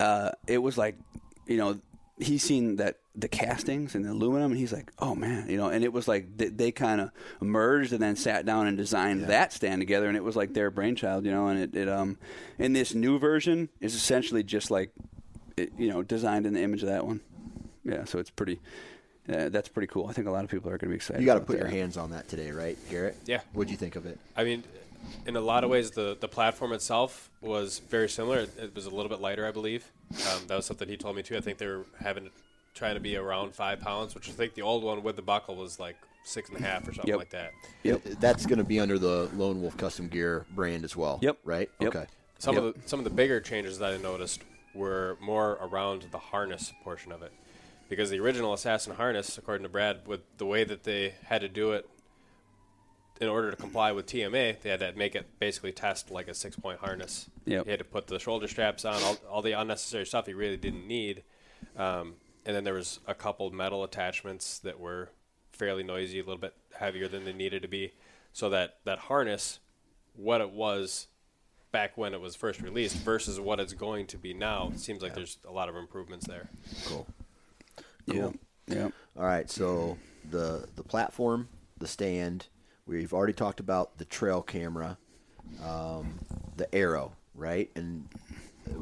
uh, 0.00 0.32
it 0.48 0.58
was 0.58 0.76
like 0.76 0.96
you 1.46 1.56
know 1.56 1.78
he's 2.18 2.42
seen 2.42 2.76
that 2.76 2.98
the 3.14 3.28
castings 3.28 3.94
and 3.94 4.04
the 4.04 4.10
aluminum 4.10 4.52
and 4.52 4.60
he's 4.60 4.72
like 4.72 4.90
oh 4.98 5.14
man 5.14 5.48
you 5.48 5.56
know 5.56 5.68
and 5.68 5.84
it 5.84 5.92
was 5.92 6.08
like 6.08 6.26
they, 6.36 6.48
they 6.48 6.72
kind 6.72 7.00
of 7.00 7.10
merged 7.40 7.92
and 7.92 8.02
then 8.02 8.16
sat 8.16 8.46
down 8.46 8.66
and 8.66 8.76
designed 8.76 9.24
that 9.24 9.52
stand 9.52 9.80
together 9.80 10.08
and 10.08 10.16
it 10.16 10.24
was 10.24 10.36
like 10.36 10.54
their 10.54 10.70
brainchild 10.70 11.24
you 11.24 11.30
know 11.30 11.48
and 11.48 11.58
it, 11.60 11.74
it 11.74 11.88
um 11.88 12.16
and 12.58 12.74
this 12.74 12.94
new 12.94 13.18
version 13.18 13.68
is 13.80 13.94
essentially 13.94 14.42
just 14.42 14.70
like 14.70 14.92
it, 15.56 15.72
you 15.78 15.90
know 15.90 16.02
designed 16.02 16.46
in 16.46 16.54
the 16.54 16.62
image 16.62 16.82
of 16.82 16.88
that 16.88 17.06
one 17.06 17.20
yeah 17.84 18.04
so 18.04 18.18
it's 18.18 18.30
pretty 18.30 18.60
uh, 19.28 19.48
that's 19.48 19.68
pretty 19.68 19.86
cool 19.86 20.06
i 20.06 20.12
think 20.12 20.26
a 20.26 20.30
lot 20.30 20.44
of 20.44 20.50
people 20.50 20.68
are 20.68 20.78
going 20.78 20.88
to 20.88 20.88
be 20.88 20.94
excited 20.94 21.20
you 21.20 21.26
got 21.26 21.34
to 21.34 21.38
about 21.38 21.48
put 21.48 21.58
your 21.58 21.68
hands 21.68 21.96
on 21.96 22.10
that 22.10 22.28
today, 22.28 22.50
right, 22.50 22.78
Garrett? 22.90 23.16
Yeah. 23.26 23.40
What'd 23.52 23.70
you 23.70 23.76
think 23.76 23.96
of 23.96 24.06
it? 24.06 24.18
I 24.36 24.44
mean, 24.44 24.64
in 25.26 25.36
a 25.36 25.40
lot 25.40 25.64
of 25.64 25.70
ways, 25.70 25.90
the, 25.90 26.16
the 26.18 26.28
platform 26.28 26.72
itself 26.72 27.30
was 27.40 27.78
very 27.78 28.08
similar. 28.08 28.40
It, 28.40 28.58
it 28.58 28.74
was 28.74 28.86
a 28.86 28.90
little 28.90 29.08
bit 29.08 29.20
lighter, 29.20 29.46
I 29.46 29.50
believe. 29.50 29.90
Um, 30.12 30.46
that 30.46 30.56
was 30.56 30.66
something 30.66 30.88
he 30.88 30.96
told 30.96 31.16
me 31.16 31.22
too. 31.22 31.36
I 31.36 31.40
think 31.40 31.58
they're 31.58 31.84
having 32.00 32.30
trying 32.74 32.94
to 32.94 33.00
be 33.00 33.16
around 33.16 33.54
five 33.54 33.80
pounds, 33.80 34.14
which 34.14 34.28
I 34.28 34.32
think 34.32 34.54
the 34.54 34.62
old 34.62 34.84
one 34.84 35.02
with 35.02 35.16
the 35.16 35.22
buckle 35.22 35.56
was 35.56 35.80
like 35.80 35.96
six 36.24 36.50
and 36.50 36.58
a 36.58 36.62
half 36.62 36.82
or 36.86 36.92
something 36.92 37.08
Yep. 37.08 37.18
like 37.18 37.30
that. 37.30 37.52
yep 37.82 38.02
That's 38.20 38.44
going 38.46 38.58
to 38.58 38.64
be 38.64 38.78
under 38.80 38.98
the 38.98 39.30
Lone 39.34 39.62
Wolf 39.62 39.76
Custom 39.76 40.08
Gear 40.08 40.44
brand 40.54 40.84
as 40.84 40.94
well. 40.96 41.18
Yep. 41.22 41.38
Right. 41.44 41.70
Yep. 41.80 41.94
Okay. 41.96 42.06
Some 42.38 42.54
Yep. 42.56 42.64
of 42.64 42.74
the 42.82 42.88
some 42.88 43.00
of 43.00 43.04
the 43.04 43.10
bigger 43.10 43.40
changes 43.40 43.78
that 43.78 43.94
I 43.94 43.96
noticed 43.96 44.42
were 44.74 45.16
more 45.20 45.52
around 45.62 46.06
the 46.10 46.18
harness 46.18 46.72
portion 46.84 47.10
of 47.12 47.22
it, 47.22 47.32
because 47.88 48.10
the 48.10 48.20
original 48.20 48.52
Assassin 48.52 48.94
harness, 48.94 49.38
according 49.38 49.62
to 49.62 49.70
Brad, 49.70 50.06
with 50.06 50.20
the 50.36 50.44
way 50.44 50.62
that 50.64 50.84
they 50.84 51.14
had 51.24 51.40
to 51.40 51.48
do 51.48 51.72
it 51.72 51.88
in 53.20 53.28
order 53.28 53.50
to 53.50 53.56
comply 53.56 53.92
with 53.92 54.06
TMA, 54.06 54.60
they 54.60 54.70
had 54.70 54.80
to 54.80 54.92
make 54.94 55.14
it 55.14 55.26
basically 55.38 55.72
test 55.72 56.10
like 56.10 56.28
a 56.28 56.34
six 56.34 56.56
point 56.56 56.80
harness. 56.80 57.28
Yep. 57.46 57.64
He 57.64 57.70
had 57.70 57.78
to 57.78 57.84
put 57.84 58.06
the 58.06 58.18
shoulder 58.18 58.48
straps 58.48 58.84
on, 58.84 59.02
all, 59.02 59.16
all 59.30 59.42
the 59.42 59.52
unnecessary 59.52 60.06
stuff 60.06 60.26
he 60.26 60.34
really 60.34 60.56
didn't 60.56 60.86
need. 60.86 61.22
Um, 61.76 62.14
and 62.44 62.54
then 62.54 62.64
there 62.64 62.74
was 62.74 63.00
a 63.06 63.14
couple 63.14 63.50
metal 63.50 63.84
attachments 63.84 64.58
that 64.60 64.78
were 64.78 65.10
fairly 65.52 65.82
noisy, 65.82 66.18
a 66.18 66.22
little 66.22 66.40
bit 66.40 66.54
heavier 66.78 67.08
than 67.08 67.24
they 67.24 67.32
needed 67.32 67.62
to 67.62 67.68
be. 67.68 67.92
So 68.32 68.50
that, 68.50 68.76
that 68.84 68.98
harness, 68.98 69.58
what 70.14 70.40
it 70.40 70.50
was 70.50 71.08
back 71.72 71.96
when 71.96 72.14
it 72.14 72.20
was 72.20 72.36
first 72.36 72.60
released 72.60 72.96
versus 72.98 73.40
what 73.40 73.60
it's 73.60 73.72
going 73.72 74.06
to 74.06 74.18
be 74.18 74.32
now, 74.34 74.70
it 74.74 74.80
seems 74.80 75.02
like 75.02 75.14
there's 75.14 75.38
a 75.48 75.52
lot 75.52 75.68
of 75.68 75.76
improvements 75.76 76.26
there. 76.26 76.48
Cool. 76.86 77.06
yeah 78.06 78.30
yeah 78.66 78.88
All 79.16 79.24
right. 79.24 79.50
So 79.50 79.98
the 80.30 80.66
the 80.76 80.82
platform, 80.82 81.48
the 81.78 81.86
stand. 81.86 82.46
We've 82.86 83.12
already 83.12 83.32
talked 83.32 83.60
about 83.60 83.98
the 83.98 84.04
trail 84.04 84.42
camera, 84.42 84.96
um, 85.64 86.20
the 86.56 86.72
arrow, 86.74 87.12
right? 87.34 87.70
And 87.74 88.08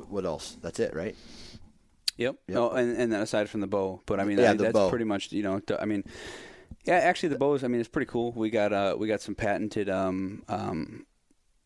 what 0.08 0.24
else? 0.24 0.56
That's 0.62 0.78
it, 0.80 0.94
right? 0.94 1.16
Yep. 2.16 2.36
Yep. 2.48 2.56
Oh, 2.56 2.70
and, 2.70 2.96
and 2.96 3.12
then 3.12 3.20
aside 3.20 3.48
from 3.48 3.60
the 3.60 3.66
bow, 3.66 4.02
but 4.06 4.20
I 4.20 4.24
mean, 4.24 4.38
Yeah, 4.38 4.52
the 4.52 4.64
that's 4.64 4.72
bow. 4.74 4.88
pretty 4.90 5.04
much 5.04 5.32
you 5.32 5.42
know. 5.42 5.60
I 5.80 5.84
mean, 5.84 6.04
yeah, 6.84 6.96
actually, 6.96 7.30
the 7.30 7.38
bows. 7.38 7.64
I 7.64 7.68
mean, 7.68 7.80
it's 7.80 7.88
pretty 7.88 8.08
cool. 8.10 8.32
We 8.32 8.50
got 8.50 8.72
uh, 8.72 8.94
we 8.98 9.08
got 9.08 9.20
some 9.20 9.34
patented. 9.34 9.88
Um, 9.88 10.44
um, 10.48 11.06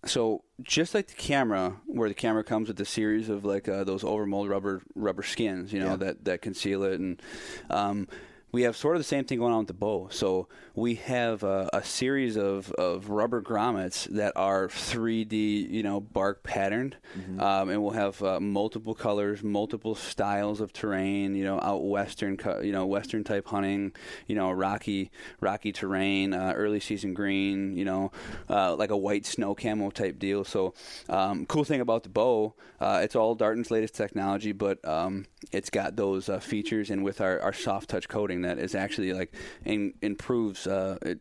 so 0.07 0.45
just 0.63 0.95
like 0.95 1.09
the 1.09 1.15
camera, 1.15 1.77
where 1.87 2.09
the 2.09 2.15
camera 2.15 2.45
comes 2.45 2.69
with 2.69 2.81
a 2.81 2.85
series 2.87 3.29
of 3.29 3.45
like 3.45 3.69
uh, 3.69 3.83
those 3.85 4.05
overmold 4.05 4.49
rubber 4.49 4.81
rubber 4.95 5.23
skins, 5.25 5.73
you 5.73 5.81
know, 5.81 5.91
Yeah. 5.91 5.97
that 5.97 6.25
that 6.25 6.41
conceal 6.43 6.83
it, 6.85 6.99
and 7.01 7.21
um, 7.69 8.09
we 8.51 8.63
have 8.63 8.77
sort 8.77 8.97
of 8.97 9.01
the 9.01 9.05
same 9.05 9.25
thing 9.25 9.39
going 9.39 9.53
on 9.53 9.59
with 9.59 9.69
the 9.69 9.75
bow. 9.75 10.09
So 10.11 10.49
we 10.75 10.95
have 10.95 11.43
a, 11.43 11.69
a 11.73 11.83
series 11.85 12.37
of, 12.37 12.73
of 12.73 13.11
rubber 13.11 13.43
grommets 13.43 14.05
that 14.07 14.33
are 14.37 14.69
3D, 14.69 15.71
you 15.71 15.83
know, 15.83 16.01
bark 16.01 16.43
patterned, 16.43 16.97
um, 17.41 17.69
and 17.69 17.83
we'll 17.83 17.93
have 17.93 18.23
uh, 18.23 18.41
multiple 18.41 18.95
colors, 18.95 19.43
multiple 19.43 19.95
styles 19.95 20.61
of 20.61 20.73
terrain. 20.73 21.35
You 21.35 21.45
know, 21.45 21.61
out 21.61 21.85
western, 21.85 22.39
you 22.63 22.73
know, 22.73 22.87
western 22.87 23.25
type 23.25 23.47
hunting. 23.49 23.93
You 24.27 24.37
know, 24.37 24.51
rocky, 24.51 25.11
rocky 25.41 25.73
terrain, 25.73 26.33
uh, 26.33 26.53
early 26.57 26.81
season 26.81 27.15
green. 27.15 27.77
You 27.77 27.85
know, 27.85 28.13
uh, 28.49 28.75
like 28.77 28.91
a 28.91 28.97
white 28.97 29.27
snow 29.27 29.55
camo 29.55 29.91
type 29.91 30.19
deal. 30.19 30.45
So, 30.45 30.75
um, 31.09 31.45
cool 31.47 31.65
thing 31.65 31.81
about 31.81 32.03
the 32.03 32.09
bow, 32.09 32.55
uh, 32.81 33.01
it's 33.03 33.17
all 33.17 33.35
Darton's 33.35 33.71
latest 33.71 33.95
technology, 33.95 34.53
but 34.53 34.83
um, 34.87 35.27
it's 35.53 35.71
got 35.71 35.97
those 35.97 36.29
uh, 36.29 36.39
features, 36.39 36.91
and 36.91 37.05
with 37.05 37.21
our, 37.21 37.41
our 37.41 37.53
soft 37.53 37.91
touch 37.91 38.09
coating, 38.09 38.38
that 38.43 38.59
is 38.59 38.75
actually 38.75 39.13
like 39.13 39.35
in, 39.65 39.95
improves. 40.03 40.67
Uh, 40.67 40.99
it 41.03 41.21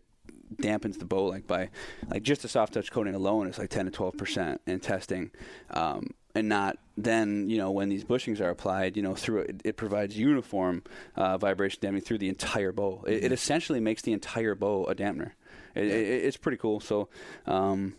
dampens 0.56 0.98
the 0.98 1.06
bow 1.06 1.26
like 1.26 1.46
by 1.46 1.70
like 2.10 2.24
just 2.24 2.42
the 2.42 2.48
soft 2.48 2.74
touch 2.74 2.92
coating 2.92 3.16
alone 3.16 3.48
is 3.48 3.58
like 3.58 3.70
10 3.70 3.86
to 3.86 3.92
12 3.92 4.18
percent 4.18 4.62
in 4.66 4.80
testing. 4.80 5.32
Um, 5.72 6.12
and 6.36 6.48
not 6.48 6.78
then 6.96 7.50
you 7.50 7.58
know 7.58 7.72
when 7.72 7.90
these 7.90 8.04
bushings 8.04 8.40
are 8.40 8.50
applied 8.50 8.96
you 8.96 9.04
know 9.04 9.16
through 9.16 9.40
it, 9.40 9.62
it 9.66 9.78
provides 9.78 10.18
uniform 10.18 10.84
uh, 11.16 11.38
vibration 11.38 11.80
damping 11.82 12.02
through 12.02 12.20
the 12.20 12.30
entire 12.30 12.72
bow. 12.72 13.04
It, 13.08 13.26
it 13.26 13.32
essentially 13.32 13.80
makes 13.80 14.04
the 14.04 14.14
entire 14.14 14.56
bow 14.56 14.86
a 14.86 14.96
dampener. 14.96 15.32
It, 15.76 15.86
it, 15.86 16.26
it's 16.26 16.38
pretty 16.38 16.58
cool. 16.58 16.80
So 16.80 17.10
um, 17.46 17.96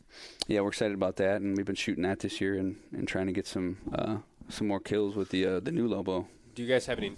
yeah 0.47 0.61
we're 0.61 0.69
excited 0.69 0.95
about 0.95 1.16
that 1.16 1.41
and 1.41 1.57
we've 1.57 1.66
been 1.66 1.75
shooting 1.75 2.05
that 2.05 2.21
this 2.21 2.41
year 2.41 2.55
and, 2.57 2.77
and 2.93 3.07
trying 3.07 3.27
to 3.27 3.33
get 3.33 3.47
some 3.47 3.79
uh, 3.93 4.19
some 4.49 4.69
more 4.69 4.81
kills 4.81 5.16
with 5.16 5.31
the 5.31 5.45
uh, 5.45 5.61
the 5.61 5.73
new 5.73 5.89
lobo. 5.89 6.29
Do 6.55 6.62
you 6.62 6.69
guys 6.69 6.87
have 6.87 6.99
any 6.99 7.16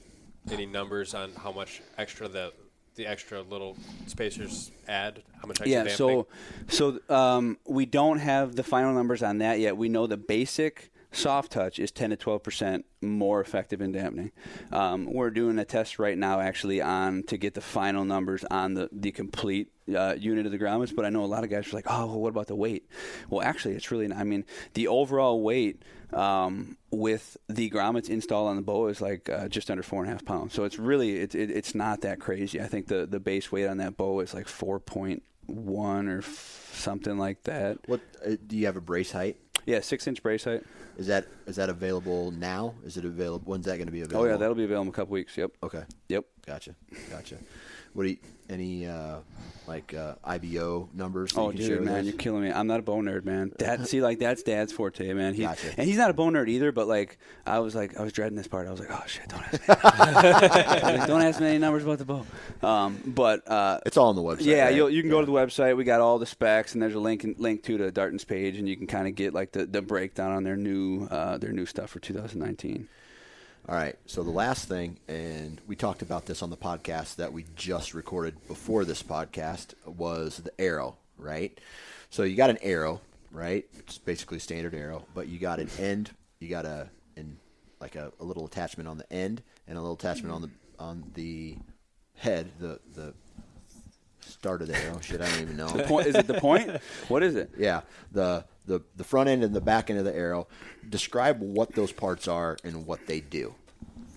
any 0.51 0.67
numbers 0.67 1.15
on 1.15 1.33
how 1.35 1.53
much 1.53 1.83
extra 1.99 2.29
the 2.29 2.53
the 2.97 3.07
extra 3.07 3.41
little 3.43 3.77
spacers 4.07 4.71
add? 4.89 5.23
How 5.41 5.47
much 5.47 5.61
extra 5.61 5.85
yeah 5.85 5.89
so 5.89 6.27
so 6.69 6.99
um, 7.09 7.59
we 7.67 7.87
don't 7.87 8.19
have 8.19 8.57
the 8.57 8.63
final 8.63 8.93
numbers 8.93 9.23
on 9.23 9.39
that 9.39 9.61
yet. 9.61 9.77
We 9.77 9.89
know 9.89 10.07
the 10.07 10.17
basic 10.17 10.91
soft 11.13 11.51
touch 11.53 11.79
is 11.79 11.91
10 11.91 12.11
to 12.11 12.17
12 12.17 12.43
percent 12.43 12.87
more 13.01 13.41
effective 13.41 13.81
in 13.81 13.93
dampening. 13.93 14.33
Um, 14.71 15.07
we're 15.07 15.31
doing 15.31 15.59
a 15.59 15.65
test 15.65 15.99
right 15.99 16.17
now 16.17 16.41
actually 16.41 16.81
on 16.81 17.25
to 17.25 17.37
get 17.37 17.55
the 17.55 17.61
final 17.61 18.05
numbers 18.05 18.45
on 18.51 18.75
the, 18.75 18.89
the 18.93 19.11
complete 19.11 19.73
uh, 19.95 20.15
unit 20.17 20.47
of 20.47 20.53
the 20.53 20.59
grommets 20.59 20.95
but 20.95 21.05
i 21.05 21.11
know 21.11 21.25
a 21.25 21.27
lot 21.27 21.43
of 21.43 21.51
guys 21.51 21.73
are 21.73 21.77
like 21.77 21.87
oh 21.89 22.07
well, 22.07 22.21
what 22.21 22.29
about 22.29 22.47
the 22.47 22.55
weight? 22.55 22.89
Well 23.29 23.43
actually 23.43 23.75
it's 23.75 23.91
really 23.91 24.07
not, 24.07 24.19
i 24.19 24.25
mean 24.25 24.45
the 24.75 24.87
overall 24.87 25.43
weight 25.43 25.83
um, 26.15 26.77
with 26.91 27.37
the 27.49 27.71
grommets 27.71 28.09
installed 28.09 28.49
on 28.49 28.57
the 28.57 28.63
bow 28.63 28.89
is 28.89 29.01
like 29.01 29.29
uh, 29.29 29.49
just 29.49 29.71
under 29.71 29.83
four 29.83 30.03
and 30.03 30.09
a 30.09 30.13
half 30.13 30.25
pounds 30.25 30.53
so 30.55 30.65
it's 30.65 30.79
really 30.79 31.17
it, 31.21 31.35
it, 31.35 31.51
it's 31.51 31.75
not 31.75 32.01
that 32.01 32.19
crazy 32.21 32.61
i 32.61 32.67
think 32.67 32.89
the, 32.89 33.07
the 33.07 33.21
base 33.21 33.51
weight 33.53 33.67
on 33.67 33.77
that 33.79 33.97
bow 33.97 34.21
is 34.21 34.35
like 34.35 34.47
4.1 34.47 35.21
or 36.09 36.19
f- 36.19 36.71
something 36.75 37.17
like 37.19 37.43
that 37.45 37.79
What 37.87 38.01
uh, 38.25 38.31
do 38.47 38.57
you 38.57 38.67
have 38.67 38.77
a 38.77 38.81
brace 38.81 39.13
height? 39.13 39.37
yeah 39.67 39.81
six 39.81 40.07
inch 40.07 40.23
brace 40.23 40.45
height 40.45 40.63
Is 40.99 41.07
that 41.07 41.27
is 41.47 41.57
that 41.57 41.69
available 41.69 42.31
now? 42.31 42.75
Is 42.85 42.97
it 42.97 43.05
available? 43.05 43.45
When's 43.51 43.65
that 43.67 43.77
going 43.77 43.87
to 43.87 43.93
be 43.93 44.01
available? 44.03 44.27
Oh 44.27 44.31
yeah, 44.31 44.37
that'll 44.37 44.55
be 44.55 44.65
available 44.65 44.83
in 44.83 44.89
a 44.89 44.93
couple 44.93 45.13
weeks. 45.13 45.37
Yep. 45.37 45.53
Okay. 45.63 45.85
Yep. 46.09 46.25
Gotcha. 46.47 46.75
Gotcha. 47.11 47.37
What 47.93 48.05
do 48.05 48.11
you, 48.11 48.19
any 48.49 48.87
uh, 48.87 49.17
like 49.67 49.95
uh, 49.95 50.15
IBO 50.25 50.89
numbers? 50.95 51.33
Oh, 51.37 51.51
dude, 51.53 51.83
man, 51.83 52.05
you're 52.05 52.15
killing 52.15 52.43
me. 52.43 52.51
I'm 52.53 52.67
not 52.67 52.79
a 52.81 52.83
bone 52.83 53.05
nerd, 53.07 53.25
man. 53.25 53.53
Dad, 53.59 53.87
see, 53.87 54.01
like 54.01 54.19
that's 54.21 54.43
Dad's 54.45 54.73
forte, 54.73 55.13
man. 55.13 55.35
He, 55.35 55.43
Gotcha. 55.43 55.75
And 55.77 55.89
he's 55.89 55.97
not 55.97 56.09
a 56.11 56.15
bone 56.15 56.35
nerd 56.35 56.49
either. 56.49 56.71
But 56.73 56.87
like, 56.89 57.19
I 57.47 57.59
was 57.59 57.75
like, 57.75 57.99
I 57.99 58.03
was 58.05 58.13
dreading 58.13 58.37
this 58.37 58.47
part. 58.49 58.69
I 58.69 58.71
was 58.71 58.79
like, 58.81 58.91
oh 58.93 59.03
shit, 59.07 59.29
don't 59.29 59.43
ask 59.43 59.61
me. 59.69 59.75
Like, 59.75 61.07
don't 61.09 61.23
ask 61.23 61.41
me 61.41 61.49
any 61.49 61.59
numbers 61.59 61.83
about 61.85 61.99
the 61.99 62.05
bow. 62.05 62.27
Um, 62.63 63.01
but 63.07 63.47
uh, 63.49 63.81
It's 63.87 63.97
all 63.97 64.09
on 64.11 64.17
the 64.17 64.23
website. 64.23 64.45
yeah, 64.47 64.65
right? 64.67 64.75
you'll, 64.75 64.91
you 64.91 65.03
can 65.03 65.11
go 65.11 65.17
Yeah. 65.21 65.27
to 65.27 65.33
the 65.33 65.37
website. 65.39 65.77
We 65.77 65.85
got 65.85 66.01
all 66.01 66.19
the 66.19 66.27
specs, 66.27 66.75
and 66.75 66.83
there's 66.83 66.95
a 66.95 67.01
link 67.01 67.27
link 67.39 67.63
to 67.65 67.77
the 67.77 67.91
Darton's 67.91 68.25
page, 68.25 68.57
and 68.57 68.69
you 68.69 68.77
can 68.77 68.87
kind 68.87 69.09
of 69.09 69.15
get 69.17 69.35
like 69.35 69.53
the, 69.53 69.67
the 69.67 69.83
breakdown 69.83 70.33
on 70.33 70.45
their 70.45 70.57
new 70.57 71.07
uh, 71.11 71.39
their 71.39 71.53
new 71.53 71.67
stuff 71.67 71.91
for 71.91 71.99
2019. 72.01 72.89
All 73.71 73.77
right. 73.77 73.97
So 74.07 74.25
the 74.25 74.33
last 74.33 74.67
thing, 74.67 74.99
and 75.07 75.61
we 75.69 75.77
talked 75.77 76.03
about 76.03 76.27
this 76.27 76.43
on 76.43 76.51
the 76.51 76.57
podcast 76.57 77.15
that 77.17 77.33
we 77.33 77.45
just 77.55 77.95
recorded 77.95 78.35
before 78.49 78.85
this 78.85 79.01
podcast, 79.01 79.75
was 79.87 80.39
the 80.39 80.51
arrow, 80.61 80.97
right? 81.17 81.57
So 82.11 82.25
you 82.25 82.35
got 82.35 82.51
an 82.51 82.59
arrow, 82.63 83.01
right? 83.31 83.65
It's 83.79 83.97
basically 83.97 84.41
standard 84.41 84.75
arrow, 84.75 85.05
but 85.15 85.29
you 85.29 85.39
got 85.39 85.61
an 85.61 85.71
end, 85.79 86.11
you 86.41 86.49
got 86.49 86.65
a 86.65 86.89
in 87.15 87.37
like 87.81 87.95
a, 87.95 88.13
a 88.19 88.25
little 88.25 88.45
attachment 88.45 88.89
on 88.89 88.99
the 88.99 89.13
end 89.13 89.41
and 89.69 89.79
a 89.79 89.81
little 89.81 89.95
attachment 89.95 90.35
on 90.35 90.43
the 90.43 90.51
on 90.81 91.05
the 91.15 91.57
head, 92.17 92.51
the 92.59 92.81
the 92.97 93.15
start 94.41 94.63
of 94.63 94.69
the 94.69 94.77
arrow. 94.85 94.99
Shit, 95.01 95.21
I 95.21 95.29
don't 95.29 95.43
even 95.43 95.57
know. 95.59 95.69
Point, 95.85 96.07
is 96.07 96.15
it 96.15 96.27
the 96.27 96.41
point? 96.41 96.71
What 97.09 97.23
is 97.23 97.35
it? 97.35 97.51
Yeah, 97.59 97.83
the 98.11 98.45
the 98.65 98.81
the 98.97 99.05
front 99.05 99.29
end 99.29 99.45
and 99.45 99.55
the 99.55 99.61
back 99.61 99.91
end 99.91 99.99
of 99.99 100.07
the 100.07 100.17
arrow. 100.17 100.49
Describe 100.89 101.41
what 101.41 101.75
those 101.75 101.93
parts 101.93 102.27
are 102.27 102.57
and 102.65 102.87
what 102.87 103.07
they 103.07 103.21
do. 103.21 103.55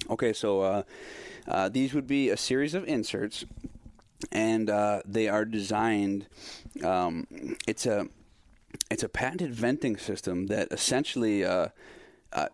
Okay, 0.10 0.32
so 0.32 0.62
uh, 0.62 0.84
uh, 1.46 1.68
these 1.68 1.94
would 1.94 2.08
be 2.08 2.30
a 2.30 2.38
series 2.38 2.74
of 2.74 2.86
inserts, 2.86 3.44
and 4.32 4.70
uh, 4.70 5.02
they 5.06 5.28
are 5.28 5.44
designed. 5.44 6.28
Um, 6.82 7.28
it's 7.68 7.86
a 7.86 8.08
it's 8.90 9.04
a 9.04 9.10
patented 9.10 9.54
venting 9.54 9.98
system 9.98 10.48
that 10.48 10.72
essentially 10.72 11.44
uh, 11.44 11.68
uh, 12.32 12.48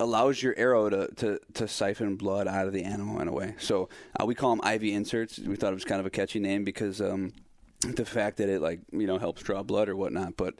allows 0.00 0.42
your 0.42 0.54
arrow 0.56 0.88
to, 0.90 1.08
to, 1.14 1.40
to 1.54 1.68
siphon 1.68 2.16
blood 2.16 2.48
out 2.48 2.66
of 2.66 2.72
the 2.72 2.82
animal 2.82 3.20
in 3.20 3.28
a 3.28 3.32
way. 3.32 3.54
So 3.58 3.88
uh, 4.18 4.26
we 4.26 4.34
call 4.34 4.56
them 4.56 4.72
IV 4.72 4.82
inserts. 4.82 5.38
We 5.38 5.56
thought 5.56 5.72
it 5.72 5.74
was 5.74 5.84
kind 5.84 6.00
of 6.00 6.06
a 6.06 6.10
catchy 6.10 6.40
name 6.40 6.64
because 6.64 7.00
um, 7.00 7.32
the 7.80 8.04
fact 8.04 8.38
that 8.38 8.48
it 8.48 8.60
like 8.60 8.80
you 8.92 9.06
know 9.06 9.18
helps 9.18 9.42
draw 9.42 9.62
blood 9.62 9.88
or 9.88 9.96
whatnot. 9.96 10.36
But 10.36 10.54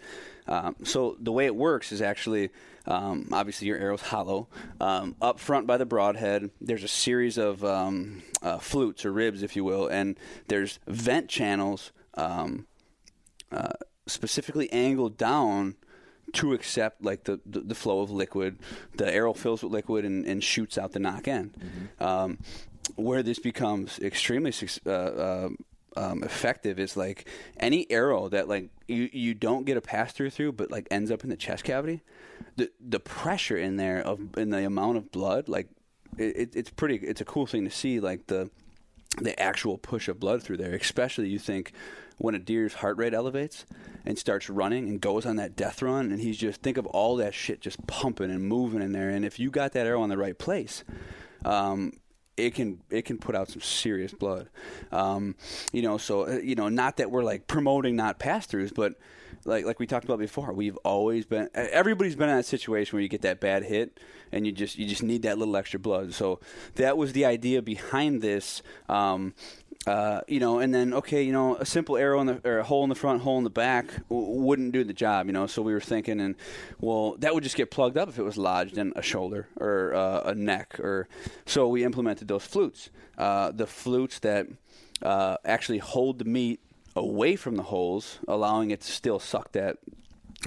um, 0.46 0.76
so 0.84 1.16
the 1.20 1.32
way 1.32 1.46
it 1.46 1.56
works 1.56 1.90
is 1.90 2.02
actually 2.02 2.50
um, 2.86 3.28
obviously 3.32 3.66
your 3.66 3.78
arrow's 3.78 4.02
hollow. 4.02 4.48
Um, 4.80 5.16
up 5.20 5.40
front 5.40 5.66
by 5.66 5.78
the 5.78 5.86
broadhead, 5.86 6.50
there's 6.60 6.84
a 6.84 6.88
series 6.88 7.38
of 7.38 7.64
um, 7.64 8.22
uh, 8.42 8.58
flutes 8.58 9.04
or 9.04 9.12
ribs, 9.12 9.42
if 9.42 9.56
you 9.56 9.64
will, 9.64 9.88
and 9.88 10.18
there's 10.48 10.78
vent 10.86 11.28
channels. 11.28 11.92
Um, 12.16 12.66
uh, 13.50 13.72
specifically 14.06 14.70
angled 14.72 15.16
down 15.16 15.76
to 16.34 16.52
accept 16.52 17.02
like 17.02 17.24
the, 17.24 17.40
the, 17.46 17.60
the 17.60 17.74
flow 17.74 18.00
of 18.00 18.10
liquid. 18.10 18.58
The 18.96 19.12
arrow 19.12 19.32
fills 19.34 19.62
with 19.62 19.72
liquid 19.72 20.04
and, 20.04 20.24
and 20.26 20.42
shoots 20.42 20.78
out 20.78 20.92
the 20.92 20.98
nock 20.98 21.28
end. 21.28 21.56
Um, 22.00 22.38
where 22.96 23.22
this 23.22 23.38
becomes 23.38 23.98
extremely 23.98 24.52
uh, 24.86 24.90
uh, 24.90 25.48
um, 25.96 26.22
effective 26.22 26.78
is 26.78 26.96
like 26.96 27.28
any 27.58 27.90
arrow 27.90 28.28
that 28.28 28.48
like 28.48 28.68
you, 28.88 29.08
you 29.12 29.34
don't 29.34 29.64
get 29.64 29.76
a 29.76 29.80
pass 29.80 30.12
through 30.12 30.30
through, 30.30 30.52
but 30.52 30.70
like 30.70 30.88
ends 30.90 31.10
up 31.10 31.24
in 31.24 31.30
the 31.30 31.36
chest 31.36 31.64
cavity. 31.64 32.02
The 32.56 32.70
the 32.80 33.00
pressure 33.00 33.56
in 33.56 33.76
there 33.76 34.00
of 34.00 34.36
in 34.36 34.50
the 34.50 34.64
amount 34.64 34.98
of 34.98 35.10
blood, 35.10 35.48
like 35.48 35.68
it, 36.18 36.54
it's 36.54 36.70
pretty. 36.70 36.96
It's 36.96 37.20
a 37.20 37.24
cool 37.24 37.46
thing 37.46 37.64
to 37.64 37.70
see. 37.70 38.00
Like 38.00 38.26
the 38.26 38.50
the 39.18 39.38
actual 39.40 39.78
push 39.78 40.08
of 40.08 40.18
blood 40.18 40.42
through 40.42 40.56
there, 40.56 40.74
especially 40.74 41.28
you 41.28 41.38
think 41.38 41.72
when 42.18 42.34
a 42.34 42.38
deer's 42.38 42.74
heart 42.74 42.96
rate 42.96 43.14
elevates 43.14 43.66
and 44.04 44.18
starts 44.18 44.48
running 44.48 44.88
and 44.88 45.00
goes 45.00 45.26
on 45.26 45.36
that 45.36 45.56
death 45.56 45.82
run, 45.82 46.10
and 46.10 46.20
he's 46.20 46.36
just 46.36 46.62
think 46.62 46.76
of 46.76 46.86
all 46.86 47.16
that 47.16 47.34
shit 47.34 47.60
just 47.60 47.86
pumping 47.86 48.30
and 48.30 48.42
moving 48.42 48.82
in 48.82 48.92
there. 48.92 49.10
And 49.10 49.24
if 49.24 49.38
you 49.38 49.50
got 49.50 49.72
that 49.72 49.86
arrow 49.86 50.04
in 50.04 50.10
the 50.10 50.18
right 50.18 50.38
place, 50.38 50.84
um, 51.44 51.92
it 52.36 52.54
can 52.54 52.80
it 52.90 53.04
can 53.04 53.18
put 53.18 53.34
out 53.34 53.48
some 53.48 53.60
serious 53.60 54.12
blood. 54.12 54.48
Um, 54.90 55.36
you 55.72 55.82
know, 55.82 55.98
so 55.98 56.26
uh, 56.26 56.38
you 56.38 56.54
know, 56.54 56.68
not 56.68 56.96
that 56.96 57.10
we're 57.10 57.22
like 57.22 57.46
promoting 57.46 57.96
not 57.96 58.18
pass 58.18 58.46
throughs, 58.46 58.74
but 58.74 58.94
like 59.44 59.64
like 59.64 59.78
we 59.78 59.86
talked 59.86 60.04
about 60.04 60.18
before, 60.18 60.52
we've 60.52 60.76
always 60.78 61.26
been 61.26 61.48
everybody's 61.54 62.16
been 62.16 62.28
in 62.28 62.36
that 62.36 62.46
situation 62.46 62.96
where 62.96 63.02
you 63.02 63.08
get 63.08 63.22
that 63.22 63.40
bad 63.40 63.64
hit 63.64 64.00
and 64.32 64.46
you 64.46 64.52
just 64.52 64.78
you 64.78 64.86
just 64.86 65.02
need 65.02 65.22
that 65.22 65.38
little 65.38 65.56
extra 65.56 65.78
blood. 65.78 66.12
So 66.14 66.40
that 66.74 66.96
was 66.96 67.12
the 67.12 67.24
idea 67.24 67.62
behind 67.62 68.22
this. 68.22 68.62
Um, 68.88 69.34
uh, 69.86 70.22
you 70.26 70.40
know, 70.40 70.60
and 70.60 70.74
then 70.74 70.94
okay, 70.94 71.22
you 71.22 71.32
know, 71.32 71.56
a 71.56 71.66
simple 71.66 71.96
arrow 71.96 72.20
in 72.20 72.26
the 72.26 72.40
or 72.44 72.58
a 72.58 72.64
hole 72.64 72.84
in 72.84 72.88
the 72.88 72.94
front, 72.94 73.20
hole 73.20 73.36
in 73.38 73.44
the 73.44 73.50
back 73.50 73.86
w- 74.08 74.40
wouldn't 74.40 74.72
do 74.72 74.82
the 74.82 74.94
job. 74.94 75.26
You 75.26 75.32
know, 75.32 75.46
so 75.46 75.60
we 75.60 75.74
were 75.74 75.80
thinking, 75.80 76.20
and 76.20 76.36
well, 76.80 77.16
that 77.18 77.34
would 77.34 77.42
just 77.42 77.56
get 77.56 77.70
plugged 77.70 77.98
up 77.98 78.08
if 78.08 78.18
it 78.18 78.22
was 78.22 78.38
lodged 78.38 78.78
in 78.78 78.92
a 78.96 79.02
shoulder 79.02 79.48
or 79.56 79.94
uh, 79.94 80.22
a 80.24 80.34
neck, 80.34 80.80
or 80.80 81.08
so 81.44 81.68
we 81.68 81.84
implemented 81.84 82.28
those 82.28 82.44
flutes, 82.46 82.88
uh, 83.18 83.52
the 83.52 83.66
flutes 83.66 84.20
that 84.20 84.46
uh, 85.02 85.36
actually 85.44 85.78
hold 85.78 86.18
the 86.18 86.24
meat 86.24 86.60
away 86.96 87.36
from 87.36 87.56
the 87.56 87.64
holes, 87.64 88.20
allowing 88.26 88.70
it 88.70 88.80
to 88.80 88.90
still 88.90 89.18
suck 89.18 89.52
that 89.52 89.78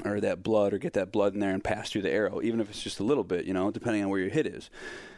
or 0.06 0.20
that 0.20 0.44
blood 0.44 0.74
or 0.74 0.78
get 0.78 0.94
that 0.94 1.12
blood 1.12 1.34
in 1.34 1.40
there 1.40 1.52
and 1.52 1.64
pass 1.64 1.90
through 1.92 2.02
the 2.02 2.12
arrow, 2.12 2.42
even 2.42 2.60
if 2.60 2.70
it's 2.70 2.82
just 2.82 3.00
a 3.00 3.04
little 3.04 3.24
bit, 3.24 3.46
you 3.46 3.54
know, 3.54 3.72
depending 3.72 4.04
on 4.04 4.10
where 4.10 4.20
your 4.20 4.30
hit 4.30 4.48
is. 4.48 4.70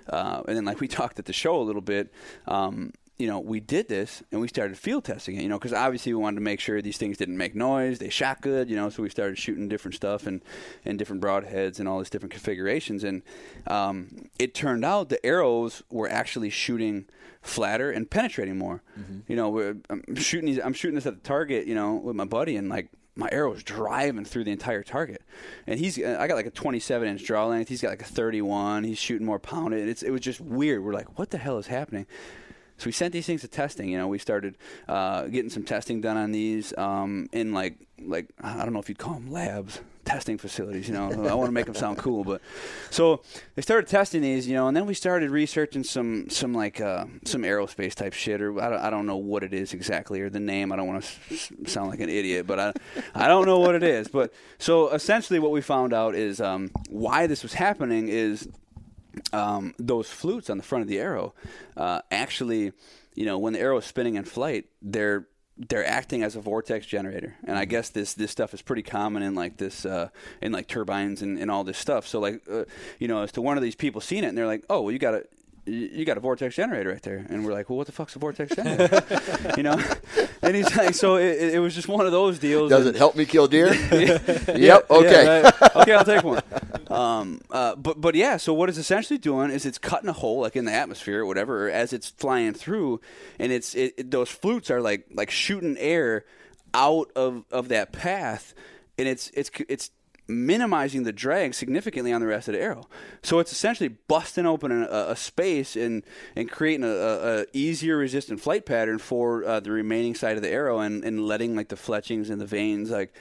Uh, 0.08 0.42
and 0.48 0.58
then, 0.58 0.66
like 0.66 0.80
we 0.80 0.88
talked 0.90 1.20
at 1.20 1.26
the 1.26 1.34
show 1.34 1.62
a 1.62 1.64
little 1.64 1.82
bit, 1.82 2.12
um, 2.48 2.92
you 3.20 3.28
know, 3.28 3.40
we 3.40 3.60
did 3.60 3.90
this 3.90 4.24
and 4.32 4.40
we 4.40 4.48
started 4.48 4.78
field 4.78 5.04
testing 5.04 5.36
it, 5.36 5.44
you 5.44 5.50
know, 5.50 5.60
because 5.60 5.74
obviously 5.74 6.14
we 6.14 6.22
wanted 6.22 6.36
to 6.36 6.42
make 6.42 6.62
sure 6.62 6.82
these 6.82 6.98
things 6.98 7.18
didn't 7.18 7.38
make 7.38 7.54
noise, 7.54 8.00
they 8.00 8.10
shot 8.10 8.42
good, 8.42 8.70
you 8.70 8.78
know, 8.78 8.90
so 8.90 9.04
we 9.04 9.10
started 9.10 9.38
shooting 9.38 9.68
different 9.68 9.94
stuff 9.94 10.26
and, 10.26 10.42
and 10.86 10.98
different 10.98 11.22
broadheads 11.22 11.80
and 11.80 11.88
all 11.88 12.00
these 12.00 12.10
different 12.10 12.32
configurations. 12.32 13.04
And 13.04 13.22
um, 13.68 14.30
it 14.40 14.56
turned 14.56 14.86
out 14.86 15.10
the 15.10 15.24
arrows 15.26 15.84
were 15.92 16.10
actually 16.10 16.50
shooting 16.50 17.06
flatter 17.42 17.92
and 17.92 18.10
penetrating 18.10 18.58
more. 18.58 18.82
You 19.28 19.36
know, 19.36 19.50
we're, 19.50 19.76
I'm 19.90 20.16
shooting 20.16 20.48
these, 20.48 20.60
I'm 20.64 20.74
shooting 20.74 20.96
this 20.96 21.06
at 21.06 21.16
the 21.16 21.28
target, 21.28 21.68
you 21.68 21.76
know, 21.76 21.96
with 21.96 22.16
my 22.16 22.26
buddy, 22.26 22.56
and 22.56 22.70
like 22.70 22.90
my 23.16 23.28
arrow 23.34 23.52
was 23.52 23.64
driving 23.64 24.24
through 24.24 24.46
the 24.46 24.52
entire 24.52 24.82
target. 24.82 25.22
And 25.68 25.78
he's, 25.78 26.02
I 26.02 26.26
got 26.28 26.36
like 26.36 26.46
a 26.46 26.52
27 26.52 27.06
inch 27.06 27.26
draw 27.26 27.48
length. 27.48 27.68
He's 27.68 27.82
got 27.82 27.90
like 27.90 28.02
a 28.02 28.06
31. 28.06 28.86
He's 28.86 28.98
shooting 28.98 29.26
more 29.26 29.40
pounded. 29.40 29.90
It's, 29.90 30.04
it 30.04 30.12
was 30.12 30.22
just 30.22 30.40
weird. 30.40 30.84
We're 30.84 30.94
like, 30.94 31.20
what 31.20 31.32
the 31.32 31.38
hell 31.38 31.58
is 31.58 31.68
happening? 31.68 32.08
So 32.80 32.86
we 32.88 32.92
sent 32.92 33.14
these 33.14 33.26
things 33.26 33.42
to 33.42 33.48
testing. 33.48 33.90
You 33.90 33.98
know, 34.00 34.08
we 34.08 34.18
started 34.18 34.56
uh, 34.88 35.26
getting 35.26 35.50
some 35.52 35.64
testing 35.64 36.02
done 36.02 36.18
on 36.18 36.32
these 36.32 36.76
um, 36.78 37.30
in 37.32 37.54
like 37.54 37.76
like 38.02 38.28
I 38.42 38.64
don't 38.64 38.74
know 38.74 38.80
if 38.80 38.90
you'd 38.90 38.98
call 38.98 39.14
them 39.16 39.32
labs 39.32 39.82
testing 40.06 40.40
facilities. 40.40 40.88
You 40.88 40.96
know, 40.96 41.12
I 41.28 41.34
want 41.36 41.50
to 41.50 41.52
make 41.52 41.66
them 41.68 41.76
sound 41.76 41.98
cool, 42.00 42.24
but 42.24 42.42
so 42.90 43.22
they 43.54 43.62
started 43.62 43.88
testing 43.88 44.22
these, 44.24 44.48
you 44.48 44.56
know, 44.56 44.68
and 44.68 44.76
then 44.76 44.88
we 44.88 44.94
started 44.96 45.30
researching 45.30 45.84
some 45.84 46.30
some 46.30 46.54
like 46.54 46.82
uh, 46.82 47.06
some 47.26 47.44
aerospace 47.44 47.94
type 47.94 48.14
shit, 48.14 48.42
or 48.42 48.60
I 48.62 48.70
don't, 48.70 48.80
I 48.80 48.90
don't 48.90 49.06
know 49.06 49.18
what 49.18 49.44
it 49.44 49.54
is 49.54 49.74
exactly, 49.74 50.22
or 50.22 50.30
the 50.30 50.40
name. 50.40 50.72
I 50.72 50.78
don't 50.78 50.88
want 50.88 51.04
to 51.04 51.34
s- 51.36 51.52
sound 51.68 51.90
like 51.92 52.00
an 52.00 52.10
idiot, 52.10 52.48
but 52.48 52.60
I 52.60 52.74
I 53.14 53.28
don't 53.28 53.46
know 53.46 53.60
what 53.60 53.76
it 53.76 53.84
is. 53.84 54.08
But 54.08 54.34
so 54.58 54.90
essentially, 54.90 55.38
what 55.40 55.52
we 55.52 55.62
found 55.62 55.94
out 55.94 56.16
is 56.16 56.40
um, 56.42 56.72
why 56.90 57.28
this 57.28 57.44
was 57.44 57.54
happening 57.54 58.08
is 58.08 58.48
um, 59.34 59.74
those 59.78 60.10
flutes 60.10 60.50
on 60.50 60.58
the 60.58 60.64
front 60.64 60.82
of 60.82 60.88
the 60.88 61.00
arrow 61.00 61.34
uh, 61.78 62.02
actually, 62.12 62.72
you 63.16 63.26
know, 63.26 63.38
when 63.38 63.54
the 63.54 63.60
arrow 63.60 63.78
is 63.78 63.86
spinning 63.86 64.16
in 64.16 64.24
flight, 64.24 64.66
they're 64.82 65.28
they're 65.68 65.86
acting 65.86 66.24
as 66.24 66.38
a 66.38 66.42
vortex 66.42 66.86
generator, 66.86 67.36
and 67.44 67.58
I 67.58 67.66
guess 67.66 67.90
this 67.90 68.14
this 68.14 68.32
stuff 68.32 68.54
is 68.54 68.62
pretty 68.62 68.84
common 68.84 69.24
in 69.24 69.36
like 69.36 69.58
this 69.58 69.86
uh, 69.86 70.10
in 70.42 70.54
like 70.54 70.68
turbines 70.68 71.22
and, 71.22 71.38
and 71.38 71.52
all 71.52 71.66
this 71.66 71.78
stuff. 71.78 72.08
So 72.08 72.20
like, 72.20 72.42
uh, 72.50 72.64
you 72.98 73.10
know, 73.10 73.24
as 73.24 73.34
to 73.34 73.42
one 73.42 73.58
of 73.58 73.64
these 73.64 73.76
people 73.76 74.00
seeing 74.00 74.24
it, 74.24 74.28
and 74.28 74.38
they're 74.38 74.48
like, 74.48 74.64
"Oh, 74.70 74.82
well, 74.82 74.92
you 74.92 75.00
got 75.00 75.16
a 75.16 75.26
you 75.66 76.06
got 76.06 76.18
a 76.18 76.20
vortex 76.20 76.56
generator 76.56 76.90
right 76.92 77.02
there," 77.02 77.26
and 77.30 77.46
we're 77.46 77.54
like, 77.54 77.70
"Well, 77.70 77.78
what 77.78 77.86
the 77.88 77.94
fuck's 77.94 78.16
a 78.16 78.20
vortex 78.20 78.56
generator?" 78.56 79.04
you 79.58 79.64
know, 79.64 79.80
and 80.42 80.56
he's 80.56 80.76
like, 80.76 80.96
"So 80.96 81.16
it, 81.18 81.54
it 81.56 81.60
was 81.60 81.76
just 81.76 81.88
one 81.88 82.06
of 82.06 82.12
those 82.12 82.40
deals." 82.40 82.70
Does 82.70 82.86
and- 82.86 82.96
it 82.96 82.98
help 82.98 83.16
me 83.16 83.26
kill 83.26 83.48
deer? 83.48 83.74
yeah, 83.92 84.20
yep. 84.56 84.90
Okay. 84.90 85.24
yeah, 85.26 85.40
right. 85.42 85.76
okay, 85.78 85.94
I'll 85.94 86.06
take 86.06 86.24
one. 86.24 86.42
Um, 86.88 87.42
uh, 87.52 87.76
but 87.76 88.00
but 88.02 88.16
yeah, 88.16 88.38
so 88.38 88.54
what 88.54 88.70
it's 88.70 88.78
essentially 88.78 89.18
doing 89.20 89.52
is 89.52 89.66
it's 89.66 89.78
cutting 89.78 90.10
a 90.10 90.14
hole 90.14 90.42
like 90.42 90.56
in 90.56 90.66
the 90.66 90.74
atmosphere 90.74 91.22
or 91.22 91.26
whatever 91.26 91.70
as 91.70 91.94
it's 91.94 92.10
flying 92.10 92.54
through, 92.54 93.00
and 93.38 93.52
it's 93.52 93.76
it, 93.76 93.94
it- 93.98 94.12
those 94.12 94.30
flutes 94.30 94.72
are 94.72 94.82
like 94.82 95.06
like 95.14 95.30
shooting 95.30 95.78
air 95.78 96.26
out 96.74 97.12
of, 97.16 97.46
of 97.52 97.70
that 97.70 97.92
path, 97.92 98.54
and 98.98 99.08
it's 99.08 99.30
it's 99.34 99.50
it's 99.68 99.92
minimizing 100.30 101.04
the 101.04 101.12
drag 101.12 101.54
significantly 101.54 102.14
on 102.14 102.22
the 102.22 102.28
rest 102.28 102.48
of 102.48 102.54
the 102.54 102.62
arrow. 102.62 102.88
So 103.24 103.40
it's 103.40 103.52
essentially 103.52 103.90
busting 104.08 104.46
open 104.46 104.72
a, 104.72 104.86
a 105.10 105.16
space 105.16 105.76
and 105.76 106.04
and 106.36 106.50
creating 106.50 106.84
a, 106.84 106.88
a, 106.90 107.46
easier 107.54 107.98
resistant 107.98 108.40
flight 108.40 108.66
pattern 108.66 109.00
for 109.00 109.44
uh, 109.44 109.60
the 109.60 109.72
remaining 109.72 110.16
side 110.16 110.38
of 110.38 110.44
the 110.44 110.50
arrow 110.50 110.80
and, 110.80 111.04
and 111.04 111.26
letting 111.26 111.56
like 111.56 111.70
the 111.70 111.76
fletchings 111.76 112.30
and 112.30 112.40
the 112.40 112.46
vanes 112.46 112.92
like 112.92 113.14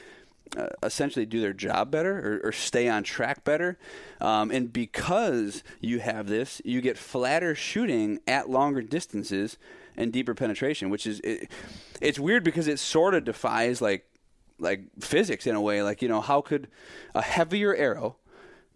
uh, 0.56 0.68
essentially 0.82 1.26
do 1.26 1.40
their 1.40 1.52
job 1.52 1.90
better 1.90 2.40
or, 2.42 2.48
or 2.48 2.52
stay 2.52 2.88
on 2.88 3.02
track 3.02 3.44
better. 3.44 3.78
Um, 4.20 4.50
and 4.50 4.72
because 4.72 5.62
you 5.80 6.00
have 6.00 6.26
this, 6.26 6.62
you 6.64 6.80
get 6.80 6.98
flatter 6.98 7.54
shooting 7.54 8.20
at 8.26 8.48
longer 8.48 8.82
distances 8.82 9.58
and 9.96 10.12
deeper 10.12 10.34
penetration, 10.34 10.90
which 10.90 11.06
is 11.06 11.20
it, 11.20 11.50
it's 12.00 12.18
weird 12.18 12.44
because 12.44 12.68
it 12.68 12.78
sort 12.78 13.14
of 13.14 13.24
defies 13.24 13.80
like 13.82 14.06
like 14.58 14.82
physics 15.00 15.46
in 15.46 15.54
a 15.54 15.60
way. 15.60 15.82
Like 15.82 16.02
you 16.02 16.08
know, 16.08 16.20
how 16.20 16.40
could 16.40 16.68
a 17.14 17.22
heavier 17.22 17.74
arrow 17.74 18.16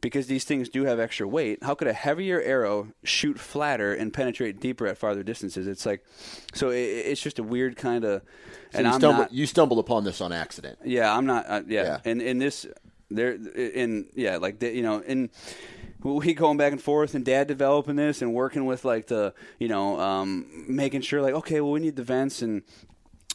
because 0.02 0.26
these 0.26 0.44
things 0.44 0.68
do 0.68 0.84
have 0.84 1.00
extra 1.00 1.26
weight. 1.26 1.62
How 1.62 1.74
could 1.74 1.88
a 1.88 1.92
heavier 1.92 2.42
arrow 2.42 2.88
shoot 3.04 3.38
flatter 3.38 3.94
and 3.94 4.12
penetrate 4.12 4.60
deeper 4.60 4.86
at 4.86 4.98
farther 4.98 5.22
distances? 5.22 5.66
It's 5.66 5.86
like, 5.86 6.04
so 6.52 6.70
it, 6.70 6.76
it's 6.80 7.22
just 7.22 7.38
a 7.38 7.42
weird 7.42 7.76
kind 7.76 8.04
of. 8.04 8.20
So 8.72 8.78
and 8.78 8.86
you, 8.86 8.92
I'm 8.92 9.00
stumble, 9.00 9.22
not. 9.22 9.32
you 9.32 9.46
stumbled 9.46 9.78
upon 9.78 10.04
this 10.04 10.20
on 10.20 10.32
accident. 10.32 10.80
Yeah, 10.84 11.16
I'm 11.16 11.24
not. 11.24 11.46
Uh, 11.48 11.62
yeah. 11.66 11.84
Yeah. 11.84 11.98
and 12.04 12.20
in 12.20 12.38
this, 12.38 12.66
there, 13.10 13.32
in 13.32 14.08
yeah, 14.14 14.38
like 14.38 14.58
the, 14.58 14.74
you 14.74 14.82
know, 14.82 14.98
in 14.98 15.30
we 16.02 16.34
going 16.34 16.56
back 16.56 16.72
and 16.72 16.82
forth, 16.82 17.14
and 17.14 17.24
Dad 17.24 17.46
developing 17.46 17.94
this 17.94 18.22
and 18.22 18.34
working 18.34 18.64
with 18.66 18.84
like 18.84 19.06
the, 19.06 19.34
you 19.60 19.68
know, 19.68 20.00
um, 20.00 20.64
making 20.66 21.02
sure 21.02 21.22
like, 21.22 21.34
okay, 21.34 21.60
well, 21.60 21.70
we 21.70 21.80
need 21.80 21.94
the 21.94 22.02
vents 22.02 22.42
and 22.42 22.62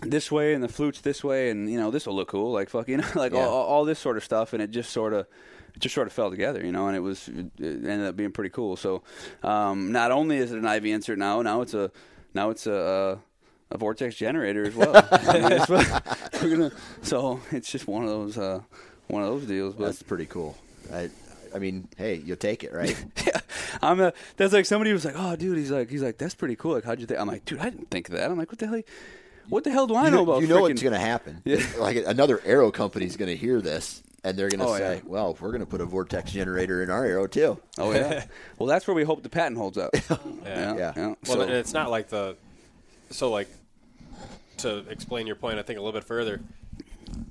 this 0.02 0.32
way 0.32 0.54
and 0.54 0.64
the 0.64 0.68
flutes 0.68 1.02
this 1.02 1.24
way, 1.24 1.50
and 1.50 1.70
you 1.70 1.80
know, 1.80 1.90
this 1.92 2.06
will 2.06 2.16
look 2.16 2.28
cool, 2.30 2.52
like 2.52 2.70
fuck, 2.70 2.88
you 2.88 2.98
know, 2.98 3.08
like 3.16 3.34
Yeah. 3.34 3.46
all, 3.48 3.64
all 3.66 3.86
this 3.86 4.00
sort 4.00 4.18
of 4.18 4.24
stuff, 4.24 4.54
and 4.54 4.62
it 4.62 4.72
just 4.72 4.92
sort 4.92 5.14
of. 5.14 5.28
Just 5.80 5.94
sort 5.94 6.08
of 6.08 6.14
fell 6.14 6.32
together, 6.32 6.66
you 6.66 6.72
know, 6.72 6.88
and 6.88 6.98
it 6.98 7.02
was 7.02 7.28
it 7.28 7.52
ended 7.60 8.02
up 8.08 8.16
being 8.16 8.32
pretty 8.32 8.50
cool. 8.50 8.76
So, 8.78 9.04
um, 9.44 9.92
not 9.92 10.10
only 10.12 10.38
is 10.38 10.52
it 10.52 10.58
an 10.58 10.66
IV 10.66 10.86
insert 10.86 11.20
now, 11.20 11.44
now 11.44 11.62
it's 11.62 11.76
a 11.76 11.92
now 12.34 12.50
it's 12.50 12.66
a, 12.66 13.20
a, 13.70 13.76
a 13.76 13.78
vortex 13.78 14.16
generator 14.16 14.66
as 14.66 14.74
well. 14.74 14.94
I 15.12 15.34
mean, 15.40 15.60
we're 16.42 16.50
gonna, 16.58 16.72
so 17.04 17.42
it's 17.52 17.72
just 17.72 17.86
one 17.88 18.02
of 18.02 18.10
those 18.10 18.40
uh, 18.40 18.62
one 19.08 19.22
of 19.22 19.30
those 19.30 19.46
deals. 19.46 19.76
But 19.76 19.86
That's 19.86 20.02
pretty 20.02 20.26
cool. 20.26 20.58
I, 20.92 21.12
I 21.54 21.60
mean, 21.60 21.88
hey, 21.96 22.16
you'll 22.26 22.38
take 22.38 22.64
it, 22.64 22.74
right? 22.74 22.98
yeah, 23.28 23.40
I'm 23.80 24.00
a, 24.00 24.14
that's 24.36 24.54
like 24.54 24.66
somebody 24.66 24.94
was 24.94 25.06
like, 25.06 25.16
oh, 25.16 25.36
dude, 25.36 25.60
he's 25.60 25.70
like, 25.70 25.92
he's 25.92 26.02
like, 26.02 26.18
that's 26.18 26.34
pretty 26.34 26.56
cool. 26.56 26.74
Like, 26.74 26.86
how'd 26.86 27.00
you 27.00 27.06
think? 27.06 27.20
I'm 27.20 27.28
like, 27.28 27.46
dude, 27.46 27.60
I 27.60 27.70
didn't 27.70 27.92
think 27.92 28.10
of 28.10 28.16
that. 28.16 28.32
I'm 28.32 28.38
like, 28.38 28.50
what 28.52 28.58
the 28.58 28.66
hell? 28.66 28.82
What 29.50 29.64
the 29.64 29.72
hell 29.72 29.88
do 29.88 29.96
I 29.96 30.06
you 30.06 30.12
know, 30.12 30.18
know, 30.18 30.24
about? 30.32 30.42
you 30.42 30.48
know 30.48 30.58
frickin- 30.58 30.62
what's 30.62 30.82
going 30.84 30.94
to 30.94 31.00
happen. 31.00 31.42
Yeah. 31.46 31.64
Like 31.78 31.98
another 32.06 32.42
arrow 32.46 32.72
company's 32.72 33.16
going 33.18 33.30
to 33.30 33.36
hear 33.38 33.62
this, 33.62 34.04
and 34.24 34.38
they're 34.38 34.50
going 34.50 34.60
to 34.60 34.66
Oh, 34.68 34.78
say, 34.78 34.96
yeah. 34.98 35.02
"Well, 35.06 35.38
we're 35.40 35.52
going 35.52 35.62
to 35.62 35.66
put 35.68 35.80
a 35.82 35.86
vortex 35.86 36.32
generator 36.32 36.84
in 36.84 36.90
our 36.90 37.06
arrow 37.06 37.28
too." 37.28 37.60
Oh 37.78 37.92
yeah. 37.92 38.26
well, 38.60 38.68
that's 38.68 38.88
where 38.88 38.96
we 38.96 39.04
hope 39.04 39.24
the 39.24 39.30
patent 39.30 39.58
holds 39.58 39.78
up. 39.78 39.92
Yeah. 40.46 40.76
Yeah. 40.76 40.94
Well, 40.96 41.16
So- 41.24 41.42
and 41.42 41.52
it's 41.52 41.74
not 41.74 41.90
like 41.90 42.10
the 42.10 42.36
so 43.10 43.30
like 43.32 43.48
to 44.58 44.80
explain 44.90 45.28
your 45.28 45.36
point. 45.36 45.60
I 45.60 45.62
think 45.62 45.78
a 45.80 45.82
little 45.82 45.98
bit 46.00 46.08
further. 46.08 46.42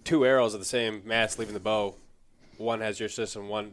Two 0.04 0.24
arrows 0.24 0.54
of 0.54 0.60
the 0.60 0.66
same 0.66 1.02
mass 1.04 1.38
leaving 1.38 1.54
the 1.54 1.60
bow. 1.60 1.94
One 2.56 2.80
has 2.80 2.98
your 3.00 3.08
system. 3.08 3.48
One 3.48 3.72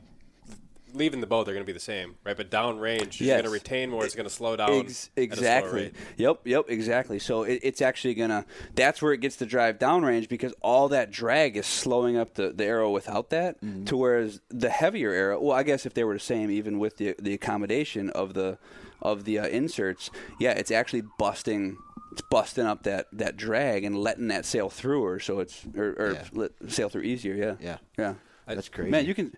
leaving 0.93 1.21
the 1.21 1.27
bow. 1.27 1.43
They're 1.43 1.53
going 1.53 1.65
to 1.65 1.69
be 1.69 1.73
the 1.73 1.79
same, 1.79 2.15
right? 2.23 2.35
But 2.37 2.49
down 2.49 2.79
range, 2.79 3.19
you're 3.19 3.35
going 3.35 3.43
to 3.45 3.49
retain 3.49 3.89
more. 3.89 4.05
It's 4.05 4.15
going 4.15 4.27
to 4.27 4.33
slow 4.33 4.55
down. 4.55 4.71
Ex- 4.71 5.09
at 5.15 5.21
a 5.21 5.23
exactly. 5.23 5.81
rate. 5.83 5.95
Yep. 6.17 6.41
Yep. 6.45 6.65
Exactly. 6.69 7.19
So 7.19 7.43
it, 7.43 7.59
it's 7.63 7.81
actually 7.81 8.13
gonna. 8.15 8.45
That's 8.75 9.01
where 9.01 9.13
it 9.13 9.19
gets 9.19 9.37
to 9.37 9.45
drive 9.45 9.79
downrange 9.79 10.29
because 10.29 10.53
all 10.61 10.89
that 10.89 11.11
drag 11.11 11.57
is 11.57 11.65
slowing 11.65 12.17
up 12.17 12.35
the, 12.35 12.49
the 12.49 12.65
arrow 12.65 12.91
without 12.91 13.29
that. 13.31 13.61
Mm-hmm. 13.61 13.85
To 13.85 13.97
whereas 13.97 14.41
the 14.49 14.69
heavier 14.69 15.11
arrow. 15.11 15.41
Well, 15.41 15.57
I 15.57 15.63
guess 15.63 15.85
if 15.85 15.93
they 15.93 16.03
were 16.03 16.13
the 16.13 16.19
same, 16.19 16.49
even 16.51 16.79
with 16.79 16.97
the 16.97 17.15
the 17.19 17.33
accommodation 17.33 18.09
of 18.11 18.33
the 18.33 18.57
of 19.01 19.25
the 19.25 19.39
uh, 19.39 19.47
inserts, 19.47 20.09
yeah, 20.39 20.51
it's 20.51 20.71
actually 20.71 21.03
busting. 21.17 21.77
It's 22.11 22.21
busting 22.29 22.67
up 22.67 22.83
that, 22.83 23.07
that 23.13 23.37
drag 23.37 23.83
and 23.83 23.97
letting 23.97 24.27
that 24.27 24.45
sail 24.45 24.69
through 24.69 25.03
her, 25.03 25.19
so 25.19 25.39
it's 25.39 25.65
or, 25.75 25.95
or 25.97 26.11
Yeah. 26.13 26.23
let, 26.33 26.51
sail 26.67 26.87
through 26.87 27.01
easier. 27.01 27.33
Yeah. 27.33 27.55
Yeah. 27.59 27.77
Yeah. 27.97 28.13
That's 28.45 28.69
crazy. 28.69 28.91
Man, 28.91 29.05
you 29.05 29.13
can. 29.13 29.33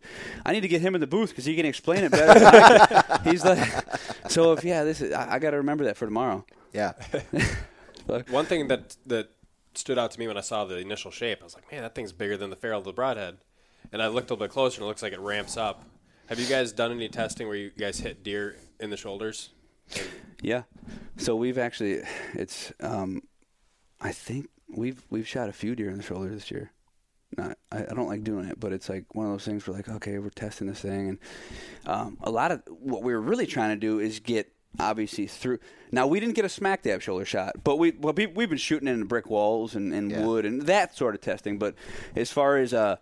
I 0.45 0.51
need 0.51 0.61
to 0.61 0.67
get 0.67 0.81
him 0.81 0.95
in 0.95 1.01
the 1.01 1.07
booth 1.07 1.29
because 1.29 1.45
he 1.45 1.55
can 1.55 1.65
explain 1.65 2.03
it 2.03 2.11
better. 2.11 2.39
Than 2.39 3.23
He's 3.31 3.45
like, 3.45 3.59
so 4.29 4.53
if 4.53 4.63
yeah, 4.63 4.83
this 4.83 5.01
is. 5.01 5.13
I, 5.13 5.35
I 5.35 5.39
got 5.39 5.51
to 5.51 5.57
remember 5.57 5.83
that 5.85 5.97
for 5.97 6.05
tomorrow. 6.05 6.45
yeah, 6.73 6.93
One 8.29 8.45
thing 8.45 8.67
that 8.67 8.95
that 9.05 9.29
stood 9.73 9.97
out 9.99 10.11
to 10.11 10.19
me 10.19 10.27
when 10.27 10.37
I 10.37 10.41
saw 10.41 10.65
the 10.65 10.77
initial 10.77 11.11
shape, 11.11 11.39
I 11.41 11.43
was 11.43 11.55
like, 11.55 11.71
man, 11.71 11.81
that 11.81 11.95
thing's 11.95 12.13
bigger 12.13 12.37
than 12.37 12.49
the 12.49 12.55
ferrule 12.55 12.79
of 12.79 12.85
the 12.85 12.93
broadhead. 12.93 13.37
And 13.91 14.01
I 14.01 14.07
looked 14.07 14.29
a 14.29 14.33
little 14.33 14.47
bit 14.47 14.51
closer, 14.51 14.79
and 14.79 14.85
it 14.85 14.87
looks 14.87 15.03
like 15.03 15.13
it 15.13 15.19
ramps 15.19 15.57
up. 15.57 15.83
Have 16.27 16.39
you 16.39 16.47
guys 16.47 16.71
done 16.71 16.91
any 16.91 17.07
testing 17.07 17.47
where 17.47 17.55
you 17.55 17.69
guys 17.77 17.99
hit 17.99 18.23
deer 18.23 18.55
in 18.79 18.89
the 18.89 18.97
shoulders? 18.97 19.49
Yeah. 20.41 20.63
So 21.17 21.35
we've 21.35 21.57
actually, 21.57 22.01
it's. 22.33 22.73
Um, 22.79 23.21
I 24.01 24.11
think 24.11 24.49
we've 24.67 25.03
we've 25.09 25.27
shot 25.27 25.49
a 25.49 25.53
few 25.53 25.75
deer 25.75 25.89
in 25.89 25.97
the 25.97 26.03
shoulder 26.03 26.29
this 26.29 26.49
year. 26.51 26.71
Not, 27.37 27.57
I, 27.71 27.83
I 27.83 27.93
don't 27.93 28.07
like 28.07 28.23
doing 28.23 28.45
it, 28.45 28.59
but 28.59 28.71
it's 28.73 28.89
like 28.89 29.13
one 29.13 29.25
of 29.27 29.31
those 29.33 29.45
things 29.45 29.67
where 29.67 29.75
like, 29.75 29.89
okay, 29.89 30.17
we're 30.19 30.29
testing 30.29 30.67
this 30.67 30.79
thing, 30.81 31.09
and 31.09 31.19
um, 31.85 32.17
a 32.23 32.29
lot 32.31 32.51
of 32.51 32.61
what 32.67 33.03
we 33.03 33.13
were 33.13 33.21
really 33.21 33.45
trying 33.45 33.69
to 33.71 33.75
do 33.75 33.99
is 33.99 34.19
get 34.19 34.51
obviously 34.79 35.27
through. 35.27 35.59
Now 35.91 36.07
we 36.07 36.19
didn't 36.19 36.35
get 36.35 36.45
a 36.45 36.49
smack 36.49 36.83
dab 36.83 37.01
shoulder 37.01 37.25
shot, 37.25 37.63
but 37.63 37.77
we 37.77 37.91
well, 37.91 38.13
we, 38.13 38.25
we've 38.25 38.49
been 38.49 38.57
shooting 38.57 38.87
in 38.87 39.03
brick 39.05 39.29
walls 39.29 39.75
and, 39.75 39.93
and 39.93 40.11
Yeah. 40.11 40.25
wood 40.25 40.45
and 40.45 40.61
that 40.63 40.95
sort 40.95 41.15
of 41.15 41.21
testing. 41.21 41.57
But 41.57 41.75
as 42.15 42.31
far 42.31 42.57
as 42.57 42.73
uh, 42.73 42.97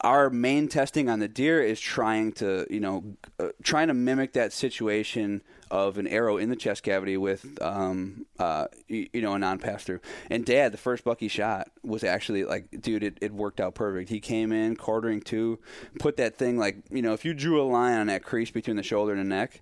our 0.00 0.30
main 0.30 0.68
testing 0.68 1.08
on 1.08 1.18
the 1.18 1.28
deer 1.28 1.62
is 1.62 1.80
trying 1.80 2.32
to 2.32 2.66
you 2.70 2.80
know 2.80 3.16
uh, 3.38 3.48
trying 3.62 3.88
to 3.88 3.94
mimic 3.94 4.32
that 4.34 4.52
situation 4.52 5.42
of 5.70 5.98
an 5.98 6.06
arrow 6.06 6.36
in 6.36 6.48
the 6.48 6.56
chest 6.56 6.82
cavity 6.82 7.16
with 7.16 7.60
um 7.62 8.26
uh 8.38 8.66
you, 8.86 9.08
you 9.12 9.20
know 9.20 9.34
a 9.34 9.38
non 9.38 9.58
pass 9.58 9.84
through 9.84 10.00
and 10.30 10.44
dad 10.44 10.72
the 10.72 10.78
first 10.78 11.04
buck 11.04 11.20
he 11.20 11.28
shot 11.28 11.70
was 11.82 12.04
actually 12.04 12.44
like 12.44 12.66
dude 12.80 13.02
it, 13.02 13.18
it 13.20 13.32
worked 13.32 13.60
out 13.60 13.74
perfect. 13.74 14.08
He 14.08 14.20
came 14.20 14.52
in 14.52 14.76
quartering 14.76 15.20
to 15.22 15.58
put 15.98 16.16
that 16.16 16.36
thing 16.36 16.58
like 16.58 16.76
you 16.90 17.02
know 17.02 17.12
if 17.12 17.24
you 17.24 17.34
drew 17.34 17.60
a 17.60 17.64
line 17.64 17.98
on 17.98 18.06
that 18.08 18.22
crease 18.22 18.50
between 18.50 18.76
the 18.76 18.82
shoulder 18.82 19.12
and 19.12 19.20
the 19.20 19.24
neck 19.24 19.60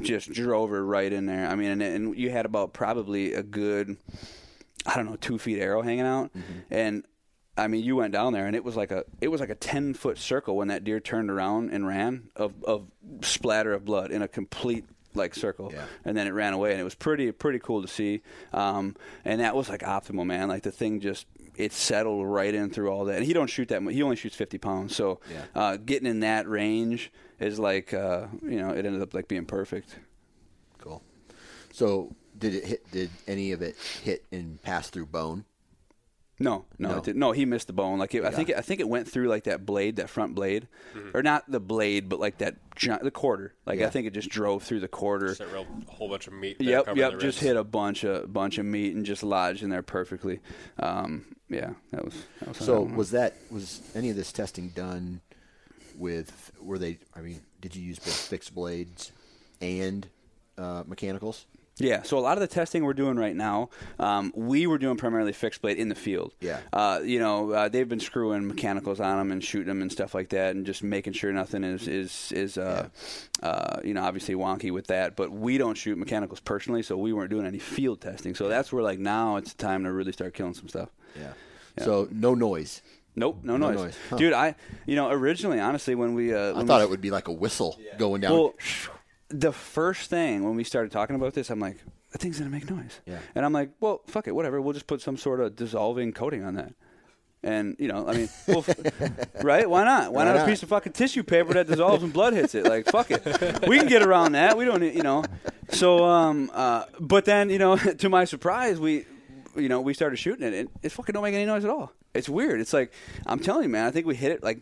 just 0.00 0.32
drove 0.32 0.70
her 0.70 0.84
right 0.84 1.12
in 1.12 1.26
there. 1.26 1.48
I 1.48 1.54
mean 1.54 1.70
and, 1.70 1.82
and 1.82 2.16
you 2.16 2.30
had 2.30 2.46
about 2.46 2.72
probably 2.72 3.34
a 3.34 3.42
good 3.42 3.96
I 4.86 4.96
don't 4.96 5.06
know, 5.06 5.16
two 5.16 5.38
feet 5.38 5.58
arrow 5.58 5.82
hanging 5.82 6.06
out, 6.06 6.30
and 6.70 7.04
I 7.58 7.66
mean, 7.66 7.84
you 7.84 7.96
went 7.96 8.12
down 8.12 8.32
there, 8.32 8.46
and 8.46 8.54
it 8.54 8.62
was 8.64 8.76
like 8.76 8.92
a 8.92 9.04
it 9.20 9.28
was 9.28 9.40
like 9.40 9.50
a 9.50 9.54
ten 9.54 9.92
foot 9.92 10.16
circle 10.16 10.56
when 10.56 10.68
that 10.68 10.84
deer 10.84 11.00
turned 11.00 11.30
around 11.30 11.70
and 11.70 11.86
ran 11.86 12.30
of 12.36 12.54
of 12.64 12.90
splatter 13.20 13.72
of 13.72 13.84
blood 13.84 14.10
in 14.10 14.22
a 14.22 14.28
complete 14.28 14.84
like 15.18 15.34
circle, 15.34 15.70
Yeah. 15.74 15.84
and 16.04 16.16
then 16.16 16.26
it 16.26 16.30
ran 16.30 16.52
away, 16.54 16.70
and 16.72 16.80
it 16.80 16.84
was 16.84 16.94
pretty 16.94 17.30
pretty 17.32 17.58
cool 17.58 17.82
to 17.82 17.88
see, 17.88 18.22
um, 18.54 18.96
and 19.24 19.40
that 19.40 19.54
was 19.54 19.68
like 19.68 19.80
optimal, 19.82 20.24
man. 20.24 20.48
Like 20.48 20.62
the 20.62 20.72
thing 20.72 21.00
just 21.00 21.26
it 21.56 21.72
settled 21.72 22.26
right 22.26 22.54
in 22.54 22.70
through 22.70 22.88
all 22.90 23.04
that, 23.06 23.16
and 23.16 23.24
he 23.26 23.32
don't 23.32 23.48
shoot 23.50 23.68
that 23.68 23.82
much. 23.82 23.92
He 23.94 24.02
only 24.02 24.16
shoots 24.16 24.36
fifty 24.36 24.58
pounds, 24.58 24.96
so 24.96 25.20
Yeah. 25.30 25.44
uh, 25.54 25.76
getting 25.76 26.06
in 26.08 26.20
that 26.20 26.48
range 26.48 27.10
is 27.40 27.58
like 27.58 27.92
uh, 27.92 28.28
you 28.42 28.58
know 28.58 28.70
it 28.70 28.86
ended 28.86 29.02
up 29.02 29.12
like 29.12 29.28
being 29.28 29.44
perfect. 29.44 29.96
cool. 30.78 31.02
So, 31.72 32.14
did 32.38 32.54
it 32.54 32.64
hit? 32.64 32.90
Did 32.92 33.10
any 33.26 33.52
of 33.52 33.60
it 33.62 33.76
hit 34.02 34.24
and 34.32 34.60
pass 34.62 34.88
through 34.90 35.06
bone? 35.06 35.44
No, 36.40 36.66
no, 36.78 36.90
No. 36.90 37.02
It 37.04 37.16
no. 37.16 37.32
He 37.32 37.44
missed 37.44 37.66
the 37.66 37.72
bone. 37.72 37.98
Like 37.98 38.14
it, 38.14 38.24
I 38.24 38.30
think, 38.30 38.50
it, 38.50 38.56
I 38.56 38.60
think 38.60 38.80
it 38.80 38.88
went 38.88 39.08
through 39.08 39.28
like 39.28 39.44
that 39.44 39.66
blade, 39.66 39.96
that 39.96 40.08
front 40.08 40.34
blade, 40.34 40.68
or 41.12 41.22
not 41.22 41.50
the 41.50 41.58
blade, 41.58 42.08
but 42.08 42.20
like 42.20 42.38
that 42.38 42.56
the 43.02 43.10
quarter. 43.10 43.54
Like 43.66 43.80
Yeah. 43.80 43.86
I 43.86 43.90
think 43.90 44.06
it 44.06 44.12
just 44.12 44.28
drove 44.28 44.62
through 44.62 44.80
the 44.80 44.88
quarter. 44.88 45.28
Just 45.28 45.40
a 45.40 45.46
real 45.48 45.66
whole 45.88 46.08
bunch 46.08 46.28
of 46.28 46.34
meat. 46.34 46.58
there 46.58 46.68
Yep, 46.68 46.96
yep. 46.96 47.12
the 47.12 47.18
Just 47.18 47.40
hit 47.40 47.56
a 47.56 47.64
bunch 47.64 48.04
of 48.04 48.32
bunch 48.32 48.58
of 48.58 48.66
meat 48.66 48.94
and 48.94 49.04
just 49.04 49.22
lodged 49.22 49.62
in 49.62 49.70
there 49.70 49.82
perfectly. 49.82 50.38
Um, 50.78 51.24
yeah, 51.48 51.72
that 51.90 52.04
was. 52.04 52.14
That 52.40 52.48
was 52.50 52.58
So 52.58 52.82
was 52.82 53.10
that 53.10 53.34
was 53.50 53.80
any 53.94 54.10
of 54.10 54.16
this 54.16 54.30
testing 54.30 54.68
done 54.68 55.20
with? 55.96 56.52
Were 56.60 56.78
they? 56.78 56.98
I 57.16 57.20
mean, 57.20 57.40
did 57.60 57.74
you 57.74 57.82
use 57.82 57.98
both 57.98 58.14
fixed 58.14 58.54
blades 58.54 59.10
and 59.60 60.06
uh, 60.56 60.84
mechanicals? 60.86 61.46
Yeah, 61.80 62.02
so 62.02 62.18
a 62.18 62.20
lot 62.20 62.36
of 62.36 62.40
the 62.40 62.48
testing 62.48 62.84
we're 62.84 62.92
doing 62.92 63.16
right 63.16 63.36
now, 63.36 63.70
um, 64.00 64.32
we 64.34 64.66
were 64.66 64.78
doing 64.78 64.96
primarily 64.96 65.32
fixed 65.32 65.62
blade 65.62 65.78
in 65.78 65.88
the 65.88 65.94
field. 65.94 66.34
Yeah. 66.40 66.58
Uh, 66.72 67.00
you 67.04 67.20
know, 67.20 67.52
uh, 67.52 67.68
they've 67.68 67.88
been 67.88 68.00
screwing 68.00 68.48
mechanicals 68.48 68.98
on 68.98 69.18
them 69.18 69.30
and 69.30 69.42
shooting 69.44 69.68
them 69.68 69.82
and 69.82 69.92
stuff 69.92 70.12
like 70.14 70.30
that, 70.30 70.56
and 70.56 70.66
just 70.66 70.82
making 70.82 71.12
sure 71.12 71.32
nothing 71.32 71.62
is 71.62 71.86
is 71.86 72.32
is 72.32 72.58
uh, 72.58 72.88
uh, 73.42 73.80
you 73.84 73.94
know 73.94 74.02
obviously 74.02 74.34
wonky 74.34 74.72
with 74.72 74.88
that. 74.88 75.14
But 75.14 75.30
we 75.30 75.56
don't 75.56 75.76
shoot 75.76 75.96
mechanicals 75.96 76.40
personally, 76.40 76.82
so 76.82 76.96
we 76.96 77.12
weren't 77.12 77.30
doing 77.30 77.46
any 77.46 77.58
field 77.60 78.00
testing. 78.00 78.34
So 78.34 78.48
that's 78.48 78.72
where 78.72 78.82
like 78.82 78.98
now 78.98 79.36
it's 79.36 79.54
time 79.54 79.84
to 79.84 79.92
really 79.92 80.12
start 80.12 80.34
killing 80.34 80.54
some 80.54 80.68
stuff. 80.68 80.88
Yeah. 81.16 81.32
So 81.84 82.08
no 82.10 82.34
noise. 82.34 82.82
Nope, 83.14 83.40
no, 83.42 83.56
No 83.56 83.68
noise, 83.70 83.76
noise. 83.78 83.98
Huh. 84.10 84.16
dude. 84.16 84.32
I 84.32 84.54
you 84.86 84.94
know 84.94 85.10
originally, 85.10 85.58
honestly, 85.58 85.94
when 85.94 86.14
we 86.14 86.32
uh, 86.34 86.58
I 86.60 86.64
thought 86.64 86.78
we, 86.78 86.84
it 86.84 86.90
would 86.90 87.00
be 87.00 87.10
like 87.10 87.26
a 87.28 87.32
whistle 87.32 87.78
going 87.98 88.20
down. 88.20 88.32
well, 88.32 88.54
the 89.28 89.52
first 89.52 90.10
thing 90.10 90.44
when 90.44 90.56
we 90.56 90.64
started 90.64 90.90
talking 90.92 91.16
about 91.16 91.34
this, 91.34 91.50
I'm 91.50 91.60
like, 91.60 91.76
that 92.12 92.18
thing's 92.20 92.38
gonna 92.38 92.50
make 92.50 92.70
noise. 92.70 93.00
Yeah. 93.06 93.18
And 93.34 93.44
I'm 93.44 93.52
like, 93.52 93.70
well, 93.80 94.00
fuck 94.06 94.26
it, 94.28 94.34
whatever. 94.34 94.60
We'll 94.60 94.72
just 94.72 94.86
put 94.86 95.00
some 95.00 95.16
sort 95.16 95.40
of 95.40 95.56
dissolving 95.56 96.12
coating 96.12 96.44
on 96.44 96.54
that. 96.54 96.72
And 97.42 97.76
you 97.78 97.86
know, 97.88 98.08
I 98.08 98.16
mean, 98.16 98.28
well, 98.48 98.64
f- 98.66 99.26
right? 99.44 99.68
Why 99.68 99.84
not? 99.84 100.12
Why, 100.12 100.18
Why 100.18 100.24
not, 100.24 100.36
not? 100.36 100.44
a 100.44 100.50
piece 100.50 100.62
of 100.62 100.70
fucking 100.70 100.92
tissue 100.92 101.22
paper 101.22 101.52
that 101.54 101.68
dissolves 101.68 102.02
and 102.02 102.12
blood 102.12 102.32
hits 102.32 102.54
it? 102.54 102.64
Like, 102.64 102.86
fuck 102.86 103.10
it, 103.10 103.68
we 103.68 103.78
can 103.78 103.86
get 103.86 104.02
around 104.02 104.32
that. 104.32 104.56
We 104.56 104.64
don't, 104.64 104.80
need, 104.80 104.94
you 104.96 105.02
know. 105.02 105.22
So, 105.70 106.04
um, 106.04 106.50
uh, 106.52 106.86
but 106.98 107.26
then, 107.26 107.50
you 107.50 107.58
know, 107.58 107.76
to 107.98 108.08
my 108.08 108.24
surprise, 108.24 108.80
we, 108.80 109.04
you 109.54 109.68
know, 109.68 109.80
we 109.80 109.94
started 109.94 110.16
shooting 110.16 110.46
it, 110.46 110.54
and 110.54 110.68
it 110.82 110.90
fucking 110.90 111.12
don't 111.12 111.22
make 111.22 111.34
any 111.34 111.44
noise 111.44 111.64
at 111.64 111.70
all. 111.70 111.92
It's 112.18 112.28
weird. 112.28 112.60
It's 112.60 112.72
like 112.72 112.92
I'm 113.26 113.38
telling 113.38 113.62
you, 113.62 113.68
man. 113.68 113.86
I 113.86 113.90
think 113.90 114.06
we 114.06 114.16
hit 114.16 114.32
it 114.32 114.42
like 114.42 114.60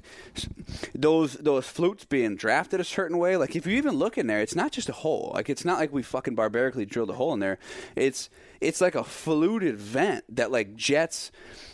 those 0.94 1.34
those 1.34 1.66
flutes 1.66 2.04
being 2.04 2.36
drafted 2.36 2.80
a 2.80 2.84
certain 2.84 3.18
way. 3.18 3.36
Like 3.36 3.56
if 3.56 3.66
you 3.66 3.76
even 3.76 3.94
look 3.94 4.18
in 4.18 4.26
there, 4.26 4.40
it's 4.40 4.54
not 4.54 4.72
just 4.72 4.88
a 4.88 4.92
hole. 4.92 5.32
Like 5.34 5.48
it's 5.48 5.64
not 5.64 5.78
like 5.78 5.92
we 5.92 6.02
fucking 6.02 6.34
barbarically 6.34 6.84
drilled 6.84 7.10
a 7.10 7.14
hole 7.14 7.32
in 7.32 7.40
there. 7.40 7.58
It's 7.96 8.28
it's 8.60 8.80
like 8.80 8.94
a 8.94 9.02
fluted 9.02 9.78
vent 9.78 10.24
that 10.36 10.52
like 10.52 10.76
jets, 10.76 11.32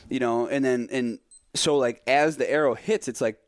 you 0.08 0.20
know, 0.20 0.46
and 0.46 0.64
then 0.64 0.88
and 0.92 1.18
so 1.54 1.76
like 1.76 2.02
as 2.06 2.36
the 2.36 2.50
arrow 2.50 2.74
hits, 2.74 3.08
it's 3.08 3.20
like 3.20 3.38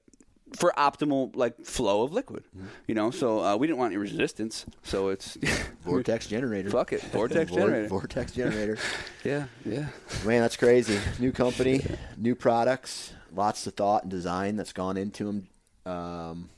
for 0.56 0.72
optimal 0.76 1.35
like 1.35 1.64
flow 1.64 2.02
of 2.02 2.12
liquid, 2.12 2.44
you 2.86 2.94
know. 2.94 3.10
So 3.10 3.43
uh, 3.44 3.56
we 3.56 3.66
didn't 3.66 3.78
want 3.78 3.93
any 3.93 3.98
resistance, 3.98 4.64
so 4.82 5.09
it's 5.09 5.36
vortex 5.85 6.26
generator. 6.26 6.70
Fuck 6.70 6.93
it, 6.93 7.02
vortex 7.02 7.51
Vor- 7.51 7.60
generator. 7.60 7.89
Vortex 7.89 8.32
generator. 8.32 8.78
yeah, 9.24 9.47
yeah. 9.64 9.86
Man, 10.24 10.43
that's 10.43 10.56
crazy. 10.56 10.98
New 11.18 11.32
company, 11.32 11.85
new 12.16 12.35
products, 12.35 13.12
lots 13.35 13.66
of 13.66 13.74
thought 13.74 14.02
and 14.02 14.10
design 14.10 14.56
that's 14.56 14.72
gone 14.72 14.97
into 14.97 15.24
them. 15.24 15.48
Um, 15.86 16.48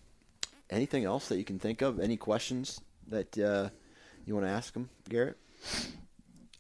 anything 0.71 1.05
else 1.05 1.29
that 1.29 1.39
you 1.39 1.45
can 1.45 1.59
think 1.59 1.83
of? 1.83 1.99
Any 2.01 2.17
questions 2.17 2.81
that 3.09 3.37
uh, 3.39 3.71
you 4.25 4.35
want 4.35 4.47
to 4.47 4.51
ask 4.51 4.73
them, 4.73 4.89
Garrett? 5.09 5.37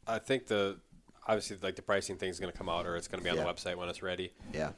I 0.07 0.19
think 0.19 0.47
the 0.47 0.79
obviously 1.27 1.59
like 1.61 1.77
the 1.77 1.83
pricing 1.83 2.17
thing 2.17 2.31
is 2.31 2.39
going 2.41 2.51
to 2.53 2.57
come 2.57 2.69
out, 2.69 2.87
or 2.87 2.97
it's 2.97 3.09
going 3.09 3.19
to 3.19 3.25
be 3.25 3.31
on 3.31 3.37
Yeah. 3.37 3.45
the 3.45 3.53
website 3.53 3.77
when 3.77 3.89
it's 3.89 4.03
ready. 4.03 4.33
Yeah. 4.55 4.71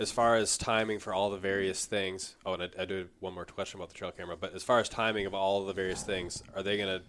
As 0.00 0.10
far 0.10 0.36
as 0.36 0.56
timing 0.56 0.98
for 0.98 1.12
all 1.12 1.28
the 1.28 1.36
various 1.36 1.84
things, 1.84 2.34
oh, 2.46 2.54
and 2.54 2.62
I, 2.62 2.68
I 2.80 2.84
do 2.86 3.08
one 3.18 3.34
more 3.34 3.44
question 3.44 3.78
about 3.78 3.90
the 3.90 3.94
trail 3.94 4.10
camera. 4.10 4.34
But 4.34 4.54
as 4.54 4.62
far 4.62 4.80
as 4.80 4.88
timing 4.88 5.26
of 5.26 5.34
all 5.34 5.66
the 5.66 5.74
various 5.74 6.02
things, 6.02 6.42
are 6.56 6.62
they 6.62 6.78
going 6.78 7.00
to 7.00 7.04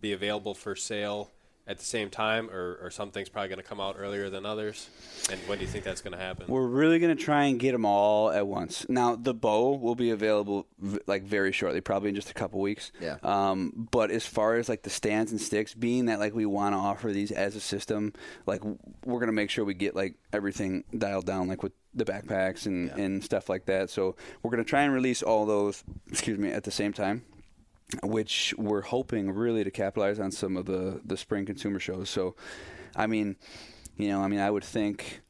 be 0.00 0.12
available 0.12 0.52
for 0.52 0.74
sale 0.74 1.30
at 1.68 1.78
the 1.78 1.84
same 1.84 2.10
time, 2.10 2.48
or, 2.50 2.78
or 2.82 2.90
some 2.90 3.10
things 3.10 3.28
probably 3.28 3.48
going 3.48 3.58
to 3.58 3.64
come 3.64 3.80
out 3.80 3.96
earlier 3.98 4.30
than 4.30 4.46
others? 4.46 4.88
And 5.30 5.40
when 5.48 5.58
do 5.58 5.64
you 5.64 5.70
think 5.70 5.84
that's 5.84 6.00
going 6.00 6.12
to 6.12 6.18
happen? 6.22 6.46
We're 6.48 6.66
really 6.66 6.98
going 7.00 7.16
to 7.16 7.20
try 7.22 7.44
and 7.46 7.58
get 7.58 7.72
them 7.72 7.84
all 7.84 8.30
at 8.30 8.46
once. 8.46 8.86
Now, 8.88 9.16
the 9.16 9.34
bow 9.34 9.74
will 9.74 9.96
be 9.96 10.10
available 10.10 10.66
v- 10.78 11.00
like 11.06 11.24
very 11.24 11.50
shortly, 11.50 11.80
probably 11.80 12.10
in 12.10 12.14
just 12.14 12.30
a 12.30 12.34
couple 12.34 12.60
weeks. 12.60 12.92
Yeah. 13.00 13.16
Um, 13.22 13.88
but 13.90 14.10
as 14.12 14.24
far 14.26 14.54
as 14.54 14.68
like 14.68 14.82
the 14.82 14.90
stands 14.90 15.32
and 15.32 15.40
sticks, 15.40 15.74
being 15.74 16.06
that 16.06 16.20
like 16.20 16.34
we 16.34 16.46
want 16.46 16.74
to 16.74 16.78
offer 16.78 17.10
these 17.10 17.32
as 17.32 17.56
a 17.56 17.60
system, 17.60 18.12
like 18.46 18.62
we're 18.64 19.18
going 19.18 19.26
to 19.26 19.32
make 19.32 19.50
sure 19.50 19.64
we 19.64 19.74
get 19.74 19.96
like 19.96 20.14
everything 20.32 20.84
dialed 20.96 21.26
down, 21.26 21.48
like 21.48 21.62
with 21.64 21.72
the 21.94 22.04
backpacks 22.04 22.66
and, 22.66 22.88
Yeah. 22.88 22.96
and 23.04 23.24
stuff 23.24 23.48
like 23.48 23.66
that. 23.66 23.90
So 23.90 24.14
we're 24.42 24.50
going 24.52 24.62
to 24.62 24.68
try 24.68 24.82
and 24.82 24.94
release 24.94 25.22
all 25.22 25.46
those, 25.46 25.82
excuse 26.08 26.38
me, 26.38 26.50
at 26.50 26.62
the 26.64 26.70
same 26.70 26.92
time 26.92 27.24
which 28.02 28.54
we're 28.58 28.82
hoping 28.82 29.30
really 29.30 29.64
to 29.64 29.70
capitalize 29.70 30.18
on 30.18 30.30
some 30.30 30.56
of 30.56 30.66
the 30.66 31.00
the 31.04 31.16
spring 31.16 31.46
consumer 31.46 31.78
shows. 31.78 32.10
So, 32.10 32.34
I 32.94 33.06
mean, 33.06 33.36
you 33.96 34.08
know, 34.08 34.20
I 34.20 34.28
mean, 34.28 34.40
I 34.40 34.50
would 34.50 34.64
think 34.64 35.20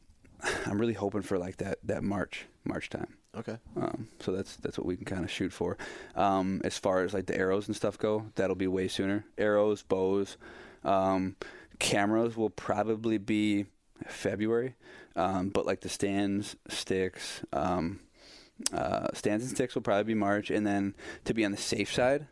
I'm 0.67 0.79
really 0.81 0.95
hoping 0.95 1.23
for 1.23 1.39
like 1.39 1.59
that 1.59 1.79
that 1.85 2.03
March 2.03 2.47
March 2.65 2.91
time. 2.91 3.17
Okay. 3.37 3.59
Um, 3.77 4.09
so 4.21 4.33
that's 4.33 4.57
that's 4.57 4.79
what 4.79 4.87
we 4.87 4.97
can 4.97 5.05
kind 5.05 5.25
of 5.25 5.31
shoot 5.31 5.53
for. 5.53 5.77
Um, 6.15 6.63
as 6.65 6.79
far 6.79 7.03
as 7.03 7.13
like 7.13 7.27
the 7.27 7.37
arrows 7.37 7.67
and 7.67 7.77
stuff 7.77 7.99
go, 7.99 8.27
that'll 8.35 8.57
be 8.57 8.67
way 8.67 8.89
sooner. 8.89 9.27
Arrows, 9.37 9.83
bows, 9.83 10.39
um, 10.85 11.37
cameras 11.79 12.37
will 12.37 12.51
probably 12.51 13.19
be 13.19 13.67
February, 14.07 14.75
um, 15.17 15.51
but 15.51 15.67
like 15.67 15.81
the 15.81 15.89
stands, 15.89 16.57
sticks, 16.69 17.43
um, 17.53 18.01
uh, 18.73 19.09
stands 19.13 19.45
and 19.45 19.55
sticks 19.55 19.75
will 19.75 19.83
probably 19.83 20.05
be 20.05 20.19
March, 20.19 20.51
and 20.51 20.67
then 20.67 20.95
to 21.25 21.35
be 21.35 21.45
on 21.45 21.51
the 21.51 21.59
safe 21.59 21.93
side, 21.93 22.27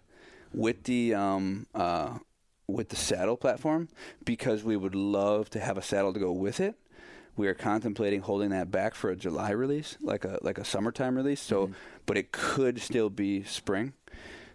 with 0.54 0.84
the 0.84 1.14
um, 1.14 1.66
uh, 1.74 2.18
with 2.66 2.88
the 2.88 2.96
saddle 2.96 3.36
platform, 3.36 3.88
because 4.24 4.64
we 4.64 4.76
would 4.76 4.94
love 4.94 5.50
to 5.50 5.60
have 5.60 5.76
a 5.76 5.82
saddle 5.82 6.12
to 6.12 6.20
go 6.20 6.32
with 6.32 6.60
it. 6.60 6.76
We 7.36 7.48
are 7.48 7.54
contemplating 7.54 8.20
holding 8.20 8.50
that 8.50 8.70
back 8.70 8.94
for 8.94 9.10
a 9.10 9.16
July 9.16 9.50
release, 9.50 9.98
like 10.00 10.24
a 10.24 10.38
like 10.42 10.58
a 10.58 10.64
summertime 10.64 11.16
release. 11.16 11.40
So, 11.40 11.72
but 12.06 12.16
it 12.16 12.32
could 12.32 12.80
still 12.80 13.10
be 13.10 13.42
spring. 13.42 13.92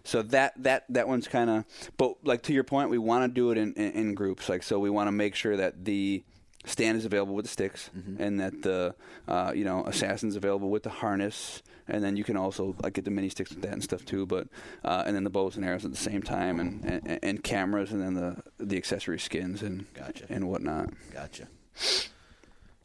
So 0.02 0.22
that 0.22 0.54
that 0.56 0.84
that 0.88 1.06
one's 1.06 1.28
kind 1.28 1.50
of, 1.50 1.64
but 1.98 2.14
like 2.24 2.42
to 2.44 2.54
your 2.54 2.64
point, 2.64 2.88
we 2.88 2.98
want 2.98 3.24
to 3.24 3.34
do 3.34 3.50
it 3.50 3.58
in, 3.58 3.74
in, 3.74 3.92
in 3.92 4.14
groups. 4.14 4.48
Like 4.48 4.62
so, 4.62 4.78
we 4.78 4.90
want 4.90 5.08
to 5.08 5.12
make 5.12 5.34
sure 5.34 5.56
that 5.56 5.84
the 5.84 6.24
stand 6.64 6.98
is 6.98 7.04
available 7.04 7.34
with 7.34 7.44
the 7.46 7.50
sticks, 7.50 7.90
and 8.18 8.40
that 8.40 8.62
the 8.62 8.94
uh, 9.28 9.52
you 9.54 9.64
know 9.64 9.84
assassin's 9.86 10.36
available 10.36 10.70
with 10.70 10.82
the 10.82 10.90
harness, 10.90 11.62
and 11.88 12.02
then 12.04 12.16
you 12.16 12.24
can 12.24 12.36
also 12.36 12.74
like 12.82 12.94
get 12.94 13.04
the 13.04 13.10
mini 13.10 13.28
sticks 13.28 13.50
with 13.50 13.62
that 13.62 13.72
and 13.72 13.82
stuff 13.82 14.04
too. 14.04 14.26
But 14.26 14.48
uh, 14.84 15.04
and 15.06 15.16
then 15.16 15.24
the 15.24 15.30
bows 15.30 15.56
and 15.56 15.64
arrows 15.64 15.84
at 15.84 15.90
the 15.90 15.96
same 15.96 16.22
time, 16.22 16.60
and, 16.60 16.84
and, 16.84 17.18
and 17.22 17.44
cameras, 17.44 17.92
and 17.92 18.02
then 18.02 18.14
the 18.14 18.42
the 18.58 18.76
accessory 18.76 19.18
skins 19.18 19.62
and 19.62 19.86
Gotcha. 19.94 20.26
and 20.28 20.48
whatnot. 20.48 20.90
Gotcha. 21.12 21.48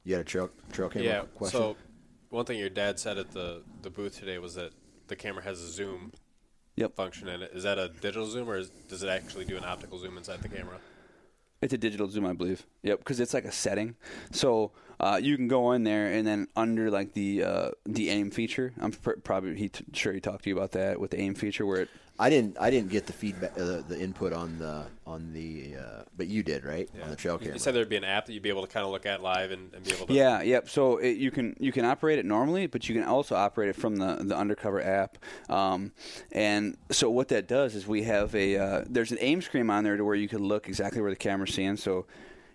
You 0.03 0.15
had 0.15 0.21
a 0.21 0.25
trail 0.25 0.49
trail 0.71 0.89
camera 0.89 1.07
yeah. 1.07 1.21
question? 1.35 1.59
So, 1.59 1.75
one 2.29 2.45
thing 2.45 2.59
your 2.59 2.69
dad 2.69 2.99
said 2.99 3.17
at 3.17 3.31
the 3.31 3.63
the 3.81 3.89
booth 3.89 4.19
today 4.19 4.37
was 4.37 4.55
that 4.55 4.71
the 5.07 5.15
camera 5.15 5.43
has 5.43 5.61
a 5.61 5.67
zoom 5.67 6.11
Yep. 6.77 6.95
function 6.95 7.29
in 7.29 7.41
it. 7.41 7.51
Is 7.53 7.63
that 7.63 7.77
a 7.77 7.87
digital 7.87 8.27
zoom, 8.27 8.49
or 8.49 8.57
is, 8.57 8.69
does 8.89 9.01
it 9.01 9.07
actually 9.07 9.45
do 9.45 9.55
an 9.55 9.63
optical 9.63 9.97
zoom 9.97 10.17
inside 10.17 10.41
the 10.41 10.49
camera? 10.49 10.77
It's 11.65 11.73
a 11.73 11.79
digital 11.79 12.07
zoom, 12.07 12.27
I 12.27 12.33
believe. 12.33 12.63
Yep, 12.83 12.99
because 12.99 13.19
it's 13.19 13.33
like 13.33 13.43
a 13.43 13.51
setting, 13.51 13.95
so 14.31 14.71
uh, 14.99 15.19
you 15.19 15.35
can 15.35 15.47
go 15.47 15.71
in 15.71 15.83
there 15.83 16.13
and 16.13 16.27
then 16.27 16.47
under 16.55 16.91
like 16.91 17.13
the 17.13 17.43
uh, 17.43 17.69
the 17.87 18.11
aim 18.11 18.29
feature. 18.29 18.71
I'm 18.79 18.91
pr- 18.91 19.13
probably 19.23 19.55
he 19.55 19.69
t- 19.69 19.83
sure 19.91 20.13
he 20.13 20.19
talked 20.19 20.43
to 20.43 20.51
you 20.51 20.55
about 20.55 20.73
that 20.73 20.99
with 20.99 21.09
the 21.09 21.19
aim 21.19 21.33
feature 21.33 21.65
where 21.65 21.81
it. 21.81 21.89
I 22.17 22.29
didn't. 22.29 22.57
I 22.59 22.69
didn't 22.69 22.89
get 22.89 23.07
the 23.07 23.13
feedback, 23.13 23.51
uh, 23.59 23.81
the 23.87 23.99
input 23.99 24.31
on 24.31 24.57
the 24.57 24.85
on 25.05 25.33
the. 25.33 25.75
Uh, 25.77 26.03
but 26.15 26.27
you 26.27 26.43
did, 26.43 26.63
right? 26.63 26.89
On 27.03 27.09
the 27.09 27.15
trail 27.15 27.33
You- 27.33 27.39
camera. 27.39 27.53
You 27.55 27.59
said 27.59 27.75
there'd 27.75 27.89
be 27.89 27.97
an 27.97 28.05
app 28.05 28.25
that 28.25 28.33
you'd 28.33 28.41
be 28.43 28.49
able 28.49 28.61
to 28.61 28.71
kind 28.71 28.85
of 28.85 28.91
look 28.91 29.05
at 29.05 29.21
live 29.21 29.51
and, 29.51 29.73
and 29.73 29.83
be 29.83 29.91
able 29.91 30.07
to. 30.07 30.13
Yeah, 30.13 30.41
yep. 30.41 30.69
So 30.69 30.97
it, 30.97 31.17
you 31.17 31.29
can 31.29 31.57
you 31.59 31.73
can 31.73 31.83
operate 31.83 32.17
it 32.17 32.25
normally, 32.25 32.67
but 32.67 32.87
you 32.87 32.95
can 32.95 33.03
also 33.03 33.35
operate 33.35 33.69
it 33.69 33.75
from 33.75 33.97
the 33.97 34.15
the 34.21 34.35
undercover 34.37 34.81
app. 34.81 35.17
Um, 35.49 35.91
and 36.31 36.77
so 36.89 37.09
what 37.09 37.27
that 37.29 37.47
does 37.49 37.75
is 37.75 37.85
we 37.85 38.03
have 38.03 38.33
a 38.33 38.57
uh, 38.57 38.85
there's 38.89 39.11
an 39.11 39.17
aim 39.19 39.41
screen 39.41 39.69
on 39.69 39.83
there 39.83 39.97
to 39.97 40.05
where 40.05 40.15
you 40.15 40.29
can 40.29 40.39
look 40.47 40.69
exactly 40.69 41.01
where 41.01 41.11
the 41.11 41.17
camera's 41.17 41.53
seeing. 41.53 41.75
So 41.75 42.05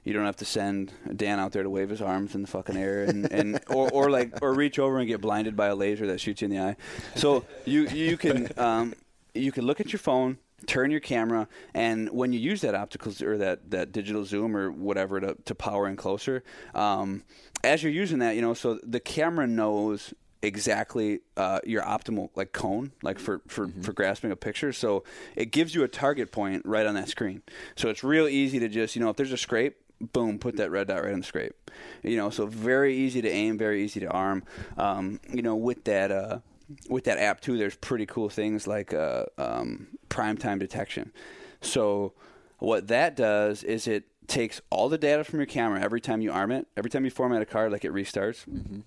you 0.04 0.14
don't 0.14 0.24
have 0.24 0.36
to 0.36 0.46
send 0.46 0.92
Dan 1.16 1.38
out 1.38 1.52
there 1.52 1.62
to 1.62 1.68
wave 1.68 1.90
his 1.90 2.00
arms 2.00 2.34
in 2.34 2.40
the 2.40 2.48
fucking 2.48 2.78
air 2.78 3.04
and, 3.04 3.30
and 3.30 3.60
or, 3.68 3.90
or 3.90 4.10
like 4.10 4.40
or 4.40 4.54
reach 4.54 4.78
over 4.78 4.98
and 4.98 5.06
get 5.06 5.20
blinded 5.20 5.54
by 5.54 5.66
a 5.66 5.74
laser 5.74 6.06
that 6.06 6.18
shoots 6.18 6.40
you 6.40 6.46
in 6.46 6.50
the 6.50 6.58
eye. 6.60 6.76
So 7.16 7.44
you 7.66 7.82
you 7.88 8.16
can 8.16 8.48
um, 8.56 8.94
you 9.34 9.52
can 9.52 9.66
look 9.66 9.80
at 9.80 9.92
your 9.92 9.98
phone, 9.98 10.38
turn 10.66 10.90
your 10.90 11.00
camera, 11.00 11.48
and 11.74 12.10
when 12.10 12.32
you 12.32 12.38
use 12.38 12.60
that 12.62 12.74
optical 12.74 13.12
or 13.22 13.38
that, 13.38 13.70
that 13.70 13.92
digital 13.92 14.24
zoom 14.24 14.56
or 14.56 14.70
whatever 14.70 15.20
to, 15.20 15.36
to 15.44 15.54
power 15.54 15.88
in 15.88 15.96
closer, 15.96 16.42
um, 16.74 17.22
as 17.64 17.82
you're 17.82 17.92
using 17.92 18.18
that, 18.20 18.36
you 18.36 18.42
know, 18.42 18.54
so 18.54 18.78
the 18.82 19.00
camera 19.00 19.46
knows 19.46 20.14
exactly 20.42 21.20
uh, 21.36 21.60
your 21.64 21.82
optimal 21.82 22.30
like 22.34 22.52
cone, 22.52 22.92
like 23.02 23.18
for 23.18 23.42
for, 23.46 23.68
for 23.82 23.92
grasping 23.92 24.30
a 24.30 24.36
picture. 24.36 24.72
So 24.72 25.04
it 25.36 25.50
gives 25.50 25.74
you 25.74 25.82
a 25.82 25.88
target 25.88 26.32
point 26.32 26.64
right 26.64 26.86
on 26.86 26.94
that 26.94 27.08
screen. 27.08 27.42
So 27.76 27.90
it's 27.90 28.02
real 28.02 28.26
easy 28.26 28.58
to 28.58 28.68
just 28.68 28.96
you 28.96 29.02
know 29.02 29.10
if 29.10 29.16
there's 29.16 29.32
a 29.32 29.36
scrape 29.36 29.76
boom, 30.00 30.38
put 30.38 30.56
that 30.56 30.70
red 30.70 30.88
dot 30.88 31.04
right 31.04 31.12
on 31.12 31.20
the 31.20 31.26
scrape. 31.26 31.54
You 32.02 32.16
know, 32.16 32.30
so 32.30 32.46
very 32.46 32.96
easy 32.96 33.20
to 33.22 33.28
aim, 33.28 33.58
very 33.58 33.84
easy 33.84 34.00
to 34.00 34.08
arm. 34.08 34.44
Um, 34.76 35.20
you 35.30 35.42
know, 35.42 35.56
with 35.56 35.84
that 35.84 36.10
uh, 36.10 36.38
with 36.88 37.04
that 37.04 37.18
app 37.18 37.40
too, 37.40 37.56
there's 37.56 37.76
pretty 37.76 38.06
cool 38.06 38.28
things 38.28 38.66
like 38.66 38.92
uh, 38.94 39.24
um, 39.38 39.88
prime 40.08 40.36
time 40.36 40.58
detection. 40.58 41.12
So 41.60 42.12
what 42.58 42.88
that 42.88 43.16
does 43.16 43.62
is 43.62 43.86
it 43.86 44.04
takes 44.26 44.60
all 44.70 44.88
the 44.88 44.98
data 44.98 45.24
from 45.24 45.38
your 45.40 45.46
camera 45.46 45.80
every 45.80 46.00
time 46.00 46.20
you 46.20 46.30
arm 46.32 46.52
it, 46.52 46.66
every 46.76 46.90
time 46.90 47.04
you 47.04 47.10
format 47.10 47.42
a 47.42 47.46
card, 47.46 47.72
like 47.72 47.84
it 47.84 47.92
restarts. 47.92 48.48
Mm-hmm. 48.48 48.80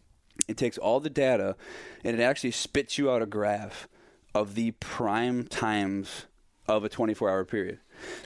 It 0.48 0.58
takes 0.58 0.78
all 0.78 1.00
the 1.00 1.10
data 1.10 1.56
and 2.04 2.20
it 2.20 2.24
actually 2.24 2.52
spits 2.52 2.98
you 2.98 3.10
out 3.12 3.22
a 3.22 3.26
graph 3.26 3.88
of 4.34 4.56
the 4.56 4.72
prime 4.72 5.46
times 5.46 6.26
of 6.68 6.84
a 6.84 6.90
24 6.90 7.30
hour 7.30 7.46
period. 7.46 7.80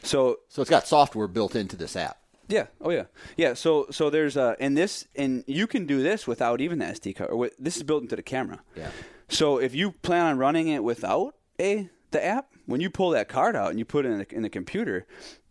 So 0.03 0.37
So 0.47 0.61
it's 0.61 0.69
got 0.69 0.87
software 0.87 1.27
built 1.27 1.55
into 1.55 1.75
this 1.75 1.95
app. 1.95 2.17
yeah. 2.47 2.67
Oh 2.79 2.91
yeah. 2.91 3.05
Yeah. 3.35 3.53
So 3.55 3.87
so 3.91 4.09
there's 4.09 4.37
uh 4.37 4.55
and 4.59 4.77
this 4.77 5.07
and 5.15 5.43
you 5.47 5.67
can 5.67 5.85
do 5.85 6.01
this 6.01 6.25
without 6.27 6.61
even 6.61 6.79
the 6.79 6.85
SD 6.85 7.15
card. 7.15 7.29
Or 7.31 7.35
with, 7.37 7.53
this 7.59 7.75
is 7.77 7.83
built 7.83 8.03
into 8.03 8.15
the 8.15 8.23
camera. 8.23 8.61
Yeah. 8.75 8.89
So 9.29 9.57
if 9.57 9.75
you 9.75 9.91
plan 9.91 10.25
on 10.25 10.37
running 10.37 10.67
it 10.67 10.83
without 10.83 11.35
a 11.59 11.89
the 12.11 12.23
app, 12.23 12.47
when 12.65 12.79
you 12.81 12.89
pull 12.89 13.09
that 13.11 13.27
card 13.27 13.55
out 13.55 13.69
and 13.69 13.79
you 13.79 13.85
put 13.85 14.05
it 14.05 14.09
in 14.09 14.19
the, 14.19 14.35
in 14.35 14.41
the 14.43 14.49
computer, 14.49 15.05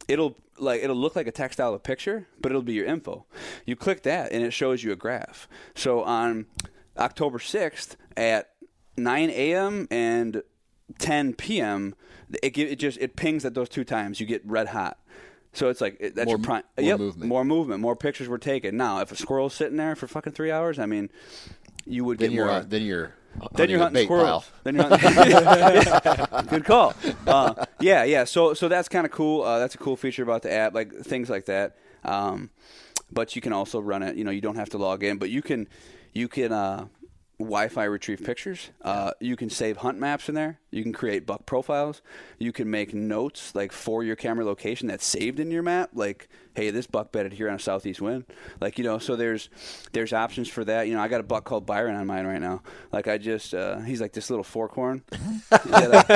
it'll 0.08 0.36
like 0.58 0.82
it'll 0.82 0.96
look 0.96 1.14
like 1.16 1.26
a 1.26 1.32
text 1.32 1.60
out 1.60 1.68
of 1.68 1.74
a 1.74 1.78
picture, 1.78 2.26
but 2.40 2.50
it'll 2.50 2.62
be 2.62 2.72
your 2.72 2.86
info. 2.86 3.26
You 3.66 3.76
click 3.76 4.02
that 4.04 4.32
and 4.32 4.42
it 4.42 4.52
shows 4.52 4.82
you 4.82 4.92
a 4.92 4.96
graph. 4.96 5.48
So 5.74 6.02
on 6.02 6.46
October 6.96 7.38
sixth 7.38 7.96
at 8.16 8.50
9 8.96 9.28
a.m. 9.28 9.86
and 9.90 10.42
10 10.98 11.34
p.m. 11.34 11.94
It, 12.42 12.56
it 12.56 12.76
just 12.76 12.96
it 12.98 13.16
pings 13.16 13.44
at 13.44 13.52
those 13.54 13.68
two 13.68 13.84
times. 13.84 14.18
You 14.20 14.26
get 14.26 14.40
red 14.46 14.68
hot. 14.68 14.98
So 15.52 15.68
it's 15.68 15.82
like 15.82 15.98
it- 16.00 16.14
that's 16.14 16.26
More 16.26 16.36
your 16.38 16.44
prime. 16.44 16.62
more 16.78 16.86
yep, 16.86 16.98
movement. 16.98 17.28
more 17.28 17.44
movement, 17.44 17.80
more 17.82 17.96
pictures 17.96 18.28
were 18.28 18.38
taken. 18.38 18.76
Now, 18.78 19.00
if 19.00 19.12
a 19.12 19.16
squirrel's 19.16 19.52
sitting 19.54 19.76
there 19.76 19.94
for 19.94 20.06
fucking 20.06 20.32
three 20.32 20.50
hours, 20.50 20.78
I 20.78 20.86
mean, 20.86 21.10
you 21.84 22.04
would 22.04 22.18
Then 22.18 22.30
get 22.30 22.36
more. 22.40 22.48
uh, 22.50 22.64
then 22.66 22.82
you're 22.82 23.12
Then 23.54 23.70
you're 23.70 23.78
hunting 23.78 24.04
squirrels. 24.04 24.44
pile. 24.44 24.44
Then 24.64 24.74
you're 24.76 24.88
hunting. 24.88 26.48
Good 26.48 26.64
call. 26.64 26.94
Uh, 27.26 27.66
yeah, 27.80 28.04
yeah. 28.04 28.24
So, 28.24 28.54
so 28.54 28.68
that's 28.68 28.88
kind 28.88 29.04
of 29.06 29.12
cool. 29.12 29.42
Uh, 29.42 29.58
that's 29.58 29.74
a 29.74 29.78
cool 29.78 29.96
feature 29.96 30.22
about 30.22 30.42
the 30.42 30.52
app, 30.52 30.74
like 30.74 30.92
things 30.92 31.30
like 31.30 31.46
that. 31.46 31.76
Um, 32.04 32.50
but 33.12 33.36
you 33.36 33.42
can 33.42 33.52
also 33.52 33.80
run 33.80 34.02
it. 34.02 34.16
You 34.16 34.24
know, 34.24 34.30
you 34.30 34.40
don't 34.40 34.56
have 34.56 34.70
to 34.70 34.78
log 34.78 35.02
in, 35.04 35.18
but 35.18 35.30
you 35.30 35.42
can, 35.42 35.68
you 36.12 36.28
can 36.28 36.52
uh, 36.52 36.86
Wi-Fi 37.38 37.84
retrieve 37.84 38.24
pictures. 38.24 38.70
Uh, 38.80 39.10
you 39.20 39.36
can 39.36 39.50
save 39.50 39.78
hunt 39.78 39.98
maps 39.98 40.28
in 40.28 40.34
there. 40.34 40.58
You 40.70 40.82
can 40.82 40.94
create 40.94 41.26
buck 41.26 41.44
profiles. 41.44 42.00
You 42.38 42.50
can 42.50 42.70
make 42.70 42.94
notes 42.94 43.54
like 43.54 43.72
for 43.72 44.02
your 44.02 44.16
camera 44.16 44.44
location 44.44 44.88
that's 44.88 45.04
saved 45.04 45.38
in 45.38 45.50
your 45.50 45.62
map. 45.62 45.90
Like, 45.92 46.28
hey, 46.54 46.70
this 46.70 46.86
buck 46.86 47.12
bedded 47.12 47.34
here 47.34 47.50
on 47.50 47.56
a 47.56 47.58
southeast 47.58 48.00
wind. 48.00 48.24
Like, 48.58 48.78
you 48.78 48.84
know, 48.84 48.98
so 48.98 49.16
there's 49.16 49.50
there's 49.92 50.14
options 50.14 50.48
for 50.48 50.64
that. 50.64 50.88
You 50.88 50.94
know, 50.94 51.00
I 51.00 51.08
got 51.08 51.20
a 51.20 51.24
buck 51.24 51.44
called 51.44 51.66
Byron 51.66 51.94
on 51.96 52.06
mine 52.06 52.26
right 52.26 52.40
now. 52.40 52.62
Like, 52.90 53.06
I 53.06 53.18
just 53.18 53.52
uh, 53.52 53.80
he's 53.80 54.00
like 54.00 54.14
this 54.14 54.30
little 54.30 54.44
forkhorn 54.44 55.02
that, 55.50 56.06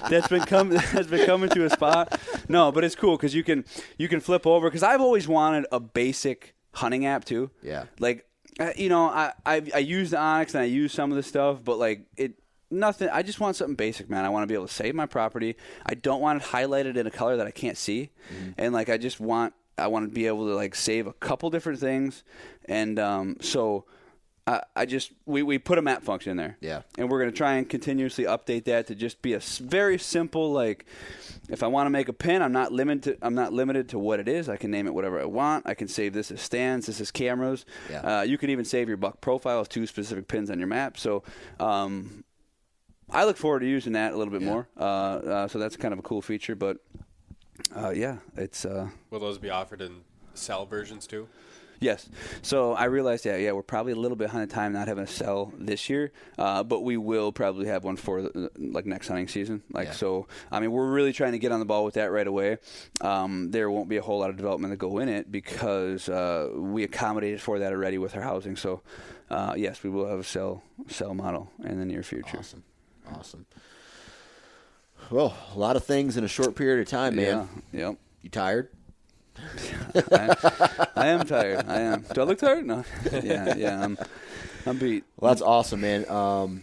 that's 0.10 0.28
been 0.28 0.42
coming 0.42 0.78
that's 0.92 1.08
been 1.08 1.24
coming 1.24 1.48
to 1.50 1.64
a 1.64 1.70
spot. 1.70 2.20
No, 2.50 2.70
but 2.70 2.84
it's 2.84 2.94
cool 2.94 3.16
because 3.16 3.34
you 3.34 3.42
can 3.42 3.64
you 3.96 4.08
can 4.08 4.20
flip 4.20 4.46
over 4.46 4.68
because 4.68 4.82
I've 4.82 5.00
always 5.00 5.26
wanted 5.26 5.64
a 5.72 5.80
basic 5.80 6.54
hunting 6.74 7.06
app 7.06 7.24
too. 7.24 7.50
Yeah. 7.62 7.84
Like, 7.98 8.26
uh, 8.58 8.70
you 8.76 8.88
know, 8.88 9.06
I, 9.06 9.32
I 9.44 9.62
I 9.74 9.78
use 9.78 10.10
the 10.10 10.16
onX 10.16 10.54
and 10.54 10.62
I 10.62 10.66
use 10.66 10.92
some 10.92 11.10
of 11.10 11.16
the 11.16 11.22
stuff, 11.22 11.62
but 11.62 11.78
like 11.78 12.06
it 12.16 12.34
nothing. 12.70 13.08
I 13.10 13.22
just 13.22 13.40
want 13.40 13.56
something 13.56 13.76
basic, 13.76 14.08
man. 14.08 14.24
I 14.24 14.28
want 14.28 14.44
to 14.44 14.46
be 14.46 14.54
able 14.54 14.66
to 14.66 14.74
save 14.74 14.94
my 14.94 15.06
property. 15.06 15.56
I 15.84 15.94
don't 15.94 16.20
want 16.20 16.42
it 16.42 16.48
highlighted 16.48 16.96
in 16.96 17.06
a 17.06 17.10
color 17.10 17.36
that 17.36 17.46
I 17.46 17.50
can't 17.50 17.76
see, 17.76 18.10
and 18.56 18.72
like 18.72 18.88
I 18.88 18.96
just 18.96 19.20
want 19.20 19.54
I 19.76 19.88
want 19.88 20.08
to 20.08 20.14
be 20.14 20.26
able 20.26 20.46
to 20.46 20.54
like 20.54 20.74
save 20.74 21.06
a 21.06 21.12
couple 21.12 21.50
different 21.50 21.80
things, 21.80 22.24
and 22.66 22.98
um, 22.98 23.36
so. 23.40 23.84
I, 24.48 24.62
I 24.76 24.86
just 24.86 25.10
we, 25.24 25.42
we 25.42 25.58
put 25.58 25.76
a 25.78 25.82
map 25.82 26.04
function 26.04 26.30
in 26.30 26.36
there, 26.36 26.56
Yeah. 26.60 26.82
and 26.98 27.10
we're 27.10 27.18
gonna 27.18 27.32
try 27.32 27.54
and 27.54 27.68
continuously 27.68 28.24
update 28.24 28.64
that 28.64 28.86
to 28.86 28.94
just 28.94 29.20
be 29.20 29.32
a 29.32 29.40
very 29.40 29.98
simple 29.98 30.52
like. 30.52 30.86
If 31.48 31.62
I 31.62 31.66
want 31.68 31.86
to 31.86 31.90
make 31.90 32.08
a 32.08 32.12
pin, 32.12 32.42
I'm 32.42 32.52
not 32.52 32.72
limited. 32.72 33.18
I'm 33.22 33.34
not 33.34 33.52
limited 33.52 33.88
to 33.90 33.98
what 33.98 34.18
it 34.20 34.26
is. 34.28 34.48
I 34.48 34.56
can 34.56 34.70
name 34.70 34.86
it 34.86 34.94
whatever 34.94 35.20
I 35.20 35.24
want. 35.24 35.66
I 35.66 35.74
can 35.74 35.86
save 35.88 36.12
this 36.12 36.30
as 36.32 36.40
stands. 36.40 36.86
This 36.86 37.00
is 37.00 37.10
cameras. 37.12 37.64
Yeah. 37.90 38.00
Uh, 38.18 38.22
you 38.22 38.36
can 38.38 38.50
even 38.50 38.64
save 38.64 38.88
your 38.88 38.96
buck 38.96 39.20
profile 39.20 39.60
as 39.60 39.68
two 39.68 39.86
specific 39.86 40.26
pins 40.26 40.50
on 40.50 40.58
your 40.58 40.66
map. 40.68 40.96
So, 40.98 41.22
um, 41.60 42.24
I 43.10 43.24
look 43.24 43.36
forward 43.36 43.60
to 43.60 43.66
using 43.66 43.92
that 43.92 44.12
a 44.12 44.16
little 44.16 44.32
bit 44.32 44.42
Yeah. 44.42 44.48
more. 44.48 44.68
Uh, 44.76 44.82
uh, 44.82 45.48
so 45.48 45.58
that's 45.60 45.76
kind 45.76 45.92
of 45.92 46.00
a 46.00 46.02
cool 46.02 46.20
feature. 46.22 46.56
But 46.56 46.78
uh, 47.76 47.90
yeah, 47.90 48.16
it's 48.36 48.64
uh, 48.64 48.88
Will 49.10 49.20
those 49.20 49.38
be 49.38 49.50
offered 49.50 49.80
in 49.80 50.00
cell 50.34 50.66
versions 50.66 51.06
too? 51.06 51.28
Yes. 51.80 52.08
So 52.42 52.72
I 52.72 52.84
realized 52.84 53.24
that, 53.24 53.40
yeah, 53.40 53.52
we're 53.52 53.62
probably 53.62 53.92
a 53.92 53.96
little 53.96 54.16
bit 54.16 54.26
behind 54.28 54.48
the 54.50 54.54
time 54.54 54.72
not 54.72 54.88
having 54.88 55.04
a 55.04 55.06
cell 55.06 55.52
this 55.58 55.88
year, 55.90 56.12
uh, 56.38 56.62
but 56.62 56.80
we 56.80 56.96
will 56.96 57.32
probably 57.32 57.66
have 57.66 57.84
one 57.84 57.96
for 57.96 58.22
the, 58.22 58.50
like 58.56 58.86
next 58.86 59.08
hunting 59.08 59.28
season. 59.28 59.62
Like 59.72 59.88
Yeah. 59.88 59.92
so, 59.94 60.26
I 60.50 60.60
mean, 60.60 60.72
we're 60.72 60.90
really 60.90 61.12
trying 61.12 61.32
to 61.32 61.38
get 61.38 61.52
on 61.52 61.60
the 61.60 61.66
ball 61.66 61.84
with 61.84 61.94
that 61.94 62.10
right 62.10 62.26
away. 62.26 62.58
Um, 63.00 63.50
there 63.50 63.70
won't 63.70 63.88
be 63.88 63.96
a 63.98 64.02
whole 64.02 64.18
lot 64.20 64.30
of 64.30 64.36
development 64.36 64.72
to 64.72 64.76
go 64.76 64.98
in 64.98 65.08
it 65.08 65.30
because 65.30 66.08
uh, 66.08 66.50
we 66.54 66.82
accommodated 66.84 67.40
for 67.40 67.58
that 67.58 67.72
already 67.72 67.98
with 67.98 68.16
our 68.16 68.22
housing. 68.22 68.56
So, 68.56 68.80
uh, 69.30 69.54
yes, 69.56 69.82
we 69.82 69.90
will 69.90 70.08
have 70.08 70.18
a 70.18 70.24
sell, 70.24 70.62
cell 70.88 71.14
model 71.14 71.50
in 71.64 71.78
the 71.78 71.84
near 71.84 72.02
future. 72.02 72.38
Awesome. 72.38 72.64
Awesome. 73.14 73.46
Well, 75.10 75.36
a 75.54 75.58
lot 75.58 75.76
of 75.76 75.84
things 75.84 76.16
in 76.16 76.24
a 76.24 76.28
short 76.28 76.56
period 76.56 76.80
of 76.80 76.88
time, 76.90 77.16
man. 77.16 77.48
Yeah. 77.72 77.88
Yep. 77.88 77.98
You 78.22 78.30
tired? 78.30 78.68
I, 80.12 80.86
I 80.96 81.06
am 81.08 81.26
tired. 81.26 81.64
I 81.68 81.80
am. 81.80 82.04
Do 82.12 82.20
I 82.20 82.24
look 82.24 82.38
tired? 82.38 82.66
No. 82.66 82.84
Yeah. 83.22 83.54
Yeah. 83.56 83.82
I'm. 83.82 83.98
I'm 84.66 84.78
beat. 84.78 85.04
Well, 85.18 85.30
that's 85.30 85.42
awesome, 85.42 85.80
man. 85.80 86.08
Um, 86.10 86.62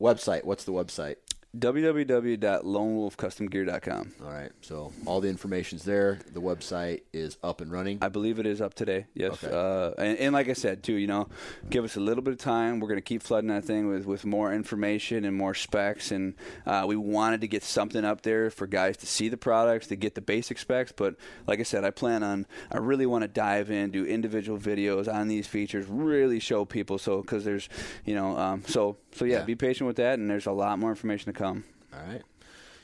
website. 0.00 0.44
What's 0.44 0.64
the 0.64 0.72
website? 0.72 1.16
www.lonewolfcustomgear.com. 1.58 4.12
All 4.22 4.30
right. 4.30 4.52
So 4.60 4.92
all 5.04 5.20
the 5.20 5.28
information's 5.28 5.84
there. 5.84 6.20
The 6.32 6.40
website 6.40 7.02
is 7.12 7.36
up 7.42 7.60
and 7.60 7.72
running. 7.72 7.98
I 8.02 8.08
believe 8.08 8.38
it 8.38 8.46
is 8.46 8.60
up 8.60 8.74
today. 8.74 9.06
Yes. 9.14 9.44
Okay. 9.44 9.54
Uh, 9.54 10.00
and, 10.00 10.18
and 10.18 10.34
like 10.34 10.48
I 10.48 10.52
said, 10.52 10.82
too, 10.82 10.94
you 10.94 11.06
know, 11.06 11.28
give 11.70 11.84
us 11.84 11.96
a 11.96 12.00
little 12.00 12.22
bit 12.22 12.32
of 12.32 12.38
time. 12.38 12.80
We're 12.80 12.88
going 12.88 12.98
to 12.98 13.02
keep 13.02 13.22
flooding 13.22 13.48
that 13.48 13.64
thing 13.64 13.88
with, 13.88 14.06
with 14.06 14.24
more 14.24 14.52
information 14.52 15.24
and 15.24 15.36
more 15.36 15.54
specs. 15.54 16.10
And 16.10 16.34
uh, 16.66 16.84
we 16.86 16.96
wanted 16.96 17.40
to 17.42 17.48
get 17.48 17.62
something 17.62 18.04
up 18.04 18.22
there 18.22 18.50
for 18.50 18.66
guys 18.66 18.96
to 18.98 19.06
see 19.06 19.28
the 19.28 19.36
products, 19.36 19.86
to 19.88 19.96
get 19.96 20.14
the 20.14 20.20
basic 20.20 20.58
specs. 20.58 20.92
But 20.92 21.16
like 21.46 21.60
I 21.60 21.64
said, 21.64 21.84
I 21.84 21.90
plan 21.90 22.22
on, 22.22 22.46
I 22.70 22.78
really 22.78 23.06
want 23.06 23.22
to 23.22 23.28
dive 23.28 23.70
in, 23.70 23.90
do 23.90 24.04
individual 24.04 24.58
videos 24.58 25.12
on 25.12 25.28
these 25.28 25.46
features, 25.46 25.86
really 25.86 26.40
show 26.40 26.64
people. 26.64 26.98
So, 26.98 27.20
because 27.20 27.44
there's, 27.44 27.68
you 28.04 28.14
know, 28.14 28.36
um, 28.36 28.62
so, 28.66 28.96
so 29.16 29.24
yeah, 29.24 29.38
Yeah. 29.38 29.44
be 29.44 29.54
patient 29.54 29.86
with 29.86 29.96
that. 29.96 30.18
And 30.18 30.28
there's 30.30 30.46
a 30.46 30.52
lot 30.52 30.78
more 30.78 30.90
information 30.90 31.32
to 31.32 31.38
come. 31.38 31.64
All 31.92 32.00
right. 32.06 32.22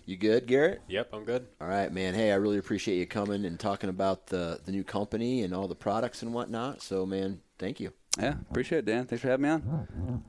You 0.04 0.16
good, 0.16 0.46
Garrett? 0.46 0.82
Yep, 0.88 1.10
I'm 1.12 1.24
good. 1.24 1.46
All 1.60 1.68
right, 1.68 1.92
man. 1.92 2.14
Hey, 2.14 2.32
I 2.32 2.34
really 2.34 2.58
appreciate 2.58 2.96
you 2.98 3.06
coming 3.06 3.44
and 3.44 3.58
talking 3.60 3.88
about 3.88 4.26
the 4.26 4.60
the 4.64 4.72
new 4.72 4.82
company 4.82 5.42
and 5.44 5.54
all 5.54 5.68
the 5.68 5.76
products 5.76 6.22
and 6.22 6.34
whatnot. 6.34 6.82
So, 6.82 7.06
man, 7.06 7.40
thank 7.58 7.78
you. 7.78 7.92
Yeah. 8.18 8.34
Appreciate 8.50 8.80
it, 8.80 8.84
Dan. 8.86 9.06
Thanks 9.06 9.22
for 9.22 9.28
having 9.28 9.44
me 9.44 9.48
on. 9.50 10.24